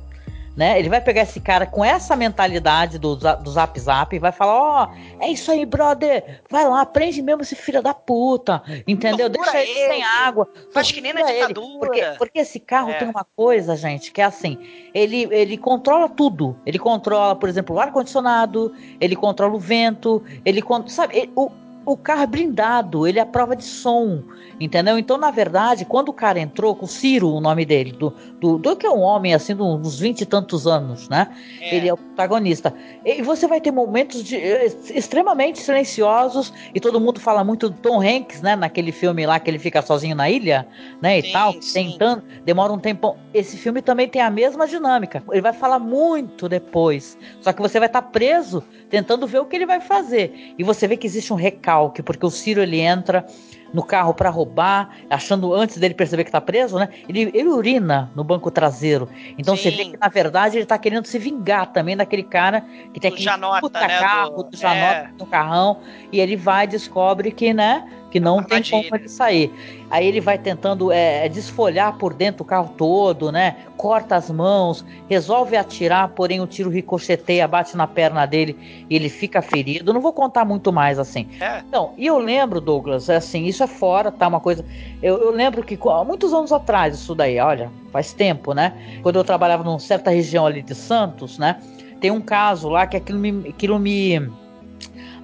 né? 0.57 0.79
Ele 0.79 0.89
vai 0.89 1.01
pegar 1.01 1.23
esse 1.23 1.39
cara 1.39 1.67
com 1.67 1.85
essa 1.85 2.17
mentalidade 2.17 2.99
do, 2.99 3.15
do 3.15 3.51
Zap 3.51 3.79
Zap 3.79 4.17
e 4.17 4.19
vai 4.19 4.33
falar: 4.33 4.55
Ó, 4.55 4.89
oh, 4.89 5.23
é 5.23 5.29
isso 5.29 5.51
aí, 5.53 5.67
brother. 5.67 6.41
Vai 6.49 6.67
lá, 6.67 6.87
prende 6.87 7.21
mesmo 7.21 7.43
esse 7.43 7.55
filho 7.55 7.83
da 7.83 7.93
puta. 7.93 8.63
Entendeu? 8.87 9.31
Tortura 9.31 9.53
Deixa 9.53 9.71
ele, 9.71 9.79
ele 9.79 9.93
sem 9.95 10.03
água. 10.03 10.49
Faz 10.73 10.91
que 10.91 11.01
nem 11.01 11.13
na 11.13 11.23
ditadura. 11.23 11.79
Porque, 11.79 12.03
porque 12.19 12.39
esse 12.39 12.59
carro 12.59 12.91
é. 12.91 12.95
tem 12.95 13.09
uma 13.09 13.27
coisa, 13.37 13.77
gente, 13.77 14.11
que 14.11 14.23
é 14.23 14.25
assim: 14.25 14.59
ele, 14.95 15.29
ele 15.31 15.59
controla 15.59 16.09
tudo. 16.09 16.57
Ele 16.65 16.79
controla, 16.79 17.37
por 17.37 17.49
exemplo, 17.49 17.77
o 17.77 17.81
ar-condicionado, 17.81 18.75
ele 18.99 19.15
controla 19.15 19.55
o 19.55 19.59
vento, 19.59 20.25
ele 20.45 20.63
sabe, 20.87 21.19
ele, 21.19 21.33
o, 21.37 21.51
o 21.87 21.97
carro 21.97 22.23
é 22.23 22.27
blindado, 22.27 23.07
ele 23.07 23.21
é 23.21 23.23
a 23.23 23.27
prova 23.27 23.55
de 23.55 23.65
som. 23.65 24.23
Entendeu? 24.59 24.99
Então, 24.99 25.19
na 25.19 25.31
verdade, 25.31 25.85
quando 25.85 26.09
o 26.09 26.13
cara 26.15 26.41
entrou, 26.41 26.75
com 26.75 26.87
o 26.87 26.89
Ciro, 26.89 27.29
o 27.29 27.41
nome 27.41 27.67
dele, 27.67 27.93
do, 27.93 28.13
do, 28.41 28.57
do 28.57 28.75
que 28.75 28.87
é 28.87 28.91
um 28.91 29.01
homem 29.01 29.35
assim, 29.35 29.55
dos 29.55 30.01
vinte 30.01 30.23
e 30.23 30.27
tantos 30.27 30.67
anos, 30.67 31.11
né? 31.11 31.29
É. 31.61 31.77
Ele 31.77 31.89
é 31.89 31.93
o 31.93 31.97
protagonista. 31.97 32.75
E 33.05 33.21
você 33.21 33.47
vai 33.47 33.61
ter 33.61 33.71
momentos 33.71 34.25
de, 34.25 34.37
eh, 34.37 34.67
extremamente 34.95 35.59
silenciosos, 35.59 36.53
e 36.75 36.81
todo 36.81 36.99
mundo 36.99 37.21
fala 37.21 37.45
muito 37.45 37.69
do 37.69 37.77
Tom 37.77 38.01
Hanks, 38.01 38.41
né? 38.41 38.57
Naquele 38.57 38.93
filme 38.93 39.27
lá 39.27 39.39
que 39.39 39.51
ele 39.51 39.59
fica 39.59 39.83
sozinho 39.83 40.17
na 40.17 40.31
ilha, 40.31 40.67
né? 41.03 41.19
E 41.19 41.23
sim, 41.23 41.33
tal, 41.33 41.53
sim. 41.61 41.91
tentando, 41.91 42.25
demora 42.45 42.73
um 42.73 42.79
tempo. 42.79 43.15
Esse 43.35 43.59
filme 43.59 43.83
também 43.83 44.09
tem 44.09 44.23
a 44.23 44.31
mesma 44.31 44.67
dinâmica. 44.67 45.23
Ele 45.31 45.43
vai 45.43 45.53
falar 45.53 45.79
muito 45.79 46.49
depois. 46.49 47.19
Só 47.43 47.53
que 47.53 47.61
você 47.61 47.79
vai 47.79 47.89
estar 47.89 48.01
tá 48.01 48.09
preso 48.09 48.65
tentando 48.89 49.27
ver 49.27 49.41
o 49.41 49.45
que 49.45 49.55
ele 49.55 49.67
vai 49.67 49.81
fazer. 49.81 50.55
E 50.59 50.65
você 50.65 50.89
vê 50.89 50.97
que 50.97 51.07
existe 51.07 51.31
um 51.31 51.37
recalque, 51.37 51.76
porque 52.05 52.25
o 52.25 52.31
Ciro 52.31 52.63
ele 52.63 52.81
entra 52.81 53.25
no 53.73 53.83
carro 53.83 54.15
para 54.15 54.31
roubar, 54.31 54.97
achando 55.11 55.53
antes 55.53 55.77
dele 55.79 55.95
perceber 55.95 56.25
que 56.25 56.31
tá 56.31 56.41
preso, 56.41 56.79
né? 56.79 56.89
Ele, 57.09 57.31
ele 57.35 57.49
urina 57.49 58.11
no 58.15 58.25
banco 58.25 58.51
traseiro. 58.51 59.09
Então 59.37 59.57
Sim. 59.57 59.63
você 59.63 59.71
vê 59.71 59.85
que 59.87 59.97
na 59.99 60.09
verdade 60.09 60.57
ele 60.57 60.67
tá 60.67 60.79
querendo 60.79 61.05
se 61.07 61.19
vingar 61.19 61.73
também 61.73 61.97
daquele 61.97 62.23
cara 62.23 62.65
que 62.95 63.01
tem 63.01 63.09
aquele 63.11 63.25
Janota, 63.25 63.61
puta 63.61 63.81
né, 63.81 63.99
carro, 63.99 64.45
do, 64.45 64.51
do 64.51 64.57
Janota 64.57 64.85
é. 64.85 65.11
no 65.19 65.27
carrão, 65.27 65.81
e 66.11 66.21
ele 66.21 66.37
vai 66.37 66.65
e 66.65 66.69
descobre 66.69 67.31
que, 67.31 67.53
né? 67.53 67.87
Que 68.17 68.21
não 68.21 68.43
tem 68.43 68.63
como 68.63 68.97
ele 68.97 69.09
sair. 69.09 69.53
Aí 69.91 70.07
ele 70.07 70.21
vai 70.21 70.39
tentando 70.39 70.91
é, 70.91 71.29
desfolhar 71.29 71.99
por 71.99 72.15
dentro 72.15 72.43
o 72.43 72.47
carro 72.47 72.73
todo, 72.77 73.31
né? 73.31 73.57
Corta 73.77 74.17
as 74.17 74.31
mãos, 74.31 74.85
resolve 75.07 75.55
atirar, 75.55 76.09
porém 76.09 76.41
o 76.41 76.47
tiro 76.47 76.71
ricocheteia, 76.71 77.47
bate 77.47 77.77
na 77.77 77.87
perna 77.87 78.25
dele 78.25 78.57
e 78.89 78.97
ele 78.97 79.11
fica 79.11 79.43
ferido. 79.43 79.93
Não 79.93 80.01
vou 80.01 80.15
contar 80.15 80.47
muito 80.47 80.73
mais 80.73 80.99
assim. 80.99 81.29
É. 81.39 81.63
Não, 81.71 81.93
e 81.99 82.07
eu 82.07 82.19
lembro, 82.19 82.59
Douglas, 82.59 83.11
é 83.11 83.17
assim, 83.17 83.45
isso 83.45 83.63
é 83.63 83.67
fora, 83.67 84.11
tá? 84.11 84.27
Uma 84.27 84.41
coisa. 84.41 84.65
Eu, 85.03 85.19
eu 85.19 85.31
lembro 85.31 85.63
que 85.63 85.79
há 85.89 86.03
muitos 86.03 86.33
anos 86.33 86.53
atrás, 86.53 86.95
isso 86.95 87.15
daí, 87.15 87.39
olha, 87.39 87.71
faz 87.93 88.15
tempo, 88.15 88.55
né? 88.55 88.73
Quando 89.03 89.17
eu 89.17 89.25
trabalhava 89.25 89.63
numa 89.63 89.79
certa 89.79 90.11
região 90.11 90.47
ali 90.47 90.63
de 90.63 90.75
Santos, 90.75 91.39
né? 91.39 91.61
Tem 92.01 92.11
um 92.11 92.21
caso 92.21 92.69
lá 92.71 92.87
que 92.87 92.97
aquilo 92.97 93.19
me, 93.19 93.51
aquilo 93.51 93.79
me 93.79 94.31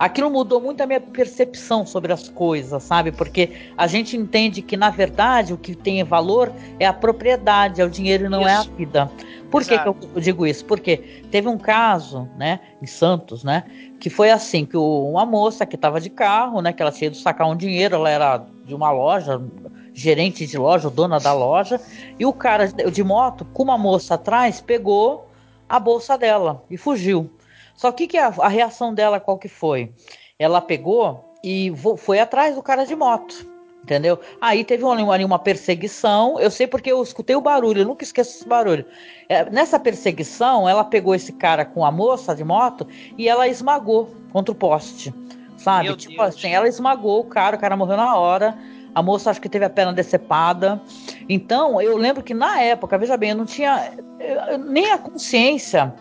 aquilo 0.03 0.29
mudou 0.29 0.61
muito 0.61 0.81
a 0.81 0.87
minha 0.87 1.01
percepção 1.01 1.87
sobre 1.87 2.13
as 2.13 2.29
coisas, 2.29 2.83
sabe? 2.83 3.13
Porque 3.13 3.51
a 3.79 3.87
gente 3.87 4.17
entende 4.17 4.61
que, 4.61 4.77
na 4.77 4.91
verdade, 4.91 5.55
o 5.55 5.57
que 5.57 5.77
tem 5.77 6.03
valor 6.03 6.53
é 6.81 6.87
a 6.87 6.93
propriedade, 6.93 7.81
é 7.81 7.85
o 7.85 7.89
dinheiro 7.89 8.27
e 8.27 8.29
não 8.29 8.41
isso. 8.41 8.49
é 8.49 8.55
a 8.55 8.63
vida. 8.63 9.11
Por 9.49 9.63
que, 9.65 9.79
que, 9.79 9.89
eu 9.89 9.97
digo 10.17 10.45
isso? 10.45 10.65
Porque 10.65 10.97
teve 11.31 11.47
um 11.47 11.57
caso, 11.57 12.29
né, 12.37 12.59
em 12.83 12.87
Santos, 12.87 13.45
né, 13.45 13.63
que 14.01 14.11
foi 14.11 14.33
assim, 14.33 14.65
que 14.65 14.77
uma 14.77 15.25
moça 15.25 15.65
que 15.65 15.77
estava 15.77 16.01
de 16.01 16.11
carro, 16.11 16.61
né, 16.61 16.73
que 16.73 16.83
ela 16.83 16.91
tinha 16.91 17.07
ido 17.07 17.17
sacar 17.17 17.47
um 17.49 17.55
dinheiro, 17.55 17.95
ela 17.95 18.11
era 18.11 18.45
de 18.65 18.75
uma 18.75 18.91
loja, 18.91 19.41
gerente 19.95 20.49
de 20.49 20.59
loja, 20.59 20.91
dona 20.91 21.21
da 21.21 21.33
loja, 21.33 21.81
e 22.19 22.27
o 22.27 22.33
cara 22.33 22.67
de 22.67 23.05
moto, 23.05 23.45
com 23.53 23.63
uma 23.63 23.79
moça 23.79 24.15
atrás, 24.15 24.61
pegou 24.61 25.29
a 25.69 25.79
bolsa 25.79 26.19
dela 26.19 26.65
e 26.69 26.77
fugiu. 26.77 27.31
Só 27.77 27.91
que, 27.93 28.07
que 28.07 28.19
a, 28.19 28.29
a 28.39 28.49
reação 28.49 28.95
dela 28.95 29.21
qual 29.21 29.39
que 29.39 29.49
foi? 29.49 29.93
Ela 30.39 30.61
pegou 30.61 31.33
e 31.43 31.73
foi 31.99 32.21
atrás 32.21 32.55
do 32.55 32.63
cara 32.63 32.85
de 32.85 32.95
moto. 32.95 33.53
Entendeu? 33.83 34.21
Aí 34.41 34.63
teve 34.63 34.85
uma, 34.85 35.17
uma 35.17 35.39
perseguição. 35.41 36.39
Eu 36.39 36.53
sei 36.53 36.69
porque 36.69 36.93
eu 36.93 37.03
escutei 37.03 37.35
o 37.35 37.41
barulho, 37.41 37.81
eu 37.81 37.87
nunca 37.87 38.05
esqueço 38.05 38.37
esse 38.37 38.49
barulho. 38.49 38.85
É, 39.29 39.51
nessa 39.51 39.79
perseguição, 39.79 40.69
ela 40.69 40.85
pegou 40.85 41.17
esse 41.17 41.33
cara 41.33 41.65
com 41.65 41.85
a 41.85 41.91
moça 41.91 42.35
de 42.35 42.45
moto 42.45 42.87
e 43.19 43.29
ela 43.29 43.49
esmagou 43.49 44.09
contra 44.33 44.53
o 44.53 44.55
poste. 44.55 45.13
Sabe? 45.57 45.87
Meu 45.87 45.97
tipo 45.97 46.17
Deus. 46.17 46.37
assim, 46.37 46.55
ela 46.55 46.69
esmagou 46.69 47.21
o 47.21 47.25
cara, 47.25 47.57
o 47.57 47.59
cara 47.59 47.77
morreu 47.77 47.97
na 47.97 48.17
hora. 48.17 48.57
A 48.95 49.03
moça 49.03 49.31
acho 49.31 49.41
que 49.41 49.49
teve 49.49 49.65
a 49.65 49.71
perna 49.71 49.93
decepada. 49.93 50.81
Então, 51.29 51.81
eu 51.81 51.97
lembro 51.97 52.23
que 52.23 52.35
na 52.35 52.61
época, 52.61 52.97
veja 52.99 53.17
bem, 53.17 53.31
eu 53.31 53.37
não 53.37 53.47
tinha 53.47 53.93
nem 54.59 54.93
a 54.93 54.99
consciência 54.99 55.93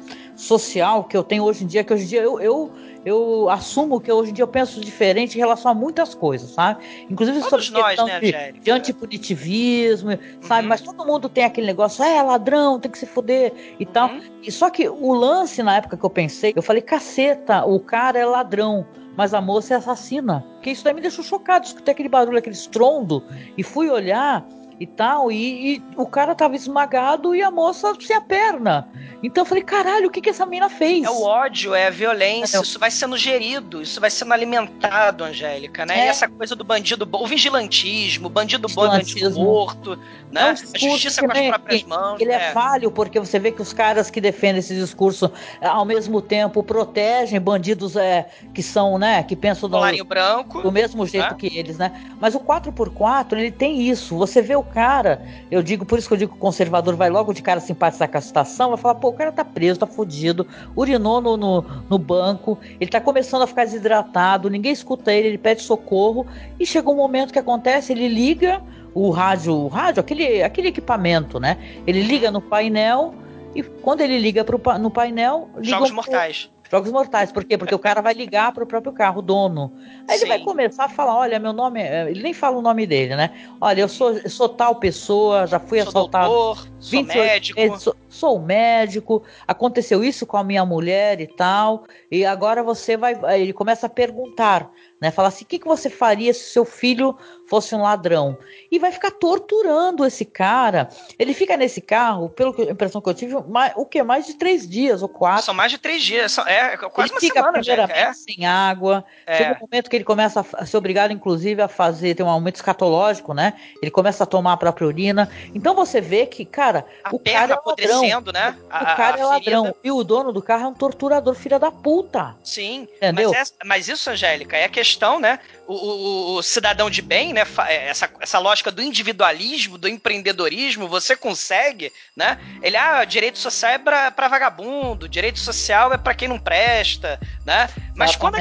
social 0.42 1.04
que 1.04 1.16
eu 1.16 1.24
tenho 1.24 1.44
hoje 1.44 1.64
em 1.64 1.68
dia, 1.68 1.84
que 1.84 1.94
hoje 1.94 2.04
em 2.04 2.08
dia 2.08 2.22
eu, 2.22 2.40
eu 2.40 2.72
eu 3.04 3.50
assumo 3.50 4.00
que 4.00 4.12
hoje 4.12 4.30
em 4.30 4.34
dia 4.34 4.44
eu 4.44 4.48
penso 4.48 4.80
diferente 4.80 5.36
em 5.36 5.40
relação 5.40 5.72
a 5.72 5.74
muitas 5.74 6.14
coisas, 6.14 6.52
sabe? 6.52 6.84
Inclusive 7.10 7.40
Todos 7.42 7.66
sobre 7.66 7.82
nós, 7.82 8.06
né, 8.06 8.20
de, 8.20 8.60
de 8.60 8.72
antipunitivismo, 8.72 10.12
sabe? 10.42 10.64
Uhum. 10.64 10.70
Mas 10.70 10.82
todo 10.82 11.04
mundo 11.04 11.28
tem 11.28 11.44
aquele 11.44 11.66
negócio, 11.66 12.04
é 12.04 12.22
ladrão, 12.22 12.80
tem 12.80 12.92
que 12.92 13.00
se 13.00 13.08
foder 13.08 13.54
e 13.80 13.86
tal. 13.88 14.10
Uhum. 14.10 14.22
E 14.44 14.52
só 14.52 14.70
que 14.70 14.88
o 14.88 15.14
lance 15.14 15.64
na 15.64 15.78
época 15.78 15.98
que 15.98 16.04
eu 16.04 16.12
pensei, 16.12 16.54
eu 16.56 16.62
falei, 16.62 16.82
caceta, 16.82 17.66
o 17.66 17.80
cara 17.80 18.20
é 18.20 18.26
ladrão 18.26 18.86
mas 19.18 19.34
a 19.34 19.42
moça 19.42 19.74
é 19.74 19.78
assassina. 19.78 20.44
Que 20.62 20.72
isso 20.72 20.84
daí 20.84 20.94
me 20.94 21.02
deixou 21.02 21.24
chocado. 21.24 21.66
Escutei 21.66 21.92
aquele 21.92 22.10
barulho, 22.10 22.38
aquele 22.38 22.56
estrondo, 22.56 23.24
e 23.58 23.64
fui 23.64 23.90
olhar 23.90 24.48
e 24.82 24.88
tal, 24.88 25.32
e, 25.32 25.76
e, 25.76 25.84
o 25.96 26.08
cara 26.08 26.34
tava 26.34 26.56
esmagado 26.56 27.36
e 27.36 27.44
a 27.44 27.52
moça 27.52 27.94
sem 28.00 28.16
a 28.16 28.22
perna. 28.22 28.90
Então 29.22 29.44
eu 29.44 29.46
falei, 29.46 29.64
caralho, 29.64 30.08
o 30.08 30.10
que 30.10 30.20
que 30.20 30.32
essa 30.32 30.44
mina 30.44 30.70
fez? 30.70 31.04
É 31.04 31.10
o 31.12 31.22
ódio, 31.22 31.76
é 31.76 31.86
a 31.86 31.90
violência, 31.92 32.58
é. 32.58 32.62
isso 32.62 32.80
vai 32.80 32.90
sendo 32.90 33.16
gerido, 33.16 33.84
isso 33.84 34.02
vai 34.02 34.10
sendo 34.10 34.34
alimentado, 34.34 35.24
Angélica, 35.24 35.86
né? 35.86 36.00
É. 36.00 36.08
Essa 36.08 36.28
coisa 36.28 36.56
do 36.56 36.64
bandido 36.64 37.06
bom, 37.06 37.22
o 37.22 37.28
vigilantismo, 37.28 38.28
bandido 38.28 38.68
bom 38.70 38.88
é 38.88 38.98
bandido 38.98 39.30
morto, 39.36 40.00
né? 40.32 40.42
É 40.42 40.46
um 40.46 40.90
a 40.90 40.94
justiça 40.94 41.22
com 41.22 41.32
as 41.32 41.40
próprias 41.40 41.84
mãos. 41.84 42.20
Ele 42.20 42.32
é. 42.32 42.36
é 42.36 42.52
falho 42.52 42.90
porque 42.90 43.20
você 43.20 43.38
vê 43.38 43.52
que 43.52 43.62
os 43.62 43.74
caras 43.74 44.10
que 44.10 44.20
defendem 44.20 44.62
esse 44.62 44.74
discurso 44.74 45.32
ao 45.62 45.86
mesmo 45.86 46.24
tempo 46.24 46.64
protegem 46.64 47.40
bandidos 47.40 47.96
é, 47.96 48.28
que 48.52 48.64
são, 48.64 48.98
né, 48.98 49.22
que 49.22 49.36
pensam 49.36 49.70
no, 49.70 50.06
branco, 50.06 50.64
do 50.64 50.72
mesmo 50.72 51.06
jeito 51.06 51.34
né? 51.34 51.36
que 51.38 51.56
eles, 51.56 51.78
né? 51.78 51.92
Mas 52.20 52.34
o 52.34 52.40
4x4, 52.40 53.34
ele 53.34 53.52
tem 53.52 53.88
isso. 53.88 54.18
Você 54.18 54.42
vê 54.42 54.56
o 54.56 54.71
cara, 54.74 55.22
eu 55.50 55.62
digo, 55.62 55.86
por 55.86 56.00
isso 56.00 56.08
que 56.08 56.14
eu 56.14 56.18
digo 56.18 56.32
que 56.32 56.38
o 56.38 56.42
conservador 56.42 56.96
vai 56.96 57.10
logo 57.10 57.34
de 57.34 57.42
cara 57.42 57.60
simpatizar 57.60 58.10
com 58.10 58.18
a 58.18 58.22
situação, 58.22 58.70
vai 58.70 58.78
falar, 58.78 58.96
pô, 58.96 59.10
o 59.10 59.14
cara 59.14 59.32
tá 59.32 59.44
preso, 59.44 59.80
tá 59.80 59.88
fudido, 59.88 60.48
urinou 60.76 61.22
no, 61.22 61.38
no, 61.38 61.66
no 61.90 61.98
banco, 61.98 62.58
ele 62.80 62.90
tá 62.90 63.00
começando 63.02 63.44
a 63.44 63.48
ficar 63.48 63.66
desidratado, 63.66 64.50
ninguém 64.50 64.72
escuta 64.72 65.12
ele, 65.12 65.30
ele 65.30 65.38
pede 65.38 65.62
socorro, 65.62 66.26
e 66.60 66.66
chega 66.66 66.90
um 66.90 66.96
momento 66.96 67.34
que 67.34 67.40
acontece, 67.40 67.92
ele 67.92 68.08
liga 68.08 68.62
o 68.94 69.10
rádio, 69.10 69.54
o 69.54 69.68
rádio, 69.68 70.00
aquele, 70.02 70.44
aquele 70.44 70.68
equipamento, 70.70 71.40
né? 71.40 71.58
Ele 71.86 72.02
liga 72.02 72.30
no 72.32 72.42
painel, 72.42 73.14
e 73.56 73.64
quando 73.64 74.02
ele 74.02 74.18
liga 74.18 74.44
pro, 74.44 74.60
no 74.80 74.90
painel. 74.90 75.50
Jogos 75.62 75.92
mortais. 75.92 76.50
Jogos 76.72 76.90
mortais, 76.90 77.34
por 77.34 77.44
quê? 77.44 77.58
Porque 77.58 77.76
o 77.76 77.80
cara 77.80 78.02
vai 78.02 78.14
ligar 78.14 78.54
para 78.54 78.64
o 78.64 78.68
próprio 78.68 78.94
carro, 78.94 79.20
o 79.20 79.22
dono. 79.22 79.74
Aí 80.08 80.18
Sim. 80.18 80.24
ele 80.24 80.30
vai 80.30 80.40
começar 80.40 80.86
a 80.86 80.90
falar: 80.90 81.18
olha, 81.18 81.38
meu 81.38 81.52
nome 81.52 81.82
é. 81.82 82.10
Ele 82.10 82.24
nem 82.24 82.34
fala 82.34 82.58
o 82.58 82.62
nome 82.62 82.88
dele, 82.88 83.14
né? 83.14 83.30
Olha, 83.60 83.82
eu 83.82 83.90
sou, 83.90 84.14
eu 84.14 84.30
sou 84.30 84.48
tal 84.48 84.76
pessoa, 84.76 85.46
já 85.46 85.60
fui 85.60 85.82
sou 85.82 85.90
assaltado. 85.90 86.30
Doutor, 86.30 86.68
sou 86.80 87.04
médico. 87.04 87.78
sou, 87.78 87.96
sou 88.08 88.40
médico, 88.40 89.22
aconteceu 89.46 90.02
isso 90.02 90.26
com 90.26 90.38
a 90.38 90.46
minha 90.46 90.66
mulher 90.66 91.20
e 91.20 91.28
tal. 91.28 91.84
E 92.10 92.26
agora 92.26 92.64
você 92.64 92.96
vai. 92.96 93.20
Ele 93.38 93.52
começa 93.52 93.88
a 93.88 93.90
perguntar 93.90 94.72
né? 95.02 95.10
Falar 95.10 95.30
assim, 95.30 95.44
o 95.44 95.48
que, 95.48 95.58
que 95.58 95.66
você 95.66 95.90
faria 95.90 96.32
se 96.32 96.52
seu 96.52 96.64
filho 96.64 97.18
fosse 97.48 97.74
um 97.74 97.82
ladrão? 97.82 98.38
E 98.72 98.78
vai 98.78 98.92
ficar 98.92 99.10
torturando 99.10 100.06
esse 100.06 100.24
cara. 100.24 100.88
Ele 101.18 101.34
fica 101.34 101.58
nesse 101.58 101.82
carro, 101.82 102.30
pela 102.30 102.52
impressão 102.72 103.02
que 103.02 103.10
eu 103.10 103.14
tive, 103.16 103.36
mais, 103.50 103.74
o 103.76 103.84
que? 103.84 104.04
Mais 104.04 104.28
de 104.28 104.36
três 104.36 104.70
dias 104.70 105.02
ou 105.02 105.10
quatro. 105.10 105.44
São 105.44 105.56
mais 105.56 105.72
de 105.72 105.80
três 105.80 106.04
dias, 106.04 106.38
é 106.38 106.78
quase 106.78 107.10
ele 107.10 107.16
uma 107.16 107.20
fica 107.20 107.34
semana, 107.34 107.54
primeiramente 107.54 107.98
é. 107.98 108.14
sem 108.14 108.46
água. 108.46 109.04
É. 109.26 109.38
Chega 109.38 109.56
um 109.56 109.62
momento 109.62 109.90
que 109.90 109.96
ele 109.96 110.06
começa 110.06 110.46
a 110.54 110.66
ser 110.66 110.78
obrigado, 110.78 111.12
inclusive, 111.12 111.62
a 111.64 111.68
fazer, 111.68 112.14
tem 112.14 112.24
um 112.24 112.30
aumento 112.30 112.58
escatológico, 112.58 113.34
né? 113.34 113.54
Ele 113.82 113.90
começa 113.90 114.24
a 114.24 114.28
tomar 114.28 114.54
a 114.54 114.58
própria 114.58 114.86
urina. 114.86 115.30
Então 115.56 115.74
você 115.74 116.00
vê 116.00 116.28
que, 116.28 116.46
cara, 116.46 116.86
a 117.04 117.16
o 117.16 117.18
cara 117.18 117.54
é 117.54 117.70
ladrão. 117.70 118.22
Né? 118.32 118.56
A, 118.70 118.84
o 118.84 118.96
cara 118.96 119.20
é 119.20 119.26
ladrão. 119.26 119.76
E 119.84 119.92
o 119.92 120.04
dono 120.04 120.32
do 120.32 120.44
carro 120.44 120.66
é 120.66 120.68
um 120.68 120.74
torturador, 120.74 121.34
filha 121.34 121.58
da 121.58 121.72
puta. 121.72 122.36
Sim. 122.44 122.88
Entendeu? 122.98 123.32
Mas, 123.32 123.54
é, 123.60 123.66
mas 123.66 123.88
isso, 123.88 124.10
Angélica, 124.10 124.56
é 124.56 124.66
a 124.66 124.70
questão 124.70 124.91
questão, 124.92 125.20
né? 125.20 125.40
O, 125.68 125.74
o, 125.74 126.36
o, 126.36 126.44
cidadão 126.44 126.90
de 126.90 127.02
bem, 127.02 127.34
né? 127.34 127.44
É, 127.68 127.90
essa, 127.90 128.10
essa 128.20 128.40
lógica 128.40 128.72
do 128.72 128.82
individualismo, 128.82 129.78
do 129.78 129.88
empreendedorismo, 129.88 130.88
você 130.88 131.16
consegue, 131.16 131.92
né? 132.16 132.38
Ele, 132.62 132.76
ah, 132.76 133.06
direito 133.06 133.40
social 133.40 133.72
é 133.72 133.78
pra, 133.78 134.12
pra 134.12 134.28
vagabundo, 134.28 135.08
direito 135.08 135.40
social 135.40 135.94
é 135.94 135.98
para 135.98 136.14
quem 136.14 136.28
não 136.28 136.40
presta, 136.40 137.20
né? 137.46 137.70
Mas 137.96 138.16
quando 138.16 138.36
a, 138.36 138.40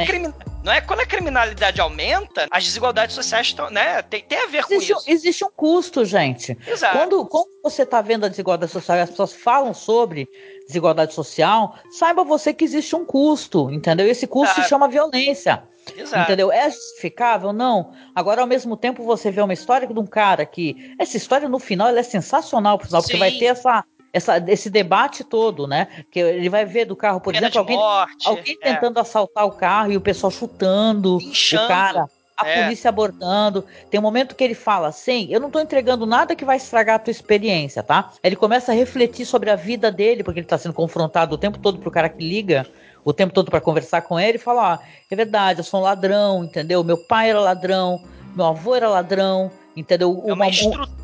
não 0.62 0.72
é? 0.72 0.80
quando 0.80 1.00
a 1.00 1.06
criminalidade 1.06 1.80
aumenta, 1.80 2.46
as 2.50 2.64
desigualdades 2.64 3.14
sociais 3.14 3.48
estão, 3.48 3.70
né? 3.70 4.02
Tem, 4.02 4.22
tem 4.22 4.38
a 4.38 4.46
ver 4.46 4.64
existe, 4.68 4.92
com 4.92 4.98
isso. 4.98 5.10
Existe 5.10 5.44
um 5.44 5.50
custo, 5.50 6.04
gente. 6.04 6.56
Exato. 6.66 6.98
Quando, 6.98 7.26
quando 7.26 7.48
você 7.62 7.82
está 7.82 8.02
vendo 8.02 8.26
a 8.26 8.28
desigualdade 8.28 8.72
social 8.72 8.98
e 8.98 9.00
as 9.00 9.10
pessoas 9.10 9.32
falam 9.32 9.72
sobre 9.72 10.28
desigualdade 10.66 11.14
social, 11.14 11.76
saiba 11.90 12.24
você 12.24 12.52
que 12.52 12.64
existe 12.64 12.94
um 12.94 13.04
custo, 13.04 13.70
entendeu? 13.70 14.06
E 14.06 14.10
esse 14.10 14.26
custo 14.26 14.60
se 14.60 14.68
chama 14.68 14.88
violência. 14.88 15.62
Exato. 15.96 16.22
Entendeu? 16.22 16.50
É 16.52 16.70
justificável? 16.70 17.52
Não. 17.52 17.92
Agora, 18.14 18.40
ao 18.40 18.46
mesmo 18.46 18.76
tempo, 18.76 19.02
você 19.02 19.30
vê 19.30 19.40
uma 19.40 19.52
história 19.52 19.86
de 19.86 19.98
um 19.98 20.06
cara 20.06 20.44
que. 20.46 20.94
Essa 20.98 21.16
história, 21.16 21.48
no 21.48 21.58
final, 21.58 21.88
ela 21.88 22.00
é 22.00 22.02
sensacional, 22.02 22.78
por 22.78 22.86
sinal, 22.86 23.02
porque 23.02 23.16
vai 23.16 23.32
ter 23.32 23.46
essa, 23.46 23.84
essa, 24.12 24.38
esse 24.48 24.68
debate 24.70 25.24
todo, 25.24 25.66
né? 25.66 25.88
Que 26.10 26.20
ele 26.20 26.48
vai 26.48 26.64
ver 26.64 26.84
do 26.84 26.96
carro, 26.96 27.20
por 27.20 27.32
Pena 27.32 27.46
exemplo, 27.46 27.58
alguém, 27.60 27.76
morte, 27.76 28.28
alguém 28.28 28.58
é. 28.62 28.72
tentando 28.74 28.98
assaltar 28.98 29.46
o 29.46 29.52
carro 29.52 29.92
e 29.92 29.96
o 29.96 30.00
pessoal 30.00 30.30
chutando 30.30 31.18
Inchando. 31.20 31.64
o 31.64 31.68
cara. 31.68 32.06
A 32.36 32.48
É. 32.48 32.62
polícia 32.62 32.88
abordando. 32.88 33.66
Tem 33.90 34.00
um 34.00 34.02
momento 34.02 34.34
que 34.34 34.42
ele 34.42 34.54
fala 34.54 34.88
assim: 34.88 35.28
Eu 35.30 35.38
não 35.40 35.50
tô 35.50 35.60
entregando 35.60 36.06
nada 36.06 36.34
que 36.34 36.42
vai 36.42 36.56
estragar 36.56 36.96
a 36.96 36.98
tua 36.98 37.10
experiência, 37.10 37.82
tá? 37.82 38.12
Ele 38.22 38.34
começa 38.34 38.72
a 38.72 38.74
refletir 38.74 39.26
sobre 39.26 39.50
a 39.50 39.56
vida 39.56 39.92
dele, 39.92 40.24
porque 40.24 40.40
ele 40.40 40.46
tá 40.46 40.56
sendo 40.56 40.72
confrontado 40.72 41.34
o 41.34 41.38
tempo 41.38 41.58
todo 41.58 41.78
pro 41.78 41.90
cara 41.90 42.08
que 42.08 42.26
liga 42.26 42.66
o 43.04 43.12
tempo 43.12 43.32
todo 43.32 43.50
para 43.50 43.60
conversar 43.60 44.02
com 44.02 44.18
ele 44.18 44.36
e 44.36 44.40
falar: 44.40 44.80
ó, 44.80 44.84
é 45.10 45.16
verdade, 45.16 45.60
eu 45.60 45.64
sou 45.64 45.80
um 45.80 45.84
ladrão, 45.84 46.44
entendeu? 46.44 46.82
Meu 46.84 46.98
pai 46.98 47.30
era 47.30 47.40
ladrão, 47.40 48.02
meu 48.34 48.46
avô 48.46 48.74
era 48.74 48.88
ladrão, 48.88 49.50
entendeu? 49.76 50.22
É 50.26 50.32
uma 50.32 50.46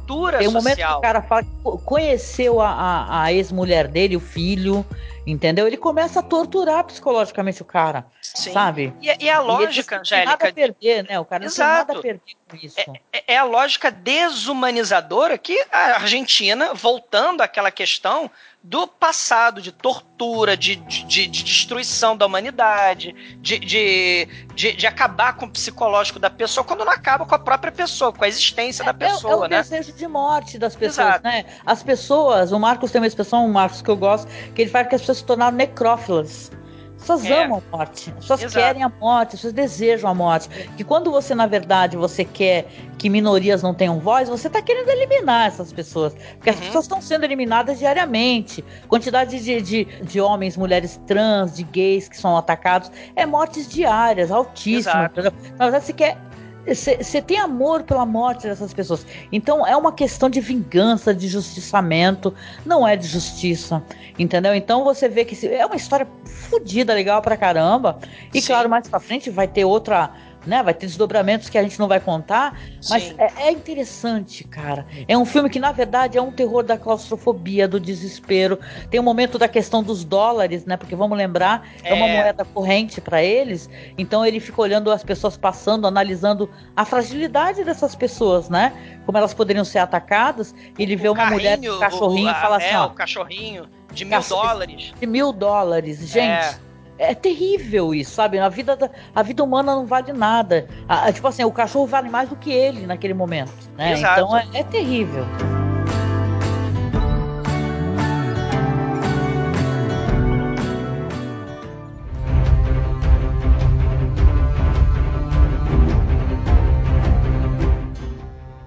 estrutura 0.06 0.38
Tem 0.38 0.48
um 0.48 0.52
momento 0.52 0.76
que 0.76 0.82
social. 0.82 0.98
o 0.98 1.02
cara 1.02 1.22
fala 1.22 1.42
que 1.42 1.50
conheceu 1.84 2.60
a, 2.60 2.70
a, 2.70 3.22
a 3.24 3.32
ex-mulher 3.32 3.88
dele, 3.88 4.16
o 4.16 4.20
filho, 4.20 4.86
entendeu? 5.26 5.66
Ele 5.66 5.76
começa 5.76 6.20
a 6.20 6.22
torturar 6.22 6.84
psicologicamente 6.84 7.60
o 7.60 7.64
cara, 7.64 8.06
Sim. 8.22 8.52
sabe? 8.52 8.94
E, 9.02 9.06
e 9.24 9.28
a 9.30 9.36
ele 9.38 9.44
lógica, 9.44 9.96
não 9.96 10.02
tem 10.04 10.24
nada 10.24 10.34
Angélica. 10.44 10.48
a 10.48 10.52
perder, 10.52 11.04
né? 11.08 11.18
O 11.20 11.24
cara 11.24 11.40
não 11.40 11.46
Exato. 11.46 11.68
tem 11.68 11.78
nada 11.78 11.98
a 11.98 12.02
perder 12.02 12.36
com 12.48 12.56
isso. 12.56 12.76
É, 13.12 13.34
é 13.34 13.36
a 13.36 13.44
lógica 13.44 13.90
desumanizadora 13.90 15.36
que 15.36 15.58
a 15.72 15.96
Argentina, 15.96 16.72
voltando 16.74 17.40
àquela 17.42 17.70
questão 17.70 18.30
do 18.62 18.84
passado, 18.88 19.62
de 19.62 19.70
tortura, 19.70 20.56
de, 20.56 20.74
de, 20.74 21.04
de- 21.04 21.26
de 21.28 21.44
destruição 21.44 22.16
da 22.16 22.26
humanidade, 22.26 23.12
de, 23.40 23.60
de, 23.60 24.26
de, 24.56 24.72
de 24.72 24.86
acabar 24.88 25.34
com 25.36 25.46
o 25.46 25.50
psicológico 25.50 26.18
da 26.18 26.28
pessoa, 26.28 26.64
quando 26.64 26.84
não 26.84 26.90
acaba 26.90 27.24
com 27.24 27.34
a 27.34 27.38
própria 27.38 27.70
pessoa, 27.70 28.12
com 28.12 28.24
a 28.24 28.28
existência 28.28 28.84
da 28.84 28.90
É- 28.90 28.94
pessoa, 28.94 29.32
é, 29.34 29.36
o 29.36 29.40
né? 29.42 29.62
desejo 29.62 29.92
de 29.96 30.06
morte 30.06 30.58
das 30.58 30.76
pessoas, 30.76 31.06
Exato. 31.08 31.24
né? 31.24 31.44
As 31.64 31.82
pessoas, 31.82 32.52
o 32.52 32.58
Marcos 32.60 32.90
tem 32.92 33.00
uma 33.00 33.06
expressão, 33.06 33.46
o 33.46 33.52
Marcos 33.52 33.82
que 33.82 33.90
eu 33.90 33.96
gosto, 33.96 34.28
que 34.54 34.62
ele 34.62 34.70
fala 34.70 34.84
que 34.84 34.94
as 34.94 35.00
pessoas 35.00 35.18
se 35.18 35.24
tornaram 35.24 35.56
necrófilas. 35.56 36.50
As 36.96 37.02
pessoas 37.02 37.24
É. 37.26 37.44
amam 37.44 37.62
a 37.72 37.76
morte, 37.76 38.10
as 38.10 38.16
pessoas 38.20 38.40
Exato. 38.42 38.54
querem 38.64 38.82
a 38.82 38.88
morte, 38.88 39.28
as 39.28 39.32
pessoas 39.34 39.52
desejam 39.52 40.10
a 40.10 40.14
morte. 40.14 40.48
Que 40.76 40.82
quando 40.82 41.10
você, 41.10 41.34
na 41.34 41.46
verdade, 41.46 41.96
você 41.96 42.24
quer 42.24 42.66
que 42.98 43.08
minorias 43.10 43.62
não 43.62 43.74
tenham 43.74 44.00
voz, 44.00 44.28
você 44.28 44.46
está 44.48 44.60
querendo 44.62 44.88
eliminar 44.88 45.46
essas 45.48 45.72
pessoas. 45.72 46.14
Porque 46.34 46.50
Uhum. 46.50 46.56
as 46.56 46.60
pessoas 46.64 46.84
estão 46.86 47.00
sendo 47.02 47.24
eliminadas 47.24 47.78
diariamente. 47.78 48.64
Quantidade 48.88 49.38
de, 49.42 49.60
de, 49.62 49.84
de 50.02 50.20
homens, 50.20 50.56
mulheres 50.56 50.98
trans, 51.06 51.54
de 51.54 51.62
gays 51.64 52.08
que 52.08 52.16
são 52.16 52.36
atacados, 52.36 52.90
é 53.14 53.24
mortes 53.26 53.68
diárias, 53.68 54.30
altíssimas. 54.32 55.10
Exato. 55.16 55.34
Na 55.58 55.64
verdade, 55.66 55.84
você 55.84 55.92
quer. 55.92 56.16
Você 56.66 57.22
tem 57.22 57.38
amor 57.38 57.84
pela 57.84 58.04
morte 58.04 58.42
dessas 58.48 58.74
pessoas. 58.74 59.06
Então 59.30 59.66
é 59.66 59.76
uma 59.76 59.92
questão 59.92 60.28
de 60.28 60.40
vingança, 60.40 61.14
de 61.14 61.28
justiçamento, 61.28 62.34
não 62.64 62.86
é 62.86 62.96
de 62.96 63.06
justiça. 63.06 63.82
Entendeu? 64.18 64.54
Então 64.54 64.82
você 64.82 65.08
vê 65.08 65.24
que 65.24 65.46
é 65.46 65.64
uma 65.64 65.76
história 65.76 66.08
fodida, 66.24 66.92
legal 66.92 67.22
pra 67.22 67.36
caramba. 67.36 67.98
E 68.34 68.42
claro, 68.42 68.68
mais 68.68 68.88
pra 68.88 68.98
frente 68.98 69.30
vai 69.30 69.46
ter 69.46 69.64
outra. 69.64 70.10
Né, 70.46 70.62
vai 70.62 70.72
ter 70.72 70.86
desdobramentos 70.86 71.48
que 71.48 71.58
a 71.58 71.62
gente 71.62 71.76
não 71.78 71.88
vai 71.88 71.98
contar, 71.98 72.56
mas 72.88 73.12
é, 73.18 73.48
é 73.48 73.50
interessante, 73.50 74.44
cara. 74.44 74.86
É 75.08 75.18
um 75.18 75.24
filme 75.24 75.50
que, 75.50 75.58
na 75.58 75.72
verdade, 75.72 76.16
é 76.16 76.22
um 76.22 76.30
terror 76.30 76.62
da 76.62 76.78
claustrofobia, 76.78 77.66
do 77.66 77.80
desespero. 77.80 78.56
Tem 78.88 79.00
o 79.00 79.02
momento 79.02 79.38
da 79.38 79.48
questão 79.48 79.82
dos 79.82 80.04
dólares, 80.04 80.64
né? 80.64 80.76
Porque 80.76 80.94
vamos 80.94 81.18
lembrar, 81.18 81.66
é, 81.82 81.92
uma 81.94 82.06
É. 82.06 82.16
moeda 82.22 82.44
corrente 82.44 83.00
para 83.00 83.22
eles. 83.24 83.68
Então 83.98 84.24
ele 84.24 84.38
fica 84.38 84.60
olhando 84.60 84.90
as 84.92 85.02
pessoas 85.02 85.36
passando, 85.36 85.86
analisando 85.86 86.48
a 86.76 86.84
fragilidade 86.84 87.64
dessas 87.64 87.96
pessoas, 87.96 88.48
né? 88.48 88.72
Como 89.04 89.18
elas 89.18 89.34
poderiam 89.34 89.64
ser 89.64 89.80
atacadas. 89.80 90.54
E 90.78 90.82
ele 90.84 90.94
vê 90.94 91.08
uma 91.08 91.26
mulher 91.26 91.58
com 91.58 91.68
um 91.68 91.78
cachorrinho 91.80 92.28
o, 92.28 92.30
e 92.30 92.34
fala 92.34 92.56
assim: 92.58 92.66
é, 92.66 92.78
ó, 92.78 92.86
o 92.86 92.90
cachorrinho 92.90 93.68
de 93.92 94.04
mil 94.04 94.20
dólares. 94.20 94.92
de 95.00 95.06
mil 95.06 95.32
dólares. 95.32 95.98
Gente, 96.08 96.44
é. 96.44 96.65
Terrível 97.14 97.94
isso, 97.94 98.12
sabe? 98.12 98.38
A 98.38 98.48
vida, 98.48 98.74
da- 98.76 98.90
a 99.14 99.22
vida 99.22 99.42
humana 99.44 99.74
não 99.74 99.86
vale 99.86 100.12
nada. 100.12 100.66
A- 100.88 101.06
a- 101.08 101.12
tipo 101.12 101.26
assim, 101.28 101.44
o 101.44 101.52
cachorro 101.52 101.86
vale 101.86 102.08
mais 102.08 102.28
do 102.28 102.36
que 102.36 102.50
ele 102.52 102.86
naquele 102.86 103.14
momento. 103.14 103.52
Né? 103.76 103.92
Exato. 103.92 104.20
Então 104.20 104.36
é, 104.36 104.46
é 104.54 104.64
terrível. 104.64 105.24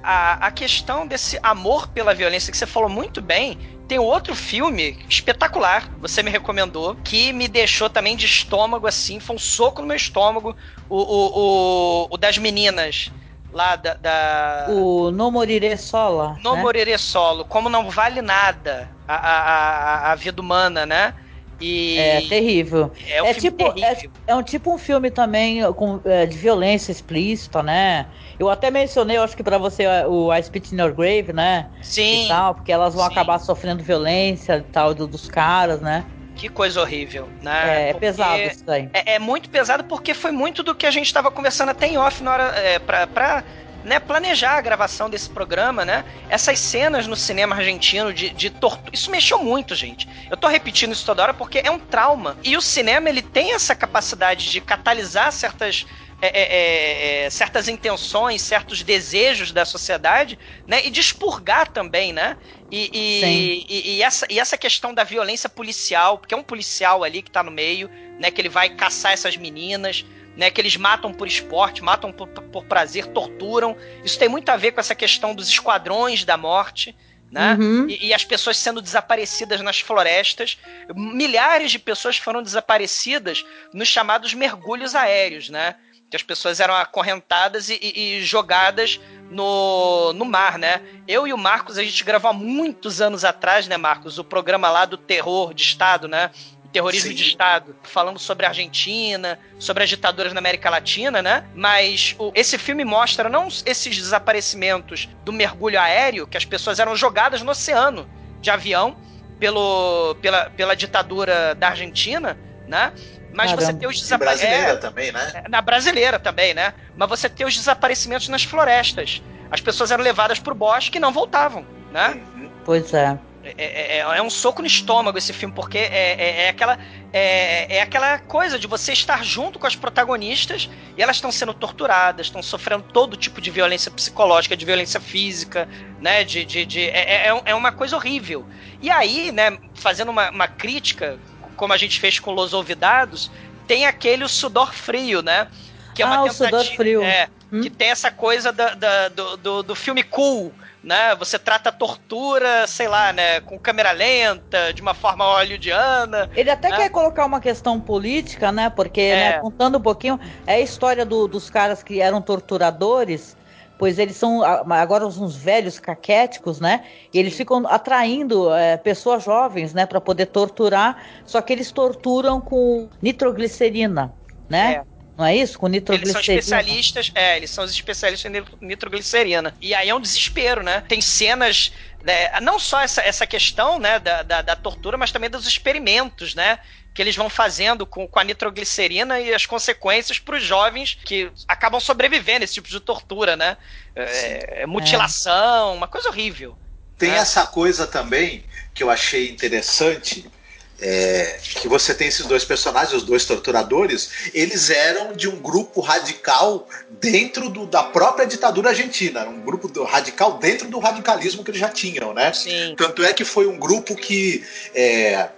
A, 0.01 0.47
a 0.47 0.51
questão 0.51 1.05
desse 1.05 1.37
amor 1.43 1.87
pela 1.89 2.13
violência 2.13 2.51
que 2.51 2.57
você 2.57 2.65
falou 2.65 2.89
muito 2.89 3.21
bem. 3.21 3.57
Tem 3.89 3.97
outro 3.97 4.35
filme 4.35 4.95
espetacular, 5.09 5.89
você 5.99 6.21
me 6.21 6.29
recomendou, 6.29 6.95
que 7.03 7.33
me 7.33 7.47
deixou 7.47 7.89
também 7.89 8.15
de 8.15 8.27
estômago 8.27 8.85
assim, 8.85 9.19
foi 9.19 9.35
um 9.35 9.39
soco 9.39 9.81
no 9.81 9.87
meu 9.87 9.97
estômago. 9.97 10.55
O, 10.87 10.95
o, 10.95 12.03
o, 12.03 12.07
o 12.11 12.17
das 12.17 12.37
meninas 12.37 13.11
lá 13.51 13.75
da. 13.75 13.95
da... 13.95 14.67
O 14.69 15.09
No 15.09 15.31
Morire 15.31 15.75
Sola. 15.75 16.37
No 16.43 16.55
né? 16.55 16.97
Solo, 16.99 17.43
como 17.43 17.67
não 17.67 17.89
vale 17.89 18.21
nada 18.21 18.91
a, 19.07 19.15
a, 19.15 19.39
a, 19.39 20.11
a 20.11 20.15
vida 20.15 20.39
humana, 20.39 20.85
né? 20.85 21.15
E 21.61 21.97
É 21.99 22.21
terrível. 22.21 22.91
É 23.07 23.21
um 23.23 23.25
é 23.27 23.33
filme 23.33 23.49
tipo, 23.49 23.63
é, 23.63 23.73
terrível. 23.95 24.11
é 24.27 24.35
um 24.35 24.43
tipo 24.43 24.73
um 24.73 24.77
filme 24.77 25.11
também 25.11 25.61
com, 25.73 26.01
é, 26.05 26.25
de 26.25 26.37
violência 26.37 26.91
explícita, 26.91 27.61
né? 27.63 28.07
Eu 28.37 28.49
até 28.49 28.71
mencionei, 28.71 29.17
eu 29.17 29.23
acho 29.23 29.35
que 29.35 29.43
pra 29.43 29.57
você, 29.57 29.85
o 30.07 30.33
I 30.33 30.41
Spit 30.43 30.73
in 30.73 30.79
Your 30.79 30.93
Grave, 30.93 31.33
né? 31.33 31.69
Sim. 31.81 32.25
E 32.25 32.27
tal, 32.29 32.55
porque 32.55 32.71
elas 32.71 32.93
vão 32.93 33.03
Sim. 33.03 33.11
acabar 33.11 33.39
sofrendo 33.39 33.83
violência 33.83 34.57
e 34.57 34.61
tal 34.63 34.93
do- 34.93 35.07
dos 35.07 35.27
caras, 35.27 35.81
né? 35.81 36.05
Que 36.35 36.47
coisa 36.47 36.79
horrível, 36.81 37.27
É, 37.41 37.43
né? 37.45 37.89
é 37.89 37.91
Porque 37.91 38.05
pesado 38.07 38.41
isso 38.47 38.63
daí. 38.65 38.89
É, 38.93 39.15
é 39.15 39.19
muito 39.19 39.49
pesado 39.49 39.83
porque 39.83 40.13
foi 40.13 40.31
muito 40.31 40.63
do 40.63 40.73
que 40.73 40.85
a 40.85 40.91
gente 40.91 41.05
estava 41.07 41.29
conversando 41.29 41.69
até 41.69 41.87
em 41.87 41.97
off 41.97 42.23
na 42.23 42.31
hora 42.31 42.43
é, 42.55 42.79
pra 42.79 43.43
né, 43.83 43.99
planejar 43.99 44.57
a 44.57 44.61
gravação 44.61 45.09
desse 45.09 45.29
programa, 45.29 45.85
né? 45.85 46.03
Essas 46.29 46.59
cenas 46.59 47.07
no 47.07 47.15
cinema 47.15 47.55
argentino 47.55 48.13
de, 48.13 48.29
de 48.29 48.49
tortura. 48.49 48.91
Isso 48.93 49.09
mexeu 49.09 49.39
muito, 49.39 49.75
gente. 49.75 50.07
Eu 50.29 50.37
tô 50.37 50.47
repetindo 50.47 50.91
isso 50.91 51.05
toda 51.05 51.23
hora 51.23 51.33
porque 51.33 51.59
é 51.63 51.71
um 51.71 51.79
trauma. 51.79 52.37
E 52.43 52.57
o 52.57 52.61
cinema, 52.61 53.09
ele 53.09 53.21
tem 53.21 53.53
essa 53.53 53.75
capacidade 53.75 54.49
de 54.51 54.61
catalisar 54.61 55.31
certas. 55.31 55.85
é, 56.21 56.27
é, 56.27 56.41
é, 56.41 57.25
é, 57.25 57.29
certas 57.29 57.69
intenções, 57.69 58.41
certos 58.41 58.83
desejos 58.83 59.53
da 59.53 59.63
sociedade, 59.63 60.37
né? 60.67 60.85
E 60.85 60.89
de 60.89 60.99
expurgar 60.99 61.69
também, 61.69 62.11
né? 62.11 62.35
E, 62.69 62.89
e, 62.93 63.65
e, 63.69 63.95
e 63.95 64.03
essa, 64.03 64.27
e 64.29 64.39
essa 64.39 64.57
questão 64.57 64.93
da 64.93 65.03
violência 65.03 65.49
policial, 65.49 66.17
porque 66.17 66.33
é 66.33 66.37
um 66.37 66.43
policial 66.43 67.03
ali 67.03 67.21
que 67.21 67.31
tá 67.31 67.41
no 67.41 67.51
meio, 67.51 67.89
né? 68.19 68.29
Que 68.29 68.41
ele 68.41 68.49
vai 68.49 68.69
caçar 68.69 69.13
essas 69.13 69.37
meninas, 69.37 70.05
né? 70.39 70.49
Que 70.49 70.61
eles 70.61 70.77
matam 70.77 71.13
por 71.13 71.27
esporte, 71.27 71.83
matam 71.83 72.13
por, 72.13 72.27
por 72.29 72.63
prazer, 72.65 73.07
torturam. 73.07 73.75
Isso 74.03 74.17
tem 74.17 74.29
muito 74.29 74.47
a 74.49 74.55
ver 74.55 74.71
com 74.71 74.79
essa 74.79 74.95
questão 74.95 75.35
dos 75.35 75.49
esquadrões 75.49 76.23
da 76.23 76.37
morte. 76.37 76.95
Né? 77.29 77.55
Uhum. 77.59 77.87
E, 77.89 78.07
e 78.07 78.13
as 78.13 78.23
pessoas 78.23 78.57
sendo 78.57 78.81
desaparecidas 78.81 79.59
nas 79.61 79.81
florestas. 79.81 80.57
Milhares 80.95 81.69
de 81.71 81.77
pessoas 81.77 82.17
foram 82.17 82.41
desaparecidas 82.41 83.45
nos 83.73 83.89
chamados 83.89 84.33
mergulhos 84.33 84.95
aéreos, 84.95 85.49
né? 85.49 85.75
Que 86.09 86.15
as 86.15 86.23
pessoas 86.23 86.59
eram 86.59 86.73
acorrentadas 86.73 87.69
e, 87.69 87.77
e- 87.81 88.17
e 88.19 88.23
jogadas 88.23 88.99
no, 89.29 90.11
no 90.13 90.25
mar, 90.25 90.57
né? 90.57 90.81
Eu 91.07 91.27
e 91.27 91.33
o 91.33 91.37
Marcos, 91.37 91.77
a 91.77 91.83
gente 91.83 92.03
gravou 92.03 92.31
há 92.31 92.33
muitos 92.33 92.99
anos 92.99 93.23
atrás, 93.23 93.67
né, 93.67 93.77
Marcos? 93.77 94.17
O 94.17 94.23
programa 94.23 94.71
lá 94.71 94.85
do 94.85 94.97
terror 94.97 95.53
de 95.53 95.61
Estado, 95.61 96.07
né? 96.07 96.31
Terrorismo 96.71 97.09
Sim. 97.09 97.15
de 97.15 97.23
Estado, 97.23 97.75
falando 97.83 98.19
sobre 98.19 98.45
a 98.45 98.49
Argentina, 98.49 99.39
sobre 99.57 99.83
as 99.83 99.89
ditaduras 99.89 100.33
na 100.33 100.39
América 100.39 100.69
Latina, 100.69 101.21
né? 101.21 101.43
Mas 101.55 102.15
o- 102.19 102.31
esse 102.35 102.57
filme 102.59 102.85
mostra 102.85 103.27
não 103.27 103.47
esses 103.65 103.97
desaparecimentos 103.97 105.09
do 105.25 105.33
mergulho 105.33 105.79
aéreo, 105.79 106.27
que 106.27 106.37
as 106.37 106.45
pessoas 106.45 106.79
eram 106.79 106.95
jogadas 106.95 107.41
no 107.41 107.51
oceano 107.51 108.07
de 108.39 108.51
avião 108.51 108.95
pelo, 109.39 110.15
pela, 110.21 110.49
pela 110.51 110.75
ditadura 110.75 111.55
da 111.55 111.69
Argentina, 111.69 112.37
né? 112.67 112.93
Mas 113.33 113.51
você 113.51 113.61
Caramba. 113.67 113.79
tem 113.79 113.89
os 113.89 113.95
E 114.11 114.17
brasileira 114.17 114.75
desaparecimentos. 114.75 114.81
também, 114.81 115.11
né? 115.11 115.43
Na 115.49 115.61
brasileira 115.61 116.19
também, 116.19 116.53
né? 116.53 116.73
Mas 116.95 117.09
você 117.09 117.29
tem 117.29 117.45
os 117.47 117.55
desaparecimentos 117.55 118.27
nas 118.27 118.43
florestas. 118.43 119.23
As 119.51 119.61
pessoas 119.61 119.89
eram 119.91 120.03
levadas 120.03 120.39
pro 120.39 120.53
bosque 120.53 120.97
e 120.97 121.01
não 121.01 121.11
voltavam, 121.11 121.65
né? 121.91 122.19
Pois 122.65 122.93
é. 122.93 123.17
É, 123.41 123.53
é- 123.57 123.97
é- 123.97 124.17
é 124.17 124.21
um 124.21 124.29
soco 124.29 124.61
no 124.61 124.67
estômago 124.67 125.17
esse 125.17 125.31
filme, 125.31 125.53
porque 125.55 125.77
é, 125.77 126.15
é- 126.19 126.41
é 126.45 126.49
aquela, 126.49 126.77
é, 127.13 127.77
é 127.77 127.81
aquela 127.81 128.19
coisa 128.19 128.59
de 128.59 128.67
você 128.67 128.91
estar 128.91 129.23
junto 129.23 129.57
com 129.57 129.65
as 129.65 129.75
protagonistas 129.77 130.69
e 130.97 131.01
elas 131.01 131.15
estão 131.17 131.31
sendo 131.31 131.53
torturadas, 131.53 132.27
estão 132.27 132.43
sofrendo 132.43 132.83
todo 132.91 133.15
tipo 133.15 133.39
de 133.39 133.49
violência 133.49 133.89
psicológica, 133.89 134.57
de 134.57 134.65
violência 134.65 134.99
física, 134.99 135.69
né? 136.01 136.23
De, 136.25 136.43
de, 136.43 136.65
de- 136.65 136.89
é, 136.89 137.27
é- 137.27 137.41
é 137.45 137.55
uma 137.55 137.71
coisa 137.71 137.95
horrível. 137.95 138.45
E 138.81 138.89
aí, 138.89 139.31
né, 139.31 139.57
fazendo 139.73 140.09
uma, 140.09 140.29
uma 140.31 140.47
crítica, 140.47 141.17
como 141.55 141.71
a 141.71 141.77
gente 141.77 141.97
fez 141.99 142.19
com 142.19 142.31
Los 142.31 142.53
Olvidados, 142.53 143.31
tem 143.67 143.85
aquele 143.85 144.23
o 144.23 144.29
sudor 144.29 144.73
frio, 144.73 145.21
né? 145.21 145.47
Que 145.95 146.03
é 146.03 146.05
uma 146.05 146.17
Ah, 146.17 146.23
o 146.23 146.33
Sudor 146.33 146.65
Frio. 146.75 147.03
É, 147.03 147.29
Hum? 147.51 147.61
que 147.61 147.69
tem 147.69 147.89
essa 147.89 148.11
coisa 148.11 148.51
da- 148.51 148.75
da- 148.75 149.07
do, 149.09 149.37
do, 149.37 149.63
do 149.63 149.75
filme 149.75 150.03
cool, 150.03 150.53
né? 150.83 151.15
Você 151.15 151.37
trata 151.37 151.69
a 151.69 151.71
tortura, 151.73 152.65
sei 152.67 152.87
lá, 152.87 153.11
né? 153.13 153.41
Com 153.41 153.59
câmera 153.59 153.91
lenta, 153.91 154.73
de 154.73 154.81
uma 154.81 154.93
forma 154.93 155.25
hollywoodiana. 155.25 156.29
Ele 156.35 156.49
até 156.49 156.69
né? 156.69 156.75
quer 156.75 156.89
colocar 156.89 157.25
uma 157.25 157.39
questão 157.41 157.79
política, 157.81 158.51
né? 158.51 158.69
Porque, 158.69 159.01
É. 159.01 159.15
né, 159.15 159.33
contando 159.33 159.77
um 159.77 159.81
pouquinho, 159.81 160.19
é 160.45 160.53
a 160.55 160.59
história 160.59 161.05
do- 161.05 161.27
dos 161.27 161.49
caras 161.49 161.83
que 161.83 161.99
eram 162.01 162.21
torturadores, 162.21 163.37
pois 163.77 163.97
eles 163.99 164.17
são 164.17 164.43
agora 164.43 165.05
uns 165.07 165.35
velhos 165.35 165.79
caquéticos, 165.79 166.59
né? 166.59 166.85
E 167.13 167.17
eles 167.19 167.35
ficam 167.35 167.65
atraindo 167.67 168.53
é, 168.53 168.77
pessoas 168.77 169.23
jovens, 169.23 169.73
né, 169.73 169.85
para 169.85 170.01
poder 170.01 170.27
torturar, 170.27 171.01
só 171.25 171.41
que 171.41 171.53
eles 171.53 171.71
torturam 171.71 172.41
com 172.41 172.89
nitroglicerina, 173.01 174.13
né? 174.49 174.81
Não 175.19 175.25
é 175.25 175.35
isso? 175.35 175.59
Com 175.59 175.67
Eles 175.67 175.83
são 176.11 176.21
nitroglicerina. 176.21 176.39
especialistas, 176.39 177.11
é, 177.13 177.35
eles 177.35 177.49
são 177.51 177.65
os 177.65 177.71
especialistas 177.71 178.31
em 178.31 178.35
nitro- 178.35 178.57
nitroglicerina. 178.61 179.53
E 179.59 179.75
aí 179.75 179.89
é 179.89 179.93
um 179.93 179.99
desespero, 179.99 180.63
né? 180.63 180.79
Tem 180.79 181.01
cenas, 181.01 181.73
né, 182.01 182.39
não 182.39 182.57
só 182.57 182.79
essa, 182.79 183.01
essa 183.01 183.27
questão, 183.27 183.77
né, 183.77 183.99
da, 183.99 184.23
da, 184.23 184.41
da 184.41 184.55
tortura, 184.55 184.95
mas 184.97 185.11
também 185.11 185.29
dos 185.29 185.45
experimentos, 185.45 186.33
né? 186.35 186.57
Que 186.93 187.01
eles 187.01 187.17
vão 187.17 187.29
fazendo 187.29 187.85
com, 187.85 188.07
com 188.07 188.17
a 188.17 188.23
nitroglicerina 188.23 189.19
e 189.19 189.33
as 189.33 189.45
consequências 189.45 190.19
para 190.19 190.37
os 190.37 190.43
jovens 190.43 190.97
que 191.03 191.29
acabam 191.45 191.81
sobrevivendo 191.81 192.43
a 192.43 192.45
esse 192.45 192.53
tipo 192.53 192.69
de 192.69 192.79
tortura, 192.79 193.35
né? 193.35 193.57
É, 193.93 194.61
é 194.61 194.65
mutilação, 194.65 195.75
uma 195.75 195.87
coisa 195.89 196.07
horrível. 196.07 196.57
Tem 196.97 197.11
né? 197.11 197.17
essa 197.17 197.45
coisa 197.45 197.85
também 197.85 198.45
que 198.73 198.83
eu 198.83 198.89
achei 198.89 199.29
interessante. 199.29 200.31
É, 200.81 201.37
que 201.43 201.67
você 201.67 201.93
tem 201.93 202.07
esses 202.07 202.25
dois 202.25 202.45
personagens, 202.45 202.93
os 202.93 203.03
dois 203.03 203.25
torturadores, 203.25 204.09
eles 204.33 204.69
eram 204.69 205.13
de 205.13 205.27
um 205.27 205.35
grupo 205.37 205.81
radical 205.81 206.67
dentro 206.89 207.49
do- 207.49 207.65
da 207.65 207.83
própria 207.83 208.25
ditadura 208.25 208.69
argentina, 208.69 209.25
um 209.27 209.41
grupo 209.41 209.67
do- 209.67 209.83
radical 209.83 210.37
dentro 210.37 210.67
do 210.69 210.79
radicalismo 210.79 211.43
que 211.43 211.51
eles 211.51 211.59
já 211.59 211.69
tinham, 211.69 212.13
né? 212.13 212.31
Sim. 212.33 212.75
Tanto 212.77 213.03
é 213.03 213.13
que 213.13 213.25
foi 213.25 213.47
um 213.47 213.57
grupo 213.57 213.95
que 213.95 214.43
é, 214.73 215.29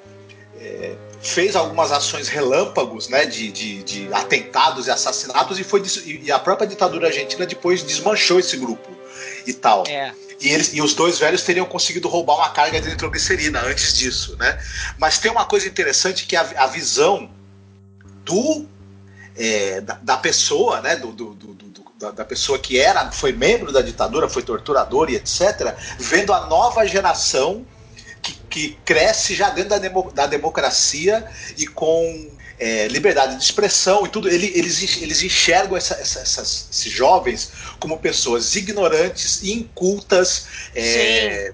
é, 0.59 0.95
fez 1.22 1.55
algumas 1.55 1.91
ações 1.91 2.27
relâmpagos, 2.27 3.07
né, 3.09 3.26
de, 3.26 3.51
de, 3.51 3.84
de 3.84 4.13
atentados 4.13 4.88
e 4.88 4.91
assassinatos 4.91 5.59
e 5.59 5.63
foi 5.63 5.81
e 6.05 6.31
a 6.31 6.39
própria 6.39 6.68
ditadura 6.68 7.07
argentina 7.07 7.45
depois 7.45 7.84
desmanchou 7.84 8.39
esse 8.39 8.57
grupo 8.57 8.89
e 9.45 9.53
tal. 9.53 9.84
É. 9.88 10.13
E, 10.41 10.49
eles, 10.49 10.73
e 10.73 10.81
os 10.81 10.95
dois 10.95 11.19
velhos 11.19 11.43
teriam 11.43 11.65
conseguido 11.65 12.07
roubar 12.07 12.35
uma 12.35 12.49
carga 12.49 12.81
de 12.81 12.89
nitroglicerina 12.89 13.61
antes 13.61 13.93
disso, 13.93 14.35
né? 14.38 14.59
Mas 14.97 15.19
tem 15.19 15.31
uma 15.31 15.45
coisa 15.45 15.68
interessante 15.68 16.26
que 16.26 16.35
a, 16.35 16.41
a 16.41 16.68
visão 16.68 17.30
do 18.26 18.65
é, 19.35 19.81
da, 19.81 19.93
da, 20.01 20.18
pessoa, 20.18 20.81
né? 20.81 20.95
Do, 20.95 21.11
do, 21.11 21.34
do, 21.35 21.53
da, 21.99 22.11
da, 22.11 22.26
pessoa 22.26 22.57
que 22.57 22.80
era, 22.80 23.11
foi 23.11 23.31
membro 23.31 23.72
da 23.72 23.81
ditadura, 23.81 24.27
foi 24.27 24.41
torturador 24.41 25.11
e 25.11 25.15
etc., 25.15 25.76
vendo 25.99 26.34
a 26.34 26.47
nova 26.47 26.85
geração 26.88 27.63
que, 28.22 28.34
que 28.49 28.77
cresce 28.84 29.35
já 29.35 29.49
dentro 29.51 29.69
da, 29.69 29.77
demo, 29.77 30.11
da 30.11 30.26
democracia 30.26 31.23
e 31.55 31.68
com 31.68 32.31
é, 32.62 32.88
liberdade 32.88 33.36
de 33.38 33.44
expressão 33.44 34.06
e 34.06 34.10
tudo, 34.10 34.30
ele, 34.30 34.52
eles, 34.54 35.02
eles 35.02 35.24
enxergam 35.24 35.76
essa, 35.76 35.96
essa, 35.96 36.20
essas, 36.20 36.68
esses 36.72 36.92
jovens 36.92 37.52
como 37.80 37.98
pessoas 37.98 38.56
ignorantes, 38.56 39.44
incultas, 39.44 40.46
é, 40.76 41.54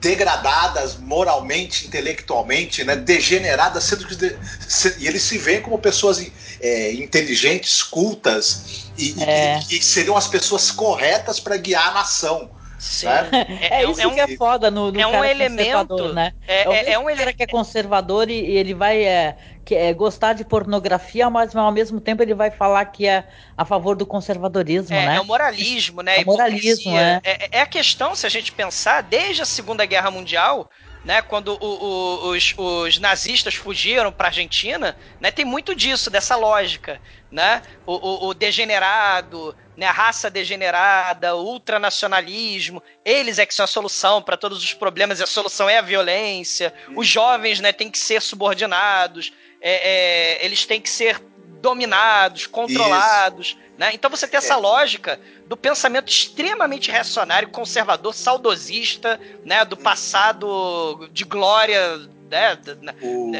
degradadas 0.00 0.96
moralmente, 0.96 1.86
intelectualmente, 1.86 2.84
né, 2.84 2.96
degeneradas, 2.96 3.84
sendo 3.84 4.06
que 4.06 4.16
de, 4.16 4.34
se, 4.66 4.96
e 4.98 5.06
eles 5.06 5.22
se 5.22 5.36
veem 5.36 5.60
como 5.60 5.78
pessoas 5.78 6.26
é, 6.58 6.92
inteligentes, 6.94 7.82
cultas 7.82 8.88
e, 8.96 9.14
é. 9.22 9.60
e, 9.70 9.78
e, 9.78 9.82
seriam 9.82 10.16
as 10.16 10.26
pessoas 10.26 10.70
corretas 10.70 11.38
para 11.38 11.58
guiar 11.58 11.88
a 11.88 11.94
nação. 11.94 12.50
Sim. 12.86 13.06
Né? 13.06 13.28
É, 13.70 13.82
é, 13.82 13.90
isso 13.90 14.00
é 14.00 14.06
um, 14.06 14.14
que 14.14 14.20
é 14.20 14.36
foda 14.36 14.70
no, 14.70 14.92
no 14.92 15.00
é 15.00 15.06
um 15.06 15.24
elemento, 15.24 16.12
né? 16.12 16.32
É, 16.46 16.62
é, 16.62 16.92
é 16.92 16.98
um 16.98 17.04
cara 17.04 17.32
que 17.32 17.42
é 17.42 17.46
conservador 17.46 18.30
e, 18.30 18.34
e 18.34 18.56
ele 18.56 18.74
vai 18.74 19.02
é, 19.02 19.36
que 19.64 19.74
é, 19.74 19.92
gostar 19.92 20.34
de 20.34 20.44
pornografia, 20.44 21.28
mas 21.28 21.54
ao 21.54 21.72
mesmo 21.72 22.00
tempo 22.00 22.22
ele 22.22 22.34
vai 22.34 22.50
falar 22.50 22.84
que 22.86 23.06
é 23.06 23.24
a 23.56 23.64
favor 23.64 23.96
do 23.96 24.06
conservadorismo, 24.06 24.94
é, 24.94 25.06
né? 25.06 25.16
É 25.16 25.20
o 25.20 25.24
moralismo, 25.24 26.02
né? 26.02 26.20
É 26.20 26.22
o 26.22 26.26
moralismo, 26.26 26.96
é. 26.96 27.20
é. 27.24 27.48
É 27.50 27.60
a 27.60 27.66
questão, 27.66 28.14
se 28.14 28.24
a 28.26 28.30
gente 28.30 28.52
pensar, 28.52 29.02
desde 29.02 29.42
a 29.42 29.46
Segunda 29.46 29.84
Guerra 29.84 30.10
Mundial, 30.10 30.70
né, 31.04 31.22
quando 31.22 31.56
o, 31.60 31.66
o, 31.66 32.30
os, 32.30 32.54
os, 32.56 32.98
nazistas 32.98 33.54
fugiram 33.54 34.10
para 34.10 34.26
a 34.26 34.30
Argentina, 34.30 34.96
né, 35.20 35.30
tem 35.30 35.44
muito 35.44 35.72
disso, 35.72 36.10
dessa 36.10 36.34
lógica, 36.34 37.00
né, 37.30 37.62
o, 37.86 38.26
o, 38.26 38.34
degenerado, 38.34 39.54
né, 39.76 39.86
raça 39.86 40.30
degenerada, 40.30 41.36
ultranacionalismo, 41.36 42.82
eles 43.04 43.38
é 43.38 43.46
que 43.46 43.54
são 43.54 43.64
a 43.64 43.68
solução 43.68 44.22
para 44.22 44.36
todos 44.36 44.62
os 44.62 44.72
problemas, 44.72 45.20
e 45.20 45.22
a 45.22 45.26
solução 45.26 45.68
é 45.68 45.78
a 45.78 45.82
violência, 45.82 46.72
os 46.94 47.06
jovens, 47.06 47.60
né, 47.60 47.72
têm 47.72 47.90
que 47.90 47.98
ser 47.98 48.22
subordinados, 48.22 49.32
é, 49.60 50.40
é, 50.40 50.44
eles 50.44 50.64
têm 50.64 50.80
que 50.80 50.88
ser 50.88 51.20
dominados, 51.60 52.46
controlados, 52.46 53.56
né? 53.76 53.90
Então 53.92 54.10
você 54.10 54.26
tem 54.26 54.38
essa 54.38 54.54
é. 54.54 54.56
lógica 54.56 55.20
do 55.46 55.56
pensamento 55.56 56.08
extremamente 56.08 56.90
reacionário, 56.90 57.48
conservador, 57.48 58.14
saudosista, 58.14 59.20
né? 59.44 59.64
Do 59.64 59.76
passado 59.76 61.08
de 61.12 61.24
glória, 61.24 61.98
né? 62.30 62.58
O... 63.02 63.32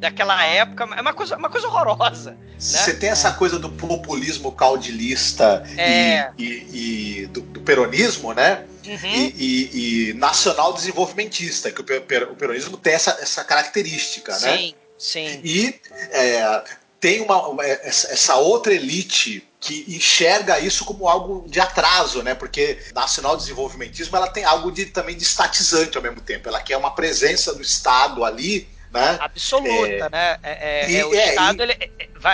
daquela 0.00 0.42
época, 0.44 0.88
é 0.96 1.00
uma 1.00 1.12
coisa, 1.12 1.36
uma 1.36 1.50
coisa 1.50 1.68
horrorosa. 1.68 2.32
Né? 2.32 2.38
Você 2.58 2.94
né? 2.94 2.98
tem 2.98 3.10
essa 3.10 3.32
coisa 3.32 3.58
do 3.58 3.68
populismo 3.68 4.50
caudilista 4.50 5.62
é. 5.76 6.32
e, 6.38 6.44
e, 6.44 7.20
e 7.22 7.26
do, 7.26 7.42
do, 7.42 7.60
peronismo, 7.60 8.32
né? 8.32 8.64
Uhum. 8.86 9.10
E, 9.12 10.08
e, 10.08 10.14
nacional 10.14 10.72
desenvolvimentista, 10.72 11.70
que 11.70 11.82
o, 11.82 11.84
peronismo 11.84 12.78
tem 12.78 12.94
essa, 12.94 13.18
essa 13.20 13.44
característica, 13.44 14.32
sim, 14.32 14.46
né? 14.46 14.56
Sim, 14.56 14.74
sim. 14.98 15.40
E 15.44 15.80
é, 16.10 16.64
tem 16.98 17.20
uma, 17.20 17.62
essa 17.62 18.36
outra 18.36 18.72
elite 18.72 19.46
que 19.60 19.84
enxerga 19.88 20.58
isso 20.58 20.86
como 20.86 21.06
algo 21.06 21.46
de 21.46 21.60
atraso, 21.60 22.22
né? 22.22 22.34
Porque 22.34 22.78
nacional 22.94 23.36
desenvolvimentismo 23.36 24.16
ela 24.16 24.28
tem 24.28 24.44
algo 24.44 24.72
de 24.72 24.86
também 24.86 25.14
de 25.14 25.22
estatizante 25.22 25.98
ao 25.98 26.02
mesmo 26.02 26.22
tempo. 26.22 26.48
Ela 26.48 26.62
quer 26.62 26.78
uma 26.78 26.94
presença 26.94 27.54
do 27.54 27.60
Estado 27.60 28.24
ali, 28.24 28.66
né? 28.92 29.18
Absoluta, 29.20 29.70
é, 29.70 30.10
né? 30.10 30.38
É, 30.42 30.92
é, 30.92 30.96
é 30.96 31.06
o 31.06 31.14
Estado, 31.14 31.60
e, 31.60 31.62
ele, 31.62 31.72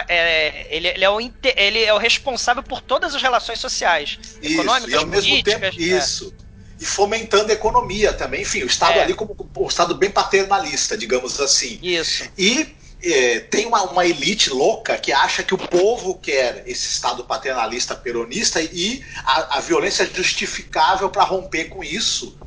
é, 0.08 0.66
ele, 0.70 0.88
ele, 0.88 1.04
é 1.04 1.10
o, 1.10 1.20
ele 1.20 1.84
é 1.84 1.94
o 1.94 1.98
responsável 1.98 2.62
por 2.62 2.80
todas 2.80 3.14
as 3.14 3.22
relações 3.22 3.58
sociais, 3.58 4.18
isso, 4.42 4.54
econômicas, 4.54 4.92
e 4.92 4.96
ao 4.96 5.06
mesmo 5.06 5.42
tempo 5.42 5.66
isso. 5.76 6.34
E 6.78 6.84
fomentando 6.84 7.50
a 7.50 7.54
economia 7.54 8.12
também, 8.12 8.42
enfim, 8.42 8.62
o 8.62 8.66
Estado 8.66 9.00
ali 9.00 9.14
como 9.14 9.34
o 9.54 9.66
Estado 9.66 9.94
bem 9.94 10.10
paternalista, 10.10 10.96
digamos 10.96 11.40
assim. 11.40 11.78
Isso. 11.82 12.24
E 12.36 12.74
é, 13.02 13.40
tem 13.40 13.66
uma, 13.66 13.82
uma, 13.84 14.04
elite 14.04 14.50
louca 14.50 14.98
que 14.98 15.12
acha 15.12 15.42
que 15.42 15.54
o 15.54 15.58
povo 15.58 16.16
quer 16.16 16.64
esse 16.66 16.88
Estado 16.88 17.24
paternalista 17.24 17.94
peronista 17.94 18.60
e 18.60 19.02
a, 19.24 19.58
a 19.58 19.60
violência 19.60 20.02
é 20.02 20.06
justificável 20.06 21.08
para 21.08 21.24
romper 21.24 21.66
com 21.66 21.82
isso, 21.82 22.38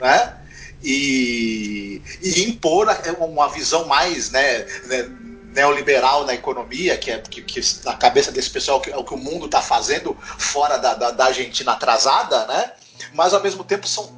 né? 0.00 0.36
E, 0.82 2.02
e, 2.22 2.44
impor 2.44 2.86
uma 3.18 3.48
visão 3.48 3.86
mais 3.86 4.30
né, 4.30 4.58
né, 4.86 5.10
neoliberal 5.52 6.24
na 6.24 6.34
economia, 6.34 6.96
que 6.98 7.10
é 7.10 7.18
que, 7.18 7.42
que, 7.42 7.60
na 7.84 7.94
cabeça 7.94 8.30
desse 8.30 8.50
pessoal 8.50 8.80
que 8.80 8.90
é 8.90 8.96
o 8.96 9.02
que 9.02 9.14
o 9.14 9.16
mundo 9.16 9.46
está 9.46 9.62
fazendo 9.62 10.16
fora 10.38 10.76
da, 10.76 10.94
da, 10.94 11.10
da, 11.10 11.24
Argentina 11.26 11.72
atrasada, 11.72 12.46
né? 12.46 12.72
Mas 13.14 13.32
ao 13.32 13.42
mesmo 13.42 13.64
tempo 13.64 13.88
são, 13.88 14.12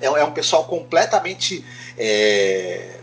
é, 0.00 0.06
é 0.06 0.24
um 0.24 0.32
pessoal 0.32 0.64
completamente 0.64 1.64
é, 1.98 3.00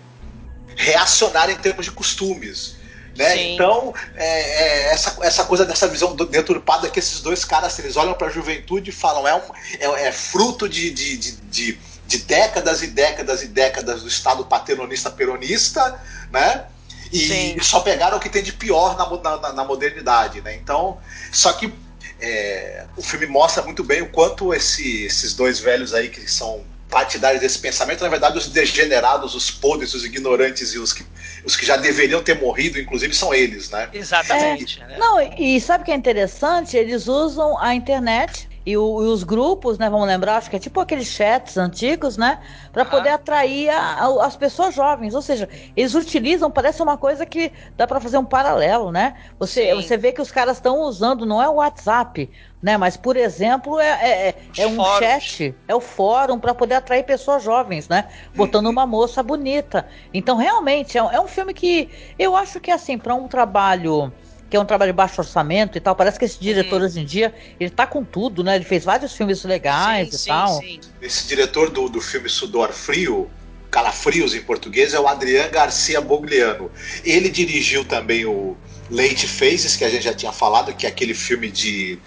reacionário 0.76 1.54
em 1.54 1.58
termos 1.58 1.86
de 1.86 1.92
costumes. 1.92 2.76
Né? 3.16 3.52
Então, 3.52 3.94
é, 4.16 4.26
é, 4.26 4.94
essa, 4.94 5.18
essa 5.22 5.44
coisa 5.44 5.66
dessa 5.66 5.88
visão 5.88 6.16
deturpada 6.16 6.90
que 6.90 7.00
esses 7.00 7.20
dois 7.20 7.44
caras, 7.44 7.78
eles 7.78 7.98
olham 7.98 8.14
para 8.14 8.28
a 8.28 8.32
juventude 8.32 8.90
e 8.90 8.94
falam 8.94 9.28
é, 9.28 9.36
um, 9.36 9.42
é, 9.80 10.08
é 10.08 10.12
fruto 10.12 10.70
de, 10.70 10.90
de, 10.92 11.18
de, 11.18 11.32
de, 11.34 11.80
de 12.12 12.18
décadas 12.20 12.84
e 12.84 12.88
décadas 12.88 13.42
e 13.42 13.48
décadas 13.48 14.02
do 14.02 14.08
Estado 14.08 14.44
paternalista 14.44 15.10
peronista, 15.10 15.98
né? 16.30 16.66
E, 17.10 17.56
e, 17.58 17.64
só 17.64 17.80
pegaram 17.80 18.18
o 18.18 18.20
que 18.20 18.30
tem 18.30 18.44
de 18.44 18.52
pior 18.52 18.98
na, 18.98 19.38
na, 19.38 19.54
na 19.54 19.64
modernidade, 19.64 20.42
né? 20.42 20.56
Então, 20.56 20.98
só 21.32 21.54
que 21.54 21.74
é, 22.20 22.86
o 22.98 23.02
filme 23.02 23.26
mostra 23.26 23.64
muito 23.64 23.82
bem 23.84 24.02
o 24.02 24.10
quanto 24.10 24.54
esse, 24.54 25.06
esses 25.06 25.34
dois 25.34 25.60
velhos 25.60 25.94
aí 25.94 26.10
que 26.10 26.30
são 26.30 26.64
partidários 26.90 27.40
desse 27.40 27.58
pensamento, 27.60 28.04
na 28.04 28.10
verdade, 28.10 28.38
os 28.38 28.48
degenerados, 28.48 29.34
os 29.34 29.50
podres, 29.50 29.94
os 29.94 30.04
ignorantes 30.04 30.74
e 30.74 30.80
os 30.80 30.92
que, 30.92 31.06
os 31.46 31.56
que 31.56 31.66
já 31.66 31.78
deveriam 31.78 32.22
ter 32.22 32.38
morrido, 32.42 32.78
inclusive, 32.78 33.16
são 33.16 33.34
eles, 33.34 33.70
né? 33.70 33.90
Exatamente. 33.94 34.82
É, 34.82 34.88
né? 34.88 34.98
Não, 34.98 35.22
e 35.38 35.62
sabe 35.62 35.84
o 35.84 35.86
que 35.86 35.92
é 35.92 35.96
interessante? 35.96 36.76
Eles 36.76 37.08
usam 37.08 37.58
a 37.58 37.74
internet 37.74 38.51
e, 38.66 38.78
o, 38.78 39.04
e, 39.04 39.08
os 39.08 39.24
grupos, 39.24 39.78
né, 39.78 39.90
vamos 39.90 40.08
lembrar, 40.08 40.38
acho 40.38 40.50
que 40.50 40.56
é 40.56 40.60
tipo 40.60 40.80
aqueles 40.80 41.08
chats 41.08 41.58
antigos, 41.58 42.18
né, 42.18 42.40
para 42.72 42.86
poder 42.86 43.10
atrair 43.10 43.70
a, 43.70 44.06
a, 44.06 44.26
as 44.26 44.36
pessoas 44.36 44.76
jovens. 44.76 45.16
Ou 45.16 45.22
seja, 45.22 45.50
eles 45.76 45.96
utilizam, 45.96 46.52
parece 46.52 46.82
uma 46.82 46.98
coisa 46.98 47.26
que 47.26 47.52
dá 47.76 47.88
para 47.88 48.00
fazer 48.00 48.18
um 48.18 48.26
paralelo, 48.26 48.92
né? 48.92 49.16
Você, 49.40 49.74
você 49.74 49.98
vê 49.98 50.12
que 50.12 50.22
os 50.22 50.32
caras 50.32 50.58
estão 50.58 50.82
usando, 50.82 51.26
não 51.26 51.42
é 51.42 51.50
o 51.50 51.56
WhatsApp, 51.56 52.30
né? 52.62 52.78
Mas, 52.78 52.96
por 52.96 53.18
exemplo, 53.18 53.80
é, 53.80 53.90
é, 53.90 54.30
é, 54.30 54.36
é 54.60 54.68
um 54.68 54.76
fóruns. 54.76 55.00
chat, 55.00 55.56
é 55.68 55.76
o 55.76 55.82
fórum 55.82 56.40
para 56.40 56.54
poder 56.54 56.76
atrair 56.76 57.04
pessoas 57.04 57.44
jovens, 57.44 57.90
né? 57.90 58.08
Botando 58.36 58.68
uma 58.68 58.86
moça 58.86 59.24
bonita. 59.24 59.88
Então, 60.14 60.38
realmente, 60.38 60.98
é, 60.98 61.02
é 61.02 61.20
um 61.20 61.28
filme 61.28 61.54
que 61.54 61.90
eu 62.20 62.36
acho 62.36 62.60
que, 62.60 62.70
assim, 62.70 62.98
para 62.98 63.16
um 63.16 63.28
trabalho 63.28 64.12
que 64.52 64.57
é 64.57 64.60
um 64.60 64.65
trabalho 64.65 64.91
de 64.91 64.98
baixo 64.98 65.22
orçamento 65.22 65.78
e 65.78 65.82
tal. 65.82 65.95
Parece 65.95 66.19
que 66.19 66.26
esse 66.26 66.38
diretor 66.38 66.82
hoje 66.82 66.99
em 66.99 67.06
dia, 67.06 67.34
ele 67.57 67.69
tá 67.69 67.88
com 67.88 68.03
tudo, 68.03 68.44
né? 68.44 68.57
Ele 68.57 68.65
fez 68.65 68.84
vários 68.84 69.14
filmes 69.14 69.45
legais 69.45 70.10
sim, 70.10 70.15
e 70.15 70.19
sim, 70.19 70.28
tal. 70.28 70.60
Sim. 70.60 70.80
Esse 71.02 71.26
diretor 71.26 71.69
do, 71.69 71.88
do 71.88 72.02
filme 72.02 72.28
Sudor 72.28 72.73
Frio, 72.73 73.32
Calafrios 73.72 74.36
em 74.36 74.41
português, 74.41 74.94
é 74.94 74.99
o 74.99 75.07
Adrian 75.07 75.48
Garcia 75.48 76.02
Bogliano. 76.02 76.69
Ele 77.06 77.30
dirigiu 77.30 77.86
também 77.86 78.26
o 78.26 78.57
Late 78.90 79.26
Faces, 79.26 79.78
que 79.78 79.86
a 79.86 79.90
gente 79.90 80.03
já 80.03 80.14
tinha 80.14 80.34
falado, 80.34 80.73
que 80.73 80.86
é 80.86 80.90
aquele 80.90 81.14
filme 81.14 81.49
de 81.49 81.98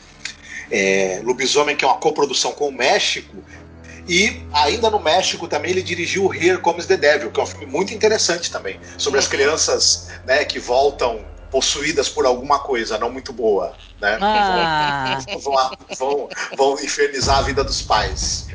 é, 0.70 1.22
lobisomem, 1.24 1.74
que 1.74 1.82
é 1.82 1.88
uma 1.88 1.96
coprodução 1.96 2.52
com 2.52 2.68
o 2.68 2.72
México. 2.72 3.38
E 4.06 4.42
ainda 4.52 4.90
no 4.90 5.00
México 5.00 5.48
também 5.48 5.70
ele 5.70 5.82
dirigiu 5.82 6.30
Here 6.30 6.58
Comes 6.58 6.84
the 6.84 6.98
Devil, 6.98 7.30
que 7.30 7.40
é 7.40 7.42
um 7.42 7.46
filme 7.46 7.64
muito 7.64 7.94
interessante 7.94 8.50
também, 8.50 8.78
sobre 8.98 9.18
as 9.18 9.26
crianças 9.26 10.10
né, 10.26 10.44
que 10.44 10.58
voltam 10.58 11.32
possuídas 11.54 12.08
por 12.08 12.26
alguma 12.26 12.58
coisa 12.58 12.98
não 12.98 13.12
muito 13.12 13.32
boa, 13.32 13.76
né? 14.00 14.18
Ah. 14.20 15.20
Vão, 15.40 15.70
vão, 15.96 16.28
vão 16.56 16.74
infernizar 16.82 17.38
a 17.38 17.42
vida 17.42 17.62
dos 17.62 17.80
pais. 17.80 18.48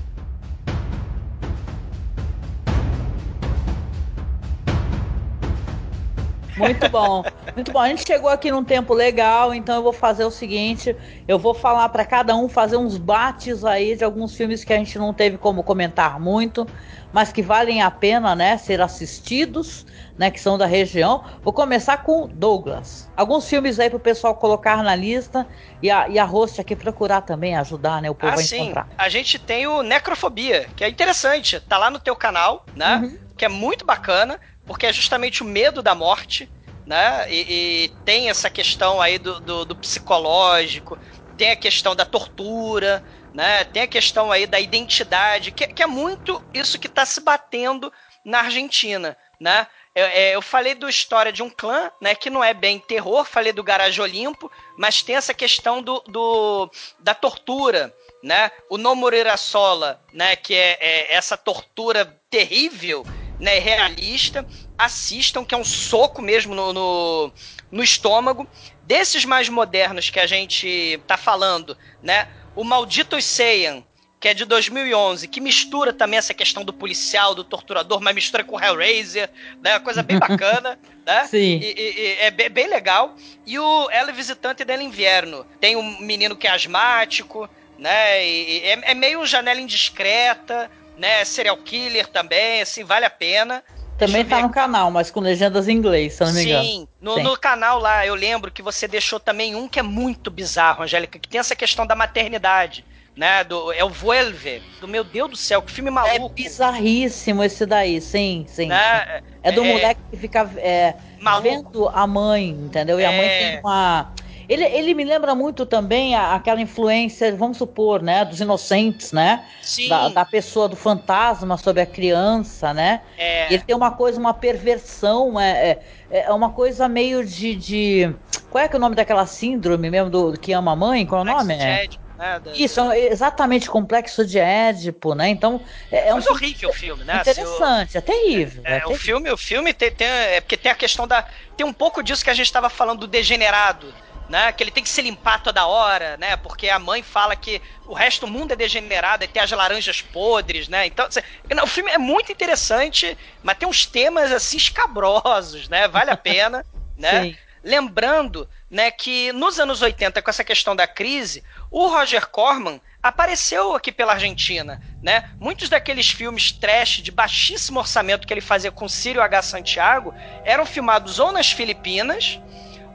Muito 6.59 6.89
bom, 6.89 7.23
muito 7.55 7.71
bom. 7.71 7.79
A 7.79 7.87
gente 7.87 8.05
chegou 8.05 8.29
aqui 8.29 8.51
num 8.51 8.63
tempo 8.63 8.93
legal, 8.93 9.53
então 9.53 9.77
eu 9.77 9.83
vou 9.83 9.93
fazer 9.93 10.25
o 10.25 10.31
seguinte: 10.31 10.95
eu 11.27 11.39
vou 11.39 11.53
falar 11.53 11.87
para 11.89 12.05
cada 12.05 12.35
um 12.35 12.49
fazer 12.49 12.77
uns 12.77 12.97
bates 12.97 13.63
aí 13.63 13.95
de 13.95 14.03
alguns 14.03 14.35
filmes 14.35 14.63
que 14.63 14.73
a 14.73 14.77
gente 14.77 14.99
não 14.99 15.13
teve 15.13 15.37
como 15.37 15.63
comentar 15.63 16.19
muito, 16.19 16.67
mas 17.11 17.31
que 17.31 17.41
valem 17.41 17.81
a 17.81 17.89
pena, 17.89 18.35
né, 18.35 18.57
ser 18.57 18.81
assistidos, 18.81 19.85
né, 20.17 20.29
que 20.29 20.39
são 20.39 20.57
da 20.57 20.65
região. 20.65 21.23
Vou 21.41 21.53
começar 21.53 21.97
com 21.97 22.27
Douglas. 22.27 23.09
Alguns 23.15 23.47
filmes 23.47 23.79
aí 23.79 23.89
pro 23.89 23.99
pessoal 23.99 24.35
colocar 24.35 24.83
na 24.83 24.95
lista 24.95 25.47
e 25.81 25.89
a, 25.89 26.07
e 26.09 26.19
a 26.19 26.25
host 26.25 26.59
aqui 26.59 26.75
procurar 26.75 27.21
também 27.21 27.55
ajudar, 27.55 28.01
né, 28.01 28.09
o 28.09 28.15
povo 28.15 28.33
ah, 28.33 28.35
a 28.35 28.43
sim. 28.43 28.63
encontrar. 28.63 28.89
A 28.97 29.09
gente 29.09 29.39
tem 29.39 29.65
o 29.65 29.81
Necrofobia, 29.81 30.67
que 30.75 30.83
é 30.83 30.89
interessante. 30.89 31.59
Tá 31.61 31.77
lá 31.77 31.89
no 31.89 31.99
teu 31.99 32.15
canal, 32.15 32.65
né? 32.75 32.97
Uhum. 32.97 33.17
Que 33.37 33.45
é 33.45 33.49
muito 33.49 33.85
bacana, 33.85 34.37
porque 34.69 34.85
é 34.85 34.93
justamente 34.93 35.41
o 35.41 35.47
medo 35.47 35.81
da 35.81 35.95
morte, 35.95 36.47
né? 36.85 37.25
E, 37.27 37.85
e 37.85 37.87
tem 38.05 38.29
essa 38.29 38.51
questão 38.51 39.01
aí 39.01 39.17
do, 39.17 39.39
do, 39.39 39.65
do 39.65 39.75
psicológico, 39.75 40.95
tem 41.35 41.49
a 41.49 41.55
questão 41.55 41.95
da 41.95 42.05
tortura, 42.05 43.03
né? 43.33 43.63
Tem 43.63 43.81
a 43.81 43.87
questão 43.87 44.31
aí 44.31 44.45
da 44.45 44.59
identidade, 44.59 45.49
que, 45.49 45.65
que 45.65 45.81
é 45.81 45.87
muito 45.87 46.39
isso 46.53 46.77
que 46.77 46.85
está 46.85 47.03
se 47.03 47.19
batendo 47.19 47.91
na 48.23 48.41
Argentina, 48.41 49.17
né? 49.39 49.65
Eu, 49.95 50.05
é, 50.05 50.35
eu 50.35 50.41
falei 50.41 50.75
do 50.75 50.87
história 50.87 51.33
de 51.33 51.41
um 51.41 51.49
clã, 51.49 51.91
né? 51.99 52.13
Que 52.13 52.29
não 52.29 52.43
é 52.43 52.53
bem 52.53 52.77
terror, 52.77 53.25
falei 53.25 53.51
do 53.51 53.63
Garagem 53.63 54.03
Olimpo, 54.03 54.51
mas 54.77 55.01
tem 55.01 55.15
essa 55.15 55.33
questão 55.33 55.81
do, 55.81 55.99
do 56.01 56.69
da 56.99 57.15
tortura, 57.15 57.91
né? 58.23 58.51
O 58.69 58.77
No 58.77 58.93
Moreira 58.93 59.35
Sola, 59.35 59.99
né? 60.13 60.35
Que 60.35 60.53
é, 60.53 60.77
é 60.79 61.15
essa 61.15 61.35
tortura 61.35 62.05
terrível, 62.29 63.03
né? 63.39 63.57
Realista. 63.59 64.45
Assistam, 64.77 65.43
que 65.43 65.55
é 65.55 65.57
um 65.57 65.63
soco 65.63 66.21
mesmo 66.21 66.53
no, 66.55 66.73
no, 66.73 67.33
no 67.71 67.83
estômago. 67.83 68.47
Desses 68.83 69.25
mais 69.25 69.49
modernos 69.49 70.09
que 70.09 70.19
a 70.19 70.27
gente 70.27 70.99
tá 71.07 71.17
falando, 71.17 71.77
né? 72.01 72.27
O 72.55 72.63
Maldito 72.63 73.19
Seiyan, 73.21 73.83
que 74.19 74.27
é 74.27 74.33
de 74.33 74.43
2011, 74.45 75.27
que 75.27 75.39
mistura 75.39 75.93
também 75.93 76.17
essa 76.17 76.33
questão 76.33 76.65
do 76.65 76.73
policial, 76.73 77.33
do 77.33 77.43
torturador, 77.43 78.01
mas 78.01 78.13
mistura 78.15 78.43
com 78.43 78.59
Hellraiser, 78.59 79.29
né? 79.61 79.73
Uma 79.73 79.79
coisa 79.79 80.03
bem 80.03 80.17
bacana, 80.19 80.77
né? 81.05 81.25
Sim. 81.27 81.59
E, 81.61 81.73
e- 81.77 81.99
e 81.99 82.17
é 82.19 82.31
bem, 82.31 82.49
bem 82.49 82.67
legal. 82.67 83.15
E 83.45 83.57
o 83.57 83.89
Ela 83.91 84.11
Visitante 84.11 84.65
del 84.65 84.81
Inverno. 84.81 85.45
Tem 85.59 85.75
um 85.75 85.99
menino 86.01 86.35
que 86.35 86.47
é 86.47 86.51
asmático, 86.51 87.49
né? 87.77 88.25
E, 88.25 88.59
e 88.59 88.63
é, 88.65 88.91
é 88.91 88.93
meio 88.93 89.25
janela 89.25 89.61
indiscreta, 89.61 90.69
né? 90.99 91.23
Serial 91.25 91.57
killer 91.57 92.07
também, 92.07 92.61
assim, 92.61 92.83
vale 92.83 93.05
a 93.05 93.09
pena. 93.09 93.63
Também 93.97 94.23
tá 94.23 94.41
no 94.41 94.49
canal, 94.49 94.89
mas 94.89 95.11
com 95.11 95.19
legendas 95.19 95.67
em 95.67 95.73
inglês, 95.73 96.13
se 96.13 96.23
não 96.23 96.31
me 96.31 96.43
engano. 96.43 96.63
Sim, 96.63 96.87
no, 97.01 97.15
Sim. 97.15 97.23
no 97.23 97.37
canal 97.37 97.79
lá 97.79 98.05
eu 98.05 98.15
lembro 98.15 98.49
que 98.49 98.61
você 98.61 98.87
deixou 98.87 99.19
também 99.19 99.55
um 99.55 99.67
que 99.67 99.79
é 99.79 99.83
muito 99.83 100.31
bizarro, 100.31 100.83
Angélica, 100.83 101.19
que 101.19 101.27
tem 101.27 101.39
essa 101.39 101.55
questão 101.55 101.85
da 101.85 101.95
maternidade, 101.95 102.85
né? 103.15 103.43
Do, 103.43 103.73
é 103.73 103.83
o 103.83 103.89
Vuelve, 103.89 104.61
do 104.79 104.87
meu 104.87 105.03
Deus 105.03 105.29
do 105.31 105.35
céu, 105.35 105.61
que 105.61 105.71
filme 105.71 105.89
maluco. 105.91 106.33
Bizarríssimo 106.33 107.43
esse 107.43 107.65
daí, 107.65 107.99
sim, 107.99 108.45
sim. 108.47 108.67
Né? 108.67 109.21
É 109.43 109.51
do 109.51 109.63
É- 109.65 109.67
moleque 109.73 110.01
que 110.09 110.17
fica 110.17 110.49
é, 110.57 110.95
vendo 111.41 111.89
a 111.89 112.07
mãe, 112.07 112.49
entendeu? 112.49 112.99
E 112.99 113.05
a 113.05 113.11
mãe 113.11 113.27
É. 113.27 113.39
tem 113.51 113.59
uma. 113.59 114.13
Ele, 114.49 114.63
ele 114.65 114.93
me 114.95 115.03
lembra 115.03 115.35
muito 115.35 115.65
também 115.65 116.15
a- 116.15 116.33
aquela 116.33 116.59
influência, 116.59 117.33
vamos 117.35 117.57
supor, 117.57 118.01
né? 118.01 118.25
Dos 118.25 118.41
inocentes, 118.41 119.11
né? 119.11 119.45
Sim. 119.61 119.87
Da, 119.87 120.09
da 120.09 120.25
pessoa, 120.25 120.67
do 120.67 120.75
fantasma 120.75 121.55
sobre 121.57 121.81
a 121.83 121.85
criança, 121.85 122.73
né? 122.73 123.01
É. 123.15 123.53
Ele 123.53 123.61
tem 123.61 123.75
uma 123.75 123.91
coisa, 123.91 124.19
uma 124.19 124.33
perversão, 124.33 125.39
é, 125.39 125.79
é, 126.09 126.21
é 126.23 126.33
uma 126.33 126.51
coisa 126.51 126.89
meio 126.89 127.23
de, 127.23 127.55
de. 127.55 128.15
Qual 128.49 128.63
é 128.63 128.67
que 128.67 128.75
é 128.75 128.77
o 128.77 128.81
nome 128.81 128.95
daquela 128.95 129.25
síndrome 129.27 129.89
mesmo 129.89 130.09
do 130.09 130.33
que 130.33 130.51
ama 130.51 130.71
a 130.71 130.75
mãe? 130.75 131.05
Qual 131.05 131.19
é 131.19 131.31
o 131.31 131.35
nome? 131.37 131.53
É. 131.53 131.87
Né? 132.19 132.37
Da- 132.37 132.51
Isso, 132.53 132.81
é 132.91 132.99
exatamente 133.07 133.69
complexo 133.69 134.25
de 134.25 134.37
Édipo, 134.39 135.15
né? 135.15 135.29
Então, 135.29 135.63
é, 135.89 136.09
é 136.09 136.13
um 136.13 136.17
horrível 136.17 136.69
o 136.69 136.73
filme, 136.73 137.05
né? 137.05 137.21
interessante, 137.21 137.97
é 137.97 138.01
terrível. 138.01 138.61
É, 138.65 138.73
é 138.73 138.77
o 138.79 138.79
terrível. 138.81 138.99
filme, 138.99 139.31
o 139.31 139.37
filme 139.37 139.73
tem, 139.73 139.89
tem- 139.89 140.05
é 140.07 140.41
porque 140.41 140.57
tem 140.57 140.69
a 140.69 140.75
questão 140.75 141.07
da 141.07 141.25
tem 141.55 141.65
um 141.65 141.71
pouco 141.71 142.03
disso 142.03 142.21
que 142.23 142.29
a 142.29 142.33
gente 142.33 142.47
estava 142.47 142.69
falando 142.69 142.99
do 143.01 143.07
degenerado, 143.07 143.93
né? 144.29 144.51
Que 144.51 144.63
ele 144.63 144.71
tem 144.71 144.83
que 144.83 144.89
se 144.89 145.01
limpar 145.01 145.41
toda 145.41 145.65
hora, 145.65 146.15
né? 146.17 146.37
Porque 146.37 146.69
a 146.69 146.77
mãe 146.77 147.01
fala 147.01 147.35
que 147.35 147.59
o 147.87 147.93
resto 147.93 148.25
do 148.25 148.31
mundo 148.31 148.53
é 148.53 148.55
degenerado 148.55 149.23
e 149.23 149.27
tem 149.27 149.41
as 149.41 149.51
laranjas 149.51 150.01
podres, 150.01 150.67
né? 150.67 150.85
Então, 150.85 151.07
assim, 151.07 151.21
não, 151.49 151.63
o 151.63 151.67
filme 151.67 151.89
é 151.89 151.97
muito 151.97 152.31
interessante, 152.31 153.17
mas 153.41 153.57
tem 153.57 153.67
uns 153.67 153.85
temas 153.85 154.31
assim 154.31 154.57
escabrosos, 154.57 155.67
né? 155.67 155.87
Vale 155.87 156.11
a 156.11 156.15
pena, 156.17 156.63
né? 156.95 157.23
Sim. 157.23 157.37
Lembrando, 157.61 158.47
né, 158.71 158.89
que 158.89 159.33
nos 159.33 159.59
anos 159.59 159.81
80, 159.81 160.21
com 160.21 160.29
essa 160.29 160.45
questão 160.45 160.73
da 160.73 160.87
crise, 160.87 161.43
o 161.69 161.87
Roger 161.87 162.25
Corman 162.27 162.79
apareceu 163.01 163.75
aqui 163.75 163.91
pela 163.91 164.13
Argentina, 164.13 164.81
né? 165.01 165.29
Muitos 165.39 165.67
daqueles 165.67 166.09
filmes 166.09 166.51
trash 166.51 167.01
de 167.01 167.11
baixíssimo 167.11 167.79
orçamento 167.79 168.27
que 168.27 168.33
ele 168.33 168.41
fazia 168.41 168.71
com 168.71 168.87
Círio 168.87 169.21
H. 169.21 169.41
Santiago 169.41 170.13
eram 170.45 170.65
filmados 170.65 171.19
ou 171.19 171.31
nas 171.31 171.51
Filipinas 171.51 172.39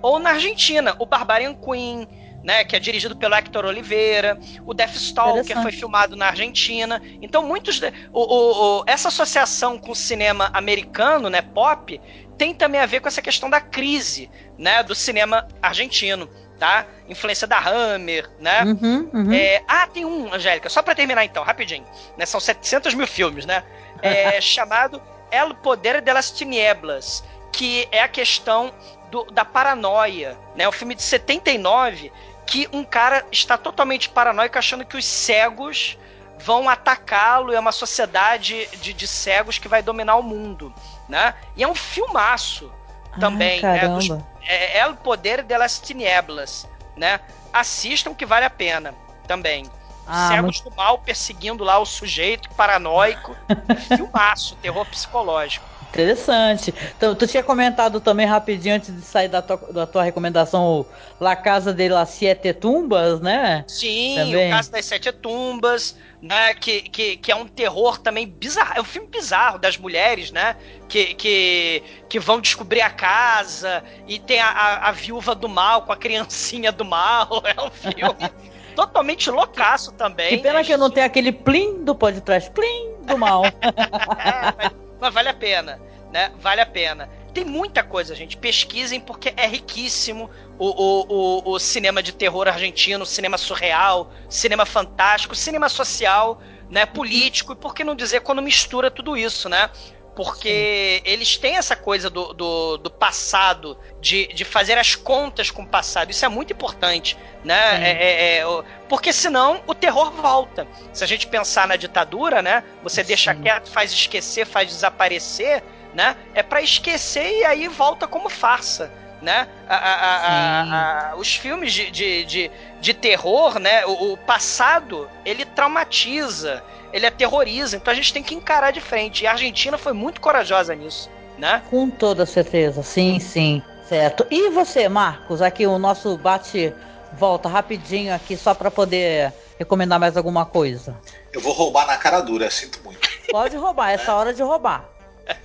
ou 0.05 0.19
na 0.19 0.31
Argentina. 0.31 0.95
O 0.99 1.07
Barbarian 1.07 1.55
Queen, 1.55 2.07
né, 2.43 2.63
que 2.63 2.77
é 2.77 2.79
dirigido 2.79 3.17
pelo 3.17 3.35
Hector 3.35 3.65
Oliveira, 3.65 4.39
o 4.67 4.75
Deathstalker 4.75 5.57
foi 5.63 5.73
filmado 5.73 6.15
na 6.15 6.27
Argentina. 6.27 7.01
Então 7.23 7.43
muitos 7.43 7.81
de- 7.81 7.91
o- 8.13 8.21
o- 8.23 8.81
o- 8.81 8.85
essa 8.87 9.09
associação 9.09 9.79
com 9.79 9.93
o 9.93 9.97
cinema 9.97 10.51
americano, 10.53 11.31
né, 11.31 11.41
pop, 11.41 11.99
tem 12.37 12.53
também 12.53 12.83
a 12.83 12.87
ver 12.87 13.01
com 13.01 13.09
essa 13.09 13.23
questão 13.23 13.49
da 13.49 13.63
crise, 13.63 14.31
né, 14.59 14.83
do 14.83 14.95
cinema 14.95 15.49
argentino, 15.63 16.29
tá? 16.59 16.87
Influência 17.09 17.47
da 17.47 17.59
Hammer, 17.59 18.29
né? 18.39 18.63
Uhum, 18.65 19.11
uhum. 19.15 19.33
É, 19.33 19.63
ah, 19.67 19.87
tem 19.87 20.05
um, 20.05 20.33
Angélica, 20.35 20.69
só 20.69 20.83
pra 20.83 20.95
terminar 20.95 21.25
então, 21.25 21.43
rapidinho. 21.43 21.87
Né, 22.19 22.27
são 22.27 22.39
700 22.41 22.93
mil 22.93 23.07
filmes, 23.07 23.47
né? 23.47 23.65
É, 24.03 24.39
chamado 24.43 25.01
El 25.31 25.55
Poder 25.55 26.03
de 26.03 26.13
las 26.13 26.31
Tinieblas, 26.31 27.25
que 27.53 27.89
é 27.91 28.03
a 28.03 28.09
questão 28.09 28.73
do- 29.15 29.31
da 29.31 29.45
paranoia, 29.45 30.37
né? 30.57 30.69
Um 30.69 30.73
filme 30.73 30.93
de 30.97 31.03
79 31.03 32.11
que 32.45 32.69
um 32.73 32.83
cara 32.83 33.25
está 33.31 33.57
totalmente 33.57 34.09
paranoico 34.09 34.59
achando 34.59 34.85
que 34.85 34.97
os 34.97 35.05
cegos 35.07 35.97
vão 36.41 36.69
atacá-lo 36.69 37.53
é 37.53 37.61
uma 37.61 37.71
sociedade 37.71 38.67
de, 38.79 38.93
de 38.93 39.07
cegos 39.07 39.57
que 39.57 39.69
vai 39.69 39.83
dominar 39.83 40.17
o 40.17 40.23
mundo, 40.23 40.75
né? 41.09 41.35
E 41.57 41.63
é 41.63 41.69
um 41.69 41.77
filmaço 41.77 42.73
também, 43.21 43.63
né? 43.63 43.79
caramba. 43.79 43.99
Dos, 43.99 44.11
é, 44.43 44.81
El 44.81 44.97
Poder 44.97 45.45
de 45.45 45.57
las 45.57 45.79
Tinieblas, 45.79 46.69
né? 46.97 47.21
Assistam 47.53 48.13
que 48.13 48.27
vale 48.27 48.45
a 48.45 48.51
pena 48.51 48.93
também. 49.29 49.65
Ah, 50.07 50.29
Cegos 50.29 50.61
do 50.61 50.71
mal 50.75 50.99
perseguindo 50.99 51.63
lá 51.63 51.79
o 51.79 51.87
sujeito 51.87 52.51
paranoico. 52.51 53.35
Filmaço, 53.97 54.57
terror 54.57 54.85
psicológico. 54.87 55.65
Interessante. 55.95 56.75
Então, 56.97 57.15
tu 57.15 57.25
tinha 57.25 57.43
comentado 57.43 58.01
também 58.01 58.27
rapidinho 58.27 58.75
antes 58.75 58.95
de 58.95 59.01
sair 59.03 59.29
da 59.29 59.41
tua, 59.41 59.57
da 59.73 59.87
tua 59.87 60.03
recomendação 60.03 60.85
La 61.21 61.37
Casa 61.37 61.73
de 61.73 61.89
las 61.89 62.11
Siete 62.11 62.53
Tumbas, 62.53 63.21
né? 63.21 63.65
Sim, 63.69 64.17
Também. 64.17 64.49
o 64.49 64.51
caso 64.51 64.73
das 64.73 64.85
Sete 64.85 65.13
Tumbas, 65.13 65.97
né? 66.21 66.53
Que, 66.55 66.83
que, 66.83 67.17
que 67.17 67.31
é 67.31 67.37
um 67.37 67.47
terror 67.47 67.99
também 67.99 68.27
bizarro. 68.27 68.73
É 68.77 68.81
um 68.81 68.85
filme 68.85 69.07
bizarro 69.07 69.57
das 69.57 69.79
mulheres, 69.79 70.33
né? 70.33 70.57
Que, 70.89 71.15
que, 71.15 71.83
que 72.09 72.19
vão 72.19 72.41
descobrir 72.41 72.81
a 72.81 72.91
casa 72.91 73.85
e 74.09 74.19
tem 74.19 74.41
a, 74.41 74.49
a, 74.49 74.89
a 74.89 74.93
viúva 74.93 75.33
do 75.33 75.49
mal 75.49 75.83
com 75.83 75.93
a 75.93 75.97
criancinha 75.97 76.73
do 76.73 76.85
mal. 76.85 77.43
É 77.57 77.63
um 77.63 77.71
filme 77.71 78.31
totalmente 78.75 79.31
loucaço 79.31 79.93
também. 79.93 80.37
Que 80.37 80.43
pena 80.43 80.59
né? 80.59 80.65
que 80.65 80.73
eu 80.73 80.79
não 80.79 80.91
tenho 80.91 81.07
aquele 81.07 81.31
plim 81.31 81.85
do 81.85 81.95
podcast, 81.95 82.51
plim 82.51 82.95
do 83.03 83.17
mal. 83.17 83.43
Mas 84.59 84.84
vale 84.99 85.29
a 85.29 85.35
pena, 85.35 85.81
né? 86.13 86.33
Vale 86.39 86.61
a 86.61 86.67
pena. 86.67 87.09
Tem 87.33 87.45
muita 87.45 87.83
coisa, 87.83 88.15
gente. 88.15 88.37
Pesquisem 88.37 89.01
porque 89.01 89.35
é 89.37 89.47
riquíssimo 89.47 90.31
o, 90.59 90.67
o, 90.67 91.07
o, 91.09 91.53
o 91.53 91.59
cinema 91.59 92.03
de 92.03 92.13
terror 92.13 92.47
argentino, 92.47 93.05
cinema 93.05 93.37
surreal, 93.37 94.13
cinema 94.29 94.65
fantástico, 94.65 95.35
cinema 95.35 95.69
social, 95.69 96.41
né? 96.71 96.87
Político, 96.87 97.53
e 97.53 97.57
por 97.57 97.75
que 97.75 97.83
não 97.83 97.95
dizer 97.95 98.21
quando 98.21 98.41
mistura 98.41 98.91
tudo 98.91 99.17
isso, 99.17 99.49
né? 99.49 99.69
Porque 100.15 101.03
eles 101.05 101.37
têm 101.37 101.57
essa 101.57 101.75
coisa 101.75 102.09
do, 102.09 102.33
do, 102.33 102.77
do 102.79 102.91
passado, 102.91 103.77
de, 104.01 104.29
de 104.29 104.45
fazer 104.45 104.79
as 104.79 104.95
contas 104.95 105.51
com 105.51 105.63
o 105.63 105.67
passado. 105.67 106.11
Isso 106.11 106.25
é 106.25 106.29
muito 106.29 106.53
importante, 106.53 107.17
né? 107.45 107.85
É, 107.85 107.91
é, 107.91 108.39
é, 108.39 108.63
porque 108.89 109.13
senão 109.13 109.63
o 109.67 109.75
terror 109.75 110.13
volta. 110.13 110.67
Se 110.93 111.03
a 111.03 111.07
gente 111.07 111.27
pensar 111.27 111.67
na 111.67 111.77
ditadura, 111.77 112.41
né? 112.43 112.63
Você 112.83 113.03
deixa 113.03 113.35
quieto, 113.35 113.71
faz 113.71 113.93
esquecer, 113.93 114.47
faz 114.47 114.69
desaparecer, 114.69 115.65
né? 115.93 116.17
É 116.33 116.43
pra 116.43 116.63
esquecer 116.63 117.41
e 117.41 117.45
aí 117.45 117.67
volta 117.67 118.07
como 118.07 118.29
farsa, 118.29 118.93
né? 119.21 119.49
A- 119.69 119.75
a- 119.77 121.11
a- 121.11 121.17
os 121.17 121.35
filmes 121.35 121.73
de, 121.73 121.91
de, 121.91 122.25
de, 122.25 122.51
de 122.81 122.95
terror, 122.95 123.59
né? 123.59 123.85
O, 123.87 124.13
o 124.13 124.17
passado, 124.17 125.11
ele 125.25 125.45
traumatiza, 125.45 126.63
ele 126.95 127.07
aterroriza. 127.07 127.77
Então 127.77 127.93
a 127.93 127.95
gente 127.97 128.13
tem 128.13 128.23
que 128.23 128.37
encarar 128.37 128.71
de 128.71 128.81
frente. 128.81 129.25
E 129.25 129.27
a 129.27 129.33
Argentina 129.33 129.77
foi 129.77 129.93
muito 129.93 130.21
corajosa 130.21 130.75
nisso. 130.77 131.11
né? 131.37 131.61
Com 131.69 131.91
toda 131.91 132.25
certeza, 132.25 132.85
sim, 132.85 133.19
sim. 133.19 133.61
Certo. 133.89 134.25
E 134.31 134.49
você, 134.51 134.89
Marcos? 134.89 135.43
Aqui 135.43 135.67
o 135.67 135.77
nosso 135.77 136.17
bate 136.17 136.73
volta 137.13 137.49
rapidinho 137.49 138.15
aqui 138.15 138.37
só 138.37 138.55
para 138.55 138.71
poder 138.71 139.33
recomendar 139.59 139.99
mais 139.99 140.17
alguma 140.17 140.47
coisa. 140.47 140.97
Eu 141.33 141.41
vou 141.41 141.53
roubar 141.53 141.87
na 141.87 141.97
cara 141.97 142.21
dura, 142.21 142.49
sinto 142.51 142.81
muito. 142.85 143.01
Pode 143.29 143.57
roubar, 143.57 143.91
essa 143.91 144.13
é 144.13 144.15
hora 144.15 144.33
de 144.33 144.43
roubar. 144.43 144.89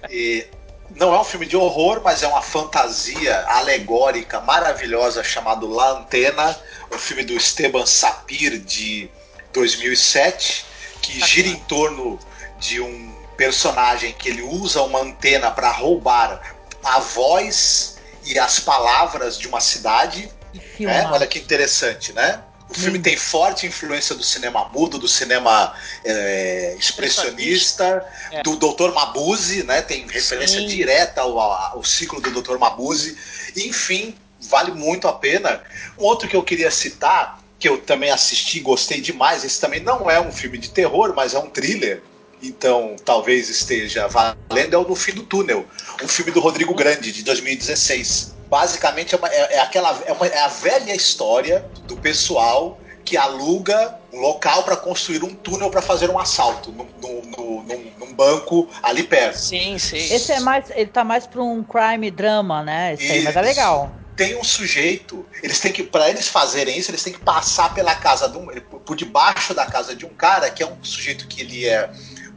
E 0.09 0.45
não 0.95 1.13
é 1.13 1.19
um 1.19 1.23
filme 1.23 1.47
de 1.47 1.57
horror, 1.57 2.01
mas 2.03 2.21
é 2.21 2.27
uma 2.27 2.41
fantasia 2.41 3.43
alegórica 3.47 4.39
maravilhosa 4.39 5.23
chamado 5.23 5.67
La 5.67 5.99
Antena, 5.99 6.55
um 6.91 6.97
filme 6.97 7.23
do 7.23 7.33
Esteban 7.33 7.85
Sapir 7.85 8.59
de 8.59 9.09
2007, 9.51 10.68
que 11.01 11.19
gira 11.25 11.47
em 11.47 11.55
torno 11.55 12.19
de 12.59 12.81
um 12.81 13.13
personagem 13.37 14.11
que 14.13 14.29
ele 14.29 14.41
usa 14.41 14.81
uma 14.81 14.99
antena 14.99 15.49
para 15.49 15.71
roubar 15.71 16.41
a 16.83 16.99
voz 16.99 17.97
e 18.25 18.37
as 18.37 18.59
palavras 18.59 19.37
de 19.37 19.47
uma 19.47 19.61
cidade. 19.61 20.29
Né? 20.79 21.07
Olha 21.11 21.27
que 21.27 21.39
interessante, 21.39 22.11
né? 22.13 22.43
O 22.69 22.73
filme 22.73 22.99
tem 22.99 23.17
forte 23.17 23.65
influência 23.65 24.13
do 24.13 24.23
cinema 24.23 24.69
mudo, 24.69 24.99
do 24.99 25.07
cinema 25.07 25.73
é, 26.05 26.75
expressionista, 26.77 28.05
é. 28.31 28.43
do 28.43 28.55
Dr. 28.57 28.93
Mabuse, 28.93 29.63
né? 29.63 29.81
Tem 29.81 30.05
referência 30.07 30.59
Sim. 30.59 30.67
direta 30.67 31.21
ao, 31.21 31.39
ao, 31.39 31.83
ciclo 31.83 32.21
do 32.21 32.41
Dr. 32.41 32.59
Mabuse. 32.59 33.17
Enfim, 33.55 34.15
vale 34.41 34.71
muito 34.71 35.07
a 35.07 35.13
pena. 35.13 35.63
Um 35.97 36.03
outro 36.03 36.27
que 36.29 36.35
eu 36.35 36.43
queria 36.43 36.69
citar, 36.69 37.39
que 37.59 37.67
eu 37.67 37.77
também 37.77 38.09
assisti, 38.09 38.59
gostei 38.61 39.01
demais. 39.01 39.43
Esse 39.43 39.59
também 39.59 39.81
não 39.81 40.09
é 40.09 40.19
um 40.19 40.31
filme 40.31 40.57
de 40.57 40.69
terror, 40.69 41.13
mas 41.15 41.33
é 41.33 41.39
um 41.39 41.49
thriller. 41.49 42.01
Então, 42.41 42.95
talvez 43.03 43.49
esteja 43.49 44.07
valendo. 44.07 44.73
É 44.73 44.77
o 44.77 44.87
No 44.87 44.95
Fim 44.95 45.11
do 45.11 45.23
Túnel, 45.23 45.65
um 46.01 46.07
filme 46.07 46.31
do 46.31 46.39
Rodrigo 46.39 46.73
Grande, 46.73 47.11
de 47.11 47.23
2016 47.23 48.39
basicamente 48.49 49.13
é, 49.13 49.17
uma, 49.17 49.27
é, 49.27 49.55
é 49.55 49.59
aquela 49.59 50.01
é, 50.05 50.11
uma, 50.11 50.25
é, 50.25 50.39
a 50.39 50.47
velha 50.47 50.95
história 50.95 51.63
do 51.83 51.95
pessoal 51.95 52.79
que 53.05 53.15
aluga 53.15 53.95
um 54.11 54.19
local 54.19 54.63
para 54.63 54.75
construir 54.75 55.23
um 55.23 55.33
túnel 55.33 55.69
para 55.69 55.81
fazer 55.81 56.09
um 56.09 56.19
assalto 56.19 56.71
no, 56.71 56.87
no, 57.01 57.21
no, 57.21 57.63
num, 57.63 57.91
num, 57.99 58.13
banco 58.13 58.67
ali 58.83 59.03
perto. 59.03 59.37
Sim, 59.37 59.79
sim. 59.79 59.97
Esse 59.97 60.31
é 60.31 60.39
mais, 60.39 60.69
ele 60.71 60.89
tá 60.89 61.03
mais 61.03 61.25
para 61.25 61.41
um 61.41 61.63
crime 61.63 62.11
drama, 62.11 62.63
né? 62.63 62.93
Esse 62.93 63.11
aí, 63.11 63.23
mas 63.23 63.35
é 63.35 63.41
legal. 63.41 63.91
Tem 64.19 64.35
um 64.35 64.43
sujeito, 64.43 65.25
eles 65.41 65.61
têm 65.61 65.71
que, 65.71 65.81
para 65.81 66.09
eles 66.09 66.27
fazerem 66.27 66.77
isso, 66.77 66.91
eles 66.91 67.01
têm 67.01 67.13
que 67.13 67.19
passar 67.19 67.73
pela 67.73 67.95
casa 67.95 68.27
de 68.27 68.37
um, 68.37 68.47
por 68.85 68.93
debaixo 68.97 69.53
da 69.53 69.65
casa 69.65 69.95
de 69.95 70.05
um 70.05 70.09
cara 70.09 70.49
que 70.49 70.61
é 70.61 70.67
um 70.67 70.75
sujeito 70.83 71.25
que 71.25 71.39
ele 71.39 71.65
é 71.65 71.89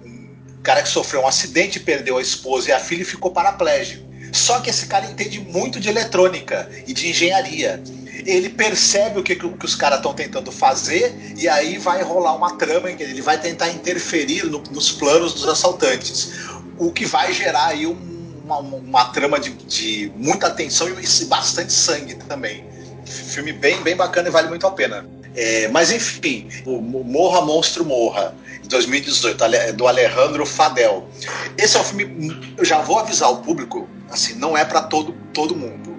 um 0.05 0.63
cara 0.63 0.81
que 0.81 0.89
sofreu 0.89 1.23
um 1.23 1.27
acidente, 1.27 1.81
perdeu 1.81 2.19
a 2.19 2.23
esposa 2.23 2.69
e 2.69 2.73
a 2.73 2.79
filha 2.79 3.03
e 3.03 3.05
ficou 3.05 3.33
paraplégico. 3.33 4.09
Só 4.33 4.61
que 4.61 4.71
esse 4.71 4.87
cara 4.87 5.07
entende 5.07 5.41
muito 5.41 5.81
de 5.81 5.89
eletrônica 5.89 6.71
e 6.87 6.93
de 6.93 7.09
engenharia. 7.09 7.83
Ele 8.25 8.49
percebe 8.49 9.19
o 9.19 9.23
que, 9.25 9.35
que 9.35 9.67
os 9.67 9.75
caras 9.75 9.99
estão 9.99 10.15
tentando 10.15 10.53
fazer 10.53 11.13
e 11.37 11.49
aí 11.49 11.79
vai 11.79 12.01
rolar 12.05 12.37
uma 12.37 12.57
trama 12.57 12.93
em 12.93 12.97
que 12.97 13.03
ele 13.03 13.21
vai 13.21 13.41
tentar 13.41 13.71
interferir 13.71 14.45
no, 14.45 14.63
nos 14.71 14.93
planos 14.93 15.35
dos 15.35 15.49
assaltantes. 15.49 16.31
O 16.79 16.93
que 16.93 17.05
vai 17.05 17.33
gerar 17.33 17.67
aí 17.67 17.89
um, 17.89 18.12
uma, 18.45 18.59
uma, 18.59 19.05
trama 19.07 19.39
de, 19.39 19.51
de 19.51 20.13
muita 20.17 20.51
tensão 20.51 20.89
e 20.89 21.25
bastante 21.27 21.73
sangue 21.73 22.15
também. 22.15 22.65
Filme 23.05 23.53
bem, 23.53 23.81
bem 23.83 23.97
bacana 23.97 24.29
e 24.29 24.31
vale 24.31 24.49
muito 24.49 24.67
a 24.67 24.71
pena. 24.71 25.07
É, 25.35 25.69
mas 25.69 25.91
enfim, 25.91 26.49
o 26.67 26.81
Morra 26.81 27.41
Monstro 27.41 27.85
Morra, 27.85 28.35
de 28.63 28.69
2018, 28.69 29.73
do 29.75 29.87
Alejandro 29.87 30.45
Fadel. 30.45 31.09
Esse 31.57 31.77
é 31.77 31.81
um 31.81 31.85
filme, 31.85 32.55
eu 32.57 32.65
já 32.65 32.81
vou 32.81 32.99
avisar 32.99 33.31
o 33.31 33.39
público, 33.39 33.89
assim, 34.11 34.35
não 34.35 34.57
é 34.57 34.65
para 34.65 34.83
todo, 34.83 35.15
todo 35.33 35.57
mundo. 35.57 35.97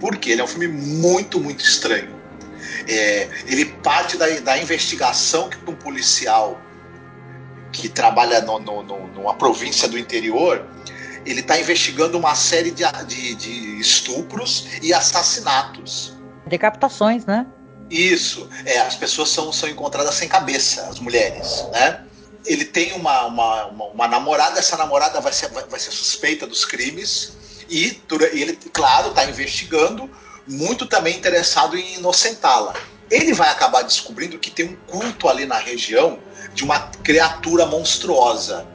Porque 0.00 0.30
ele 0.30 0.40
é 0.40 0.44
um 0.44 0.48
filme 0.48 0.66
muito, 0.66 1.38
muito 1.38 1.62
estranho. 1.62 2.10
É, 2.88 3.28
ele 3.46 3.66
parte 3.66 4.16
da, 4.16 4.28
da 4.40 4.58
investigação 4.58 5.48
que 5.48 5.56
um 5.70 5.74
policial 5.74 6.60
que 7.70 7.88
trabalha 7.88 8.40
no, 8.40 8.58
no, 8.58 8.82
no, 8.82 9.06
numa 9.08 9.34
província 9.34 9.88
do 9.88 9.98
interior 9.98 10.66
ele 11.24 11.40
está 11.40 11.58
investigando 11.58 12.18
uma 12.18 12.34
série 12.34 12.70
de, 12.70 12.84
de, 13.06 13.34
de 13.34 13.80
estupros 13.80 14.66
e 14.82 14.92
assassinatos. 14.92 16.14
Decapitações, 16.46 17.24
né? 17.24 17.46
Isso. 17.90 18.48
É, 18.64 18.78
as 18.80 18.96
pessoas 18.96 19.28
são, 19.28 19.52
são 19.52 19.68
encontradas 19.68 20.14
sem 20.14 20.28
cabeça, 20.28 20.82
as 20.88 20.98
mulheres, 20.98 21.64
né? 21.72 22.04
Ele 22.44 22.64
tem 22.64 22.92
uma, 22.94 23.26
uma, 23.26 23.66
uma, 23.66 23.84
uma 23.86 24.08
namorada, 24.08 24.58
essa 24.58 24.76
namorada 24.76 25.20
vai 25.20 25.32
ser, 25.32 25.48
vai, 25.50 25.64
vai 25.64 25.78
ser 25.78 25.92
suspeita 25.92 26.46
dos 26.46 26.64
crimes 26.64 27.34
e, 27.68 28.02
ele, 28.32 28.58
claro, 28.72 29.10
está 29.10 29.24
investigando, 29.24 30.10
muito 30.48 30.86
também 30.86 31.16
interessado 31.16 31.76
em 31.76 31.94
inocentá-la. 31.94 32.74
Ele 33.08 33.32
vai 33.32 33.48
acabar 33.48 33.82
descobrindo 33.82 34.38
que 34.38 34.50
tem 34.50 34.70
um 34.70 34.76
culto 34.90 35.28
ali 35.28 35.46
na 35.46 35.58
região 35.58 36.18
de 36.52 36.64
uma 36.64 36.80
criatura 37.04 37.64
monstruosa 37.66 38.66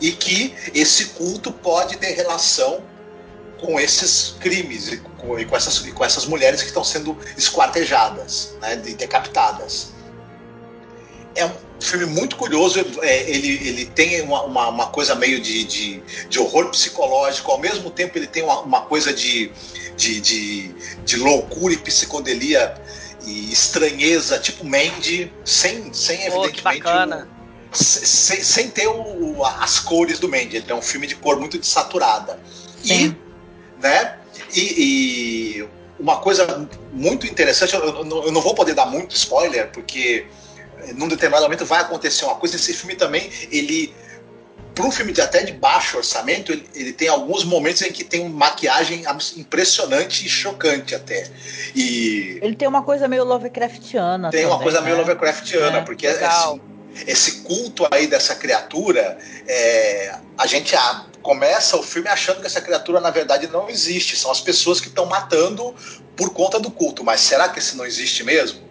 e 0.00 0.12
que 0.12 0.54
esse 0.74 1.06
culto 1.06 1.52
pode 1.52 1.96
ter 1.96 2.12
relação 2.12 2.82
com 3.58 3.80
esses 3.80 4.36
crimes 4.40 4.88
e 4.88 4.96
com, 4.98 5.38
e 5.38 5.44
com, 5.44 5.56
essas, 5.56 5.84
e 5.86 5.92
com 5.92 6.04
essas 6.04 6.26
mulheres 6.26 6.60
que 6.60 6.68
estão 6.68 6.84
sendo 6.84 7.16
esquartejadas, 7.36 8.54
né, 8.60 8.76
decapitadas. 8.76 9.92
É 11.34 11.44
um 11.44 11.52
filme 11.80 12.06
muito 12.06 12.36
curioso, 12.36 12.78
é, 13.02 13.30
ele, 13.30 13.68
ele 13.68 13.86
tem 13.86 14.22
uma, 14.22 14.42
uma, 14.44 14.68
uma 14.68 14.86
coisa 14.86 15.14
meio 15.14 15.40
de, 15.40 15.64
de, 15.64 16.02
de, 16.28 16.38
horror 16.38 16.70
psicológico, 16.70 17.50
ao 17.50 17.58
mesmo 17.58 17.90
tempo 17.90 18.16
ele 18.16 18.26
tem 18.26 18.42
uma, 18.42 18.60
uma 18.60 18.82
coisa 18.82 19.12
de, 19.12 19.52
de, 19.96 20.20
de, 20.20 20.74
de 21.04 21.16
loucura 21.16 21.74
e 21.74 21.76
psicodelia 21.76 22.74
e 23.26 23.52
estranheza, 23.52 24.38
tipo 24.38 24.64
Mandy, 24.64 25.30
sem, 25.44 25.92
sem 25.92 26.22
evidentemente. 26.22 26.62
bacana. 26.62 27.35
Sem, 27.76 28.42
sem 28.42 28.70
ter 28.70 28.88
o, 28.88 29.44
as 29.44 29.78
cores 29.78 30.18
do 30.18 30.28
Mandy. 30.28 30.56
Ele 30.56 30.72
é 30.72 30.74
um 30.74 30.82
filme 30.82 31.06
de 31.06 31.14
cor 31.14 31.38
muito 31.38 31.58
desaturada. 31.58 32.40
Sim. 32.82 33.14
E 33.20 33.26
né? 33.80 34.16
E, 34.54 35.60
e 35.60 35.68
uma 35.98 36.18
coisa 36.18 36.68
muito 36.92 37.26
interessante, 37.26 37.74
eu, 37.74 37.82
eu, 37.82 38.32
não 38.32 38.40
vou 38.40 38.54
poder 38.54 38.74
dar 38.74 38.86
muito 38.86 39.14
spoiler, 39.14 39.70
porque 39.72 40.26
num 40.94 41.08
determinado 41.08 41.44
momento 41.44 41.64
vai 41.64 41.80
acontecer 41.80 42.24
uma 42.24 42.36
coisa. 42.36 42.56
Esse 42.56 42.72
filme 42.74 42.94
também, 42.94 43.30
ele 43.50 43.94
para 44.74 44.84
um 44.84 44.90
filme 44.90 45.10
de 45.10 45.22
até 45.22 45.42
de 45.42 45.54
baixo 45.54 45.96
orçamento, 45.96 46.52
ele, 46.52 46.68
ele, 46.74 46.92
tem 46.92 47.08
alguns 47.08 47.44
momentos 47.44 47.80
em 47.80 47.90
que 47.90 48.04
tem 48.04 48.20
uma 48.20 48.46
maquiagem 48.46 49.04
impressionante 49.38 50.26
e 50.26 50.28
chocante 50.28 50.94
até. 50.94 51.30
E 51.74 52.38
ele 52.42 52.54
tem 52.54 52.68
uma 52.68 52.82
coisa 52.82 53.08
meio 53.08 53.24
Lovecraftiana. 53.24 54.30
Tem 54.30 54.42
também, 54.42 54.54
uma 54.54 54.62
coisa 54.62 54.80
né? 54.80 54.84
meio 54.84 54.98
Lovecraftiana, 54.98 55.78
é, 55.78 55.80
porque 55.80 56.06
assim, 56.06 56.60
esse 57.06 57.42
culto 57.42 57.86
aí 57.90 58.06
dessa 58.06 58.34
criatura, 58.34 59.18
é, 59.46 60.14
a 60.38 60.46
gente 60.46 60.74
começa 61.22 61.76
o 61.76 61.82
filme 61.82 62.08
achando 62.08 62.40
que 62.40 62.46
essa 62.46 62.60
criatura 62.60 63.00
na 63.00 63.10
verdade 63.10 63.48
não 63.48 63.68
existe, 63.68 64.16
são 64.16 64.30
as 64.30 64.40
pessoas 64.40 64.80
que 64.80 64.88
estão 64.88 65.06
matando 65.06 65.74
por 66.16 66.30
conta 66.30 66.58
do 66.58 66.70
culto, 66.70 67.04
mas 67.04 67.20
será 67.20 67.48
que 67.48 67.58
esse 67.58 67.76
não 67.76 67.84
existe 67.84 68.22
mesmo? 68.22 68.66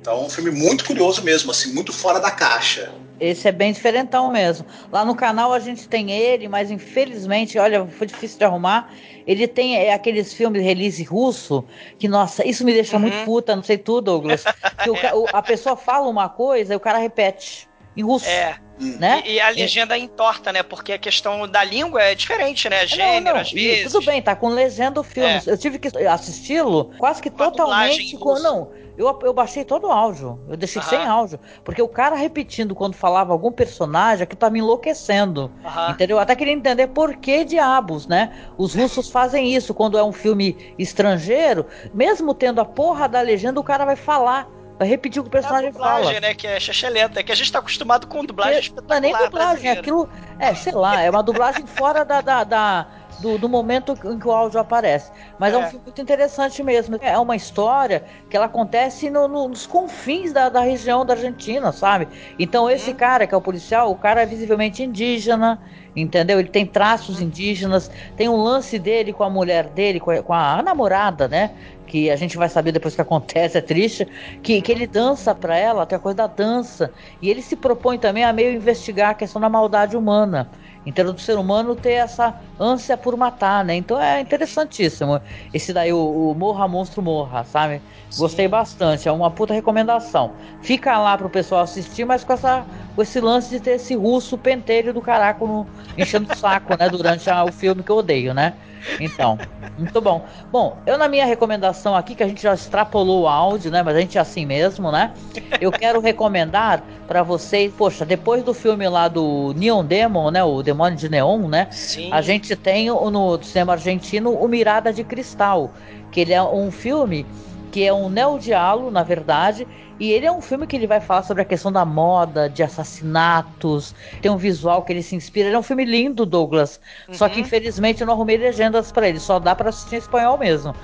Então, 0.00 0.14
é 0.14 0.26
um 0.26 0.28
filme 0.28 0.50
muito 0.50 0.84
curioso 0.84 1.22
mesmo, 1.22 1.52
assim, 1.52 1.72
muito 1.72 1.92
fora 1.92 2.18
da 2.18 2.30
caixa. 2.30 2.92
Esse 3.22 3.46
é 3.46 3.52
bem 3.52 3.72
diferentão 3.72 4.32
mesmo. 4.32 4.66
Lá 4.90 5.04
no 5.04 5.14
canal 5.14 5.52
a 5.52 5.60
gente 5.60 5.88
tem 5.88 6.10
ele, 6.10 6.48
mas 6.48 6.72
infelizmente, 6.72 7.56
olha, 7.56 7.86
foi 7.86 8.08
difícil 8.08 8.36
de 8.36 8.44
arrumar. 8.44 8.92
Ele 9.24 9.46
tem 9.46 9.76
é, 9.76 9.94
aqueles 9.94 10.34
filmes 10.34 10.60
de 10.60 10.66
release 10.66 11.04
russo, 11.04 11.64
que, 12.00 12.08
nossa, 12.08 12.44
isso 12.44 12.64
me 12.64 12.72
deixa 12.72 12.96
uhum. 12.96 13.02
muito 13.02 13.24
puta, 13.24 13.54
não 13.54 13.62
sei 13.62 13.78
tudo, 13.78 14.06
Douglas. 14.06 14.42
que 14.82 14.90
o, 14.90 15.26
a 15.32 15.40
pessoa 15.40 15.76
fala 15.76 16.08
uma 16.08 16.28
coisa 16.28 16.74
e 16.74 16.76
o 16.76 16.80
cara 16.80 16.98
repete 16.98 17.68
em 17.96 18.02
russo. 18.02 18.28
É. 18.28 18.58
Né? 18.78 19.22
E, 19.24 19.34
e, 19.34 19.40
a 19.40 19.50
legenda 19.50 19.96
é. 19.96 20.00
entorta, 20.00 20.52
né? 20.52 20.62
Porque 20.62 20.92
a 20.92 20.98
questão 20.98 21.46
da 21.48 21.62
língua 21.62 22.02
é 22.02 22.14
diferente, 22.14 22.68
né? 22.68 22.86
Gênero, 22.86 23.24
não, 23.24 23.32
não. 23.34 23.40
às 23.40 23.52
vezes. 23.52 23.92
Tudo 23.92 24.06
bem, 24.06 24.20
tá 24.20 24.34
com 24.34 24.48
legenda 24.48 25.00
o 25.00 25.04
filme. 25.04 25.28
É. 25.28 25.42
Eu 25.46 25.56
tive 25.56 25.78
que 25.78 25.88
assisti-lo 26.06 26.92
quase 26.98 27.22
que 27.22 27.28
Uma 27.28 27.50
totalmente 27.50 28.16
com. 28.16 28.38
Não, 28.40 28.70
eu, 28.96 29.18
eu 29.22 29.32
baixei 29.32 29.64
todo 29.64 29.86
o 29.86 29.92
áudio. 29.92 30.38
Eu 30.48 30.56
deixei 30.56 30.80
uh 30.80 30.84
-huh. 30.84 30.88
sem 30.88 31.06
áudio. 31.06 31.40
Porque 31.64 31.80
o 31.80 31.88
cara 31.88 32.14
repetindo 32.16 32.74
quando 32.74 32.94
falava 32.94 33.32
algum 33.32 33.50
personagem, 33.50 34.24
aquilo 34.24 34.38
tá 34.38 34.50
me 34.50 34.58
enlouquecendo. 34.58 35.50
Uh 35.64 35.68
-huh. 35.68 35.92
Entendeu? 35.92 36.16
Eu 36.16 36.20
até 36.20 36.34
queria 36.34 36.52
entender 36.52 36.88
por 36.88 37.16
que 37.16 37.44
diabos, 37.44 38.06
né? 38.06 38.32
Os 38.58 38.74
russos 38.74 39.10
fazem 39.10 39.54
isso 39.54 39.72
quando 39.72 39.96
é 39.96 40.04
um 40.04 40.12
filme 40.12 40.74
estrangeiro. 40.78 41.66
Mesmo 41.94 42.34
tendo 42.34 42.60
a 42.60 42.64
porra 42.64 43.08
da 43.08 43.20
legenda, 43.20 43.58
o 43.60 43.64
cara 43.64 43.84
vai 43.84 43.96
falar. 43.96 44.48
Vai 44.82 44.88
repetir 44.88 45.20
o 45.20 45.22
que 45.22 45.28
o 45.28 45.30
personagem 45.30 45.68
é 45.68 45.70
dublagem, 45.70 46.14
fala. 46.14 46.20
né? 46.20 46.34
Que 46.34 46.44
é 46.44 46.58
chechelenta. 46.58 47.20
É 47.20 47.22
que 47.22 47.30
a 47.30 47.36
gente 47.36 47.52
tá 47.52 47.60
acostumado 47.60 48.08
com 48.08 48.24
dublagem 48.24 48.56
é, 48.56 48.60
espetacular. 48.60 49.00
Não 49.00 49.08
é 49.08 49.12
nem 49.12 49.24
dublagem, 49.24 49.70
é 49.70 49.72
aquilo. 49.74 50.08
É, 50.40 50.54
sei 50.56 50.72
lá, 50.72 51.00
é 51.00 51.08
uma 51.08 51.22
dublagem 51.22 51.64
fora 51.68 52.04
da, 52.04 52.20
da, 52.20 52.42
da 52.42 52.86
do, 53.20 53.38
do 53.38 53.48
momento 53.48 53.96
em 54.04 54.18
que 54.18 54.26
o 54.26 54.32
áudio 54.32 54.60
aparece. 54.60 55.10
Mas 55.38 55.52
é. 55.52 55.56
é. 55.56 55.58
um 55.58 55.68
filme 55.68 55.84
muito 55.84 56.00
interessante 56.00 56.62
mesmo. 56.62 56.96
É 57.00 57.18
uma 57.18 57.36
história 57.36 58.04
que 58.28 58.36
ela 58.36 58.46
acontece 58.46 59.10
no, 59.10 59.28
no, 59.28 59.48
nos 59.48 59.66
confins 59.66 60.32
da, 60.32 60.48
da 60.48 60.60
região 60.60 61.04
da 61.04 61.14
Argentina, 61.14 61.72
sabe? 61.72 62.08
Então 62.38 62.70
esse 62.70 62.90
uhum. 62.90 62.96
cara 62.96 63.26
que 63.26 63.34
é 63.34 63.36
o 63.36 63.40
policial, 63.40 63.90
o 63.90 63.96
cara 63.96 64.22
é 64.22 64.26
visivelmente 64.26 64.82
indígena, 64.82 65.60
entendeu? 65.94 66.38
Ele 66.38 66.48
tem 66.48 66.66
traços 66.66 67.20
indígenas, 67.20 67.90
tem 68.16 68.28
um 68.28 68.36
lance 68.36 68.78
dele 68.78 69.12
com 69.12 69.24
a 69.24 69.30
mulher 69.30 69.66
dele, 69.68 70.00
com 70.00 70.10
a, 70.10 70.22
com 70.22 70.32
a 70.32 70.62
namorada, 70.62 71.28
né? 71.28 71.50
Que 71.86 72.10
a 72.10 72.16
gente 72.16 72.36
vai 72.36 72.48
saber 72.48 72.72
depois 72.72 72.94
que 72.94 73.00
acontece, 73.02 73.58
é 73.58 73.60
triste, 73.60 74.06
que, 74.42 74.60
que 74.60 74.72
ele 74.72 74.86
dança 74.86 75.34
para 75.34 75.56
ela, 75.56 75.86
tem 75.86 75.96
a 75.96 76.00
coisa 76.00 76.16
da 76.16 76.26
dança. 76.26 76.90
E 77.20 77.30
ele 77.30 77.42
se 77.42 77.56
propõe 77.56 77.98
também 77.98 78.24
a 78.24 78.32
meio 78.32 78.54
investigar 78.54 79.10
a 79.10 79.14
questão 79.14 79.40
da 79.40 79.48
maldade 79.48 79.96
humana. 79.96 80.50
Então, 80.84 81.12
do 81.12 81.20
ser 81.20 81.38
humano 81.38 81.76
ter 81.76 81.92
essa 81.92 82.34
ânsia 82.58 82.96
por 82.96 83.16
matar, 83.16 83.64
né? 83.64 83.74
Então 83.76 84.00
é 84.00 84.20
interessantíssimo. 84.20 85.20
Esse 85.54 85.72
daí, 85.72 85.92
o, 85.92 86.30
o 86.30 86.34
Morra 86.34 86.66
Monstro 86.66 87.02
Morra, 87.02 87.44
sabe? 87.44 87.80
Sim. 88.10 88.20
Gostei 88.22 88.48
bastante, 88.48 89.08
é 89.08 89.12
uma 89.12 89.30
puta 89.30 89.54
recomendação. 89.54 90.32
Fica 90.60 90.98
lá 90.98 91.16
pro 91.16 91.30
pessoal 91.30 91.62
assistir, 91.62 92.04
mas 92.04 92.24
com, 92.24 92.32
essa, 92.32 92.64
com 92.94 93.02
esse 93.02 93.20
lance 93.20 93.50
de 93.50 93.60
ter 93.60 93.72
esse 93.72 93.94
russo 93.94 94.36
pentelho 94.36 94.92
do 94.92 95.00
caraco 95.00 95.46
no, 95.46 95.66
enchendo 95.96 96.32
o 96.32 96.36
saco, 96.36 96.76
né? 96.78 96.88
Durante 96.88 97.30
a, 97.30 97.44
o 97.44 97.52
filme 97.52 97.82
que 97.82 97.90
eu 97.90 97.96
odeio, 97.96 98.34
né? 98.34 98.54
Então, 99.00 99.38
muito 99.78 100.00
bom. 100.00 100.26
Bom, 100.50 100.76
eu 100.86 100.98
na 100.98 101.08
minha 101.08 101.24
recomendação 101.24 101.94
aqui, 101.94 102.14
que 102.14 102.22
a 102.22 102.28
gente 102.28 102.42
já 102.42 102.54
extrapolou 102.54 103.22
o 103.22 103.28
áudio, 103.28 103.70
né? 103.70 103.82
Mas 103.82 103.96
a 103.96 104.00
gente 104.00 104.18
é 104.18 104.20
assim 104.20 104.44
mesmo, 104.44 104.90
né? 104.90 105.12
Eu 105.60 105.70
quero 105.70 106.00
recomendar 106.00 106.82
para 107.06 107.22
vocês, 107.22 107.72
poxa, 107.72 108.04
depois 108.04 108.42
do 108.42 108.52
filme 108.52 108.88
lá 108.88 109.08
do 109.08 109.52
Neon 109.56 109.84
Demon, 109.84 110.30
né? 110.30 110.42
O 110.42 110.62
Demônio 110.72 110.98
de 110.98 111.08
Neon, 111.08 111.48
né? 111.48 111.68
Sim. 111.70 112.12
A 112.12 112.20
gente 112.20 112.56
tem 112.56 112.86
no 112.86 113.42
cinema 113.42 113.72
argentino 113.72 114.32
o 114.32 114.48
Mirada 114.48 114.92
de 114.92 115.04
Cristal, 115.04 115.70
que 116.10 116.20
ele 116.20 116.32
é 116.32 116.42
um 116.42 116.70
filme 116.70 117.26
que 117.70 117.84
é 117.84 117.92
um 117.92 118.10
neodialo, 118.10 118.90
na 118.90 119.02
verdade, 119.02 119.66
e 119.98 120.10
ele 120.10 120.26
é 120.26 120.32
um 120.32 120.42
filme 120.42 120.66
que 120.66 120.76
ele 120.76 120.86
vai 120.86 121.00
falar 121.00 121.22
sobre 121.22 121.42
a 121.42 121.44
questão 121.44 121.72
da 121.72 121.84
moda, 121.84 122.48
de 122.48 122.62
assassinatos, 122.62 123.94
tem 124.20 124.30
um 124.30 124.36
visual 124.36 124.82
que 124.82 124.92
ele 124.92 125.02
se 125.02 125.16
inspira. 125.16 125.48
Ele 125.48 125.56
é 125.56 125.58
um 125.58 125.62
filme 125.62 125.84
lindo, 125.84 126.26
Douglas. 126.26 126.80
Uhum. 127.08 127.14
Só 127.14 127.28
que 127.28 127.40
uhum. 127.40 127.46
infelizmente 127.46 128.00
eu 128.00 128.06
não 128.06 128.14
arrumei 128.14 128.36
legendas 128.36 128.92
para 128.92 129.08
ele, 129.08 129.20
só 129.20 129.38
dá 129.38 129.54
para 129.54 129.70
assistir 129.70 129.94
em 129.94 129.98
espanhol 129.98 130.36
mesmo. 130.36 130.74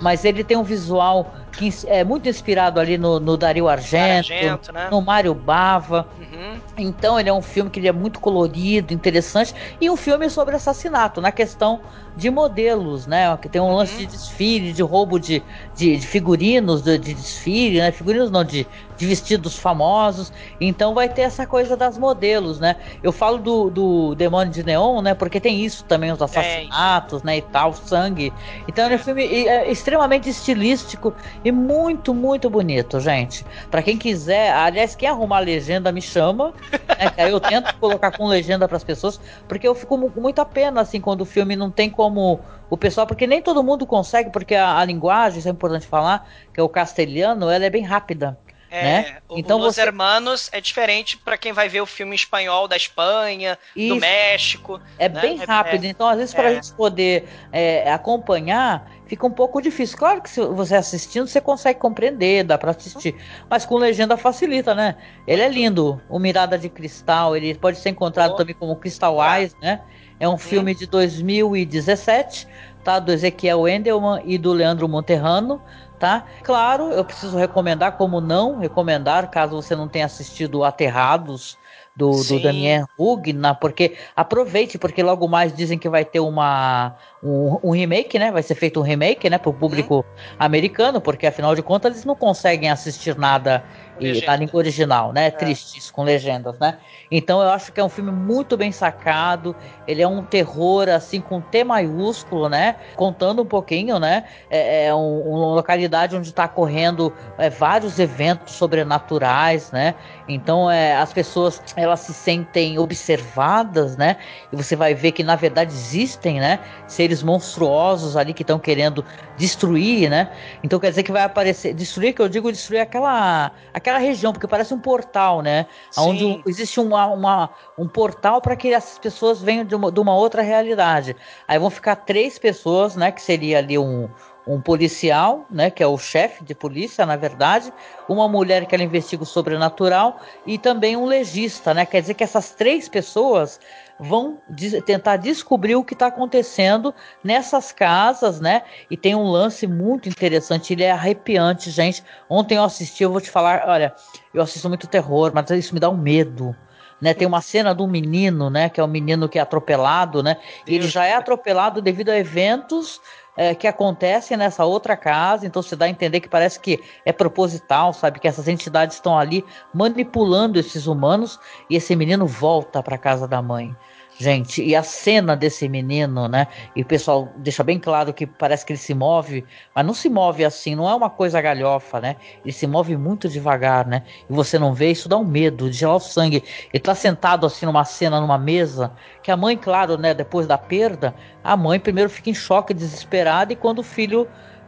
Mas 0.00 0.24
ele 0.24 0.44
tem 0.44 0.56
um 0.56 0.62
visual 0.62 1.32
que 1.56 1.72
é 1.86 2.04
muito 2.04 2.28
inspirado 2.28 2.78
ali 2.78 2.98
no, 2.98 3.18
no 3.18 3.36
Dario 3.36 3.66
Argento, 3.66 4.32
Argento 4.32 4.72
né? 4.72 4.88
no 4.90 5.00
Mário 5.00 5.34
Bava. 5.34 6.06
Uhum. 6.18 6.60
Então 6.76 7.18
ele 7.18 7.28
é 7.28 7.32
um 7.32 7.42
filme 7.42 7.70
que 7.70 7.80
ele 7.80 7.88
é 7.88 7.92
muito 7.92 8.20
colorido, 8.20 8.92
interessante 8.92 9.54
e 9.80 9.88
um 9.88 9.96
filme 9.96 10.28
sobre 10.28 10.54
assassinato, 10.54 11.20
na 11.20 11.32
questão 11.32 11.80
de 12.16 12.30
modelos, 12.30 13.06
né? 13.06 13.36
Que 13.36 13.48
tem 13.48 13.60
um 13.60 13.74
lance 13.74 13.92
uhum. 13.92 13.98
de 13.98 14.06
desfile, 14.06 14.72
de 14.72 14.82
roubo 14.82 15.18
de, 15.18 15.42
de, 15.74 15.98
de 15.98 16.06
figurinos, 16.06 16.82
de, 16.82 16.96
de, 16.96 17.12
desfile, 17.12 17.78
né? 17.78 17.92
Figurinos 17.92 18.30
não, 18.30 18.42
de, 18.42 18.66
de 18.96 19.06
vestidos 19.06 19.58
famosos. 19.58 20.32
Então 20.58 20.94
vai 20.94 21.10
ter 21.10 21.22
essa 21.22 21.46
coisa 21.46 21.76
das 21.76 21.98
modelos, 21.98 22.58
né? 22.58 22.76
Eu 23.02 23.12
falo 23.12 23.36
do, 23.36 23.70
do 23.70 24.14
Demônio 24.14 24.50
de 24.50 24.62
Neon, 24.64 25.02
né? 25.02 25.12
Porque 25.12 25.38
tem 25.38 25.62
isso 25.62 25.84
também, 25.84 26.10
os 26.10 26.22
assassinatos, 26.22 27.22
é. 27.22 27.26
né? 27.26 27.36
E 27.36 27.42
tal, 27.42 27.74
sangue. 27.74 28.32
Então 28.66 28.88
é 28.88 28.94
um 28.94 28.98
filme 28.98 29.46
é 29.46 29.70
extremamente 29.70 30.30
estilístico 30.30 31.14
e 31.46 31.52
muito, 31.52 32.12
muito 32.12 32.50
bonito, 32.50 32.98
gente. 32.98 33.46
Para 33.70 33.80
quem 33.80 33.96
quiser, 33.96 34.52
aliás, 34.52 34.96
quem 34.96 35.08
arrumar 35.08 35.38
legenda 35.38 35.92
me 35.92 36.02
chama, 36.02 36.52
né? 36.98 37.08
Que 37.14 37.20
aí 37.20 37.30
eu 37.30 37.38
tento 37.38 37.72
colocar 37.78 38.10
com 38.10 38.26
legenda 38.26 38.66
para 38.66 38.76
as 38.76 38.82
pessoas, 38.82 39.20
porque 39.46 39.68
eu 39.68 39.72
fico 39.72 40.10
com 40.10 40.20
muita 40.20 40.44
pena 40.44 40.80
assim 40.80 41.00
quando 41.00 41.20
o 41.20 41.24
filme 41.24 41.54
não 41.54 41.70
tem 41.70 41.88
como 41.88 42.40
o 42.68 42.76
pessoal, 42.76 43.06
porque 43.06 43.28
nem 43.28 43.40
todo 43.40 43.62
mundo 43.62 43.86
consegue, 43.86 44.30
porque 44.30 44.56
a, 44.56 44.76
a 44.76 44.84
linguagem, 44.84 45.38
isso 45.38 45.46
é 45.46 45.52
importante 45.52 45.86
falar, 45.86 46.28
que 46.52 46.58
é 46.58 46.62
o 46.64 46.68
castelhano, 46.68 47.48
ela 47.48 47.64
é 47.64 47.70
bem 47.70 47.84
rápida. 47.84 48.36
É, 48.68 48.82
né? 48.82 49.16
o 49.28 49.38
então 49.38 49.58
Los 49.58 49.76
você... 49.76 49.82
Hermanos 49.82 50.50
é 50.52 50.60
diferente 50.60 51.16
para 51.16 51.38
quem 51.38 51.52
vai 51.52 51.68
ver 51.68 51.80
o 51.80 51.86
filme 51.86 52.16
espanhol 52.16 52.66
da 52.66 52.76
Espanha, 52.76 53.56
Isso. 53.76 53.94
do 53.94 54.00
México. 54.00 54.80
É 54.98 55.08
né? 55.08 55.20
bem 55.20 55.40
é, 55.40 55.44
rápido, 55.44 55.84
é, 55.84 55.88
então 55.88 56.08
às 56.08 56.16
vezes 56.16 56.34
para 56.34 56.48
a 56.48 56.50
é. 56.50 56.54
gente 56.56 56.72
poder 56.72 57.28
é, 57.52 57.90
acompanhar 57.92 58.90
fica 59.06 59.26
um 59.26 59.30
pouco 59.30 59.60
difícil. 59.60 59.96
Claro 59.96 60.20
que 60.20 60.28
se 60.28 60.40
você 60.40 60.74
assistindo 60.74 61.26
você 61.26 61.40
consegue 61.40 61.78
compreender, 61.78 62.44
dá 62.44 62.58
para 62.58 62.72
assistir, 62.72 63.14
mas 63.48 63.64
com 63.64 63.76
legenda 63.76 64.16
facilita, 64.16 64.74
né? 64.74 64.96
Ele 65.26 65.42
é 65.42 65.48
lindo, 65.48 66.00
o 66.08 66.18
Mirada 66.18 66.58
de 66.58 66.68
Cristal, 66.68 67.36
ele 67.36 67.54
pode 67.54 67.78
ser 67.78 67.90
encontrado 67.90 68.32
oh. 68.32 68.36
também 68.36 68.54
como 68.54 68.76
Crystal 68.76 69.16
Eyes, 69.22 69.54
né? 69.60 69.80
É 70.18 70.28
um 70.28 70.38
filme 70.38 70.74
de 70.74 70.86
2017, 70.86 72.48
tá? 72.82 72.98
Do 72.98 73.12
Ezequiel 73.12 73.68
Endelman 73.68 74.22
e 74.24 74.38
do 74.38 74.52
Leandro 74.52 74.88
Monterrano, 74.88 75.60
tá? 75.98 76.24
Claro, 76.42 76.90
eu 76.90 77.04
preciso 77.04 77.36
recomendar, 77.36 77.92
como 77.92 78.20
não 78.20 78.58
recomendar, 78.58 79.30
caso 79.30 79.56
você 79.60 79.76
não 79.76 79.88
tenha 79.88 80.06
assistido 80.06 80.64
Aterrados, 80.64 81.58
do, 81.96 82.10
do 82.10 82.40
Damien 82.40 82.84
Rugna, 82.98 83.54
porque 83.54 83.96
aproveite, 84.14 84.76
porque 84.76 85.02
logo 85.02 85.26
mais 85.26 85.52
dizem 85.52 85.78
que 85.78 85.88
vai 85.88 86.04
ter 86.04 86.20
uma, 86.20 86.94
um, 87.22 87.58
um 87.64 87.70
remake, 87.70 88.18
né? 88.18 88.30
Vai 88.30 88.42
ser 88.42 88.54
feito 88.54 88.78
um 88.78 88.82
remake, 88.82 89.30
né? 89.30 89.38
Para 89.38 89.48
o 89.48 89.54
público 89.54 90.00
hum. 90.00 90.36
americano, 90.38 91.00
porque 91.00 91.26
afinal 91.26 91.54
de 91.54 91.62
contas 91.62 91.92
eles 91.92 92.04
não 92.04 92.14
conseguem 92.14 92.68
assistir 92.68 93.16
nada 93.16 93.64
e, 94.00 94.24
na 94.26 94.36
língua 94.36 94.58
original, 94.58 95.12
né? 95.12 95.26
É. 95.26 95.30
Tristes 95.30 95.90
com 95.90 96.02
legendas, 96.02 96.58
né? 96.58 96.78
Então 97.10 97.40
eu 97.40 97.50
acho 97.50 97.72
que 97.72 97.80
é 97.80 97.84
um 97.84 97.88
filme 97.88 98.10
muito 98.10 98.56
bem 98.56 98.72
sacado. 98.72 99.54
Ele 99.86 100.02
é 100.02 100.08
um 100.08 100.22
terror 100.22 100.88
assim 100.88 101.20
com 101.20 101.40
T 101.40 101.64
maiúsculo, 101.64 102.48
né? 102.48 102.76
Contando 102.96 103.42
um 103.42 103.46
pouquinho, 103.46 103.98
né? 103.98 104.24
É, 104.50 104.86
é 104.86 104.94
um, 104.94 105.20
uma 105.20 105.54
localidade 105.54 106.16
onde 106.16 106.28
está 106.28 106.48
correndo 106.48 107.12
é, 107.38 107.48
vários 107.48 107.98
eventos 107.98 108.54
sobrenaturais, 108.54 109.70
né? 109.70 109.94
Então 110.28 110.70
é, 110.70 110.96
as 110.96 111.12
pessoas 111.12 111.62
elas 111.76 112.00
se 112.00 112.12
sentem 112.12 112.78
observadas, 112.78 113.96
né? 113.96 114.16
E 114.52 114.56
você 114.56 114.74
vai 114.74 114.94
ver 114.94 115.12
que 115.12 115.22
na 115.22 115.36
verdade 115.36 115.72
existem, 115.72 116.40
né? 116.40 116.58
Seres 116.86 117.22
monstruosos 117.22 118.16
ali 118.16 118.34
que 118.34 118.42
estão 118.42 118.58
querendo 118.58 119.04
destruir, 119.36 120.10
né? 120.10 120.30
Então 120.62 120.80
quer 120.80 120.90
dizer 120.90 121.02
que 121.02 121.12
vai 121.12 121.22
aparecer 121.22 121.72
destruir, 121.74 122.12
que 122.12 122.22
eu 122.22 122.28
digo 122.28 122.50
destruir 122.50 122.80
aquela 122.80 123.52
aquela 123.72 123.85
região, 123.94 124.32
porque 124.32 124.46
parece 124.46 124.74
um 124.74 124.78
portal, 124.78 125.42
né? 125.42 125.66
Sim. 125.90 126.00
Onde 126.00 126.42
existe 126.46 126.80
uma, 126.80 127.06
uma 127.06 127.50
um 127.78 127.88
portal 127.88 128.40
para 128.40 128.56
que 128.56 128.72
essas 128.72 128.98
pessoas 128.98 129.40
venham 129.40 129.64
de 129.64 129.74
uma, 129.74 129.90
de 129.90 130.00
uma 130.00 130.14
outra 130.14 130.42
realidade. 130.42 131.16
Aí 131.46 131.58
vão 131.58 131.70
ficar 131.70 131.96
três 131.96 132.38
pessoas, 132.38 132.96
né? 132.96 133.12
Que 133.12 133.22
seria 133.22 133.58
ali 133.58 133.78
um 133.78 134.08
um 134.46 134.60
policial, 134.60 135.44
né, 135.50 135.70
que 135.70 135.82
é 135.82 135.86
o 135.86 135.98
chefe 135.98 136.44
de 136.44 136.54
polícia, 136.54 137.04
na 137.04 137.16
verdade, 137.16 137.72
uma 138.08 138.28
mulher 138.28 138.64
que 138.66 138.74
ela 138.74 138.84
investiga 138.84 139.24
o 139.24 139.26
sobrenatural 139.26 140.20
e 140.46 140.56
também 140.56 140.96
um 140.96 141.04
legista, 141.04 141.74
né? 141.74 141.84
Quer 141.84 142.00
dizer 142.02 142.14
que 142.14 142.22
essas 142.22 142.52
três 142.52 142.88
pessoas 142.88 143.58
vão 143.98 144.38
de 144.48 144.80
tentar 144.82 145.16
descobrir 145.16 145.76
o 145.76 145.84
que 145.84 145.94
está 145.94 146.06
acontecendo 146.06 146.94
nessas 147.22 147.72
casas, 147.72 148.40
né? 148.40 148.62
E 148.90 148.96
tem 148.96 149.14
um 149.14 149.26
lance 149.26 149.66
muito 149.66 150.08
interessante, 150.08 150.72
ele 150.72 150.84
é 150.84 150.90
arrepiante, 150.90 151.70
gente. 151.70 152.04
Ontem 152.28 152.56
eu 152.56 152.64
assisti, 152.64 153.02
eu 153.02 153.10
vou 153.10 153.20
te 153.20 153.30
falar, 153.30 153.64
olha, 153.66 153.94
eu 154.32 154.42
assisto 154.42 154.68
muito 154.68 154.86
terror, 154.86 155.32
mas 155.34 155.48
isso 155.50 155.74
me 155.74 155.80
dá 155.80 155.88
um 155.88 155.96
medo. 155.96 156.54
Né, 156.98 157.12
tem 157.12 157.28
uma 157.28 157.42
cena 157.42 157.74
do 157.74 157.86
menino, 157.86 158.48
né, 158.48 158.70
que 158.70 158.80
é 158.80 158.82
o 158.82 158.86
um 158.86 158.88
menino 158.88 159.28
que 159.28 159.38
é 159.38 159.42
atropelado, 159.42 160.22
né? 160.22 160.38
E 160.66 160.76
ele 160.76 160.88
já 160.88 161.04
é 161.04 161.12
atropelado 161.12 161.82
devido 161.82 162.08
a 162.08 162.16
eventos 162.16 163.02
é, 163.36 163.54
que 163.54 163.66
acontecem 163.66 164.36
nessa 164.36 164.64
outra 164.64 164.96
casa, 164.96 165.46
então 165.46 165.62
se 165.62 165.76
dá 165.76 165.86
a 165.86 165.90
entender 165.90 166.20
que 166.20 166.28
parece 166.28 166.58
que 166.58 166.82
é 167.04 167.12
proposital, 167.12 167.92
sabe? 167.92 168.18
Que 168.18 168.28
essas 168.28 168.48
entidades 168.48 168.96
estão 168.96 169.18
ali 169.18 169.44
manipulando 169.72 170.58
esses 170.58 170.86
humanos 170.86 171.38
e 171.68 171.76
esse 171.76 171.94
menino 171.94 172.26
volta 172.26 172.82
para 172.82 172.98
casa 172.98 173.28
da 173.28 173.42
mãe. 173.42 173.76
Gente, 174.18 174.62
e 174.62 174.74
a 174.74 174.82
cena 174.82 175.36
desse 175.36 175.68
menino, 175.68 176.26
né? 176.26 176.46
E 176.74 176.80
o 176.80 176.86
pessoal 176.86 177.30
deixa 177.36 177.62
bem 177.62 177.78
claro 177.78 178.14
que 178.14 178.26
parece 178.26 178.64
que 178.64 178.72
ele 178.72 178.78
se 178.78 178.94
move, 178.94 179.44
mas 179.74 179.84
não 179.84 179.92
se 179.92 180.08
move 180.08 180.42
assim, 180.42 180.74
não 180.74 180.88
é 180.88 180.94
uma 180.94 181.10
coisa 181.10 181.38
galhofa, 181.38 182.00
né? 182.00 182.16
Ele 182.42 182.52
se 182.52 182.66
move 182.66 182.96
muito 182.96 183.28
devagar, 183.28 183.86
né? 183.86 184.04
E 184.28 184.32
você 184.32 184.58
não 184.58 184.72
vê, 184.72 184.90
isso 184.90 185.06
dá 185.06 185.18
um 185.18 185.24
medo 185.24 185.68
de 185.68 185.76
gelar 185.76 185.96
o 185.96 186.00
sangue. 186.00 186.42
Ele 186.72 186.82
tá 186.82 186.94
sentado 186.94 187.44
assim 187.44 187.66
numa 187.66 187.84
cena, 187.84 188.18
numa 188.18 188.38
mesa, 188.38 188.90
que 189.22 189.30
a 189.30 189.36
mãe, 189.36 189.54
claro, 189.54 189.98
né? 189.98 190.14
Depois 190.14 190.46
da 190.46 190.56
perda, 190.56 191.14
a 191.44 191.54
mãe 191.54 191.78
primeiro 191.78 192.08
fica 192.08 192.30
em 192.30 192.34
choque, 192.34 192.72
desesperada, 192.72 193.52
e 193.52 193.56
quando 193.56 193.80
o 193.80 193.82
filho 193.82 194.26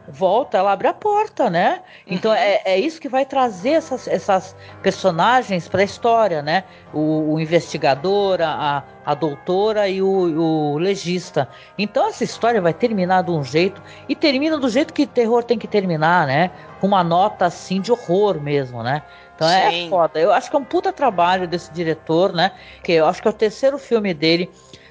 volta, 0.09 0.57
ela 0.57 0.71
abre 0.71 0.87
a 0.87 0.93
porta, 0.93 1.49
né? 1.49 1.81
Então 2.07 2.31
uhum. 2.31 2.37
é, 2.37 2.61
é 2.65 2.79
isso 2.79 2.99
que 2.99 3.07
vai 3.07 3.25
trazer 3.25 3.71
essas, 3.71 4.07
essas 4.07 4.55
personagens 4.81 5.67
para 5.67 5.81
a 5.81 5.83
história, 5.83 6.41
né? 6.41 6.63
O, 6.93 7.33
o, 7.33 7.39
investigador, 7.39 8.41
a, 8.41 8.83
a 9.05 9.13
doutora 9.13 9.87
e 9.87 10.01
o, 10.01 10.07
o, 10.07 10.77
legista. 10.77 11.47
Então 11.77 12.07
essa 12.07 12.23
história 12.23 12.59
vai 12.59 12.73
terminar 12.73 13.23
de 13.23 13.31
um 13.31 13.43
jeito 13.43 13.81
e 14.07 14.15
termina 14.15 14.57
do 14.57 14.69
jeito 14.69 14.93
que 14.93 15.05
terror 15.05 15.43
tem 15.43 15.57
que 15.57 15.67
terminar, 15.67 16.25
né? 16.25 16.51
Com 16.81 16.87
uma 16.87 17.03
nota 17.03 17.45
assim 17.45 17.79
de 17.79 17.91
horror 17.91 18.41
mesmo, 18.41 18.81
né? 18.81 19.03
Então 19.35 19.47
é 19.47 19.71
Sim. 19.71 19.85
é 19.85 19.89
foda. 19.89 20.19
Eu 20.19 20.33
acho 20.33 20.49
que 20.49 20.55
é 20.55 20.59
um 20.59 20.65
puta 20.65 20.91
trabalho 20.91 21.47
desse 21.47 21.71
diretor, 21.71 22.33
né? 22.33 22.51
Que 22.83 22.93
eu 22.93 23.05
acho 23.05 23.21
que 23.21 23.27
é 23.27 23.31
o 23.31 23.33
terceiro 23.33 23.77
filme 23.77 24.13
dele 24.13 24.49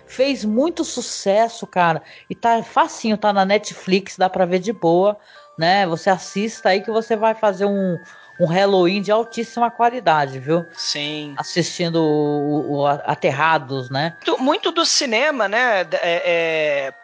fez 0.08 0.44
muito 0.44 0.84
sucesso, 0.84 1.66
cara. 1.66 2.02
E 2.28 2.34
tá 2.34 2.62
facinho, 2.62 3.16
tá 3.16 3.32
na 3.32 3.44
Netflix, 3.44 4.16
dá 4.16 4.28
pra 4.28 4.46
ver 4.46 4.58
de 4.58 4.72
boa, 4.72 5.16
né? 5.56 5.86
Você 5.86 6.10
assista 6.10 6.70
aí 6.70 6.80
que 6.80 6.90
você 6.90 7.14
vai 7.14 7.34
fazer 7.34 7.66
um, 7.66 7.98
um 8.40 8.46
Halloween 8.46 9.02
de 9.02 9.12
altíssima 9.12 9.70
qualidade, 9.70 10.38
viu? 10.38 10.66
Sim. 10.72 11.34
Assistindo 11.36 11.96
o, 12.02 12.78
o 12.78 12.86
Aterrados, 12.86 13.90
né? 13.90 14.16
Muito, 14.26 14.42
muito 14.42 14.72
do 14.72 14.86
cinema, 14.86 15.46
né? 15.48 15.82
É, 15.92 15.98
é, 16.02 16.94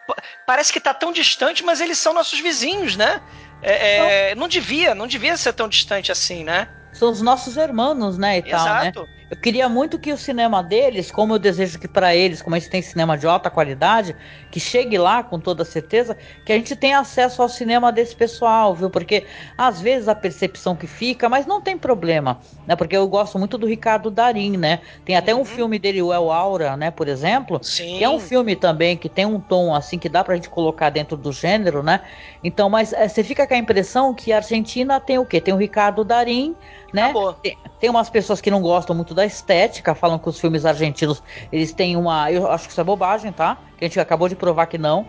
parece 0.45 0.73
que 0.73 0.79
tá 0.79 0.93
tão 0.93 1.11
distante, 1.11 1.63
mas 1.63 1.81
eles 1.81 1.97
são 1.97 2.13
nossos 2.13 2.39
vizinhos, 2.39 2.95
né? 2.95 3.21
É, 3.61 4.31
é, 4.31 4.35
não 4.35 4.47
devia, 4.47 4.93
não 4.95 5.07
devia 5.07 5.37
ser 5.37 5.53
tão 5.53 5.67
distante 5.67 6.11
assim, 6.11 6.43
né? 6.43 6.67
São 6.93 7.11
os 7.11 7.21
nossos 7.21 7.57
irmãos, 7.57 8.17
né, 8.17 8.37
e 8.37 8.47
Exato. 8.47 8.95
tal, 8.95 9.05
né? 9.05 9.14
Eu 9.27 9.35
queria 9.37 9.67
muito 9.67 9.97
que 9.97 10.13
o 10.13 10.17
cinema 10.17 10.61
deles, 10.61 11.09
como 11.11 11.33
eu 11.33 11.39
desejo 11.39 11.79
que 11.79 11.87
para 11.87 12.15
eles, 12.15 12.43
como 12.43 12.55
a 12.55 12.59
gente 12.59 12.69
tem 12.69 12.81
cinema 12.81 13.17
de 13.17 13.25
alta 13.25 13.49
qualidade, 13.49 14.15
que 14.51 14.59
chegue 14.59 14.99
lá 14.99 15.23
com 15.23 15.39
toda 15.39 15.65
certeza, 15.65 16.15
que 16.45 16.53
a 16.53 16.55
gente 16.57 16.75
tenha 16.75 16.99
acesso 16.99 17.41
ao 17.41 17.49
cinema 17.49 17.91
desse 17.91 18.15
pessoal, 18.15 18.75
viu? 18.75 18.87
Porque 18.89 19.25
às 19.57 19.81
vezes 19.81 20.07
a 20.07 20.13
percepção 20.13 20.75
que 20.75 20.85
fica, 20.85 21.27
mas 21.27 21.47
não 21.47 21.59
tem 21.59 21.75
problema, 21.75 22.39
né? 22.67 22.75
Porque 22.75 22.95
eu 22.95 23.07
gosto 23.07 23.39
muito 23.39 23.57
do 23.57 23.65
Ricardo 23.65 24.11
Darim, 24.11 24.57
né? 24.57 24.81
Tem 25.03 25.15
até 25.15 25.33
um 25.33 25.39
Uhum. 25.39 25.43
filme 25.43 25.79
dele, 25.79 26.03
o 26.03 26.13
El 26.13 26.31
Aura, 26.31 26.77
né, 26.77 26.91
por 26.91 27.07
exemplo, 27.07 27.61
Sim. 27.61 27.95
que 27.95 28.03
é 28.03 28.09
um 28.09 28.19
filme 28.19 28.55
também 28.55 28.95
que 28.95 29.09
tem 29.09 29.25
um 29.25 29.39
tom 29.41 29.73
assim 29.73 29.97
que 29.97 30.07
dá 30.07 30.23
pra 30.23 30.35
gente 30.35 30.49
colocar 30.51 30.91
dentro 30.91 31.17
do 31.17 31.31
gênero, 31.31 31.81
né? 31.81 32.01
Então, 32.43 32.69
mas 32.69 32.93
eh, 32.93 33.07
você 33.07 33.23
fica 33.23 33.47
com 33.47 33.53
a 33.53 33.57
impressão 33.57 34.13
que 34.13 34.31
a 34.31 34.37
Argentina 34.37 34.99
tem 34.99 35.17
o 35.17 35.25
quê? 35.25 35.41
Tem 35.41 35.53
o 35.53 35.57
Ricardo 35.57 36.03
Darim, 36.03 36.55
né? 36.95 37.13
Tem, 37.43 37.57
tem 37.79 37.89
umas 37.89 38.09
pessoas 38.09 38.39
que 38.39 38.49
não 38.49 38.61
gostam 38.61 38.95
muito 38.95 39.13
da 39.13 39.25
estética, 39.25 39.93
falam 39.93 40.17
que 40.17 40.29
os 40.29 40.39
filmes 40.39 40.65
argentinos 40.65 41.21
eles 41.51 41.73
têm 41.73 41.97
uma. 41.97 42.31
Eu 42.31 42.49
acho 42.49 42.65
que 42.65 42.71
isso 42.71 42.81
é 42.81 42.83
bobagem, 42.83 43.31
tá? 43.31 43.57
Que 43.77 43.85
a 43.85 43.87
gente 43.87 43.99
acabou 43.99 44.29
de 44.29 44.35
provar 44.35 44.65
que 44.67 44.77
não. 44.77 45.05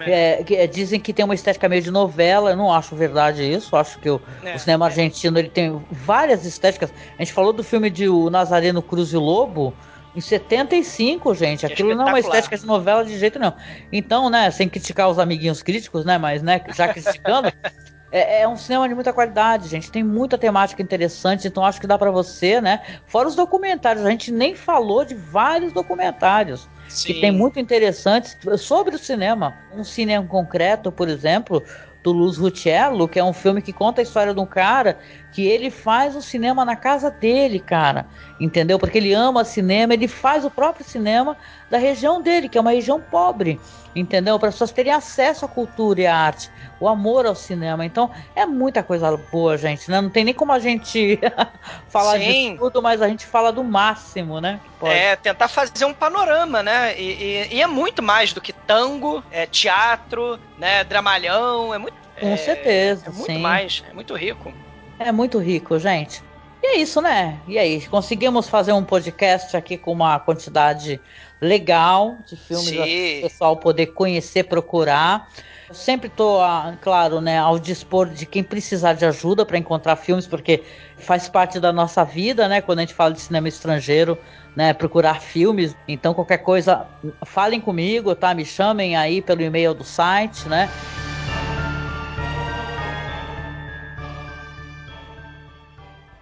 É, 0.00 0.42
que, 0.44 0.54
é, 0.54 0.66
dizem 0.66 0.98
que 1.00 1.12
tem 1.12 1.24
uma 1.24 1.34
estética 1.34 1.68
meio 1.68 1.82
de 1.82 1.90
novela, 1.90 2.50
eu 2.50 2.56
não 2.56 2.72
acho 2.72 2.94
verdade 2.94 3.42
isso. 3.42 3.74
Acho 3.74 3.98
que 3.98 4.08
o, 4.08 4.20
É, 4.42 4.54
o 4.54 4.58
cinema 4.58 4.86
argentino 4.86 5.38
ele 5.38 5.48
tem 5.48 5.80
várias 5.90 6.44
estéticas. 6.44 6.92
A 7.18 7.22
gente 7.22 7.32
falou 7.32 7.52
do 7.52 7.64
filme 7.64 7.90
de 7.90 8.08
O 8.08 8.30
Nazareno 8.30 8.82
Cruz 8.82 9.12
e 9.12 9.16
o 9.16 9.20
Lobo. 9.20 9.74
Em 10.14 10.20
75, 10.20 11.34
gente, 11.36 11.64
é 11.64 11.68
aquilo 11.68 11.94
não 11.94 12.08
é 12.08 12.12
uma 12.12 12.18
estética 12.18 12.58
de 12.58 12.66
novela 12.66 13.04
de 13.04 13.16
jeito 13.16 13.38
nenhum. 13.38 13.52
Então, 13.92 14.28
né, 14.28 14.50
sem 14.50 14.68
criticar 14.68 15.08
os 15.08 15.20
amiguinhos 15.20 15.62
críticos, 15.62 16.04
né, 16.04 16.18
mas, 16.18 16.42
né, 16.42 16.60
já 16.74 16.88
criticando, 16.88 17.52
é, 18.12 18.42
é 18.42 18.48
um 18.48 18.56
cinema 18.56 18.88
de 18.88 18.94
muita 18.94 19.12
qualidade, 19.12 19.68
gente. 19.68 19.90
Tem 19.90 20.02
muita 20.02 20.36
temática 20.36 20.82
interessante, 20.82 21.46
então 21.46 21.64
acho 21.64 21.80
que 21.80 21.86
dá 21.86 21.98
pra 21.98 22.10
você, 22.10 22.60
né? 22.60 22.80
Fora 23.06 23.28
os 23.28 23.34
documentários, 23.34 24.04
a 24.04 24.10
gente 24.10 24.32
nem 24.32 24.54
falou 24.54 25.04
de 25.04 25.14
vários 25.14 25.72
documentários 25.72 26.68
que 26.86 27.14
Sim. 27.14 27.20
tem 27.20 27.30
muito 27.30 27.58
interessantes 27.60 28.36
sobre 28.58 28.96
o 28.96 28.98
cinema. 28.98 29.54
Um 29.72 29.84
cinema 29.84 30.26
concreto, 30.26 30.90
por 30.90 31.08
exemplo, 31.08 31.62
do 32.02 32.12
Luz 32.12 32.38
Rutiello, 32.38 33.06
que 33.06 33.18
é 33.18 33.24
um 33.24 33.32
filme 33.32 33.60
que 33.60 33.72
conta 33.72 34.00
a 34.00 34.02
história 34.02 34.32
de 34.32 34.40
um 34.40 34.46
cara 34.46 34.98
que 35.32 35.46
ele 35.46 35.70
faz 35.70 36.16
o 36.16 36.22
cinema 36.22 36.64
na 36.64 36.74
casa 36.74 37.10
dele, 37.10 37.60
cara. 37.60 38.06
Entendeu? 38.40 38.78
Porque 38.78 38.98
ele 38.98 39.12
ama 39.12 39.44
cinema, 39.44 39.94
ele 39.94 40.08
faz 40.08 40.44
o 40.44 40.50
próprio 40.50 40.84
cinema 40.84 41.36
da 41.70 41.78
região 41.78 42.20
dele, 42.20 42.48
que 42.48 42.56
é 42.56 42.60
uma 42.60 42.72
região 42.72 43.00
pobre. 43.00 43.60
Entendeu? 43.94 44.38
Para 44.38 44.48
as 44.48 44.54
pessoas 44.54 44.72
terem 44.72 44.92
acesso 44.92 45.44
à 45.44 45.48
cultura 45.48 46.00
e 46.00 46.06
à 46.06 46.16
arte, 46.16 46.50
o 46.80 46.88
amor 46.88 47.26
ao 47.26 47.34
cinema. 47.34 47.84
Então, 47.84 48.10
é 48.34 48.46
muita 48.46 48.82
coisa 48.82 49.14
boa, 49.30 49.56
gente, 49.58 49.90
né? 49.90 50.00
Não 50.00 50.08
tem 50.10 50.24
nem 50.24 50.32
como 50.34 50.50
a 50.50 50.58
gente 50.58 51.20
falar 51.88 52.18
Sim. 52.18 52.52
de 52.54 52.58
tudo, 52.58 52.80
mas 52.82 53.02
a 53.02 53.08
gente 53.08 53.26
fala 53.26 53.52
do 53.52 53.62
máximo, 53.62 54.40
né? 54.40 54.58
É, 54.82 55.14
tentar 55.14 55.46
fazer 55.48 55.84
um 55.84 55.92
panorama, 55.92 56.62
né? 56.62 56.98
E, 56.98 57.12
e- 57.12 57.48
e 57.56 57.62
é 57.62 57.66
muito 57.66 58.02
mais 58.02 58.32
do 58.32 58.40
que 58.40 58.52
tango, 58.52 59.22
é 59.30 59.44
teatro, 59.46 60.38
né? 60.58 60.82
Dramalhão, 60.84 61.74
é 61.74 61.78
muito. 61.78 61.94
Com 62.18 62.28
é, 62.28 62.36
certeza, 62.36 63.06
É 63.06 63.10
muito 63.10 63.26
sim. 63.26 63.38
mais, 63.38 63.82
é 63.88 63.92
muito 63.92 64.14
rico. 64.14 64.52
É 64.98 65.12
muito 65.12 65.38
rico, 65.38 65.78
gente. 65.78 66.22
E 66.62 66.66
é 66.66 66.76
isso, 66.76 67.00
né? 67.00 67.38
E 67.48 67.58
aí, 67.58 67.86
conseguimos 67.86 68.48
fazer 68.48 68.72
um 68.72 68.84
podcast 68.84 69.56
aqui 69.56 69.78
com 69.78 69.92
uma 69.92 70.18
quantidade 70.18 71.00
legal 71.40 72.18
de 72.26 72.36
filmes 72.36 72.68
Sim. 72.68 72.76
para 72.76 72.84
o 72.84 73.30
pessoal 73.30 73.56
poder 73.56 73.86
conhecer, 73.88 74.44
procurar. 74.44 75.28
Sempre 75.72 76.08
estou, 76.08 76.40
claro, 76.80 77.20
né, 77.20 77.38
ao 77.38 77.56
dispor 77.56 78.08
de 78.08 78.26
quem 78.26 78.42
precisar 78.42 78.94
de 78.94 79.04
ajuda 79.04 79.46
para 79.46 79.56
encontrar 79.56 79.94
filmes, 79.94 80.26
porque 80.26 80.64
faz 80.98 81.28
parte 81.28 81.60
da 81.60 81.72
nossa 81.72 82.04
vida, 82.04 82.48
né? 82.48 82.60
Quando 82.60 82.80
a 82.80 82.82
gente 82.82 82.92
fala 82.94 83.12
de 83.14 83.20
cinema 83.20 83.46
estrangeiro, 83.48 84.18
né? 84.56 84.72
Procurar 84.74 85.20
filmes. 85.20 85.76
Então, 85.86 86.12
qualquer 86.12 86.38
coisa, 86.38 86.88
falem 87.24 87.60
comigo, 87.60 88.16
tá? 88.16 88.34
Me 88.34 88.44
chamem 88.44 88.96
aí 88.96 89.22
pelo 89.22 89.42
e-mail 89.42 89.72
do 89.72 89.84
site, 89.84 90.48
né? 90.48 90.68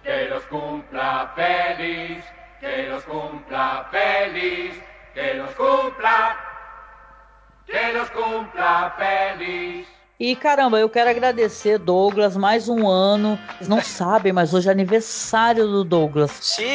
Que 0.03 0.27
los 0.31 0.45
cumpla 0.45 1.33
feliz, 1.35 2.23
que 2.59 2.87
los 2.87 3.03
cumpla 3.03 3.87
feliz, 3.89 4.75
que 5.15 5.33
los 5.33 5.53
cumpla, 5.55 6.37
que 7.69 7.93
los 7.93 8.09
cumpla 8.09 8.95
feliz. 8.97 9.98
E 10.19 10.35
caramba, 10.35 10.77
eu 10.77 10.89
quero 10.89 11.09
agradecer, 11.09 11.77
Douglas, 11.77 12.35
mais 12.35 12.67
um 12.67 12.85
ano. 12.89 13.39
Vocês 13.55 13.69
não 13.69 13.79
sabem, 13.81 14.33
mas 14.33 14.53
hoje 14.53 14.67
é 14.67 14.71
aniversário 14.71 15.65
do 15.65 15.81
Douglas. 15.85 16.31
Sim! 16.41 16.65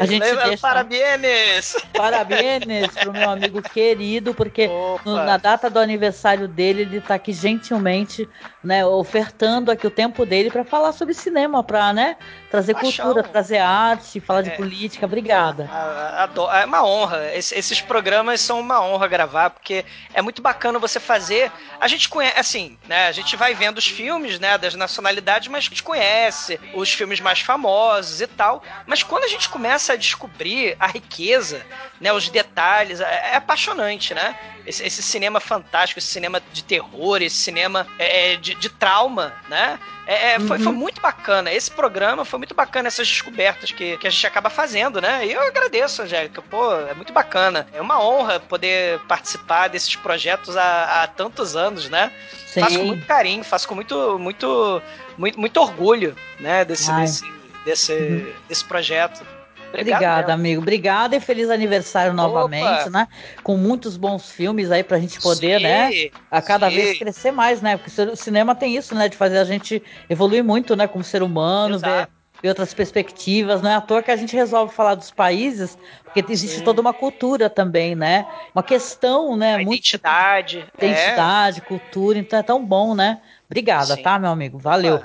A 0.00 0.04
gente 0.04 0.18
leva- 0.24 0.42
deixa- 0.48 0.60
Parabéns! 0.60 1.76
Parabéns 1.96 2.88
pro 3.00 3.12
meu 3.12 3.30
amigo 3.30 3.62
querido, 3.62 4.34
porque 4.34 4.68
no- 5.04 5.14
na 5.24 5.36
data 5.36 5.70
do 5.70 5.78
aniversário 5.78 6.48
dele, 6.48 6.82
ele 6.82 7.00
tá 7.00 7.14
aqui 7.14 7.32
gentilmente, 7.32 8.28
né, 8.64 8.84
ofertando 8.84 9.70
aqui 9.70 9.86
o 9.86 9.90
tempo 9.90 10.26
dele 10.26 10.50
para 10.50 10.64
falar 10.64 10.90
sobre 10.90 11.14
cinema, 11.14 11.62
pra, 11.62 11.92
né, 11.92 12.16
trazer 12.50 12.74
Paixão. 12.74 13.04
cultura, 13.06 13.22
trazer 13.28 13.58
arte, 13.58 14.18
falar 14.18 14.42
de 14.42 14.50
É. 14.50 14.56
política. 14.56 15.06
Obrigada. 15.06 15.70
É 16.60 16.64
uma 16.64 16.84
honra. 16.84 17.32
Esse- 17.36 17.54
Esses 17.56 17.80
programas 17.80 18.40
são 18.40 18.58
uma 18.58 18.80
honra 18.84 19.06
gravar, 19.06 19.50
porque 19.50 19.84
é 20.12 20.20
muito 20.20 20.42
bacana 20.42 20.76
você 20.80 20.98
fazer. 20.98 21.52
A 21.80 21.86
gente 21.86 22.08
conhece, 22.08 22.47
assim, 22.48 22.78
né? 22.88 23.06
A 23.06 23.12
gente 23.12 23.36
vai 23.36 23.54
vendo 23.54 23.76
os 23.76 23.86
filmes, 23.86 24.38
né? 24.38 24.56
Das 24.56 24.74
nacionalidades, 24.74 25.48
mas 25.48 25.64
a 25.64 25.68
gente 25.68 25.82
conhece 25.82 26.58
os 26.72 26.92
filmes 26.92 27.20
mais 27.20 27.40
famosos 27.40 28.22
e 28.22 28.26
tal. 28.26 28.62
Mas 28.86 29.02
quando 29.02 29.24
a 29.24 29.28
gente 29.28 29.48
começa 29.50 29.92
a 29.92 29.96
descobrir 29.96 30.74
a 30.80 30.86
riqueza, 30.86 31.64
né? 32.00 32.10
Os 32.12 32.28
detalhes, 32.30 33.00
é, 33.00 33.32
é 33.32 33.36
apaixonante, 33.36 34.14
né? 34.14 34.36
Esse, 34.68 34.84
esse 34.84 35.02
cinema 35.02 35.40
fantástico, 35.40 35.98
esse 35.98 36.08
cinema 36.08 36.42
de 36.52 36.62
terror, 36.62 37.22
esse 37.22 37.36
cinema 37.36 37.86
é, 37.98 38.34
é, 38.34 38.36
de, 38.36 38.54
de 38.54 38.68
trauma, 38.68 39.32
né? 39.48 39.78
É, 40.06 40.32
é, 40.34 40.40
foi, 40.40 40.58
Uhum. 40.58 40.64
foi 40.64 40.72
muito 40.72 41.00
bacana. 41.00 41.50
Esse 41.52 41.70
programa 41.70 42.24
foi 42.24 42.38
muito 42.38 42.54
bacana, 42.54 42.88
essas 42.88 43.08
descobertas 43.08 43.72
que, 43.72 43.96
que 43.96 44.06
a 44.06 44.10
gente 44.10 44.26
acaba 44.26 44.50
fazendo, 44.50 45.00
né? 45.00 45.26
E 45.26 45.32
eu 45.32 45.40
agradeço, 45.42 46.02
Angélica. 46.02 46.42
Pô, 46.42 46.74
é 46.80 46.92
muito 46.94 47.12
bacana. 47.12 47.66
É 47.72 47.80
uma 47.80 48.02
honra 48.02 48.40
poder 48.40 49.00
participar 49.08 49.68
desses 49.68 49.96
projetos 49.96 50.54
há, 50.56 51.02
há 51.02 51.06
tantos 51.06 51.56
anos, 51.56 51.88
né? 51.88 52.12
Sim. 52.46 52.60
Faço 52.60 52.78
com 52.78 52.84
muito 52.84 53.06
carinho, 53.06 53.44
faço 53.44 53.68
com 53.68 53.74
muito, 53.74 54.18
muito, 54.18 54.82
muito, 55.16 55.40
muito 55.40 55.60
orgulho, 55.60 56.14
né? 56.40 56.64
Desse, 56.64 56.90
Ai. 56.90 57.02
desse, 57.02 57.32
desse, 57.64 58.34
desse 58.48 58.64
projeto. 58.64 59.37
Obrigado 59.72 60.00
Obrigada, 60.00 60.32
mesmo. 60.32 60.32
amigo. 60.40 60.60
Obrigada 60.62 61.16
e 61.16 61.20
feliz 61.20 61.50
aniversário 61.50 62.12
novamente, 62.14 62.88
né? 62.90 63.06
Com 63.42 63.56
muitos 63.56 63.96
bons 63.96 64.30
filmes 64.30 64.70
aí 64.70 64.82
pra 64.82 64.98
gente 64.98 65.20
poder, 65.20 65.58
Sim, 65.58 65.62
né? 65.62 65.90
A 66.30 66.42
cada 66.42 66.68
sim. 66.68 66.74
vez 66.74 66.98
crescer 66.98 67.32
mais, 67.32 67.60
né? 67.62 67.76
Porque 67.76 68.00
o 68.02 68.16
cinema 68.16 68.54
tem 68.54 68.76
isso, 68.76 68.94
né? 68.94 69.08
De 69.08 69.16
fazer 69.16 69.38
a 69.38 69.44
gente 69.44 69.82
evoluir 70.08 70.42
muito, 70.44 70.74
né? 70.76 70.86
Como 70.88 71.04
ser 71.04 71.22
humano, 71.22 71.78
ver, 71.78 72.08
ver 72.42 72.48
outras 72.48 72.72
perspectivas. 72.74 73.62
Não 73.62 73.70
é 73.70 73.74
à 73.74 73.80
toa 73.80 74.02
que 74.02 74.10
a 74.10 74.16
gente 74.16 74.34
resolve 74.34 74.74
falar 74.74 74.94
dos 74.94 75.10
países, 75.10 75.76
porque 76.04 76.24
existe 76.32 76.62
toda 76.62 76.80
uma 76.80 76.94
cultura 76.94 77.50
também, 77.50 77.94
né? 77.94 78.26
Uma 78.54 78.62
questão, 78.62 79.36
né? 79.36 79.58
muito 79.58 79.74
Identidade. 79.74 80.66
é. 80.78 80.84
identidade, 80.86 81.62
cultura, 81.62 82.18
então 82.18 82.38
é 82.38 82.42
tão 82.42 82.64
bom, 82.64 82.94
né? 82.94 83.20
Obrigada, 83.46 83.96
Sim. 83.96 84.02
tá, 84.02 84.18
meu 84.18 84.30
amigo? 84.30 84.58
Valeu. 84.58 85.00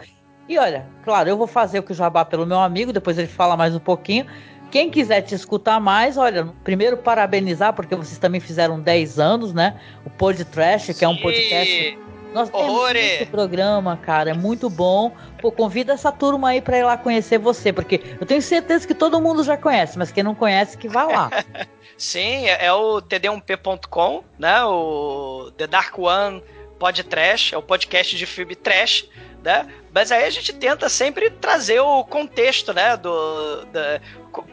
E 0.47 0.57
olha, 0.57 0.93
claro, 1.01 1.29
eu 1.29 1.37
vou 1.37 1.47
fazer 1.47 1.79
o 1.79 1.83
que 1.83 1.91
o 1.93 1.95
jabá 1.95 2.25
pelo 2.25 2.45
meu 2.45 2.59
amigo, 2.59 2.91
depois 2.91 3.17
ele 3.17 3.27
fala 3.27 3.55
mais 3.55 3.73
um 3.75 3.79
pouquinho. 3.79 4.25
Quem 4.73 4.89
quiser 4.89 5.21
te 5.21 5.35
escutar 5.35 5.79
mais, 5.79 6.17
olha, 6.17 6.51
primeiro 6.63 6.97
parabenizar, 6.97 7.73
porque 7.73 7.95
vocês 7.95 8.17
também 8.17 8.41
fizeram 8.41 8.79
10 8.79 9.19
anos, 9.19 9.53
né? 9.53 9.79
O 10.03 10.09
Pod 10.09 10.43
Trash, 10.45 10.97
que 10.97 11.05
é 11.05 11.07
um 11.07 11.15
podcast. 11.15 11.99
Nós 12.33 12.49
temos 12.49 12.95
esse 12.95 13.27
programa, 13.27 13.95
cara, 13.97 14.31
é 14.31 14.33
muito 14.33 14.71
bom. 14.71 15.11
Pô, 15.39 15.51
convida 15.51 15.93
essa 15.93 16.11
turma 16.11 16.49
aí 16.49 16.59
pra 16.59 16.79
ir 16.79 16.83
lá 16.85 16.97
conhecer 16.97 17.37
você, 17.37 17.71
porque 17.71 18.01
eu 18.19 18.25
tenho 18.25 18.41
certeza 18.41 18.87
que 18.87 18.95
todo 18.95 19.21
mundo 19.21 19.43
já 19.43 19.55
conhece, 19.55 19.95
mas 19.95 20.11
quem 20.11 20.23
não 20.23 20.33
conhece, 20.33 20.75
que 20.75 20.89
vá 20.89 21.03
lá. 21.03 21.29
Sim, 21.95 22.47
é, 22.47 22.65
é 22.65 22.73
o 22.73 22.99
td1p.com, 22.99 24.23
né? 24.39 24.63
O 24.63 25.51
The 25.55 25.67
Dark 25.67 25.99
One 25.99 26.41
Pod 26.79 27.03
Trash, 27.03 27.53
é 27.53 27.57
o 27.59 27.61
podcast 27.61 28.17
de 28.17 28.25
filme 28.25 28.55
trash, 28.55 29.07
né? 29.43 29.67
Mas 29.93 30.11
aí 30.11 30.25
a 30.25 30.29
gente 30.29 30.51
tenta 30.53 30.89
sempre 30.89 31.29
trazer 31.29 31.79
o 31.79 32.03
contexto, 32.03 32.73
né? 32.73 32.97
Do, 32.97 33.65
da, 33.65 34.01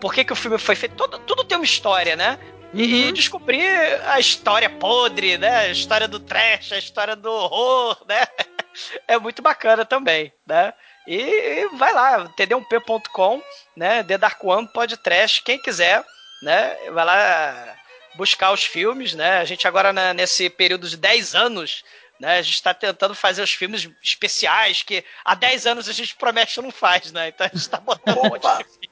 por 0.01 0.13
que, 0.13 0.25
que 0.25 0.33
o 0.33 0.37
filme 0.37 0.59
foi 0.59 0.75
feito. 0.77 0.95
Tudo, 0.95 1.19
tudo 1.21 1.45
tem 1.45 1.57
uma 1.57 1.65
história, 1.65 2.15
né? 2.15 2.39
E, 2.75 3.07
Uhum. 3.07 3.13
descobrir 3.13 3.67
a 4.07 4.21
história 4.21 4.71
podre, 4.71 5.39
né? 5.39 5.57
A 5.57 5.69
história 5.69 6.07
do 6.07 6.21
trash, 6.21 6.73
a 6.73 6.79
história 6.79 7.17
do 7.17 7.31
horror, 7.31 8.05
né? 8.09 8.27
É 9.09 9.19
muito 9.19 9.43
bacana 9.43 9.85
também, 9.85 10.33
né? 10.47 10.73
E, 11.05 11.69
vai 11.77 11.93
lá, 11.93 12.29
td1p.com, 12.37 13.43
né? 13.77 14.05
The 14.05 14.17
Dark 14.17 14.43
One 14.45 14.69
pode 14.73 14.97
trash, 14.97 15.41
quem 15.41 15.61
quiser, 15.61 16.05
né? 16.43 16.77
Vai 16.93 17.05
lá 17.05 17.75
buscar 18.15 18.53
os 18.53 18.65
filmes, 18.65 19.13
né? 19.15 19.39
A 19.39 19.45
gente 19.45 19.67
agora 19.67 19.93
né, 19.93 20.13
nesse 20.15 20.49
período 20.49 20.89
de 20.89 20.97
10 20.97 21.35
anos, 21.35 21.83
né? 22.21 22.39
A 22.39 22.43
gente 22.43 22.55
está 22.55 22.75
tentando 22.75 23.15
fazer 23.15 23.43
os 23.43 23.51
filmes 23.53 23.89
especiais 24.03 24.83
que 24.83 25.03
há 25.25 25.35
10 25.35 25.67
anos 25.67 25.89
a 25.89 25.93
gente 25.93 26.15
promete 26.15 26.61
e 26.61 26.63
não 26.63 26.71
faz, 26.71 27.11
né? 27.11 27.29
Então 27.29 27.47
a 27.47 27.49
gente 27.49 27.59
está 27.63 27.81
botando 27.81 28.19
um 28.19 28.29
monte 28.29 28.43
de 28.43 28.91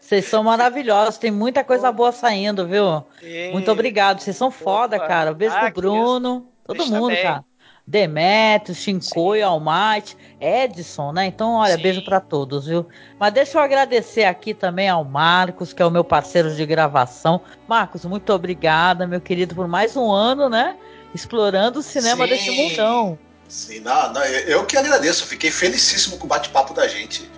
Vocês 0.00 0.24
são 0.24 0.42
maravilhosos, 0.42 1.18
tem 1.18 1.30
muita 1.30 1.62
coisa 1.62 1.92
boa 1.92 2.12
saindo, 2.12 2.66
viu? 2.66 3.04
Sim. 3.20 3.52
Muito 3.52 3.70
obrigado, 3.70 4.20
vocês 4.20 4.36
são 4.36 4.50
foda, 4.50 4.98
cara. 4.98 5.32
Beijo 5.32 5.54
Ah, 5.54 5.60
pro 5.60 5.72
que 5.72 5.80
Bruno, 5.80 6.48
todo 6.66 6.78
Vocês 6.78 6.90
mundo, 6.90 7.08
também. 7.08 7.22
cara. 7.22 7.44
Demetrio, 7.86 8.74
Shinkoi, 8.74 9.40
Almighty, 9.40 10.14
Edson, 10.38 11.10
né? 11.10 11.24
Então, 11.24 11.54
olha, 11.54 11.78
beijo 11.78 12.04
pra 12.04 12.20
todos, 12.20 12.66
viu? 12.66 12.86
Mas 13.18 13.32
deixa 13.32 13.56
eu 13.56 13.62
agradecer 13.62 14.24
aqui 14.24 14.52
também 14.52 14.90
ao 14.90 15.04
Marcos, 15.04 15.72
que 15.72 15.80
é 15.80 15.86
o 15.86 15.90
meu 15.90 16.04
parceiro 16.04 16.54
de 16.54 16.66
gravação. 16.66 17.40
Marcos, 17.66 18.04
muito 18.04 18.30
obrigada, 18.30 19.06
meu 19.06 19.22
querido, 19.22 19.54
por 19.54 19.66
mais 19.66 19.96
um 19.96 20.10
ano, 20.12 20.50
né? 20.50 20.76
Explorando 21.14 21.80
o 21.80 21.82
cinema 21.82 22.24
Sim. 22.24 22.30
desse 22.30 22.50
mundão. 22.50 23.18
Sim, 23.48 23.80
não, 23.80 24.12
não, 24.12 24.22
eu 24.24 24.66
que 24.66 24.76
agradeço, 24.76 25.26
fiquei 25.26 25.50
felicíssimo 25.50 26.18
com 26.18 26.26
o 26.26 26.28
bate-papo 26.28 26.74
da 26.74 26.86
gente. 26.86 27.28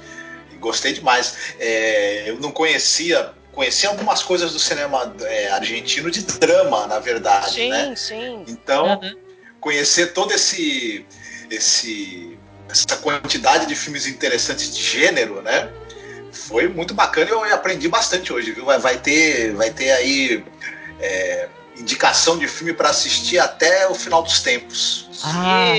Gostei 0.58 0.92
demais. 0.92 1.36
É, 1.58 2.28
eu 2.28 2.40
não 2.40 2.50
conhecia, 2.50 3.32
conhecia 3.52 3.88
algumas 3.88 4.22
coisas 4.22 4.52
do 4.52 4.58
cinema 4.58 5.14
é, 5.22 5.48
argentino 5.50 6.10
de 6.10 6.22
drama, 6.22 6.86
na 6.86 6.98
verdade, 6.98 7.54
Sim, 7.54 7.70
né? 7.70 7.94
sim. 7.96 8.44
Então, 8.48 9.00
conhecer 9.60 10.12
todo 10.12 10.32
esse, 10.32 11.06
esse 11.48 12.38
essa 12.70 12.96
quantidade 12.96 13.66
de 13.66 13.74
filmes 13.74 14.06
interessantes 14.06 14.74
de 14.74 14.82
gênero, 14.82 15.42
né? 15.42 15.70
Foi 16.32 16.68
muito 16.68 16.94
bacana 16.94 17.28
e 17.28 17.32
eu 17.32 17.54
aprendi 17.54 17.88
bastante 17.88 18.32
hoje, 18.32 18.52
viu? 18.52 18.64
Vai, 18.64 18.78
vai 18.78 18.98
ter, 18.98 19.52
vai 19.54 19.70
ter 19.70 19.90
aí 19.90 20.44
é, 21.00 21.48
indicação 21.80 22.38
de 22.38 22.46
filme 22.46 22.72
para 22.72 22.90
assistir 22.90 23.38
até 23.38 23.88
o 23.88 23.94
final 23.94 24.22
dos 24.22 24.40
tempos. 24.40 25.08
Ah, 25.22 25.74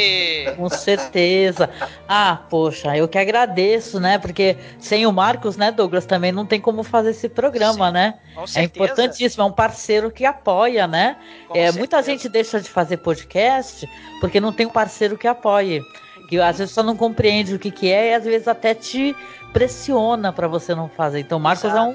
com 0.56 0.70
certeza. 0.70 1.70
Ah, 2.08 2.40
poxa, 2.50 2.96
eu 2.96 3.08
que 3.08 3.18
agradeço, 3.18 4.00
né? 4.00 4.18
Porque 4.20 4.58
sem 4.80 5.06
o 5.08 5.12
Marcos, 5.12 5.58
né, 5.58 5.72
Douglas, 5.72 6.06
também 6.06 6.32
não 6.32 6.46
tem 6.46 6.60
como 6.62 6.84
fazer 6.84 7.12
esse 7.12 7.28
programa, 7.28 7.90
né? 7.92 8.16
com 8.36 8.46
É 8.56 8.64
importantíssimo, 8.64 9.44
é 9.44 9.46
um 9.46 9.52
parceiro 9.52 10.12
que 10.12 10.26
apoia, 10.26 10.86
né? 10.88 11.18
Com 11.48 11.58
É, 11.58 11.72
muita 11.72 12.02
gente 12.04 12.30
deixa 12.30 12.60
de 12.60 12.70
fazer 12.70 12.98
podcast 12.98 13.88
porque 14.20 14.40
não 14.40 14.54
tem 14.54 14.68
um 14.68 14.72
parceiro 14.72 15.18
que 15.18 15.28
apoie. 15.28 15.82
Que 16.30 16.40
às 16.40 16.60
vezes 16.60 16.74
só 16.74 16.84
não 16.84 16.96
compreende 16.96 17.56
o 17.56 17.60
que, 17.60 17.72
que 17.72 17.92
é 17.92 18.12
e 18.12 18.14
às 18.14 18.24
vezes 18.24 18.48
até 18.48 18.74
te 18.74 19.16
pressiona 19.52 20.32
para 20.32 20.48
você 20.48 20.74
não 20.74 20.88
fazer. 20.88 21.20
Então, 21.20 21.38
o 21.38 21.42
Marcos 21.42 21.66
é 21.74 21.82
um, 21.82 21.94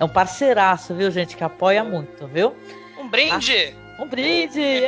é 0.00 0.04
um 0.04 0.08
parceiraço, 0.08 0.94
viu, 0.94 1.10
gente, 1.10 1.36
que 1.36 1.44
apoia 1.44 1.84
muito, 1.84 2.26
viu? 2.26 2.54
Um 3.04 3.08
brinde! 3.08 3.76
Um 3.98 4.06
brinde! 4.06 4.62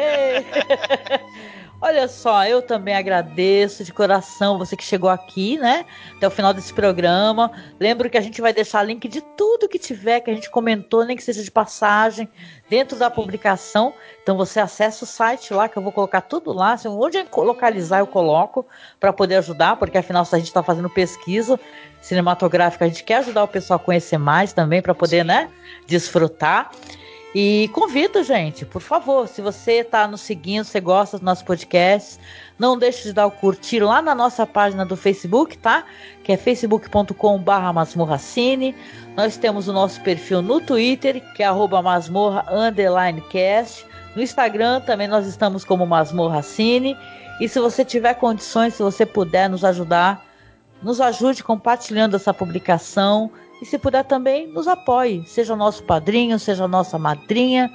Olha 1.83 2.09
só, 2.09 2.47
eu 2.47 2.63
também 2.63 2.97
agradeço 2.97 3.85
de 3.85 3.93
coração 3.93 4.57
você 4.57 4.75
que 4.75 4.83
chegou 4.83 5.11
aqui, 5.11 5.59
né? 5.59 5.85
Até 6.17 6.27
o 6.27 6.31
final 6.31 6.55
desse 6.55 6.73
programa. 6.73 7.53
Lembro 7.79 8.09
que 8.09 8.17
a 8.17 8.23
gente 8.23 8.41
vai 8.41 8.55
deixar 8.55 8.83
link 8.83 9.07
de 9.07 9.21
tudo 9.21 9.69
que 9.69 9.79
tiver 9.79 10.21
que 10.21 10.31
a 10.31 10.35
gente 10.35 10.49
comentou, 10.49 11.05
nem 11.05 11.15
que 11.15 11.23
seja 11.23 11.43
de 11.43 11.51
passagem, 11.51 12.27
dentro 12.71 12.99
da 12.99 13.11
publicação. 13.11 13.93
Então 14.23 14.39
você 14.39 14.61
acessa 14.61 15.05
o 15.05 15.07
site 15.07 15.53
lá, 15.53 15.69
que 15.69 15.77
eu 15.77 15.83
vou 15.83 15.93
colocar 15.93 16.23
tudo 16.23 16.55
lá. 16.55 16.75
Se 16.79 16.89
onde 16.89 17.19
eu 17.19 17.43
localizar, 17.43 17.99
eu 17.99 18.07
coloco 18.07 18.67
para 18.99 19.13
poder 19.13 19.37
ajudar, 19.37 19.77
porque 19.77 19.99
afinal, 19.99 20.25
se 20.25 20.35
a 20.35 20.39
gente 20.39 20.49
está 20.49 20.63
fazendo 20.63 20.89
pesquisa 20.89 21.61
cinematográfica, 22.01 22.87
a 22.87 22.89
gente 22.89 23.05
quer 23.05 23.17
ajudar 23.17 23.45
o 23.45 23.49
pessoal 23.49 23.79
a 23.79 23.85
conhecer 23.85 24.17
mais 24.17 24.55
também, 24.55 24.81
para 24.81 24.95
poder, 24.95 25.27
né, 25.27 25.51
desfrutar. 25.87 26.71
E 27.39 27.69
convido, 27.75 28.25
gente, 28.25 28.65
por 28.65 28.81
favor, 28.81 29.29
se 29.29 29.43
você 29.43 29.81
está 29.81 30.09
nos 30.09 30.23
seguindo, 30.23 30.65
você 30.65 30.81
gosta 30.81 31.19
do 31.19 31.25
nosso 31.27 31.45
podcast, 31.45 32.19
não 32.59 32.79
deixe 32.79 33.03
de 33.03 33.13
dar 33.13 33.27
o 33.27 33.31
curtir 33.31 33.81
lá 33.81 34.01
na 34.01 34.15
nossa 34.15 34.47
página 34.47 34.87
do 34.87 34.97
Facebook, 34.97 35.59
tá? 35.59 35.85
Que 36.25 36.33
é 36.33 36.39
facebook.com.br 36.39 37.53
masmorracine. 37.75 38.75
Nós 39.15 39.37
temos 39.37 39.69
o 39.69 39.73
nosso 39.75 40.01
perfil 40.01 40.41
no 40.41 40.63
Twitter, 40.63 41.23
que 41.35 41.43
é 41.43 41.47
arroba 41.47 41.83
masmorra 41.83 42.43
cast. 43.31 43.85
No 44.15 44.23
Instagram 44.23 44.81
também 44.81 45.07
nós 45.07 45.27
estamos 45.27 45.63
como 45.63 45.85
Masmorra 45.85 46.41
Cine. 46.41 46.97
E 47.39 47.47
se 47.51 47.61
você 47.61 47.85
tiver 47.85 48.15
condições, 48.15 48.73
se 48.73 48.83
você 48.83 49.05
puder 49.05 49.51
nos 49.51 49.63
ajudar, 49.63 50.25
nos 50.83 51.03
ajude 51.03 51.45
compartilhando 51.45 52.17
essa 52.17 52.33
publicação. 52.33 53.31
E 53.67 53.69
se 53.69 53.79
puder 53.79 54.05
também, 54.05 54.47
nos 54.47 54.69
apoie. 54.69 55.27
Seja 55.27 55.57
nosso 55.57 55.83
padrinho, 55.83 56.39
seja 56.39 56.69
nossa 56.69 56.97
madrinha. 57.01 57.69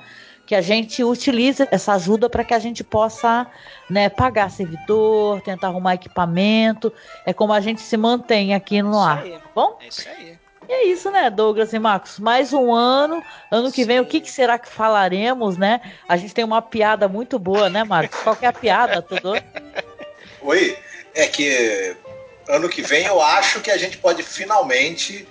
Que 0.46 0.56
a 0.56 0.62
gente 0.62 1.04
utilize 1.04 1.68
essa 1.70 1.94
ajuda 1.94 2.30
para 2.30 2.46
que 2.46 2.54
a 2.54 2.60
gente 2.60 2.82
possa 2.82 3.46
né, 3.90 4.08
pagar 4.08 4.50
servidor, 4.50 5.42
tentar 5.42 5.68
arrumar 5.68 5.96
equipamento. 5.96 6.94
É 7.26 7.34
como 7.34 7.52
a 7.52 7.60
gente 7.60 7.82
se 7.82 7.98
mantém 7.98 8.54
aqui 8.54 8.82
no 8.82 8.98
ar. 8.98 9.22
Tá 9.22 9.42
bom? 9.54 9.78
É 9.82 9.88
isso 9.88 10.08
aí. 10.08 10.40
E 10.70 10.72
é 10.72 10.86
isso, 10.86 11.12
né, 11.12 11.30
Douglas 11.30 11.74
e 11.74 11.80
Marcos? 11.80 12.20
Mais 12.20 12.54
um 12.54 12.74
ano. 12.74 13.22
Ano 13.52 13.70
que 13.70 13.84
vem, 13.84 14.00
o 14.00 14.06
que, 14.06 14.22
que 14.22 14.32
será 14.32 14.58
que 14.58 14.70
falaremos, 14.70 15.58
né? 15.58 15.82
A 16.08 16.16
gente 16.16 16.34
tem 16.34 16.46
uma 16.46 16.62
piada 16.62 17.10
muito 17.10 17.38
boa, 17.38 17.70
né, 17.70 17.84
Marcos? 17.84 18.18
Qual 18.22 18.36
que 18.36 18.46
é 18.46 18.48
a 18.48 18.54
piada, 18.54 19.02
tudo? 19.02 19.34
Oi, 20.42 20.78
é 21.14 21.28
que 21.28 21.98
ano 22.48 22.70
que 22.70 22.82
vem 22.82 23.06
eu 23.06 23.22
acho 23.22 23.60
que 23.60 23.70
a 23.70 23.78
gente 23.78 23.98
pode 23.98 24.24
finalmente 24.24 25.28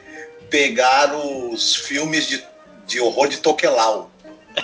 pegar 0.50 1.14
os 1.14 1.76
filmes 1.76 2.26
de, 2.26 2.44
de 2.86 3.00
horror 3.00 3.28
de 3.28 3.38
Tokelau, 3.38 4.10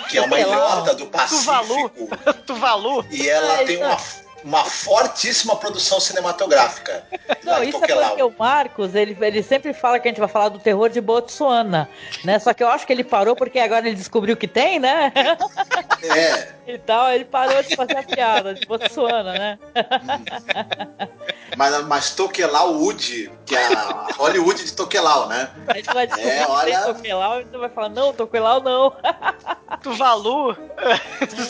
que 0.09 0.17
é 0.17 0.21
uma 0.21 0.39
ilhota 0.39 0.93
do 0.93 1.07
Pacífico. 1.07 2.09
Tuvalu. 2.45 3.05
E 3.09 3.27
ela 3.27 3.61
É, 3.61 3.65
tem 3.65 3.77
uma, 3.77 3.97
uma 4.43 4.63
fortíssima 4.63 5.55
produção 5.55 5.99
cinematográfica. 5.99 7.03
Não, 7.43 7.63
isso 7.63 7.83
é 7.83 7.87
porque 7.87 8.23
o 8.23 8.33
Marcos, 8.37 8.95
ele, 8.95 9.17
ele 9.21 9.43
sempre 9.43 9.73
fala 9.73 9.99
que 9.99 10.07
a 10.07 10.11
gente 10.11 10.19
vai 10.19 10.29
falar 10.29 10.49
do 10.49 10.59
terror 10.59 10.89
de 10.89 11.01
Botsuana, 11.01 11.89
né? 12.23 12.39
Só 12.39 12.53
que 12.53 12.63
eu 12.63 12.67
acho 12.69 12.85
que 12.85 12.93
ele 12.93 13.03
parou 13.03 13.35
porque 13.35 13.59
agora 13.59 13.87
ele 13.87 13.95
descobriu 13.95 14.37
que 14.37 14.47
tem, 14.47 14.79
né? 14.79 15.11
É. 16.03 16.57
Então 16.69 17.09
ele 17.13 17.23
parou 17.23 17.63
de 17.63 17.77
fazer 17.77 17.97
a 17.97 18.03
piada 18.03 18.53
de 18.53 18.65
Botsuana, 18.65 19.31
né? 19.31 19.59
Mas, 21.55 21.85
mas 21.85 22.09
Tokelau 22.13 22.73
Wood, 22.73 23.31
que 23.45 23.55
é 23.55 23.73
a 23.73 24.07
Hollywood 24.17 24.65
de 24.65 24.73
Tokelau, 24.73 25.27
né? 25.29 25.49
A 25.65 25.73
gente 25.77 25.93
vai 25.93 26.05
descobrir 26.05 26.29
É, 26.29 26.43
que 26.45 26.51
olha- 26.51 26.81
tem 26.83 26.93
Tokelau 26.93 27.39
e 27.39 27.45
você 27.45 27.57
vai 27.57 27.69
falar, 27.69 27.89
não, 27.89 28.11
Tokelau 28.13 28.61
não. 28.61 28.93
Tuvalu. 29.81 30.57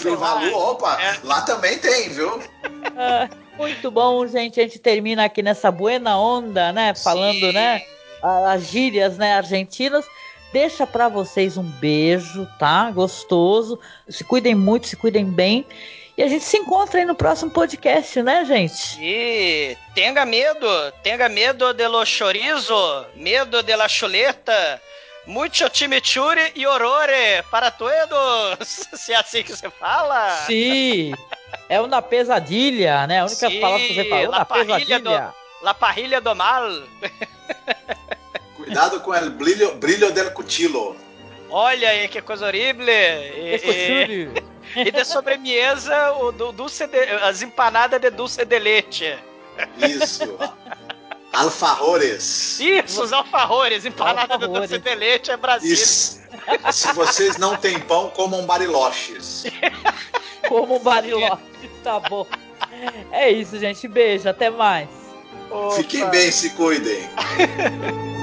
Tuvalu, 0.01 0.53
opa, 0.55 0.97
lá 1.23 1.41
também 1.41 1.79
tem, 1.79 2.09
viu? 2.09 2.39
Ah, 2.95 3.27
Muito 3.57 3.89
bom, 3.89 4.25
gente. 4.27 4.59
A 4.59 4.63
gente 4.63 4.79
termina 4.79 5.25
aqui 5.25 5.41
nessa 5.41 5.71
buena 5.71 6.17
onda, 6.19 6.71
né? 6.71 6.93
Falando, 6.93 7.51
né? 7.51 7.83
a- 8.21 8.51
As 8.53 8.67
gírias, 8.67 9.17
né? 9.17 9.33
Argentinas. 9.35 10.05
Deixa 10.53 10.87
pra 10.87 11.09
vocês 11.09 11.57
um 11.57 11.63
beijo, 11.63 12.47
tá? 12.57 12.89
Gostoso. 12.91 13.79
Se 14.07 14.23
cuidem 14.23 14.55
muito, 14.55 14.87
se 14.87 14.95
cuidem 14.95 15.25
bem. 15.25 15.65
E 16.17 16.23
a 16.23 16.27
gente 16.27 16.43
se 16.45 16.57
encontra 16.57 16.99
aí 16.99 17.05
no 17.05 17.13
próximo 17.13 17.51
podcast, 17.51 18.23
né, 18.23 18.43
gente? 18.45 18.97
E 18.99 19.77
tenga 19.93 20.25
medo, 20.25 20.67
tenga 21.03 21.29
medo 21.29 21.73
de 21.73 21.87
lo 21.87 22.03
chorizo, 22.05 23.05
medo 23.15 23.61
de 23.61 23.75
la 23.75 23.87
chuleta, 23.87 24.81
mucho 25.27 25.69
chimichurri 25.71 26.53
e 26.55 26.65
orore 26.65 27.43
para 27.51 27.69
todos. 27.69 28.87
Se 28.97 29.13
é 29.13 29.17
assim 29.17 29.43
que 29.43 29.55
você 29.55 29.69
fala. 29.69 30.31
Sim. 30.47 31.13
É 31.69 31.81
uma 31.81 32.01
pesadilha, 32.01 33.05
né? 33.07 33.19
A 33.19 33.25
única 33.25 33.49
Sim, 33.49 33.59
palavra 33.59 33.85
que 33.85 33.93
você 33.93 34.09
falou, 34.09 34.31
la 34.31 34.45
parrilha 34.45 34.77
pesadilha. 34.77 35.33
do, 35.59 35.65
la 35.65 35.73
parrilha 35.73 36.21
do 36.21 36.35
mal. 36.35 36.69
Cuidado 38.55 38.99
com 39.01 39.11
o 39.11 39.29
brilho, 39.31 39.75
brilho 39.75 40.11
del 40.11 40.31
cuchillo. 40.31 40.95
Olha 41.49 41.89
aí 41.89 42.07
que 42.07 42.21
coisa 42.21 42.47
horrível. 42.47 42.85
E, 42.87 44.29
e, 44.75 44.87
e 44.87 44.91
de 44.91 45.05
sobremesa, 45.05 46.11
o 46.13 46.31
do, 46.31 46.51
de, 46.51 46.99
as 47.23 47.41
empanadas 47.41 47.99
de 47.99 48.09
dulce 48.09 48.43
de 48.45 48.59
leite. 48.59 49.17
Isso. 49.77 50.37
Alfarrores. 51.33 52.59
Isso, 52.59 53.03
os 53.03 53.13
alfarrores, 53.13 53.85
empanada 53.85 54.35
alfarrores. 54.35 54.69
do 54.69 54.75
Cidelete 54.75 55.31
é 55.31 55.37
Brasil. 55.37 55.73
Isso. 55.73 56.19
Se 56.71 56.91
vocês 56.93 57.37
não 57.37 57.55
têm 57.55 57.79
pão, 57.79 58.09
comam 58.09 58.45
bariloches. 58.45 59.45
Comam 60.47 60.79
bariloches, 60.79 61.41
tá 61.83 61.99
bom. 61.99 62.25
É 63.11 63.29
isso, 63.29 63.59
gente. 63.59 63.85
Beijo, 63.87 64.29
até 64.29 64.49
mais. 64.49 64.87
Opa. 65.51 65.75
Fiquem 65.75 66.09
bem, 66.09 66.31
se 66.31 66.51
cuidem. 66.51 67.09